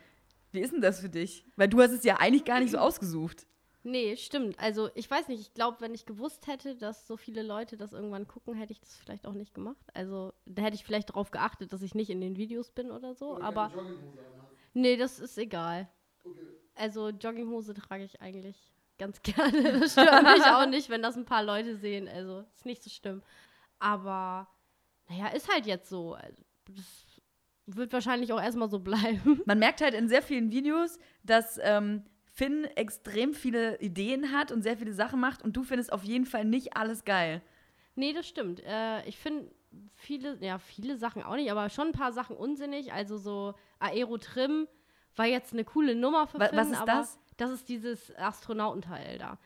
Wie 0.52 0.60
ist 0.60 0.72
denn 0.72 0.80
das 0.80 1.00
für 1.00 1.08
dich? 1.08 1.44
Weil 1.56 1.68
du 1.68 1.80
hast 1.80 1.92
es 1.92 2.04
ja 2.04 2.16
eigentlich 2.18 2.44
gar 2.44 2.60
nicht 2.60 2.72
so 2.72 2.78
ausgesucht. 2.78 3.46
Nee, 3.82 4.16
stimmt. 4.16 4.58
Also 4.58 4.90
ich 4.94 5.10
weiß 5.10 5.28
nicht, 5.28 5.40
ich 5.40 5.54
glaube, 5.54 5.80
wenn 5.80 5.94
ich 5.94 6.04
gewusst 6.04 6.46
hätte, 6.46 6.76
dass 6.76 7.06
so 7.06 7.16
viele 7.16 7.42
Leute 7.42 7.76
das 7.76 7.92
irgendwann 7.92 8.28
gucken, 8.28 8.54
hätte 8.54 8.72
ich 8.72 8.80
das 8.80 8.96
vielleicht 8.96 9.26
auch 9.26 9.32
nicht 9.32 9.54
gemacht. 9.54 9.84
Also 9.94 10.34
da 10.44 10.62
hätte 10.62 10.74
ich 10.74 10.84
vielleicht 10.84 11.10
darauf 11.10 11.30
geachtet, 11.30 11.72
dass 11.72 11.82
ich 11.82 11.94
nicht 11.94 12.10
in 12.10 12.20
den 12.20 12.36
Videos 12.36 12.70
bin 12.70 12.90
oder 12.90 13.14
so. 13.14 13.40
Aber 13.40 13.70
nee, 14.74 14.96
das 14.96 15.18
ist 15.18 15.38
egal. 15.38 15.88
Also 16.74 17.08
Jogginghose 17.08 17.72
trage 17.74 18.04
ich 18.04 18.20
eigentlich 18.20 18.56
ganz 18.98 19.22
gerne. 19.22 19.80
Das 19.80 19.92
stört 19.92 20.22
mich 20.24 20.44
auch 20.44 20.66
nicht, 20.66 20.90
wenn 20.90 21.02
das 21.02 21.16
ein 21.16 21.24
paar 21.24 21.42
Leute 21.42 21.76
sehen. 21.76 22.06
Also 22.06 22.44
ist 22.54 22.66
nicht 22.66 22.82
so 22.82 22.90
schlimm. 22.90 23.22
Aber 23.78 24.46
naja, 25.08 25.28
ist 25.28 25.52
halt 25.52 25.66
jetzt 25.66 25.88
so. 25.88 26.14
Also, 26.14 26.42
das 26.68 27.06
wird 27.66 27.92
wahrscheinlich 27.92 28.32
auch 28.32 28.40
erstmal 28.40 28.68
so 28.68 28.78
bleiben. 28.78 29.40
Man 29.46 29.58
merkt 29.58 29.80
halt 29.80 29.94
in 29.94 30.08
sehr 30.08 30.22
vielen 30.22 30.50
Videos, 30.50 30.98
dass 31.22 31.58
ähm, 31.62 32.04
Finn 32.32 32.64
extrem 32.76 33.34
viele 33.34 33.78
Ideen 33.80 34.32
hat 34.32 34.52
und 34.52 34.62
sehr 34.62 34.76
viele 34.76 34.92
Sachen 34.92 35.20
macht 35.20 35.42
und 35.42 35.56
du 35.56 35.62
findest 35.64 35.92
auf 35.92 36.04
jeden 36.04 36.26
Fall 36.26 36.44
nicht 36.44 36.76
alles 36.76 37.04
geil. 37.04 37.42
Nee, 37.96 38.12
das 38.12 38.26
stimmt. 38.28 38.62
Äh, 38.64 39.06
ich 39.08 39.18
finde 39.18 39.50
viele, 39.94 40.36
ja, 40.40 40.58
viele 40.58 40.96
Sachen 40.96 41.22
auch 41.22 41.34
nicht, 41.34 41.50
aber 41.50 41.68
schon 41.68 41.88
ein 41.88 41.92
paar 41.92 42.12
Sachen 42.12 42.36
unsinnig. 42.36 42.92
Also 42.92 43.18
so 43.18 43.54
Aero-Trim 43.80 44.68
war 45.16 45.26
jetzt 45.26 45.52
eine 45.52 45.64
coole 45.64 45.94
Nummer 45.94 46.26
für 46.26 46.38
Wa- 46.38 46.48
Finn, 46.48 46.58
was 46.58 46.70
ist 46.70 46.76
aber 46.80 46.92
das? 46.92 47.18
Das 47.36 47.50
ist 47.50 47.68
dieses 47.68 48.14
Astronautenteil 48.16 49.18
da. 49.18 49.38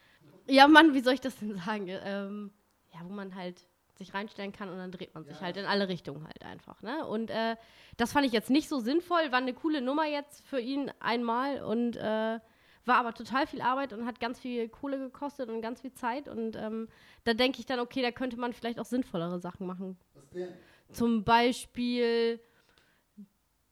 Ja, 0.47 0.69
Mann, 0.69 0.95
wie 0.95 1.01
soll 1.01 1.15
ich 1.15 1.21
das 1.21 1.37
denn 1.39 1.57
sagen? 1.57 1.87
Ähm, 1.89 2.53
ja, 2.93 3.01
wo 3.05 3.13
man 3.13 3.35
halt 3.35 3.67
sich 3.97 4.13
reinstellen 4.13 4.53
kann 4.53 4.69
und 4.69 4.77
dann 4.77 4.91
dreht 4.91 5.15
man 5.15 5.25
sich 5.25 5.41
halt 5.41 5.57
in 5.57 5.65
alle 5.67 5.89
Richtungen 5.89 6.25
halt 6.25 6.45
einfach. 6.45 6.83
Ne? 6.83 7.07
Und 7.07 7.31
äh, 7.31 7.57
das 7.97 8.13
fand 8.13 8.27
ich 8.27 8.33
jetzt 8.33 8.51
nicht 8.51 8.69
so 8.69 8.81
sinnvoll, 8.81 9.31
war 9.31 9.39
eine 9.39 9.55
coole 9.55 9.81
Nummer 9.81 10.05
jetzt 10.05 10.45
für 10.47 10.59
ihn 10.61 10.91
einmal 11.01 11.63
und 11.63 11.97
äh, 11.97 12.41
war 12.87 12.97
aber 12.97 13.15
total 13.15 13.47
viel 13.47 13.61
Arbeit 13.61 13.93
und 13.93 14.05
hat 14.07 14.21
ganz 14.21 14.39
viel 14.39 14.69
Kohle 14.69 14.99
gekostet 14.99 15.49
und 15.49 15.61
ganz 15.61 15.81
viel 15.81 15.93
Zeit. 15.93 16.29
Und 16.29 16.57
ähm, 16.57 16.89
da 17.25 17.35
denke 17.35 17.61
ich 17.61 17.67
dann, 17.67 17.81
okay, 17.81 18.03
da 18.03 18.11
könnte 18.11 18.39
man 18.39 18.53
vielleicht 18.53 18.79
auch 18.81 18.85
sinnvollere 18.85 19.39
Sachen 19.41 19.67
machen. 19.67 19.97
Was 20.15 20.29
denn? 20.31 20.49
Zum 20.93 21.25
Beispiel 21.25 22.41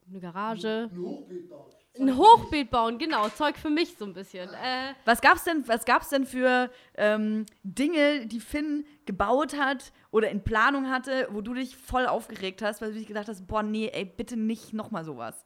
eine 0.08 0.20
Garage. 0.20 0.88
Ein 0.90 0.98
Hochbeet 0.98 1.48
bauen. 1.48 1.72
Ein 2.00 2.16
Hochbeet 2.16 2.70
bauen, 2.70 2.96
genau, 2.98 3.28
Zeug 3.28 3.58
für 3.58 3.68
mich 3.68 3.96
so 3.98 4.06
ein 4.06 4.14
bisschen. 4.14 4.48
Äh, 4.48 4.94
Was 5.04 5.20
gab's 5.20 5.44
denn, 5.44 5.68
was 5.68 5.84
gab's 5.84 6.08
denn 6.08 6.24
für 6.24 6.70
ähm, 6.94 7.44
Dinge, 7.64 8.26
die 8.26 8.40
Finn 8.40 8.86
gebaut 9.04 9.58
hat 9.58 9.92
oder 10.10 10.30
in 10.30 10.42
Planung 10.42 10.88
hatte, 10.88 11.28
wo 11.32 11.42
du 11.42 11.52
dich 11.52 11.76
voll 11.76 12.06
aufgeregt 12.06 12.62
hast, 12.62 12.80
weil 12.80 12.92
du 12.92 12.98
dich 12.98 13.06
gedacht 13.06 13.28
hast, 13.28 13.46
boah, 13.46 13.62
nee, 13.62 13.88
ey, 13.92 14.06
bitte 14.06 14.38
nicht 14.38 14.72
nochmal 14.72 15.04
sowas. 15.04 15.44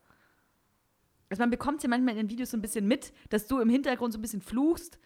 Also 1.28 1.42
man 1.42 1.50
bekommt 1.50 1.82
ja 1.82 1.88
manchmal 1.88 2.12
in 2.16 2.18
den 2.26 2.30
Videos 2.30 2.50
so 2.50 2.56
ein 2.56 2.62
bisschen 2.62 2.86
mit, 2.86 3.12
dass 3.30 3.46
du 3.46 3.58
im 3.60 3.68
Hintergrund 3.68 4.12
so 4.12 4.18
ein 4.18 4.22
bisschen 4.22 4.40
fluchst 4.42 4.98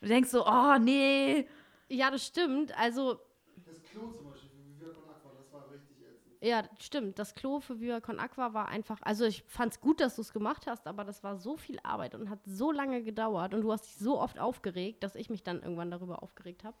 und 0.00 0.08
denkst 0.08 0.30
so, 0.30 0.46
oh, 0.46 0.76
nee. 0.78 1.46
ja, 1.88 2.10
das 2.10 2.26
stimmt. 2.26 2.76
Also, 2.78 3.18
Das 3.64 3.82
Klo 3.82 4.12
zum 4.12 4.30
Beispiel, 4.30 4.50
wie 4.66 4.80
wir 4.80 4.92
von 4.92 5.04
Aqua, 5.08 5.30
das 5.36 5.52
war 5.52 5.70
richtig 5.70 5.96
ätzend. 6.02 6.42
ja, 6.42 6.62
stimmt. 6.78 7.18
Das 7.18 7.34
Klo 7.34 7.60
für 7.60 7.80
Viva 7.80 8.00
Con 8.00 8.18
Aqua 8.18 8.52
war 8.52 8.68
einfach, 8.68 8.98
also 9.02 9.24
ich 9.24 9.44
fand 9.46 9.72
es 9.72 9.80
gut, 9.80 10.00
dass 10.00 10.16
du 10.16 10.22
es 10.22 10.32
gemacht 10.32 10.66
hast, 10.66 10.86
aber 10.86 11.04
das 11.04 11.22
war 11.22 11.36
so 11.36 11.56
viel 11.56 11.78
Arbeit 11.82 12.14
und 12.14 12.28
hat 12.28 12.40
so 12.44 12.70
lange 12.72 13.02
gedauert 13.02 13.54
und 13.54 13.62
du 13.62 13.72
hast 13.72 13.86
dich 13.86 13.96
so 13.96 14.20
oft 14.20 14.38
aufgeregt, 14.38 15.02
dass 15.02 15.14
ich 15.14 15.30
mich 15.30 15.42
dann 15.42 15.62
irgendwann 15.62 15.90
darüber 15.90 16.22
aufgeregt 16.22 16.64
habe. 16.64 16.76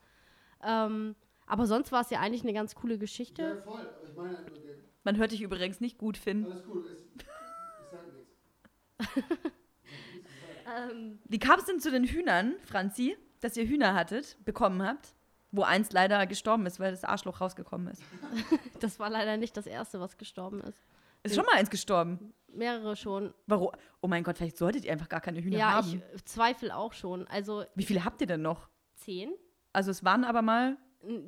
Ähm, 0.62 1.14
aber 1.46 1.66
sonst 1.66 1.92
war 1.92 2.02
es 2.02 2.10
ja 2.10 2.20
eigentlich 2.20 2.42
eine 2.42 2.52
ganz 2.52 2.74
coole 2.74 2.94
Ja, 2.94 3.00
Geschichte. 3.00 3.62
voll. 3.64 3.80
Aber 3.80 4.08
ich 4.08 4.14
meine, 4.16 4.32
nur, 4.32 4.58
der- 4.58 4.76
Man 5.04 5.16
hört 5.16 5.32
dich 5.32 5.42
übrigens 5.42 5.80
nicht 5.80 5.96
gut, 5.98 6.16
Finn. 6.16 6.44
alles 6.44 6.62
cool. 6.68 6.82
Nichts. 7.14 7.31
Ähm, 10.64 11.18
Wie 11.24 11.38
kam 11.38 11.58
es 11.58 11.66
denn 11.66 11.80
zu 11.80 11.90
den 11.90 12.04
Hühnern, 12.04 12.54
Franzi, 12.64 13.16
dass 13.40 13.56
ihr 13.56 13.66
Hühner 13.66 13.94
hattet, 13.94 14.38
bekommen 14.44 14.82
habt? 14.82 15.14
Wo 15.50 15.64
eins 15.64 15.92
leider 15.92 16.26
gestorben 16.26 16.64
ist, 16.66 16.80
weil 16.80 16.92
das 16.92 17.04
Arschloch 17.04 17.40
rausgekommen 17.40 17.88
ist. 17.88 18.02
das 18.80 18.98
war 18.98 19.10
leider 19.10 19.36
nicht 19.36 19.56
das 19.56 19.66
erste, 19.66 20.00
was 20.00 20.16
gestorben 20.16 20.60
ist. 20.62 20.78
Ist 21.24 21.34
schon 21.34 21.44
mal 21.44 21.56
eins 21.56 21.68
gestorben. 21.68 22.32
Mehrere 22.48 22.96
schon. 22.96 23.34
Warum? 23.46 23.70
Oh 24.00 24.08
mein 24.08 24.24
Gott, 24.24 24.38
vielleicht 24.38 24.56
solltet 24.56 24.84
ihr 24.84 24.92
einfach 24.92 25.08
gar 25.08 25.20
keine 25.20 25.42
Hühner 25.42 25.58
ja, 25.58 25.72
haben. 25.72 26.02
ich 26.14 26.24
zweifle 26.24 26.74
auch 26.74 26.92
schon. 26.92 27.26
Also 27.28 27.64
Wie 27.74 27.84
viele 27.84 28.04
habt 28.04 28.20
ihr 28.20 28.26
denn 28.26 28.42
noch? 28.42 28.68
zehn. 28.96 29.32
Also 29.72 29.90
es 29.90 30.04
waren 30.04 30.24
aber 30.24 30.42
mal, 30.42 30.76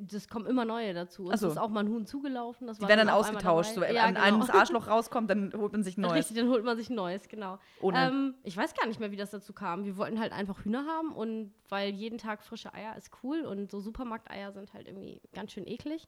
Das 0.01 0.29
kommen 0.29 0.45
immer 0.45 0.63
neue 0.63 0.93
dazu. 0.93 1.29
Es 1.31 1.41
so. 1.41 1.49
ist 1.49 1.57
auch 1.57 1.69
mal 1.69 1.81
ein 1.81 1.89
Huhn 1.89 2.05
zugelaufen. 2.05 2.67
Das 2.67 2.77
die 2.77 2.87
werden 2.87 3.07
dann 3.07 3.09
ausgetauscht. 3.09 3.73
So, 3.75 3.81
wenn 3.81 3.93
ja, 3.93 4.07
genau. 4.07 4.21
einem 4.21 4.39
das 4.39 4.49
Arschloch 4.49 4.87
rauskommt, 4.87 5.29
dann 5.29 5.53
holt 5.53 5.73
man 5.73 5.83
sich 5.83 5.97
neues. 5.97 6.13
Richtig, 6.13 6.37
dann 6.37 6.49
holt 6.49 6.63
man 6.63 6.77
sich 6.77 6.89
neues, 6.89 7.27
genau. 7.27 7.59
Ähm, 7.81 8.35
ich 8.43 8.55
weiß 8.55 8.73
gar 8.73 8.87
nicht 8.87 8.99
mehr, 8.99 9.11
wie 9.11 9.17
das 9.17 9.31
dazu 9.31 9.53
kam. 9.53 9.83
Wir 9.83 9.97
wollten 9.97 10.19
halt 10.19 10.31
einfach 10.31 10.63
Hühner 10.63 10.85
haben 10.85 11.11
und 11.11 11.53
weil 11.67 11.89
jeden 11.93 12.17
Tag 12.17 12.43
frische 12.43 12.73
Eier 12.73 12.95
ist 12.95 13.11
cool 13.23 13.41
und 13.41 13.69
so 13.69 13.79
Supermarkteier 13.79 14.53
sind 14.53 14.73
halt 14.73 14.87
irgendwie 14.87 15.21
ganz 15.33 15.51
schön 15.51 15.67
eklig. 15.67 16.07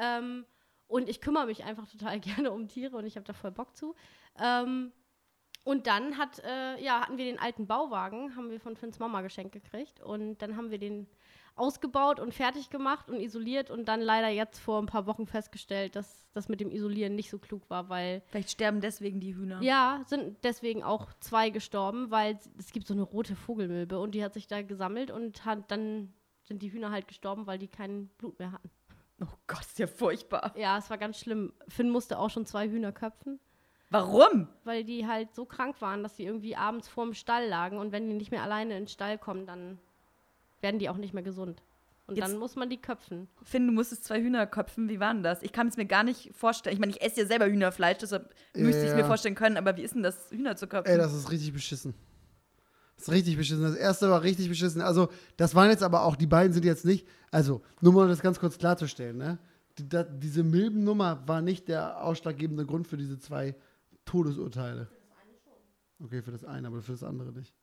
Ähm, 0.00 0.46
und 0.86 1.08
ich 1.08 1.20
kümmere 1.20 1.46
mich 1.46 1.64
einfach 1.64 1.88
total 1.88 2.20
gerne 2.20 2.52
um 2.52 2.68
Tiere 2.68 2.96
und 2.96 3.06
ich 3.06 3.16
habe 3.16 3.26
da 3.26 3.32
voll 3.32 3.50
Bock 3.50 3.76
zu. 3.76 3.94
Ähm, 4.40 4.92
und 5.64 5.86
dann 5.86 6.16
hat, 6.16 6.38
äh, 6.40 6.82
ja, 6.82 7.02
hatten 7.02 7.18
wir 7.18 7.24
den 7.24 7.38
alten 7.38 7.66
Bauwagen, 7.66 8.34
haben 8.34 8.50
wir 8.50 8.60
von 8.60 8.76
Finns 8.76 8.98
Mama 8.98 9.20
geschenkt 9.20 9.52
gekriegt. 9.52 10.00
Und 10.00 10.38
dann 10.38 10.56
haben 10.56 10.70
wir 10.70 10.78
den 10.78 11.06
ausgebaut 11.60 12.18
und 12.18 12.34
fertig 12.34 12.70
gemacht 12.70 13.08
und 13.10 13.20
isoliert 13.20 13.70
und 13.70 13.86
dann 13.86 14.00
leider 14.00 14.28
jetzt 14.28 14.58
vor 14.58 14.80
ein 14.80 14.86
paar 14.86 15.06
Wochen 15.06 15.26
festgestellt, 15.26 15.94
dass 15.94 16.26
das 16.32 16.48
mit 16.48 16.60
dem 16.60 16.70
Isolieren 16.70 17.14
nicht 17.14 17.30
so 17.30 17.38
klug 17.38 17.68
war, 17.70 17.88
weil 17.88 18.22
Vielleicht 18.26 18.50
sterben 18.50 18.80
deswegen 18.80 19.20
die 19.20 19.34
Hühner. 19.36 19.60
ja, 19.62 20.02
sind 20.06 20.36
deswegen 20.42 20.82
auch 20.82 21.12
zwei 21.20 21.50
gestorben, 21.50 22.10
weil 22.10 22.38
es- 22.58 22.72
gibt 22.72 22.86
so 22.86 22.94
eine 22.94 23.02
rote 23.02 23.36
Vogelmilbe 23.36 23.98
und 23.98 24.14
die 24.14 24.24
hat 24.24 24.34
sich 24.34 24.46
da 24.46 24.62
gesammelt 24.62 25.10
und 25.10 25.44
hat, 25.44 25.70
dann 25.70 26.12
sind 26.42 26.62
die 26.62 26.72
Hühner 26.72 26.90
halt 26.90 27.06
gestorben, 27.06 27.46
weil 27.46 27.58
die 27.58 27.68
kein 27.68 28.08
Blut 28.18 28.38
mehr 28.38 28.52
hatten. 28.52 28.70
Oh 29.22 29.26
Gott, 29.46 29.60
ist 29.60 29.78
ja 29.78 29.86
furchtbar. 29.86 30.52
Ja, 30.56 30.78
es 30.78 30.88
war 30.88 30.96
ganz 30.98 31.18
schlimm. 31.18 31.52
Finn 31.68 31.90
musste 31.90 32.18
auch 32.18 32.30
schon 32.30 32.46
zwei 32.46 32.68
Hühner 32.68 32.90
köpfen, 32.90 33.38
Warum? 33.90 34.48
weil 34.64 34.82
die 34.84 35.06
halt 35.06 35.34
so 35.34 35.44
krank 35.44 35.80
waren, 35.82 36.02
dass 36.02 36.16
sie 36.16 36.24
irgendwie 36.24 36.56
abends 36.56 36.88
vorm 36.88 37.12
Stall 37.12 37.46
lagen 37.48 37.76
und 37.78 37.92
wenn 37.92 38.08
die 38.08 38.14
nicht 38.14 38.30
mehr 38.30 38.42
alleine 38.42 38.74
in 38.76 38.84
den 38.84 38.88
Stall 38.88 39.18
kommen, 39.18 39.46
dann 39.46 39.78
werden 40.60 40.78
die 40.78 40.88
auch 40.88 40.96
nicht 40.96 41.14
mehr 41.14 41.22
gesund. 41.22 41.62
Und 42.06 42.16
Jetzt- 42.16 42.28
dann 42.28 42.38
muss 42.38 42.56
man 42.56 42.68
die 42.68 42.76
köpfen. 42.80 43.28
Finn, 43.44 43.66
du 43.68 43.72
musstest 43.72 44.04
zwei 44.04 44.20
Hühner 44.20 44.44
köpfen. 44.46 44.88
Wie 44.88 44.98
war 44.98 45.14
denn 45.14 45.22
das? 45.22 45.42
Ich 45.42 45.52
kann 45.52 45.68
es 45.68 45.76
mir 45.76 45.86
gar 45.86 46.02
nicht 46.02 46.34
vorstellen. 46.34 46.74
Ich 46.74 46.80
meine, 46.80 46.90
ich 46.92 47.00
esse 47.00 47.20
ja 47.20 47.26
selber 47.26 47.46
Hühnerfleisch, 47.46 47.98
deshalb 47.98 48.34
müsste 48.54 48.80
ich 48.80 48.86
es 48.88 48.90
Ja. 48.90 48.96
mir 48.96 49.04
vorstellen 49.04 49.36
können. 49.36 49.56
Aber 49.56 49.76
wie 49.76 49.82
ist 49.82 49.94
denn 49.94 50.02
das, 50.02 50.28
Hühner 50.30 50.56
zu 50.56 50.66
köpfen? 50.66 50.90
Ey, 50.90 50.98
das 50.98 51.14
ist 51.14 51.30
richtig 51.30 51.52
beschissen. 51.52 51.94
Das 52.96 53.06
ist 53.08 53.14
richtig 53.14 53.36
beschissen. 53.36 53.62
Das 53.62 53.76
erste 53.76 54.10
war 54.10 54.22
richtig 54.24 54.48
beschissen. 54.48 54.82
Also, 54.82 55.08
das 55.36 55.54
waren 55.54 55.70
jetzt 55.70 55.84
aber 55.84 56.02
auch, 56.04 56.16
die 56.16 56.26
beiden 56.26 56.52
sind 56.52 56.64
jetzt 56.64 56.84
nicht, 56.84 57.06
also, 57.30 57.62
nur 57.80 57.92
mal 57.92 58.02
um 58.02 58.08
das 58.08 58.20
ganz 58.20 58.40
kurz 58.40 58.58
klarzustellen, 58.58 59.16
ne? 59.16 59.38
Die, 59.78 59.88
da, 59.88 60.02
diese 60.02 60.42
Milbennummer 60.42 61.22
war 61.28 61.40
nicht 61.40 61.68
der 61.68 62.02
ausschlaggebende 62.04 62.66
Grund 62.66 62.88
für 62.88 62.96
diese 62.96 63.18
zwei 63.20 63.54
Todesurteile. 64.04 64.88
Okay, 66.02 66.22
für 66.22 66.32
das 66.32 66.44
eine, 66.44 66.66
aber 66.66 66.82
für 66.82 66.92
das 66.92 67.04
andere 67.04 67.30
nicht. 67.32 67.54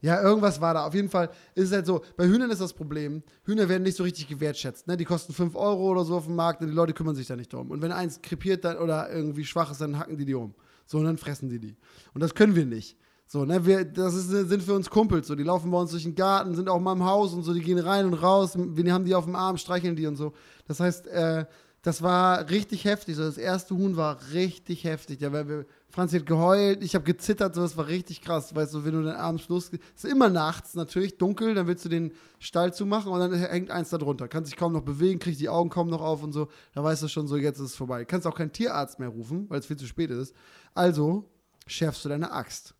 Ja, 0.00 0.22
irgendwas 0.22 0.60
war 0.60 0.74
da. 0.74 0.86
Auf 0.86 0.94
jeden 0.94 1.08
Fall 1.08 1.30
ist 1.54 1.66
es 1.66 1.72
halt 1.72 1.86
so, 1.86 2.02
bei 2.16 2.26
Hühnern 2.26 2.50
ist 2.50 2.60
das 2.60 2.72
Problem, 2.72 3.22
Hühner 3.44 3.68
werden 3.68 3.82
nicht 3.82 3.96
so 3.96 4.04
richtig 4.04 4.28
gewertschätzt. 4.28 4.86
Ne? 4.86 4.96
Die 4.96 5.04
kosten 5.04 5.32
5 5.32 5.56
Euro 5.56 5.90
oder 5.90 6.04
so 6.04 6.16
auf 6.16 6.26
dem 6.26 6.36
Markt 6.36 6.60
und 6.60 6.68
die 6.68 6.74
Leute 6.74 6.92
kümmern 6.92 7.16
sich 7.16 7.26
da 7.26 7.36
nicht 7.36 7.52
drum. 7.52 7.70
Und 7.70 7.82
wenn 7.82 7.92
eins 7.92 8.22
krepiert 8.22 8.64
dann 8.64 8.78
oder 8.78 9.10
irgendwie 9.10 9.44
schwach 9.44 9.70
ist, 9.70 9.80
dann 9.80 9.98
hacken 9.98 10.16
die 10.16 10.24
die 10.24 10.34
um. 10.34 10.54
So, 10.86 10.98
und 10.98 11.04
dann 11.04 11.18
fressen 11.18 11.48
die 11.48 11.58
die. 11.58 11.76
Und 12.14 12.22
das 12.22 12.34
können 12.34 12.54
wir 12.54 12.64
nicht. 12.64 12.96
So, 13.26 13.44
ne, 13.44 13.66
wir, 13.66 13.84
das 13.84 14.14
ist, 14.14 14.28
sind 14.28 14.62
für 14.62 14.72
uns 14.72 14.88
Kumpels, 14.88 15.26
so, 15.26 15.34
die 15.34 15.42
laufen 15.42 15.70
bei 15.70 15.78
uns 15.78 15.90
durch 15.90 16.04
den 16.04 16.14
Garten, 16.14 16.54
sind 16.54 16.66
auch 16.70 16.80
mal 16.80 16.94
im 16.94 17.04
Haus 17.04 17.34
und 17.34 17.42
so, 17.42 17.52
die 17.52 17.60
gehen 17.60 17.78
rein 17.78 18.06
und 18.06 18.14
raus, 18.14 18.56
wir 18.56 18.90
haben 18.90 19.04
die 19.04 19.14
auf 19.14 19.26
dem 19.26 19.34
Arm, 19.34 19.58
streicheln 19.58 19.96
die 19.96 20.06
und 20.06 20.16
so. 20.16 20.32
Das 20.66 20.80
heißt, 20.80 21.08
äh, 21.08 21.44
das 21.82 22.02
war 22.02 22.48
richtig 22.50 22.84
heftig. 22.84 23.16
So, 23.16 23.22
das 23.22 23.38
erste 23.38 23.74
Huhn 23.74 23.96
war 23.96 24.18
richtig 24.32 24.84
heftig. 24.84 25.20
Ja, 25.20 25.32
weil 25.32 25.48
wir, 25.48 25.66
Franz 25.90 26.12
hat 26.12 26.26
geheult, 26.26 26.84
ich 26.84 26.94
habe 26.94 27.04
gezittert, 27.04 27.54
so, 27.54 27.62
das 27.62 27.76
war 27.76 27.86
richtig 27.86 28.20
krass. 28.20 28.54
Weißt 28.54 28.74
du, 28.74 28.84
wenn 28.84 28.92
du 28.92 29.02
dann 29.02 29.16
abends 29.16 29.48
los, 29.48 29.70
ist 29.70 30.04
immer 30.04 30.28
nachts 30.28 30.74
natürlich 30.74 31.16
dunkel, 31.16 31.54
dann 31.54 31.66
willst 31.66 31.84
du 31.84 31.88
den 31.88 32.12
Stall 32.38 32.74
zumachen 32.74 33.10
und 33.10 33.18
dann 33.18 33.32
hängt 33.32 33.70
eins 33.70 33.88
da 33.88 33.96
drunter. 33.96 34.28
Kannst 34.28 34.52
dich 34.52 34.58
kaum 34.58 34.74
noch 34.74 34.82
bewegen, 34.82 35.18
kriegst 35.18 35.40
die 35.40 35.48
Augen 35.48 35.70
kaum 35.70 35.88
noch 35.88 36.02
auf 36.02 36.22
und 36.22 36.32
so. 36.32 36.48
Da 36.74 36.84
weißt 36.84 37.02
du 37.02 37.08
schon 37.08 37.26
so, 37.26 37.36
jetzt 37.36 37.58
ist 37.58 37.70
es 37.70 37.76
vorbei. 37.76 38.04
Kannst 38.04 38.26
auch 38.26 38.36
keinen 38.36 38.52
Tierarzt 38.52 38.98
mehr 38.98 39.08
rufen, 39.08 39.48
weil 39.48 39.60
es 39.60 39.66
viel 39.66 39.78
zu 39.78 39.86
spät 39.86 40.10
ist. 40.10 40.34
Also 40.74 41.30
schärfst 41.66 42.04
du 42.04 42.10
deine 42.10 42.32
Axt. 42.32 42.74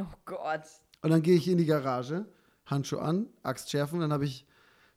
Oh 0.00 0.04
Gott. 0.24 0.62
Und 1.02 1.10
dann 1.10 1.20
gehe 1.20 1.36
ich 1.36 1.46
in 1.46 1.58
die 1.58 1.66
Garage, 1.66 2.24
Handschuh 2.64 2.98
an, 2.98 3.26
Axt 3.42 3.70
schärfen, 3.70 4.00
dann 4.00 4.12
habe 4.12 4.24
ich 4.24 4.46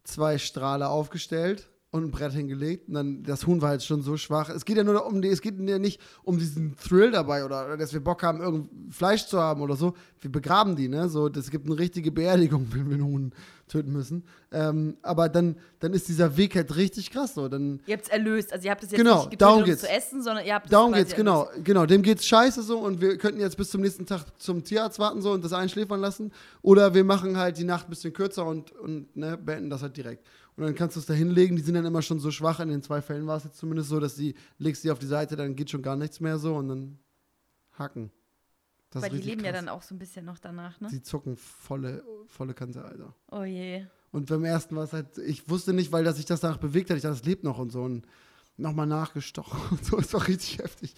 zwei 0.06 0.38
Strahler 0.38 0.90
aufgestellt 0.90 1.70
und 1.98 2.06
ein 2.06 2.12
Brett 2.12 2.34
hingelegt. 2.34 2.88
Und 2.88 2.94
dann, 2.94 3.24
das 3.24 3.46
Huhn 3.46 3.62
war 3.62 3.70
halt 3.70 3.84
schon 3.84 4.02
so 4.02 4.18
schwach. 4.18 4.50
Es 4.50 4.66
geht 4.66 4.78
ja 4.78 4.84
nur 4.84 5.06
um 5.06 5.22
die, 5.22 5.30
es 5.30 5.42
geht 5.42 5.60
ja 5.60 5.80
nicht 5.80 6.00
um 6.24 6.38
diesen 6.38 6.76
Thrill 6.78 7.12
dabei 7.12 7.44
oder, 7.44 7.76
dass 7.78 7.94
wir 7.94 8.00
Bock 8.00 8.24
haben, 8.24 8.40
irgend 8.42 8.70
Fleisch 8.94 9.26
zu 9.28 9.40
haben 9.40 9.62
oder 9.62 9.76
so. 9.76 9.94
Wir 10.22 10.32
begraben 10.32 10.76
die, 10.76 10.88
ne? 10.88 11.10
So, 11.10 11.30
das 11.30 11.50
gibt 11.50 11.66
eine 11.66 11.78
richtige 11.78 12.12
Beerdigung, 12.12 12.68
wenn 12.72 12.90
wir 12.90 12.98
ein 12.98 13.04
Huhn 13.04 13.32
töten 13.68 13.92
müssen. 13.92 14.24
Ähm, 14.52 14.98
aber 15.02 15.28
dann, 15.28 15.58
dann 15.80 15.94
ist 15.94 16.08
dieser 16.08 16.38
Weg 16.38 16.56
halt 16.56 16.76
richtig 16.76 17.12
krass. 17.12 17.34
So. 17.34 17.50
Dann, 17.50 17.82
Ihr 17.86 17.96
habt 17.96 18.06
es 18.06 18.10
erlöst. 18.10 18.54
Also 18.54 18.66
ihr 18.66 18.72
habt 18.72 18.84
es 18.84 18.92
jetzt 18.92 18.98
Genau, 19.00 19.18
nicht 19.18 19.32
getötet, 19.32 19.58
um 19.58 19.64
geht's. 19.66 19.82
zu 19.82 19.90
essen, 19.90 20.24
sondern 20.24 20.46
ihr 20.46 20.54
habt 20.54 20.68
es 20.68 20.72
quasi 20.72 20.94
geht's, 20.94 21.16
genau. 21.16 21.44
erlöst. 21.44 21.66
Genau, 21.66 21.86
dem 21.86 22.02
geht's 22.02 22.26
scheiße 22.26 22.62
so 22.62 22.80
und 22.80 23.02
wir 23.02 23.18
könnten 23.18 23.42
jetzt 23.42 23.58
bis 23.58 23.70
zum 23.70 23.82
nächsten 23.82 24.06
Tag 24.06 24.24
zum 24.38 24.64
Tierarzt 24.64 25.00
warten 25.00 25.22
so 25.22 25.32
und 25.32 25.44
das 25.44 25.54
einschläfern 25.54 26.00
lassen. 26.00 26.32
Oder 26.62 26.94
wir 26.94 27.04
machen 27.04 27.38
halt 27.38 27.58
die 27.58 27.66
Nacht 27.66 27.88
ein 27.88 27.90
bisschen 27.90 28.14
kürzer 28.14 28.46
und, 28.46 28.72
und 28.72 29.16
ne, 29.16 29.38
beenden 29.38 29.70
das 29.70 29.82
halt 29.82 29.98
direkt. 29.98 30.26
Und 30.58 30.64
dann 30.64 30.76
kannst 30.76 30.96
du 30.96 31.00
es 31.00 31.06
da 31.06 31.14
hinlegen, 31.14 31.56
die 31.56 31.62
sind 31.62 31.76
dann 31.76 31.86
immer 31.86 32.02
schon 32.02 32.20
so 32.20 32.32
schwach, 32.32 32.60
in 32.60 32.70
den 32.70 32.82
zwei 32.82 33.02
Fällen 33.02 33.28
war 33.28 33.38
es 33.38 33.44
jetzt 33.44 33.58
zumindest 33.58 33.90
so, 33.90 34.00
dass 34.00 34.16
die, 34.16 34.34
legst 34.58 34.84
die 34.84 34.90
auf 34.90 34.98
die 34.98 35.06
Seite, 35.06 35.36
dann 35.36 35.56
geht 35.56 35.70
schon 35.70 35.84
gar 35.84 35.96
nichts 35.96 36.20
mehr 36.20 36.40
so 36.40 36.56
und 36.56 36.68
dann 36.68 37.00
hacken. 37.74 38.12
Das 38.90 39.04
Weil 39.04 39.12
die 39.12 39.18
leben 39.18 39.44
ja 39.44 39.52
krass. 39.52 39.60
dann 39.60 39.70
auch 39.70 39.84
so 39.84 39.94
ein 39.94 40.00
bisschen 40.00 40.26
noch 40.26 40.40
danach, 40.40 40.80
ne? 40.82 40.88
Die 40.90 41.02
zucken 41.04 41.36
volle, 41.38 42.04
volle 42.26 42.56
Kanze, 42.56 42.84
Alter. 42.84 43.14
Oh 43.32 43.44
je. 43.44 43.86
Und 44.12 44.28
beim 44.30 44.46
ersten 44.46 44.76
war 44.76 44.86
es 44.86 44.94
halt, 44.94 45.18
ich 45.20 45.48
wusste 45.48 45.74
nicht, 45.74 45.92
weil 45.92 46.04
das 46.04 46.16
sich 46.16 46.26
das 46.26 46.40
danach 46.40 46.58
bewegt 46.58 46.90
hat, 46.90 46.98
ich 46.98 47.04
dachte, 47.04 47.18
das 47.18 47.26
lebt 47.26 47.44
noch 47.44 47.60
und 47.60 47.72
so. 47.72 47.84
Und 47.84 48.08
nochmal 48.58 48.88
nachgestochen 48.88 49.60
und 49.72 49.86
so, 49.86 49.98
ist 49.98 50.14
doch 50.14 50.28
richtig 50.28 50.60
heftig. 50.60 50.96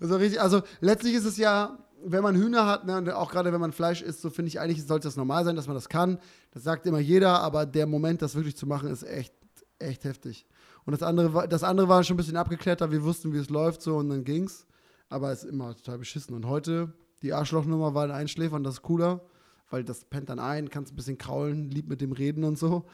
Das 0.00 0.10
richtig, 0.10 0.40
also 0.40 0.62
letztlich 0.80 1.14
ist 1.14 1.24
es 1.24 1.36
ja, 1.36 1.78
wenn 2.04 2.22
man 2.22 2.34
Hühner 2.34 2.66
hat, 2.66 2.86
ne, 2.86 2.98
und 2.98 3.10
auch 3.10 3.30
gerade 3.30 3.52
wenn 3.52 3.60
man 3.60 3.72
Fleisch 3.72 4.02
isst, 4.02 4.20
so 4.20 4.30
finde 4.30 4.48
ich 4.48 4.60
eigentlich, 4.60 4.84
sollte 4.86 5.06
das 5.06 5.16
normal 5.16 5.44
sein, 5.44 5.56
dass 5.56 5.66
man 5.66 5.76
das 5.76 5.88
kann. 5.88 6.18
Das 6.50 6.62
sagt 6.62 6.86
immer 6.86 6.98
jeder, 6.98 7.40
aber 7.40 7.64
der 7.66 7.86
Moment, 7.86 8.20
das 8.20 8.34
wirklich 8.34 8.56
zu 8.56 8.66
machen, 8.66 8.90
ist 8.90 9.04
echt, 9.04 9.32
echt 9.78 10.04
heftig. 10.04 10.46
Und 10.84 10.92
das 10.92 11.02
andere, 11.02 11.32
war, 11.32 11.48
das 11.48 11.62
andere 11.62 11.88
war 11.88 12.04
schon 12.04 12.14
ein 12.14 12.18
bisschen 12.18 12.36
abgeklärter, 12.36 12.90
wir 12.90 13.02
wussten, 13.04 13.32
wie 13.32 13.38
es 13.38 13.48
läuft, 13.48 13.80
so 13.80 13.96
und 13.96 14.10
dann 14.10 14.24
ging's. 14.24 14.66
Aber 15.08 15.32
es 15.32 15.44
ist 15.44 15.50
immer 15.50 15.74
total 15.74 15.98
beschissen. 15.98 16.34
Und 16.34 16.46
heute, 16.46 16.92
die 17.22 17.32
Arschlochnummer 17.32 17.94
war 17.94 18.04
ein 18.04 18.10
Einschläfern, 18.10 18.64
das 18.64 18.74
ist 18.74 18.82
cooler, 18.82 19.22
weil 19.70 19.84
das 19.84 20.04
pennt 20.04 20.28
dann 20.28 20.38
ein, 20.38 20.68
kannst 20.68 20.92
ein 20.92 20.96
bisschen 20.96 21.18
kraulen, 21.18 21.70
lieb 21.70 21.88
mit 21.88 22.00
dem 22.00 22.12
reden 22.12 22.44
und 22.44 22.58
so. 22.58 22.84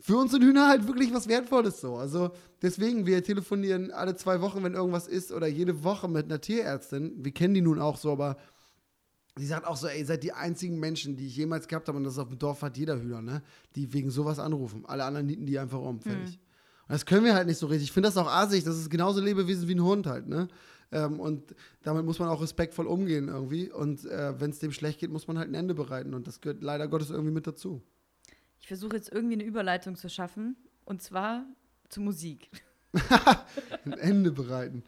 Für 0.00 0.16
uns 0.16 0.32
sind 0.32 0.42
Hühner 0.42 0.68
halt 0.68 0.86
wirklich 0.86 1.12
was 1.12 1.28
Wertvolles 1.28 1.80
so. 1.80 1.96
Also 1.96 2.30
deswegen, 2.62 3.06
wir 3.06 3.22
telefonieren 3.22 3.90
alle 3.90 4.16
zwei 4.16 4.40
Wochen, 4.40 4.62
wenn 4.62 4.74
irgendwas 4.74 5.06
ist, 5.06 5.30
oder 5.30 5.46
jede 5.46 5.84
Woche 5.84 6.08
mit 6.08 6.24
einer 6.24 6.40
Tierärztin. 6.40 7.12
Wir 7.18 7.32
kennen 7.32 7.54
die 7.54 7.60
nun 7.60 7.78
auch 7.78 7.98
so, 7.98 8.10
aber 8.12 8.36
die 9.38 9.46
sagt 9.46 9.66
auch 9.66 9.76
so, 9.76 9.86
ey, 9.86 10.00
ihr 10.00 10.06
seid 10.06 10.22
die 10.22 10.32
einzigen 10.32 10.80
Menschen, 10.80 11.16
die 11.16 11.26
ich 11.26 11.36
jemals 11.36 11.68
gehabt 11.68 11.88
habe, 11.88 11.98
und 11.98 12.04
das 12.04 12.14
ist 12.14 12.18
auf 12.18 12.28
dem 12.28 12.38
Dorf 12.38 12.62
hat 12.62 12.76
jeder 12.76 13.00
Hühner, 13.00 13.22
ne? 13.22 13.42
Die 13.76 13.92
wegen 13.92 14.10
sowas 14.10 14.38
anrufen. 14.38 14.84
Alle 14.86 15.04
anderen 15.04 15.26
nieten 15.26 15.46
die 15.46 15.58
einfach 15.58 15.80
um, 15.80 16.00
fertig. 16.00 16.40
Und 16.88 16.92
das 16.94 17.06
können 17.06 17.24
wir 17.24 17.34
halt 17.34 17.46
nicht 17.46 17.58
so 17.58 17.66
richtig. 17.66 17.88
Ich 17.88 17.92
finde 17.92 18.08
das 18.08 18.16
auch 18.16 18.26
asig, 18.26 18.64
das 18.64 18.78
ist 18.78 18.90
genauso 18.90 19.20
Lebewesen 19.20 19.68
wie 19.68 19.74
ein 19.74 19.84
Hund 19.84 20.06
halt, 20.06 20.28
ne? 20.28 20.48
Ähm, 20.92 21.20
und 21.20 21.54
damit 21.82 22.04
muss 22.04 22.18
man 22.18 22.28
auch 22.28 22.42
respektvoll 22.42 22.86
umgehen 22.86 23.28
irgendwie. 23.28 23.70
Und 23.70 24.04
äh, 24.06 24.38
wenn 24.40 24.50
es 24.50 24.58
dem 24.58 24.72
schlecht 24.72 24.98
geht, 24.98 25.10
muss 25.10 25.28
man 25.28 25.38
halt 25.38 25.48
ein 25.48 25.54
Ende 25.54 25.74
bereiten. 25.74 26.14
Und 26.14 26.26
das 26.26 26.40
gehört 26.40 26.62
leider 26.62 26.88
Gottes 26.88 27.10
irgendwie 27.10 27.32
mit 27.32 27.46
dazu. 27.46 27.82
Ich 28.60 28.68
versuche 28.68 28.96
jetzt 28.96 29.12
irgendwie 29.12 29.34
eine 29.34 29.44
Überleitung 29.44 29.96
zu 29.96 30.08
schaffen. 30.08 30.56
Und 30.84 31.02
zwar 31.02 31.44
zu 31.88 32.00
Musik. 32.00 32.50
Ein 33.84 33.92
Ende 33.92 34.32
bereiten. 34.32 34.82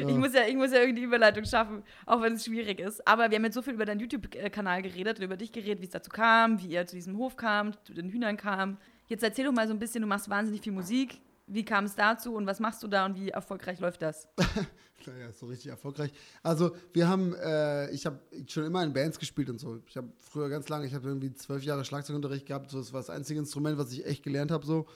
Ja. 0.00 0.08
Ich, 0.08 0.16
muss 0.16 0.32
ja, 0.32 0.46
ich 0.46 0.56
muss 0.56 0.72
ja 0.72 0.78
irgendwie 0.78 1.00
die 1.00 1.06
Überleitung 1.06 1.44
schaffen, 1.44 1.82
auch 2.06 2.22
wenn 2.22 2.34
es 2.34 2.44
schwierig 2.44 2.80
ist. 2.80 3.06
Aber 3.06 3.30
wir 3.30 3.36
haben 3.36 3.44
jetzt 3.44 3.54
so 3.54 3.62
viel 3.62 3.74
über 3.74 3.84
deinen 3.84 4.00
YouTube-Kanal 4.00 4.82
geredet 4.82 5.18
und 5.18 5.24
über 5.24 5.36
dich 5.36 5.52
geredet, 5.52 5.80
wie 5.80 5.86
es 5.86 5.90
dazu 5.90 6.10
kam, 6.10 6.60
wie 6.62 6.68
ihr 6.68 6.86
zu 6.86 6.96
diesem 6.96 7.16
Hof 7.18 7.36
kam, 7.36 7.72
zu 7.84 7.92
den 7.92 8.08
Hühnern 8.08 8.36
kam. 8.36 8.78
Jetzt 9.08 9.22
erzähl 9.22 9.44
doch 9.44 9.52
mal 9.52 9.68
so 9.68 9.74
ein 9.74 9.78
bisschen, 9.78 10.00
du 10.00 10.08
machst 10.08 10.30
wahnsinnig 10.30 10.62
viel 10.62 10.72
Musik. 10.72 11.20
Wie 11.46 11.64
kam 11.64 11.84
es 11.84 11.94
dazu 11.94 12.34
und 12.34 12.46
was 12.46 12.58
machst 12.60 12.82
du 12.82 12.88
da 12.88 13.04
und 13.04 13.16
wie 13.16 13.28
erfolgreich 13.28 13.78
läuft 13.78 14.00
das? 14.00 14.26
Naja, 15.06 15.32
so 15.32 15.46
richtig 15.46 15.70
erfolgreich. 15.70 16.12
Also, 16.42 16.74
wir 16.92 17.08
haben, 17.08 17.34
äh, 17.34 17.90
ich 17.90 18.06
habe 18.06 18.18
schon 18.46 18.64
immer 18.64 18.82
in 18.82 18.92
Bands 18.92 19.18
gespielt 19.18 19.50
und 19.50 19.60
so. 19.60 19.80
Ich 19.86 19.96
habe 19.96 20.08
früher 20.18 20.48
ganz 20.48 20.68
lange, 20.68 20.86
ich 20.86 20.94
habe 20.94 21.08
irgendwie 21.08 21.32
zwölf 21.32 21.62
Jahre 21.62 21.84
Schlagzeugunterricht 21.84 22.46
gehabt. 22.46 22.70
So, 22.70 22.78
das 22.78 22.92
war 22.92 23.00
das 23.00 23.10
einzige 23.10 23.40
Instrument, 23.40 23.78
was 23.78 23.92
ich 23.92 24.06
echt 24.06 24.22
gelernt 24.22 24.50
habe. 24.50 24.64
So. 24.66 24.86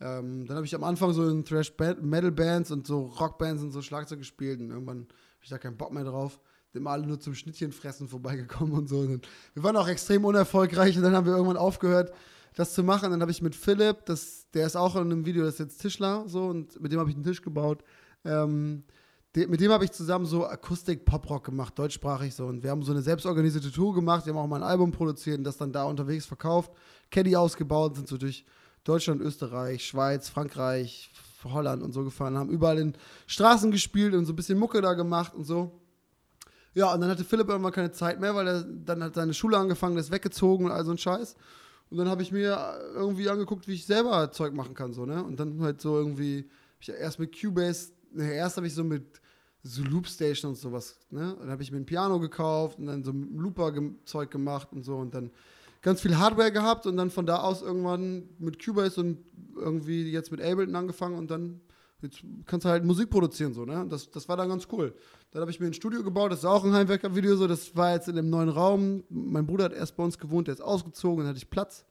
Ähm, 0.00 0.46
dann 0.46 0.56
habe 0.56 0.66
ich 0.66 0.74
am 0.74 0.84
Anfang 0.84 1.12
so 1.12 1.28
in 1.28 1.44
Thrash-Metal-Bands 1.44 2.70
und 2.72 2.86
so 2.86 3.06
Rockbands 3.06 3.62
und 3.62 3.70
so 3.70 3.80
Schlagzeug 3.80 4.18
gespielt 4.18 4.60
und 4.60 4.70
irgendwann 4.70 4.98
habe 4.98 5.42
ich 5.42 5.48
da 5.48 5.58
keinen 5.58 5.76
Bock 5.76 5.92
mehr 5.92 6.04
drauf. 6.04 6.40
Sind 6.72 6.86
alle 6.86 7.06
nur 7.06 7.20
zum 7.20 7.34
Schnittchenfressen 7.34 8.08
vorbeigekommen 8.08 8.74
und 8.74 8.88
so. 8.88 8.98
Und 8.98 9.28
wir 9.54 9.62
waren 9.62 9.76
auch 9.76 9.86
extrem 9.86 10.24
unerfolgreich 10.24 10.96
und 10.96 11.04
dann 11.04 11.14
haben 11.14 11.26
wir 11.26 11.34
irgendwann 11.34 11.56
aufgehört, 11.56 12.12
das 12.56 12.74
zu 12.74 12.82
machen. 12.82 13.12
Dann 13.12 13.20
habe 13.20 13.30
ich 13.30 13.42
mit 13.42 13.54
Philipp, 13.54 14.04
das, 14.06 14.50
der 14.52 14.66
ist 14.66 14.76
auch 14.76 14.96
in 14.96 15.02
einem 15.02 15.24
Video, 15.24 15.44
das 15.44 15.54
ist 15.54 15.60
jetzt 15.60 15.80
Tischler, 15.80 16.24
so, 16.26 16.46
und 16.46 16.80
mit 16.80 16.90
dem 16.90 16.98
habe 16.98 17.10
ich 17.10 17.16
einen 17.16 17.24
Tisch 17.24 17.42
gebaut. 17.42 17.84
Ähm, 18.24 18.82
mit 19.36 19.60
dem 19.60 19.72
habe 19.72 19.84
ich 19.84 19.92
zusammen 19.92 20.26
so 20.26 20.46
Akustik-Pop-Rock 20.46 21.44
gemacht, 21.44 21.78
deutschsprachig 21.78 22.34
so. 22.34 22.46
Und 22.46 22.62
wir 22.62 22.70
haben 22.70 22.82
so 22.82 22.92
eine 22.92 23.02
selbstorganisierte 23.02 23.72
Tour 23.72 23.94
gemacht, 23.94 24.26
wir 24.26 24.32
haben 24.32 24.40
auch 24.40 24.46
mal 24.46 24.62
ein 24.62 24.68
Album 24.68 24.92
produziert 24.92 25.38
und 25.38 25.44
das 25.44 25.56
dann 25.56 25.72
da 25.72 25.84
unterwegs 25.84 26.26
verkauft, 26.26 26.70
Caddy 27.10 27.34
ausgebaut, 27.34 27.96
sind 27.96 28.08
so 28.08 28.16
durch 28.16 28.44
Deutschland, 28.84 29.20
Österreich, 29.20 29.84
Schweiz, 29.84 30.28
Frankreich, 30.28 31.10
Holland 31.42 31.82
und 31.82 31.92
so 31.92 32.04
gefahren, 32.04 32.38
haben 32.38 32.50
überall 32.50 32.78
in 32.78 32.94
Straßen 33.26 33.70
gespielt 33.70 34.14
und 34.14 34.24
so 34.24 34.32
ein 34.32 34.36
bisschen 34.36 34.58
Mucke 34.58 34.80
da 34.80 34.94
gemacht 34.94 35.34
und 35.34 35.44
so. 35.44 35.80
Ja, 36.74 36.92
und 36.92 37.00
dann 37.00 37.10
hatte 37.10 37.24
Philipp 37.24 37.48
irgendwann 37.48 37.72
keine 37.72 37.92
Zeit 37.92 38.20
mehr, 38.20 38.34
weil 38.34 38.46
er 38.46 38.62
dann 38.62 39.02
hat 39.02 39.14
seine 39.14 39.34
Schule 39.34 39.56
angefangen, 39.56 39.96
ist 39.96 40.10
weggezogen 40.10 40.66
und 40.66 40.72
all 40.72 40.84
so 40.84 40.90
ein 40.90 40.98
Scheiß. 40.98 41.36
Und 41.90 41.98
dann 41.98 42.08
habe 42.08 42.22
ich 42.22 42.32
mir 42.32 42.58
irgendwie 42.94 43.28
angeguckt, 43.28 43.68
wie 43.68 43.74
ich 43.74 43.86
selber 43.86 44.32
Zeug 44.32 44.54
machen 44.54 44.74
kann, 44.74 44.92
so, 44.92 45.06
ne? 45.06 45.22
Und 45.22 45.38
dann 45.38 45.60
halt 45.60 45.80
so 45.80 45.96
irgendwie, 45.96 46.48
ich 46.80 46.88
erst 46.88 47.18
mit 47.18 47.38
Cubase, 47.38 47.92
ne, 48.12 48.32
erst 48.32 48.56
habe 48.56 48.66
ich 48.66 48.74
so 48.74 48.82
mit 48.82 49.20
so 49.66 49.82
Loopstation 49.82 50.50
und 50.50 50.56
sowas, 50.56 50.98
ne? 51.10 51.36
Dann 51.40 51.50
habe 51.50 51.62
ich 51.62 51.72
mir 51.72 51.78
ein 51.78 51.86
Piano 51.86 52.20
gekauft 52.20 52.78
und 52.78 52.86
dann 52.86 53.02
so 53.02 53.12
Looper-Zeug 53.12 54.30
gemacht 54.30 54.68
und 54.72 54.84
so 54.84 54.96
und 54.96 55.14
dann 55.14 55.30
ganz 55.80 56.02
viel 56.02 56.18
Hardware 56.18 56.52
gehabt 56.52 56.86
und 56.86 56.98
dann 56.98 57.10
von 57.10 57.24
da 57.24 57.38
aus 57.38 57.62
irgendwann 57.62 58.28
mit 58.38 58.62
Cubase 58.62 59.00
und 59.00 59.18
irgendwie 59.56 60.10
jetzt 60.10 60.30
mit 60.30 60.42
Ableton 60.42 60.76
angefangen 60.76 61.16
und 61.16 61.30
dann 61.30 61.62
jetzt 62.02 62.22
kannst 62.44 62.66
du 62.66 62.68
halt 62.68 62.84
Musik 62.84 63.08
produzieren, 63.08 63.54
so, 63.54 63.64
ne? 63.64 63.86
Das, 63.88 64.10
das 64.10 64.28
war 64.28 64.36
dann 64.36 64.50
ganz 64.50 64.68
cool. 64.70 64.94
Dann 65.30 65.40
habe 65.40 65.50
ich 65.50 65.58
mir 65.58 65.66
ein 65.66 65.72
Studio 65.72 66.02
gebaut, 66.02 66.30
das 66.30 66.40
ist 66.40 66.44
auch 66.44 66.62
ein 66.62 66.74
Heimwerker-Video, 66.74 67.34
so, 67.36 67.46
das 67.46 67.74
war 67.74 67.94
jetzt 67.94 68.08
in 68.08 68.16
dem 68.16 68.28
neuen 68.28 68.50
Raum. 68.50 69.02
Mein 69.08 69.46
Bruder 69.46 69.64
hat 69.64 69.72
erst 69.72 69.96
bei 69.96 70.04
uns 70.04 70.18
gewohnt, 70.18 70.46
der 70.48 70.54
ist 70.54 70.60
ausgezogen, 70.60 71.20
dann 71.20 71.28
hatte 71.28 71.38
ich 71.38 71.48
Platz. 71.48 71.86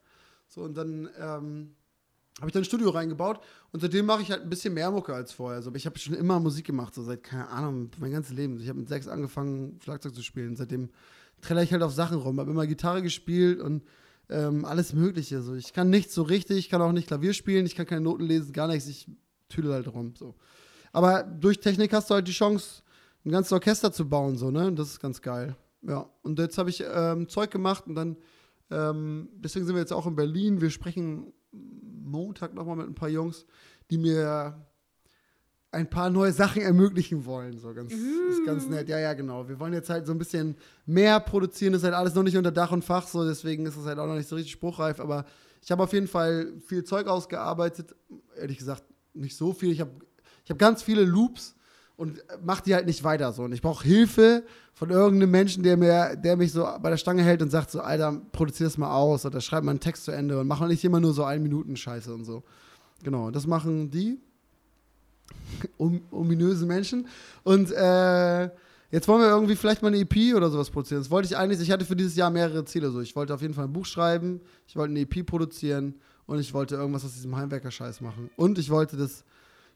So, 0.47 0.61
und 0.61 0.77
dann 0.77 1.09
ähm, 1.19 1.75
habe 2.39 2.47
ich 2.47 2.53
dann 2.53 2.61
ein 2.61 2.65
Studio 2.65 2.89
reingebaut 2.89 3.39
und 3.71 3.79
seitdem 3.79 4.05
mache 4.05 4.21
ich 4.21 4.31
halt 4.31 4.41
ein 4.41 4.49
bisschen 4.49 4.73
mehr 4.73 4.91
Mucke 4.91 5.13
als 5.13 5.31
vorher. 5.31 5.57
Also, 5.57 5.73
ich 5.75 5.85
habe 5.85 5.99
schon 5.99 6.15
immer 6.15 6.39
Musik 6.39 6.65
gemacht, 6.65 6.93
so 6.95 7.03
seit, 7.03 7.23
keine 7.23 7.47
Ahnung, 7.49 7.91
mein 7.99 8.11
ganzes 8.11 8.33
Leben. 8.33 8.59
Ich 8.59 8.69
habe 8.69 8.79
mit 8.79 8.89
sechs 8.89 9.07
angefangen, 9.07 9.79
Schlagzeug 9.83 10.15
zu 10.15 10.23
spielen. 10.23 10.55
Seitdem 10.55 10.89
treller 11.41 11.61
ich 11.61 11.71
halt 11.71 11.83
auf 11.83 11.93
Sachen 11.93 12.17
rum, 12.17 12.39
habe 12.39 12.51
immer 12.51 12.65
Gitarre 12.65 13.01
gespielt 13.01 13.59
und 13.59 13.83
ähm, 14.29 14.65
alles 14.65 14.93
Mögliche. 14.93 15.41
So. 15.41 15.53
Ich 15.55 15.73
kann 15.73 15.89
nichts 15.89 16.13
so 16.13 16.23
richtig, 16.23 16.57
ich 16.57 16.69
kann 16.69 16.81
auch 16.81 16.91
nicht 16.91 17.07
Klavier 17.07 17.33
spielen, 17.33 17.65
ich 17.65 17.75
kann 17.75 17.85
keine 17.85 18.01
Noten 18.01 18.23
lesen, 18.23 18.53
gar 18.53 18.67
nichts. 18.67 18.87
Ich 18.87 19.07
tüdel 19.49 19.73
halt 19.73 19.87
rum. 19.93 20.13
So. 20.17 20.35
Aber 20.91 21.23
durch 21.23 21.59
Technik 21.59 21.93
hast 21.93 22.09
du 22.09 22.15
halt 22.15 22.27
die 22.27 22.31
Chance, 22.33 22.81
ein 23.25 23.31
ganzes 23.31 23.51
Orchester 23.51 23.91
zu 23.91 24.07
bauen, 24.07 24.37
so, 24.37 24.51
ne? 24.51 24.67
Und 24.67 24.77
das 24.77 24.89
ist 24.89 24.99
ganz 24.99 25.21
geil. 25.21 25.55
Ja. 25.81 26.09
Und 26.23 26.39
jetzt 26.39 26.57
habe 26.57 26.69
ich 26.69 26.83
ähm, 26.85 27.29
Zeug 27.29 27.51
gemacht 27.51 27.85
und 27.87 27.95
dann, 27.95 28.17
ähm, 28.69 29.29
deswegen 29.35 29.65
sind 29.65 29.75
wir 29.75 29.81
jetzt 29.81 29.93
auch 29.93 30.07
in 30.07 30.15
Berlin. 30.15 30.61
Wir 30.61 30.69
sprechen 30.69 31.33
Montag 32.13 32.53
nochmal 32.53 32.77
mit 32.77 32.87
ein 32.87 32.95
paar 32.95 33.09
Jungs, 33.09 33.45
die 33.89 33.97
mir 33.97 34.55
ein 35.71 35.89
paar 35.89 36.09
neue 36.11 36.31
Sachen 36.31 36.61
ermöglichen 36.61 37.25
wollen. 37.25 37.57
So 37.57 37.73
ganz, 37.73 37.91
ist 37.91 38.45
ganz 38.45 38.69
nett. 38.69 38.87
Ja, 38.87 38.99
ja, 38.99 39.13
genau. 39.13 39.49
Wir 39.49 39.59
wollen 39.59 39.73
jetzt 39.73 39.89
halt 39.89 40.05
so 40.05 40.11
ein 40.11 40.19
bisschen 40.19 40.55
mehr 40.85 41.19
produzieren. 41.19 41.73
Das 41.73 41.81
ist 41.81 41.85
halt 41.85 41.95
alles 41.95 42.13
noch 42.13 42.23
nicht 42.23 42.37
unter 42.37 42.51
Dach 42.51 42.71
und 42.71 42.85
Fach, 42.85 43.07
so 43.07 43.25
deswegen 43.25 43.65
ist 43.65 43.75
es 43.75 43.85
halt 43.85 43.97
auch 43.97 44.05
noch 44.05 44.15
nicht 44.15 44.29
so 44.29 44.35
richtig 44.35 44.53
spruchreif. 44.53 44.99
Aber 44.99 45.25
ich 45.61 45.71
habe 45.71 45.81
auf 45.81 45.91
jeden 45.91 46.07
Fall 46.07 46.53
viel 46.65 46.83
Zeug 46.83 47.07
ausgearbeitet. 47.07 47.95
Ehrlich 48.37 48.59
gesagt, 48.59 48.83
nicht 49.13 49.35
so 49.35 49.51
viel. 49.51 49.71
Ich 49.71 49.81
habe 49.81 49.91
ich 50.45 50.51
hab 50.51 50.59
ganz 50.59 50.83
viele 50.83 51.03
Loops 51.03 51.55
und 51.95 52.23
mach 52.43 52.61
die 52.61 52.73
halt 52.73 52.85
nicht 52.85 53.03
weiter 53.03 53.31
so. 53.33 53.43
Und 53.43 53.53
ich 53.53 53.61
brauche 53.61 53.83
Hilfe 53.83 54.43
von 54.73 54.89
irgendeinem 54.89 55.31
Menschen, 55.31 55.63
der 55.63 55.77
mir, 55.77 56.15
der 56.15 56.35
mich 56.37 56.51
so 56.51 56.67
bei 56.81 56.89
der 56.89 56.97
Stange 56.97 57.23
hält 57.23 57.41
und 57.41 57.49
sagt 57.49 57.71
so, 57.71 57.81
Alter, 57.81 58.19
produzier 58.31 58.65
das 58.65 58.77
mal 58.77 58.93
aus 58.93 59.25
oder 59.25 59.41
schreib 59.41 59.63
mal 59.63 59.71
einen 59.71 59.79
Text 59.79 60.05
zu 60.05 60.11
Ende 60.11 60.39
und 60.39 60.47
mach 60.47 60.59
mal 60.59 60.67
nicht 60.67 60.83
immer 60.83 60.99
nur 60.99 61.13
so 61.13 61.23
ein 61.23 61.43
Minuten 61.43 61.75
Scheiße 61.75 62.13
und 62.13 62.25
so. 62.25 62.43
Genau, 63.03 63.29
das 63.29 63.45
machen 63.45 63.91
die 63.91 64.19
um, 65.77 66.01
ominöse 66.09 66.65
Menschen. 66.65 67.07
Und 67.43 67.71
äh, 67.71 68.43
jetzt 68.89 69.07
wollen 69.07 69.21
wir 69.21 69.29
irgendwie 69.29 69.55
vielleicht 69.55 69.83
mal 69.83 69.89
eine 69.89 69.99
EP 69.99 70.35
oder 70.35 70.49
sowas 70.49 70.71
produzieren. 70.71 71.01
Das 71.01 71.11
wollte 71.11 71.27
ich 71.27 71.37
eigentlich, 71.37 71.61
ich 71.61 71.71
hatte 71.71 71.85
für 71.85 71.95
dieses 71.95 72.15
Jahr 72.15 72.31
mehrere 72.31 72.65
Ziele. 72.65 72.89
So. 72.89 73.01
Ich 73.01 73.15
wollte 73.15 73.35
auf 73.35 73.41
jeden 73.41 73.53
Fall 73.53 73.65
ein 73.65 73.73
Buch 73.73 73.85
schreiben, 73.85 74.41
ich 74.67 74.75
wollte 74.75 74.91
eine 74.91 75.01
EP 75.01 75.25
produzieren 75.25 75.95
und 76.25 76.39
ich 76.39 76.53
wollte 76.53 76.75
irgendwas 76.75 77.05
aus 77.05 77.13
diesem 77.13 77.35
Heimwerker-Scheiß 77.35 78.01
machen. 78.01 78.31
Und 78.35 78.57
ich 78.57 78.69
wollte, 78.69 78.97
dass 78.97 79.23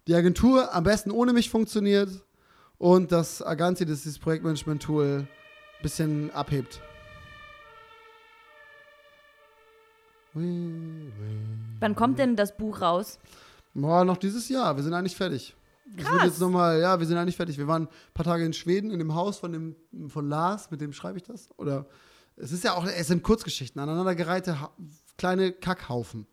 die 0.08 0.16
Agentur 0.16 0.74
am 0.74 0.84
besten 0.84 1.12
ohne 1.12 1.34
mich 1.34 1.50
funktioniert 1.50 2.10
und 2.78 3.12
dass 3.12 3.42
Aganti, 3.42 3.86
das 3.86 3.98
ist 3.98 4.06
dieses 4.06 4.20
Projektmanagement-Tool, 4.20 5.28
ein 5.28 5.82
bisschen 5.82 6.32
abhebt. 6.32 6.82
Wann 10.34 11.96
kommt 11.96 12.20
denn 12.20 12.36
das 12.36 12.56
Buch 12.56 12.82
raus? 12.82 13.20
Boah, 13.74 14.06
noch 14.06 14.18
dieses 14.18 14.50
Jahr. 14.50 14.76
Wir 14.76 14.84
sind 14.84 14.94
eigentlich 14.94 15.16
fertig. 15.16 15.56
Wir 15.86 16.06
sind 16.06 16.24
jetzt 16.24 16.40
noch 16.40 16.50
mal, 16.50 16.80
ja, 16.80 17.00
wir 17.00 17.08
sind 17.08 17.18
eigentlich 17.18 17.38
fertig. 17.38 17.58
Wir 17.58 17.68
waren 17.68 17.84
ein 17.84 17.90
paar 18.14 18.26
Tage 18.26 18.46
in 18.46 18.54
Schweden 18.54 18.92
in 18.92 19.00
dem 19.00 19.16
Haus 19.16 19.40
von 19.40 19.52
dem 19.52 19.76
von 20.10 20.28
Lars, 20.28 20.70
mit 20.70 20.82
dem 20.82 20.94
schreibe 20.94 21.18
ich 21.18 21.24
das. 21.24 21.50
Oder 21.58 21.86
es 22.36 22.52
ist 22.52 22.64
ja 22.64 22.74
auch, 22.74 22.86
es 22.86 23.08
sind 23.08 23.24
Kurzgeschichten, 23.24 23.82
aneinandergereihte 23.82 24.62
ha 24.62 24.72
kleine 25.18 25.52
Kackhaufen. 25.52 26.28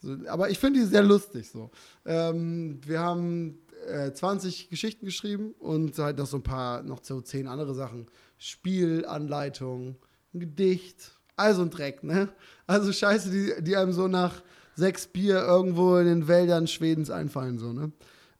So, 0.00 0.16
aber 0.28 0.50
ich 0.50 0.58
finde 0.58 0.80
die 0.80 0.86
sehr 0.86 1.02
lustig 1.02 1.50
so. 1.50 1.70
Ähm, 2.04 2.80
wir 2.86 3.00
haben 3.00 3.58
äh, 3.86 4.12
20 4.12 4.70
Geschichten 4.70 5.06
geschrieben 5.06 5.54
und 5.58 5.98
halt 5.98 6.18
noch 6.18 6.26
so 6.26 6.38
ein 6.38 6.42
paar, 6.42 6.82
noch 6.82 7.00
so 7.02 7.20
zehn 7.20 7.46
andere 7.46 7.74
Sachen. 7.74 8.06
Spielanleitung, 8.38 9.96
ein 10.34 10.40
Gedicht, 10.40 11.18
also 11.36 11.62
ein 11.62 11.70
Dreck, 11.70 12.02
ne? 12.02 12.28
Also 12.66 12.92
Scheiße, 12.92 13.30
die, 13.30 13.62
die 13.62 13.76
einem 13.76 13.92
so 13.92 14.08
nach 14.08 14.42
sechs 14.74 15.06
Bier 15.06 15.40
irgendwo 15.42 15.96
in 15.96 16.06
den 16.06 16.28
Wäldern 16.28 16.66
Schwedens 16.66 17.10
einfallen, 17.10 17.58
so, 17.58 17.72
ne? 17.72 17.92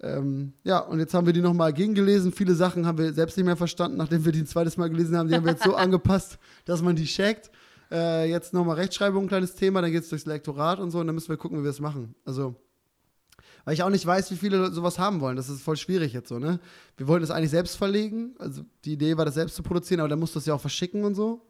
Ähm, 0.02 0.54
ja, 0.64 0.78
und 0.78 0.98
jetzt 0.98 1.12
haben 1.12 1.26
wir 1.26 1.34
die 1.34 1.42
nochmal 1.42 1.74
gegengelesen. 1.74 2.32
Viele 2.32 2.54
Sachen 2.54 2.86
haben 2.86 2.96
wir 2.96 3.12
selbst 3.12 3.36
nicht 3.36 3.44
mehr 3.44 3.56
verstanden, 3.56 3.98
nachdem 3.98 4.24
wir 4.24 4.32
die 4.32 4.40
ein 4.40 4.46
zweites 4.46 4.78
Mal 4.78 4.88
gelesen 4.88 5.16
haben. 5.16 5.28
Die 5.28 5.34
haben 5.34 5.44
wir 5.44 5.52
jetzt 5.52 5.64
so 5.64 5.74
angepasst, 5.76 6.38
dass 6.64 6.80
man 6.80 6.96
die 6.96 7.04
checkt. 7.04 7.50
Äh, 7.91 8.30
jetzt 8.30 8.53
nochmal 8.53 8.76
Rechtschreibung, 8.76 9.24
ein 9.24 9.28
kleines 9.28 9.55
Thema, 9.55 9.82
dann 9.82 9.91
geht 9.91 10.05
es 10.05 10.09
durchs 10.09 10.26
Lektorat 10.26 10.78
und 10.78 10.91
so 10.91 11.01
und 11.01 11.07
dann 11.07 11.14
müssen 11.14 11.28
wir 11.28 11.36
gucken, 11.36 11.59
wie 11.59 11.64
wir 11.64 11.70
es 11.70 11.80
machen. 11.80 12.14
Also, 12.24 12.55
weil 13.64 13.74
ich 13.74 13.82
auch 13.82 13.91
nicht 13.91 14.07
weiß, 14.07 14.30
wie 14.30 14.36
viele 14.36 14.70
sowas 14.72 14.99
haben 14.99 15.20
wollen. 15.20 15.36
Das 15.36 15.49
ist 15.49 15.62
voll 15.62 15.76
schwierig 15.76 16.12
jetzt 16.12 16.28
so, 16.28 16.38
ne? 16.38 16.61
Wir 16.97 17.09
wollten 17.09 17.22
das 17.22 17.30
eigentlich 17.30 17.51
selbst 17.51 17.76
verlegen. 17.76 18.34
Also 18.38 18.62
die 18.84 18.93
Idee 18.93 19.16
war, 19.16 19.24
das 19.24 19.34
selbst 19.34 19.57
zu 19.57 19.62
produzieren, 19.62 20.01
aber 20.01 20.09
dann 20.09 20.20
musst 20.20 20.34
du 20.34 20.38
es 20.38 20.47
ja 20.47 20.55
auch 20.55 20.61
verschicken 20.61 21.05
und 21.05 21.14
so. 21.14 21.47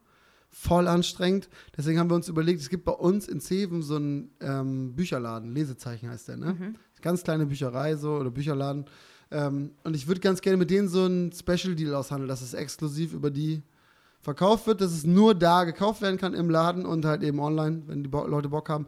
Voll 0.49 0.89
anstrengend. 0.89 1.49
Deswegen 1.77 1.99
haben 1.99 2.11
wir 2.11 2.17
uns 2.17 2.29
überlegt, 2.29 2.61
es 2.61 2.69
gibt 2.69 2.85
bei 2.85 2.93
uns 2.93 3.29
in 3.29 3.41
Zeven 3.41 3.83
so 3.83 3.97
einen 3.97 4.31
ähm, 4.41 4.97
Bücherladen, 4.97 5.53
Lesezeichen 5.53 6.09
heißt 6.09 6.29
der, 6.29 6.37
ne? 6.39 6.75
Ganz 7.03 7.23
kleine 7.23 7.47
Bücherei 7.47 7.97
so 7.97 8.15
oder 8.17 8.31
Bücherladen. 8.31 8.87
Ähm, 9.31 9.73
und 9.85 9.95
ich 9.95 10.09
würde 10.09 10.21
ganz 10.21 10.41
gerne 10.41 10.57
mit 10.57 10.71
denen 10.71 10.89
so 10.89 11.05
einen 11.05 11.33
Special 11.33 11.75
Deal 11.77 11.95
aushandeln, 11.95 12.29
dass 12.29 12.43
es 12.43 12.55
exklusiv 12.55 13.13
über 13.13 13.31
die 13.31 13.63
verkauft 14.21 14.67
wird, 14.67 14.81
dass 14.81 14.93
es 14.93 15.05
nur 15.05 15.35
da 15.35 15.65
gekauft 15.65 16.03
werden 16.03 16.19
kann 16.19 16.35
im 16.35 16.51
Laden 16.51 16.87
und 16.87 17.05
halt 17.05 17.23
eben 17.23 17.41
online, 17.41 17.83
wenn 17.87 18.03
die 18.03 18.09
Bo 18.09 18.27
Leute 18.27 18.49
Bock 18.49 18.69
haben. 18.69 18.87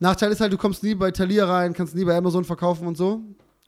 Nachteil 0.00 0.30
ist 0.30 0.40
halt, 0.40 0.52
du 0.52 0.58
kommst 0.58 0.82
nie 0.82 0.94
bei 0.94 1.10
Thalia 1.10 1.46
rein, 1.46 1.72
kannst 1.72 1.94
nie 1.94 2.04
bei 2.04 2.16
Amazon 2.16 2.44
verkaufen 2.44 2.86
und 2.86 2.96
so. 2.96 3.20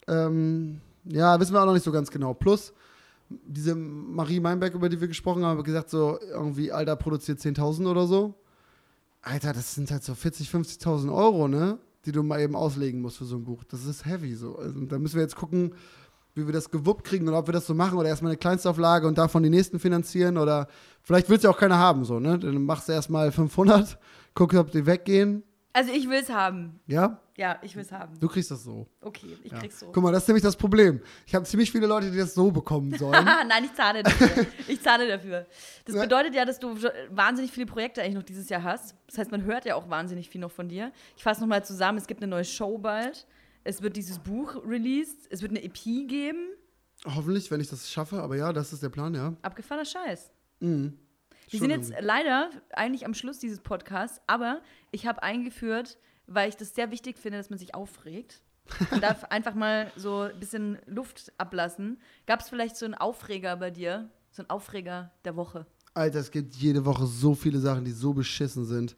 Ähm, 0.06 0.80
ja, 1.04 1.38
wissen 1.40 1.52
wir 1.52 1.62
auch 1.62 1.66
noch 1.66 1.74
nicht 1.74 1.84
so 1.84 1.92
ganz 1.92 2.10
genau. 2.10 2.34
Plus, 2.34 2.72
diese 3.28 3.74
Marie 3.74 4.40
Meinberg, 4.40 4.74
über 4.74 4.88
die 4.88 5.00
wir 5.00 5.08
gesprochen 5.08 5.44
haben, 5.44 5.58
hat 5.58 5.64
gesagt, 5.64 5.90
so 5.90 6.18
irgendwie, 6.32 6.72
Alter, 6.72 6.96
produziert 6.96 7.38
10.000 7.38 7.88
oder 7.88 8.06
so. 8.06 8.34
Alter, 9.22 9.52
das 9.52 9.74
sind 9.74 9.90
halt 9.90 10.02
so 10.02 10.12
40.000, 10.12 10.80
50.000 10.80 11.14
Euro, 11.14 11.46
ne? 11.46 11.78
Die 12.06 12.12
du 12.12 12.22
mal 12.22 12.40
eben 12.40 12.56
auslegen 12.56 13.02
musst 13.02 13.18
für 13.18 13.26
so 13.26 13.36
ein 13.36 13.44
Buch. 13.44 13.62
Das 13.64 13.84
ist 13.84 14.06
heavy 14.06 14.34
so. 14.34 14.56
Also, 14.56 14.80
da 14.86 14.98
müssen 14.98 15.16
wir 15.16 15.22
jetzt 15.22 15.36
gucken, 15.36 15.74
wie 16.40 16.46
wir 16.46 16.52
das 16.52 16.70
gewuppt 16.70 17.04
kriegen 17.04 17.28
und 17.28 17.34
ob 17.34 17.46
wir 17.48 17.52
das 17.52 17.66
so 17.66 17.74
machen 17.74 17.98
oder 17.98 18.08
erstmal 18.08 18.30
eine 18.32 18.38
Kleinstauflage 18.38 19.06
und 19.06 19.18
davon 19.18 19.42
die 19.42 19.50
nächsten 19.50 19.78
finanzieren 19.78 20.36
oder 20.38 20.66
vielleicht 21.02 21.28
will 21.28 21.36
es 21.36 21.42
ja 21.42 21.50
auch 21.50 21.58
keiner 21.58 21.78
haben, 21.78 22.04
so, 22.04 22.18
ne? 22.18 22.38
Dann 22.38 22.64
machst 22.64 22.88
du 22.88 22.92
erstmal 22.92 23.30
500, 23.32 23.98
guckst, 24.34 24.58
ob 24.58 24.70
die 24.70 24.86
weggehen. 24.86 25.42
Also 25.72 25.92
ich 25.92 26.08
will 26.10 26.18
es 26.18 26.28
haben. 26.30 26.80
Ja? 26.88 27.20
Ja, 27.36 27.56
ich 27.62 27.76
will 27.76 27.82
es 27.82 27.92
haben. 27.92 28.18
Du 28.18 28.26
kriegst 28.26 28.50
das 28.50 28.64
so. 28.64 28.88
Okay, 29.00 29.38
ich 29.44 29.52
Ja. 29.52 29.58
krieg's 29.60 29.78
so. 29.78 29.86
Guck 29.92 30.02
mal, 30.02 30.10
das 30.12 30.24
ist 30.24 30.28
nämlich 30.28 30.42
das 30.42 30.56
Problem. 30.56 31.00
Ich 31.26 31.34
habe 31.34 31.44
ziemlich 31.44 31.70
viele 31.70 31.86
Leute, 31.86 32.10
die 32.10 32.18
das 32.18 32.34
so 32.34 32.50
bekommen 32.50 32.92
sollen. 32.98 33.24
Nein, 33.48 33.64
ich 33.64 33.72
zahle 33.74 34.02
dafür. 34.02 34.46
Ich 34.68 34.82
zahle 34.82 35.06
dafür. 35.08 35.46
Das 35.84 35.94
bedeutet 35.94 36.34
ja, 36.34 36.44
dass 36.44 36.58
du 36.58 36.74
wahnsinnig 37.10 37.52
viele 37.52 37.66
Projekte 37.66 38.02
eigentlich 38.02 38.16
noch 38.16 38.24
dieses 38.24 38.48
Jahr 38.48 38.64
hast. 38.64 38.96
Das 39.06 39.18
heißt, 39.18 39.30
man 39.30 39.44
hört 39.44 39.64
ja 39.64 39.76
auch 39.76 39.88
wahnsinnig 39.88 40.28
viel 40.28 40.40
noch 40.40 40.50
von 40.50 40.68
dir. 40.68 40.90
Ich 41.16 41.22
fasse 41.22 41.40
nochmal 41.40 41.64
zusammen, 41.64 41.98
es 41.98 42.06
gibt 42.08 42.20
eine 42.20 42.28
neue 42.30 42.44
Show 42.44 42.76
bald. 42.76 43.26
Es 43.70 43.82
wird 43.82 43.96
dieses 43.96 44.18
Buch 44.18 44.56
released. 44.66 45.28
Es 45.30 45.42
wird 45.42 45.52
eine 45.52 45.62
EP 45.62 45.74
geben. 46.08 46.48
Hoffentlich, 47.04 47.52
wenn 47.52 47.60
ich 47.60 47.68
das 47.68 47.88
schaffe, 47.88 48.20
aber 48.20 48.34
ja, 48.34 48.52
das 48.52 48.72
ist 48.72 48.82
der 48.82 48.88
Plan, 48.88 49.14
ja. 49.14 49.36
Abgefahrener 49.42 49.84
Scheiß. 49.84 50.32
Mhm. 50.58 50.98
Wir 51.48 51.60
sind 51.60 51.70
jetzt 51.70 51.92
leider 52.00 52.50
eigentlich 52.72 53.06
am 53.06 53.14
Schluss 53.14 53.38
dieses 53.38 53.60
Podcasts, 53.60 54.20
aber 54.26 54.60
ich 54.90 55.06
habe 55.06 55.22
eingeführt, 55.22 55.98
weil 56.26 56.48
ich 56.48 56.56
das 56.56 56.74
sehr 56.74 56.90
wichtig 56.90 57.16
finde, 57.16 57.38
dass 57.38 57.48
man 57.48 57.60
sich 57.60 57.72
aufregt. 57.72 58.42
Man 58.90 59.00
darf 59.00 59.22
einfach 59.26 59.54
mal 59.54 59.92
so 59.94 60.22
ein 60.22 60.40
bisschen 60.40 60.78
Luft 60.86 61.32
ablassen. 61.38 62.00
Gab 62.26 62.40
es 62.40 62.48
vielleicht 62.48 62.74
so 62.76 62.86
einen 62.86 62.94
Aufreger 62.94 63.56
bei 63.56 63.70
dir? 63.70 64.10
So 64.32 64.42
einen 64.42 64.50
Aufreger 64.50 65.12
der 65.24 65.36
Woche? 65.36 65.64
Alter, 65.94 66.18
es 66.18 66.32
gibt 66.32 66.56
jede 66.56 66.84
Woche 66.84 67.06
so 67.06 67.36
viele 67.36 67.60
Sachen, 67.60 67.84
die 67.84 67.92
so 67.92 68.14
beschissen 68.14 68.64
sind. 68.64 68.96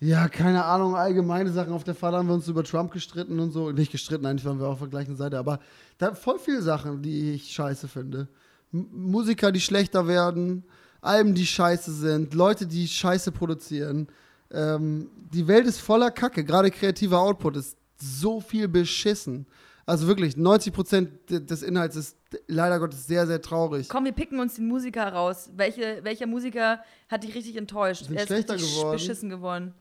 Ja, 0.00 0.28
keine 0.28 0.64
Ahnung, 0.64 0.96
allgemeine 0.96 1.50
Sachen. 1.50 1.72
Auf 1.72 1.84
der 1.84 1.94
Fahrt 1.94 2.14
haben 2.14 2.28
wir 2.28 2.34
uns 2.34 2.48
über 2.48 2.62
Trump 2.64 2.92
gestritten 2.92 3.38
und 3.40 3.52
so. 3.52 3.70
Nicht 3.70 3.92
gestritten, 3.92 4.26
eigentlich 4.26 4.44
waren 4.44 4.58
wir 4.58 4.66
auf 4.68 4.80
der 4.80 4.88
gleichen 4.88 5.16
Seite, 5.16 5.38
aber 5.38 5.60
da 5.98 6.14
voll 6.14 6.38
viele 6.38 6.60
Sachen, 6.62 7.00
die 7.02 7.32
ich 7.32 7.52
scheiße 7.52 7.88
finde. 7.88 8.28
M 8.72 8.88
Musiker, 8.92 9.52
die 9.52 9.60
schlechter 9.60 10.06
werden, 10.06 10.64
Alben, 11.00 11.34
die 11.34 11.46
scheiße 11.46 11.92
sind, 11.92 12.34
Leute, 12.34 12.66
die 12.66 12.88
scheiße 12.88 13.30
produzieren. 13.32 14.08
Ähm, 14.50 15.10
die 15.32 15.46
Welt 15.46 15.66
ist 15.66 15.78
voller 15.80 16.10
Kacke. 16.10 16.44
Gerade 16.44 16.70
kreativer 16.70 17.20
Output 17.20 17.56
ist 17.56 17.76
so 17.96 18.40
viel 18.40 18.68
beschissen. 18.68 19.46
Also 19.86 20.06
wirklich, 20.06 20.34
90% 20.36 21.08
de- 21.28 21.40
des 21.44 21.62
Inhalts 21.62 21.94
ist 21.96 22.16
leider 22.48 22.78
Gottes 22.78 23.06
sehr, 23.06 23.26
sehr 23.26 23.40
traurig. 23.42 23.88
Komm, 23.90 24.06
wir 24.06 24.12
picken 24.12 24.40
uns 24.40 24.54
den 24.54 24.66
Musiker 24.66 25.12
raus. 25.12 25.50
Welche, 25.54 26.00
welcher 26.02 26.26
Musiker 26.26 26.80
hat 27.10 27.22
dich 27.22 27.34
richtig 27.34 27.56
enttäuscht? 27.56 28.06
Sind 28.06 28.16
er 28.16 28.22
ist 28.22 28.28
schlechter 28.28 28.54
richtig 28.54 28.74
geworden. 28.76 28.92
beschissen 28.96 29.28
geworden. 29.28 29.74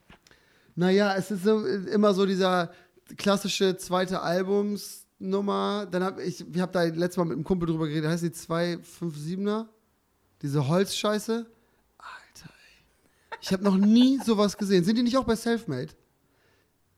Naja, 0.76 1.16
es 1.16 1.32
ist 1.32 1.46
immer 1.46 2.14
so 2.14 2.26
dieser 2.26 2.72
klassische 3.18 3.78
zweite 3.78 4.22
Albumsnummer. 4.22 5.88
Dann 5.90 6.04
hab 6.04 6.20
ich, 6.20 6.46
ich 6.48 6.62
habe 6.62 6.72
da 6.72 6.84
letztes 6.84 7.18
Mal 7.18 7.26
mit 7.26 7.34
einem 7.34 7.44
Kumpel 7.44 7.68
drüber 7.68 7.88
geredet, 7.88 8.10
heißt 8.10 8.24
die 8.24 8.30
257er? 8.30 9.68
Diese 10.42 10.68
Holzscheiße? 10.68 11.46
Alter, 11.98 12.50
ey. 12.50 13.38
Ich 13.42 13.54
habe 13.54 13.64
noch 13.64 13.78
nie 13.78 14.20
sowas 14.26 14.58
gesehen. 14.58 14.84
Sind 14.84 14.98
die 14.98 15.04
nicht 15.04 15.18
auch 15.18 15.26
bei 15.26 15.36
Selfmade? 15.36 15.90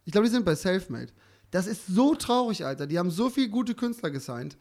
Ich 0.06 0.12
glaube, 0.12 0.28
die 0.28 0.34
sind 0.34 0.46
bei 0.46 0.56
Selfmade. 0.56 1.12
Das 1.52 1.68
ist 1.68 1.88
so 1.88 2.16
traurig, 2.16 2.66
Alter. 2.66 2.88
Die 2.88 2.98
haben 2.98 3.12
so 3.12 3.30
viele 3.30 3.50
gute 3.50 3.76
Künstler 3.76 4.12
gesigned. 4.12 4.58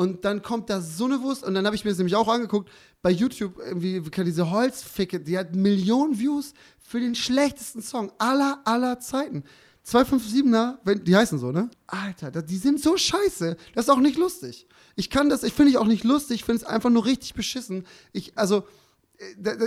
Und 0.00 0.24
dann 0.24 0.40
kommt 0.40 0.70
da 0.70 0.80
so 0.80 1.04
eine 1.04 1.20
Wurst. 1.20 1.44
Und 1.44 1.52
dann 1.52 1.66
habe 1.66 1.76
ich 1.76 1.84
mir 1.84 1.90
das 1.90 1.98
nämlich 1.98 2.16
auch 2.16 2.26
angeguckt. 2.26 2.70
Bei 3.02 3.10
YouTube, 3.10 3.58
irgendwie, 3.58 4.00
kann 4.00 4.24
diese 4.24 4.50
Holzficke, 4.50 5.20
die 5.20 5.36
hat 5.36 5.54
Millionen 5.54 6.18
Views 6.18 6.54
für 6.78 7.00
den 7.00 7.14
schlechtesten 7.14 7.82
Song 7.82 8.10
aller, 8.16 8.62
aller 8.64 8.98
Zeiten. 8.98 9.44
257er, 9.86 10.78
wenn, 10.84 11.04
die 11.04 11.14
heißen 11.14 11.38
so, 11.38 11.52
ne? 11.52 11.68
Alter, 11.86 12.30
die 12.30 12.56
sind 12.56 12.80
so 12.80 12.96
scheiße. 12.96 13.58
Das 13.74 13.84
ist 13.84 13.90
auch 13.90 14.00
nicht 14.00 14.16
lustig. 14.16 14.66
Ich 14.96 15.10
kann 15.10 15.28
das, 15.28 15.42
ich 15.42 15.52
finde 15.52 15.72
ich 15.72 15.76
auch 15.76 15.86
nicht 15.86 16.04
lustig. 16.04 16.36
Ich 16.36 16.44
finde 16.46 16.62
es 16.62 16.66
einfach 16.66 16.88
nur 16.88 17.04
richtig 17.04 17.34
beschissen. 17.34 17.84
Ich, 18.14 18.38
also, 18.38 18.64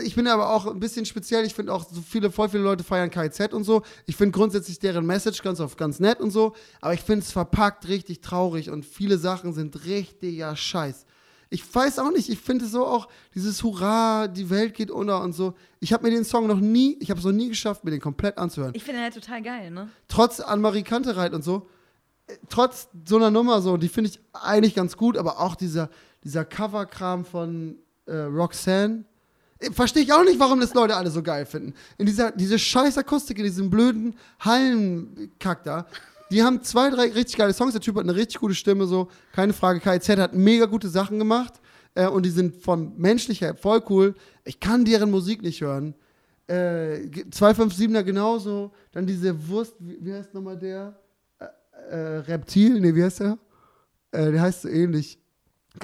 ich 0.04 0.16
bin 0.16 0.28
aber 0.28 0.50
auch 0.50 0.66
ein 0.66 0.80
bisschen 0.80 1.06
speziell. 1.06 1.46
Ich 1.46 1.54
finde 1.54 1.74
auch 1.74 1.88
so 1.88 2.02
viele, 2.02 2.32
voll 2.32 2.50
viele 2.50 2.64
Leute 2.64 2.84
feiern 2.84 3.12
KZ 3.12 3.54
und 3.54 3.64
so. 3.64 3.84
Ich 4.06 4.16
finde 4.16 4.32
grundsätzlich 4.32 4.80
deren 4.80 5.06
Message 5.06 5.44
ganz 5.44 5.60
oft 5.60 5.78
ganz 5.78 6.00
nett 6.00 6.20
und 6.20 6.32
so. 6.32 6.56
Aber 6.82 6.94
ich 6.94 7.02
finde 7.02 7.20
es 7.20 7.32
verpackt 7.32 7.88
richtig 7.88 8.22
traurig 8.22 8.70
und 8.70 8.86
viele 8.86 9.18
Sachen 9.18 9.54
sind 9.54 9.86
richtiger 9.86 10.56
Scheiß. 10.56 11.06
Ich 11.52 11.64
weiß 11.74 12.00
auch 12.00 12.10
nicht, 12.12 12.30
ich 12.30 12.40
finde 12.40 12.66
so 12.66 12.84
auch 12.84 13.08
dieses 13.36 13.62
Hurra, 13.62 14.28
die 14.28 14.50
Welt 14.50 14.74
geht 14.74 14.90
unter 14.90 15.22
und 15.22 15.34
so. 15.34 15.54
Ich 15.80 15.94
habe 15.94 16.04
mir 16.04 16.10
den 16.10 16.26
Song 16.26 16.48
noch 16.48 16.60
nie, 16.60 16.98
ich 17.00 17.12
habe 17.12 17.20
es 17.20 17.26
noch 17.26 17.32
nie 17.32 17.50
geschafft, 17.50 17.84
mir 17.84 17.92
den 17.92 18.02
komplett 18.02 18.40
anzuhören. 18.40 18.74
Ich 18.76 18.84
finde 18.84 19.02
ihn 19.02 19.04
halt 19.04 19.14
total 19.14 19.44
geil, 19.44 19.70
ne? 19.70 19.88
Trotz 20.08 20.40
Anne-Marie 20.40 20.82
Kantereit 20.82 21.32
und 21.32 21.44
so. 21.44 21.68
trotz 22.50 22.90
so 23.08 23.18
einer 23.18 23.30
Nummer 23.30 23.62
so, 23.62 23.78
die 23.78 23.90
finde 23.90 24.10
ich 24.10 24.20
eigentlich 24.34 24.74
ganz 24.74 24.98
gut, 24.98 25.16
aber 25.16 25.40
auch 25.40 25.56
dieser, 25.56 25.92
dieser 26.24 26.44
Coverkram 26.44 27.24
von 27.24 27.78
äh, 28.08 28.16
Roxanne. 28.16 29.06
Verstehe 29.72 30.04
ich 30.04 30.14
auch 30.14 30.24
nicht, 30.24 30.40
warum 30.40 30.60
das 30.60 30.74
Leute 30.74 30.96
alle 30.96 31.10
so 31.10 31.24
geil 31.24 31.46
finden. 31.46 31.74
In 31.98 32.06
dieser 32.06 32.32
diese 32.32 32.60
scheiß 32.60 32.98
Akustik, 32.98 33.38
in 33.38 33.46
diesem 33.46 33.70
blöden 33.70 34.16
Hallenkack 34.40 35.64
da. 35.64 35.88
Die 36.32 36.42
haben 36.42 36.64
zwei, 36.64 36.90
drei 36.90 37.12
richtig 37.12 37.38
geile 37.38 37.54
Songs. 37.54 37.74
Der 37.74 37.82
Typ 37.82 37.96
hat 37.96 38.04
eine 38.04 38.16
richtig 38.16 38.40
gute 38.40 38.56
Stimme, 38.56 38.88
so. 38.88 39.10
Keine 39.34 39.54
Frage. 39.54 39.80
KZ 39.80 40.18
hat 40.18 40.34
mega 40.34 40.66
gute 40.66 40.90
Sachen 40.90 41.20
gemacht. 41.20 41.54
Äh, 41.96 42.08
und 42.08 42.26
die 42.26 42.32
sind 42.32 42.56
von 42.56 42.98
menschlich 42.98 43.42
her 43.42 43.56
voll 43.56 43.84
cool. 43.90 44.16
Ich 44.44 44.60
kann 44.60 44.86
deren 44.86 45.12
Musik 45.12 45.42
nicht 45.44 45.62
hören. 45.62 45.96
Äh, 46.48 47.08
257er 47.30 48.04
genauso. 48.04 48.72
Dann 48.92 49.06
diese 49.06 49.48
Wurst, 49.48 49.76
wie, 49.80 49.98
wie 50.02 50.14
heißt 50.14 50.34
nochmal 50.34 50.58
der? 50.58 51.00
Äh, 51.40 51.46
äh, 51.90 52.18
Reptil, 52.20 52.80
nee, 52.80 52.96
wie 52.96 53.04
heißt 53.04 53.20
der? 53.20 53.38
Äh, 54.12 54.32
der 54.32 54.42
heißt 54.42 54.64
so 54.64 54.70
ähnlich. 54.70 55.20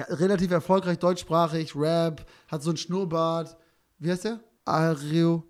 Relativ 0.08 0.50
erfolgreich, 0.52 0.98
deutschsprachig, 0.98 1.74
Rap, 1.74 2.24
hat 2.48 2.62
so 2.62 2.70
einen 2.70 2.76
Schnurrbart. 2.76 3.56
Wie 4.00 4.10
heißt 4.10 4.24
der? 4.24 4.40
Areo. 4.64 5.44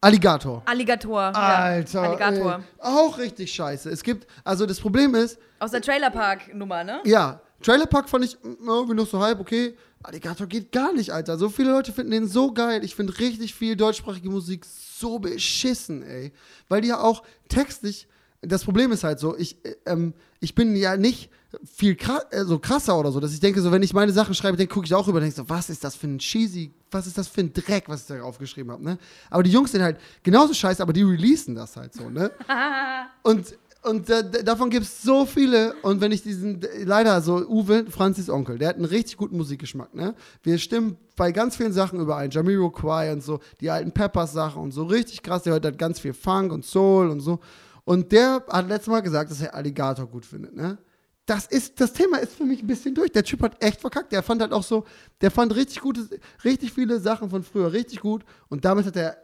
Alligator. 0.00 0.62
Alligator. 0.66 1.34
Alter. 1.34 2.02
Ja. 2.02 2.08
Alligator. 2.10 2.54
Ey, 2.56 2.64
auch 2.80 3.16
richtig 3.16 3.52
scheiße. 3.52 3.88
Es 3.88 4.02
gibt, 4.02 4.26
also 4.44 4.66
das 4.66 4.78
Problem 4.78 5.14
ist, 5.14 5.38
Aus 5.60 5.70
der 5.70 5.80
Trailerpark-Nummer, 5.80 6.84
ne? 6.84 7.00
ja, 7.04 7.40
Trailer 7.62 7.86
Park 7.86 8.10
fand 8.10 8.26
ich 8.26 8.36
mm, 8.42 8.68
irgendwie 8.68 8.94
noch 8.94 9.06
so 9.06 9.20
halb, 9.20 9.40
okay. 9.40 9.74
Alligator 10.02 10.46
geht 10.46 10.70
gar 10.72 10.92
nicht, 10.92 11.10
Alter. 11.10 11.38
So 11.38 11.48
viele 11.48 11.70
Leute 11.70 11.92
finden 11.92 12.10
den 12.10 12.28
so 12.28 12.52
geil. 12.52 12.84
Ich 12.84 12.94
finde 12.94 13.18
richtig 13.18 13.54
viel 13.54 13.74
deutschsprachige 13.76 14.28
Musik 14.28 14.66
so 14.66 15.18
beschissen, 15.18 16.02
ey. 16.02 16.32
Weil 16.68 16.82
die 16.82 16.88
ja 16.88 17.00
auch 17.00 17.22
textlich, 17.48 18.06
das 18.42 18.64
Problem 18.64 18.92
ist 18.92 19.04
halt 19.04 19.18
so, 19.18 19.34
ich, 19.34 19.64
äh, 19.64 19.76
ähm, 19.86 20.12
ich 20.44 20.54
bin 20.54 20.76
ja 20.76 20.96
nicht 20.96 21.30
viel 21.64 21.96
kra 21.96 22.20
äh, 22.30 22.44
so 22.44 22.58
krasser 22.58 22.98
oder 22.98 23.10
so, 23.12 23.20
dass 23.20 23.32
ich 23.32 23.40
denke, 23.40 23.60
so, 23.60 23.72
wenn 23.72 23.82
ich 23.82 23.92
meine 23.92 24.12
Sachen 24.12 24.34
schreibe, 24.34 24.56
dann 24.56 24.68
gucke 24.68 24.86
ich 24.86 24.94
auch 24.94 25.06
rüber 25.06 25.18
und 25.18 25.22
denke 25.22 25.36
so, 25.36 25.48
was 25.48 25.70
ist 25.70 25.84
das 25.84 25.96
für 25.96 26.06
ein 26.06 26.18
cheesy, 26.18 26.70
was 26.90 27.06
ist 27.06 27.18
das 27.18 27.28
für 27.28 27.40
ein 27.40 27.52
Dreck, 27.52 27.84
was 27.88 28.02
ich 28.02 28.06
da 28.06 28.22
aufgeschrieben 28.22 28.72
habe, 28.72 28.84
ne? 28.84 28.98
Aber 29.30 29.42
die 29.42 29.50
Jungs 29.50 29.72
sind 29.72 29.82
halt 29.82 29.98
genauso 30.22 30.54
scheiße, 30.54 30.82
aber 30.82 30.92
die 30.92 31.02
releasen 31.02 31.54
das 31.54 31.76
halt 31.76 31.94
so, 31.94 32.08
ne? 32.10 32.30
Und, 33.22 33.56
und 33.82 34.08
äh, 34.08 34.44
davon 34.44 34.70
gibt 34.70 34.86
es 34.86 35.02
so 35.02 35.26
viele. 35.26 35.74
Und 35.82 36.00
wenn 36.00 36.10
ich 36.10 36.22
diesen, 36.22 36.62
leider 36.84 37.20
so, 37.20 37.36
Uwe, 37.46 37.84
Franzis 37.90 38.30
Onkel, 38.30 38.56
der 38.56 38.70
hat 38.70 38.76
einen 38.76 38.86
richtig 38.86 39.18
guten 39.18 39.36
Musikgeschmack, 39.36 39.94
ne? 39.94 40.14
Wir 40.42 40.56
stimmen 40.56 40.96
bei 41.16 41.32
ganz 41.32 41.56
vielen 41.56 41.72
Sachen 41.72 42.00
überein. 42.00 42.30
Jamiroquai 42.30 43.12
und 43.12 43.22
so, 43.22 43.40
die 43.60 43.70
alten 43.70 43.92
Peppers-Sachen 43.92 44.62
und 44.62 44.72
so, 44.72 44.84
richtig 44.84 45.22
krass. 45.22 45.42
Der 45.42 45.52
hört 45.52 45.66
halt 45.66 45.78
ganz 45.78 46.00
viel 46.00 46.14
Funk 46.14 46.52
und 46.52 46.64
Soul 46.64 47.10
und 47.10 47.20
so. 47.20 47.40
Und 47.84 48.12
der 48.12 48.44
hat 48.48 48.68
letztes 48.68 48.88
Mal 48.88 49.00
gesagt, 49.00 49.30
dass 49.30 49.40
er 49.40 49.54
Alligator 49.54 50.06
gut 50.06 50.24
findet, 50.24 50.54
ne? 50.54 50.78
Das 51.26 51.46
ist, 51.46 51.80
das 51.80 51.94
Thema 51.94 52.18
ist 52.18 52.34
für 52.34 52.44
mich 52.44 52.62
ein 52.62 52.66
bisschen 52.66 52.94
durch. 52.94 53.10
Der 53.10 53.24
Typ 53.24 53.42
hat 53.42 53.62
echt 53.64 53.80
verkackt. 53.80 54.12
Der 54.12 54.22
fand 54.22 54.42
halt 54.42 54.52
auch 54.52 54.62
so, 54.62 54.84
der 55.22 55.30
fand 55.30 55.56
richtig 55.56 55.80
gute, 55.80 56.06
richtig 56.44 56.72
viele 56.72 57.00
Sachen 57.00 57.30
von 57.30 57.42
früher 57.42 57.72
richtig 57.72 58.00
gut. 58.00 58.26
Und 58.48 58.66
damit 58.66 58.84
hat 58.84 58.96
er 58.96 59.16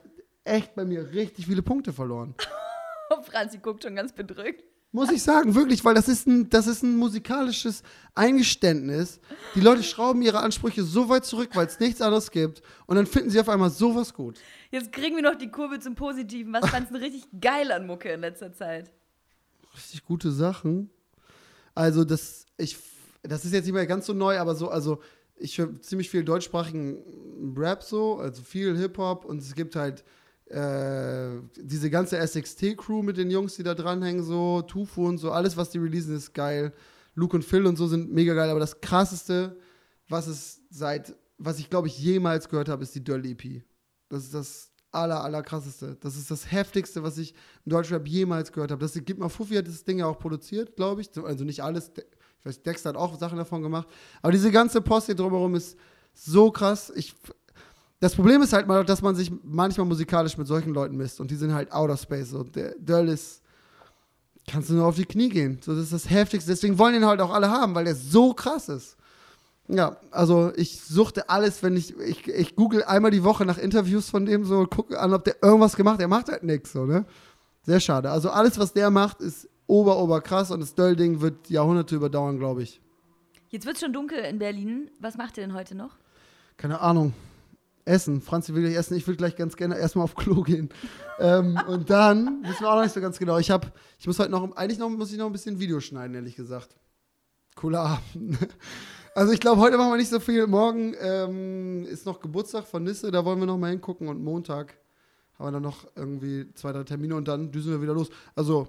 echt 0.44 0.74
bei 0.74 0.86
mir 0.86 1.12
richtig 1.12 1.46
viele 1.46 1.61
Punkte 1.61 1.92
verloren. 1.92 2.34
Franzi 3.22 3.58
guckt 3.58 3.82
schon 3.82 3.96
ganz 3.96 4.14
bedrückt. 4.14 4.64
Muss 4.93 5.11
ich 5.12 5.22
sagen, 5.22 5.55
wirklich, 5.55 5.84
weil 5.84 5.95
das 5.95 6.09
ist 6.09 6.26
ein, 6.26 6.51
das 6.51 6.66
ist 6.66 6.82
ein 6.82 6.97
musikalisches 6.97 7.84
Eingeständnis. 8.16 9.20
Die 9.55 9.61
Leute 9.61 9.84
schrauben 9.84 10.20
ihre 10.20 10.41
Ansprüche 10.41 10.82
so 10.82 11.09
weit 11.09 11.24
zurück, 11.24 11.51
weil 11.55 11.66
es 11.66 11.78
nichts 11.78 12.01
anderes 12.01 12.32
gibt. 12.32 12.61
Und 12.86 12.97
dann 12.97 13.07
finden 13.07 13.30
sie 13.30 13.38
auf 13.38 13.49
einmal 13.49 13.70
sowas 13.70 14.12
gut. 14.12 14.41
Jetzt 14.72 14.91
kriegen 14.91 15.14
wir 15.14 15.22
noch 15.22 15.36
die 15.36 15.51
Kurve 15.51 15.78
zum 15.78 15.95
Positiven. 15.95 16.53
Was 16.53 16.68
fandst 16.68 16.93
du 16.93 16.97
richtig 16.97 17.24
geil 17.41 17.70
an 17.70 17.86
Mucke 17.86 18.09
in 18.09 18.20
letzter 18.20 18.53
Zeit? 18.53 18.91
Richtig 19.76 20.05
gute 20.05 20.32
Sachen. 20.32 20.91
Also, 21.76 22.03
das, 22.03 22.47
ich, 22.57 22.76
das 23.22 23.45
ist 23.45 23.53
jetzt 23.53 23.66
nicht 23.66 23.74
mehr 23.74 23.86
ganz 23.86 24.07
so 24.07 24.12
neu, 24.12 24.38
aber 24.38 24.57
so, 24.57 24.70
also, 24.70 25.01
ich 25.36 25.57
höre 25.57 25.80
ziemlich 25.82 26.11
viel 26.11 26.24
deutschsprachigen 26.24 27.55
Rap 27.57 27.84
so, 27.84 28.18
also 28.18 28.43
viel 28.43 28.76
Hip-Hop 28.76 29.24
und 29.24 29.41
es 29.41 29.55
gibt 29.55 29.76
halt 29.76 30.05
äh, 30.51 31.40
diese 31.57 31.90
ganze 31.90 32.20
SXT-Crew 32.26 33.03
mit 33.03 33.16
den 33.16 33.30
Jungs, 33.30 33.57
die 33.57 33.62
da 33.62 33.74
dranhängen, 33.74 34.22
so, 34.22 34.62
Tufu 34.62 35.07
und 35.07 35.18
so, 35.18 35.30
alles, 35.30 35.57
was 35.57 35.70
die 35.70 35.78
releasen, 35.78 36.16
ist 36.16 36.34
geil. 36.34 36.72
Luke 37.14 37.36
und 37.36 37.44
Phil 37.44 37.66
und 37.66 37.76
so 37.76 37.86
sind 37.86 38.12
mega 38.12 38.34
geil, 38.34 38.51
aber 38.51 38.61
das 38.61 38.80
krasseste, 38.80 39.57
was 40.09 40.26
es 40.26 40.61
seit, 40.70 41.14
was 41.38 41.59
ich 41.59 41.70
glaube 41.70 41.88
ich 41.88 41.98
jemals 41.98 42.48
gehört 42.48 42.68
habe, 42.68 42.82
ist 42.82 42.94
die 42.94 43.05
Döll 43.05 43.24
EP. 43.26 43.62
Das 44.09 44.24
ist 44.24 44.34
das 44.34 44.70
aller, 44.92 45.22
aller 45.22 45.42
krasseste. 45.42 45.96
Das 46.01 46.16
ist 46.16 46.30
das 46.30 46.51
heftigste, 46.51 47.03
was 47.03 47.18
ich 47.18 47.34
im 47.64 47.70
Deutschrap 47.70 48.07
jemals 48.07 48.53
gehört 48.53 48.70
habe. 48.70 48.80
Das 48.80 48.94
gibt 48.94 49.20
mal 49.20 49.28
Fuffi 49.28 49.55
hat 49.55 49.68
das 49.68 49.84
Ding 49.84 49.98
ja 49.98 50.07
auch 50.07 50.18
produziert, 50.18 50.76
glaube 50.76 51.01
ich. 51.01 51.11
Also 51.22 51.44
nicht 51.44 51.62
alles. 51.62 51.92
Ich 51.96 52.46
weiß, 52.46 52.62
Dexter 52.62 52.90
hat 52.90 52.96
auch 52.96 53.18
Sachen 53.18 53.38
davon 53.38 53.62
gemacht. 53.62 53.88
Aber 54.22 54.32
diese 54.32 54.51
ganze 54.51 54.80
Posse 54.80 55.14
drumherum 55.14 55.55
ist 55.55 55.76
so 56.12 56.51
krass. 56.51 56.92
Ich, 56.94 57.14
das 58.01 58.14
Problem 58.14 58.40
ist 58.40 58.55
halt 58.55 58.66
mal, 58.66 58.84
dass 58.84 59.03
man 59.03 59.14
sich 59.14 59.30
manchmal 59.44 59.86
musikalisch 59.86 60.38
mit 60.38 60.46
solchen 60.46 60.72
Leuten 60.72 60.96
misst 60.96 61.20
und 61.20 61.30
die 61.30 61.36
sind 61.36 61.53
halt 61.53 61.70
outer 61.70 61.98
space. 61.98 62.32
Und 62.32 62.57
der 62.57 62.74
Döll 62.78 63.09
ist, 63.09 63.42
kannst 64.51 64.70
du 64.70 64.74
nur 64.74 64.86
auf 64.86 64.96
die 64.96 65.05
Knie 65.05 65.28
gehen. 65.28 65.59
So, 65.62 65.74
das 65.74 65.84
ist 65.84 65.92
das 65.92 66.11
Heftigste. 66.11 66.51
Deswegen 66.51 66.78
wollen 66.78 66.94
ihn 66.94 67.05
halt 67.05 67.20
auch 67.20 67.30
alle 67.30 67.51
haben, 67.51 67.74
weil 67.74 67.84
der 67.84 67.94
so 67.94 68.32
krass 68.32 68.70
ist. 68.70 68.96
Ja, 69.68 69.98
also 70.11 70.51
ich 70.57 70.80
suchte 70.80 71.28
alles, 71.28 71.62
wenn 71.62 71.76
ich, 71.76 71.96
ich, 71.98 72.26
ich 72.26 72.57
google 72.57 72.82
einmal 72.84 73.11
die 73.11 73.22
Woche 73.22 73.44
nach 73.44 73.59
Interviews 73.59 74.09
von 74.09 74.24
dem 74.24 74.44
so, 74.44 74.64
gucke 74.66 74.98
an, 74.98 75.12
ob 75.12 75.24
der 75.24 75.36
irgendwas 75.42 75.76
gemacht 75.76 75.94
hat. 75.94 76.01
Der 76.01 76.09
macht 76.09 76.28
halt 76.28 76.42
nichts, 76.42 76.72
so, 76.72 76.86
ne? 76.86 77.05
Sehr 77.66 77.80
schade. 77.80 78.11
Also 78.11 78.30
alles, 78.30 78.59
was 78.59 78.72
der 78.72 78.90
macht, 78.90 79.20
ist 79.20 79.46
ober, 79.66 79.98
ober 79.98 80.22
krass 80.22 80.51
und 80.51 80.61
das 80.61 80.74
Döll-Ding 80.74 81.20
wird 81.20 81.51
Jahrhunderte 81.51 81.94
überdauern, 81.94 82.38
glaube 82.38 82.62
ich. 82.62 82.80
Jetzt 83.51 83.66
wird 83.66 83.78
schon 83.78 83.92
dunkel 83.92 84.20
in 84.20 84.38
Berlin. 84.38 84.90
Was 85.01 85.18
macht 85.18 85.36
ihr 85.36 85.46
denn 85.46 85.55
heute 85.55 85.74
noch? 85.74 85.96
Keine 86.57 86.80
Ahnung. 86.80 87.12
Essen. 87.91 88.20
Franzi 88.20 88.55
will 88.55 88.62
gleich 88.62 88.76
essen. 88.76 88.97
Ich 88.97 89.07
will 89.07 89.16
gleich 89.16 89.36
ganz 89.36 89.57
gerne 89.57 89.76
erstmal 89.78 90.05
auf 90.05 90.14
Klo 90.14 90.43
gehen. 90.43 90.70
ähm, 91.18 91.59
und 91.68 91.91
dann 91.91 92.43
wissen 92.45 92.61
wir 92.61 92.70
auch 92.70 92.76
noch 92.76 92.82
nicht 92.82 92.95
so 92.95 93.01
ganz 93.01 93.18
genau. 93.18 93.38
Ich 93.38 93.51
habe, 93.51 93.72
ich 93.99 94.07
muss 94.07 94.18
heute 94.18 94.30
noch, 94.30 94.57
eigentlich 94.57 94.78
noch, 94.78 94.88
muss 94.88 95.12
ich 95.12 95.18
noch 95.18 95.26
ein 95.26 95.32
bisschen 95.32 95.59
Video 95.59 95.80
schneiden, 95.80 96.14
ehrlich 96.14 96.36
gesagt. 96.36 96.76
Cooler 97.57 97.80
Abend. 97.80 98.38
Also 99.12 99.32
ich 99.32 99.41
glaube, 99.41 99.61
heute 99.61 99.76
machen 99.76 99.91
wir 99.91 99.97
nicht 99.97 100.09
so 100.09 100.20
viel. 100.20 100.47
Morgen 100.47 100.95
ähm, 101.01 101.84
ist 101.84 102.07
noch 102.07 102.20
Geburtstag 102.20 102.64
von 102.64 102.84
Nisse, 102.84 103.11
da 103.11 103.24
wollen 103.24 103.41
wir 103.41 103.47
noch 103.47 103.59
mal 103.59 103.70
hingucken. 103.70 104.07
Und 104.07 104.22
Montag 104.22 104.78
haben 105.36 105.49
wir 105.49 105.51
dann 105.51 105.64
noch 105.64 105.84
irgendwie 105.97 106.47
zwei, 106.55 106.70
drei 106.70 106.84
Termine 106.84 107.16
und 107.16 107.26
dann 107.26 107.51
düsen 107.51 107.72
wir 107.72 107.82
wieder 107.82 107.93
los. 107.93 108.09
Also 108.36 108.68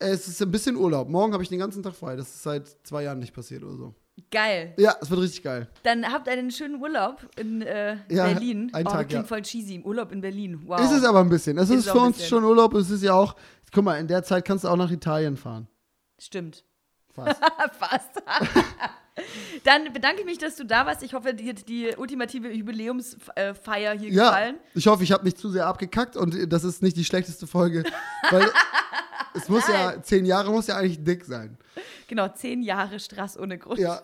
es 0.00 0.26
ist 0.26 0.42
ein 0.42 0.50
bisschen 0.50 0.74
Urlaub. 0.74 1.08
Morgen 1.08 1.32
habe 1.32 1.44
ich 1.44 1.48
den 1.48 1.60
ganzen 1.60 1.84
Tag 1.84 1.94
frei. 1.94 2.16
Das 2.16 2.26
ist 2.26 2.42
seit 2.42 2.66
zwei 2.82 3.04
Jahren 3.04 3.20
nicht 3.20 3.32
passiert 3.32 3.62
oder 3.62 3.76
so. 3.76 3.94
Geil. 4.30 4.74
Ja, 4.76 4.96
es 5.00 5.10
wird 5.10 5.20
richtig 5.20 5.42
geil. 5.42 5.68
Dann 5.82 6.10
habt 6.12 6.28
einen 6.28 6.50
schönen 6.50 6.80
Urlaub 6.80 7.28
in 7.36 7.62
äh, 7.62 7.96
Ja, 8.08 8.26
Berlin. 8.26 8.70
einen 8.72 8.86
oh, 8.86 8.90
Tag, 8.90 9.08
klingt 9.08 9.24
ja. 9.24 9.28
voll 9.28 9.42
cheesy. 9.42 9.80
Urlaub 9.84 10.12
in 10.12 10.20
Berlin. 10.20 10.60
Wow. 10.66 10.80
Ist 10.80 10.92
es 10.92 11.04
aber 11.04 11.20
ein 11.20 11.28
bisschen. 11.28 11.56
Es 11.58 11.70
Ist 11.70 11.86
ist, 11.86 11.90
für 11.90 11.98
ein 12.00 12.06
uns 12.06 12.16
bisschen. 12.16 12.30
schon 12.30 12.44
Urlaub. 12.44 12.74
Es 12.74 12.90
ist 12.90 13.02
ja 13.02 13.14
auch, 13.14 13.36
guck 13.72 13.84
mal, 13.84 13.94
in 13.98 14.08
der 14.08 14.22
Zeit 14.24 14.44
kannst 14.44 14.64
du 14.64 14.68
auch 14.68 14.76
nach 14.76 14.90
Italien 14.90 15.36
fahren. 15.36 15.68
Stimmt. 16.18 16.64
Fast. 17.14 17.40
Fast. 17.78 18.22
Dann 19.64 19.92
bedanke 19.92 20.20
ich 20.20 20.26
mich, 20.26 20.38
dass 20.38 20.56
du 20.56 20.64
da 20.64 20.86
warst. 20.86 21.02
Ich 21.02 21.14
hoffe, 21.14 21.34
dir 21.34 21.50
hat 21.50 21.68
die 21.68 21.94
ultimative 21.96 22.52
Jubiläumsfeier 22.52 23.98
hier 23.98 24.10
ja, 24.10 24.26
gefallen. 24.26 24.56
ich 24.74 24.86
hoffe, 24.86 25.02
ich 25.02 25.12
habe 25.12 25.24
nicht 25.24 25.38
zu 25.38 25.50
sehr 25.50 25.66
abgekackt 25.66 26.16
und 26.16 26.52
das 26.52 26.64
ist 26.64 26.82
nicht 26.82 26.96
die 26.96 27.04
schlechteste 27.04 27.46
Folge. 27.46 27.84
weil 28.30 28.42
es 29.34 29.48
muss 29.48 29.66
ja, 29.68 30.02
zehn 30.02 30.24
Jahre 30.24 30.50
muss 30.50 30.66
ja 30.66 30.76
eigentlich 30.76 31.02
dick 31.04 31.24
sein. 31.24 31.58
Genau, 32.06 32.28
zehn 32.28 32.62
Jahre 32.62 33.00
Strass 33.00 33.38
ohne 33.38 33.58
Grund. 33.58 33.78
Ja, 33.78 34.02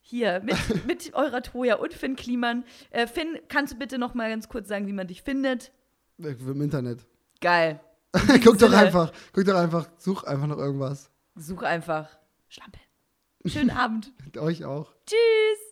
Hier, 0.00 0.40
mit, 0.44 0.56
mit 0.86 1.14
eurer 1.14 1.42
Toja 1.42 1.76
und 1.76 1.94
Finn 1.94 2.16
Kliman. 2.16 2.64
Äh, 2.90 3.06
Finn, 3.06 3.38
kannst 3.48 3.74
du 3.74 3.78
bitte 3.78 3.98
noch 3.98 4.14
mal 4.14 4.28
ganz 4.30 4.48
kurz 4.48 4.68
sagen, 4.68 4.86
wie 4.86 4.92
man 4.92 5.06
dich 5.06 5.22
findet? 5.22 5.72
im 6.18 6.62
Internet. 6.62 7.06
Geil. 7.40 7.80
guck 8.44 8.58
doch 8.58 8.68
Sinne. 8.68 8.76
einfach, 8.78 9.12
guck 9.32 9.44
doch 9.44 9.56
einfach, 9.56 9.88
such 9.98 10.24
einfach 10.24 10.46
noch 10.46 10.58
irgendwas. 10.58 11.10
Such 11.34 11.62
einfach 11.62 12.08
Schlampe. 12.48 12.78
Schönen 13.46 13.70
Abend. 13.76 14.12
Euch 14.36 14.64
auch. 14.64 14.92
Tschüss. 15.06 15.71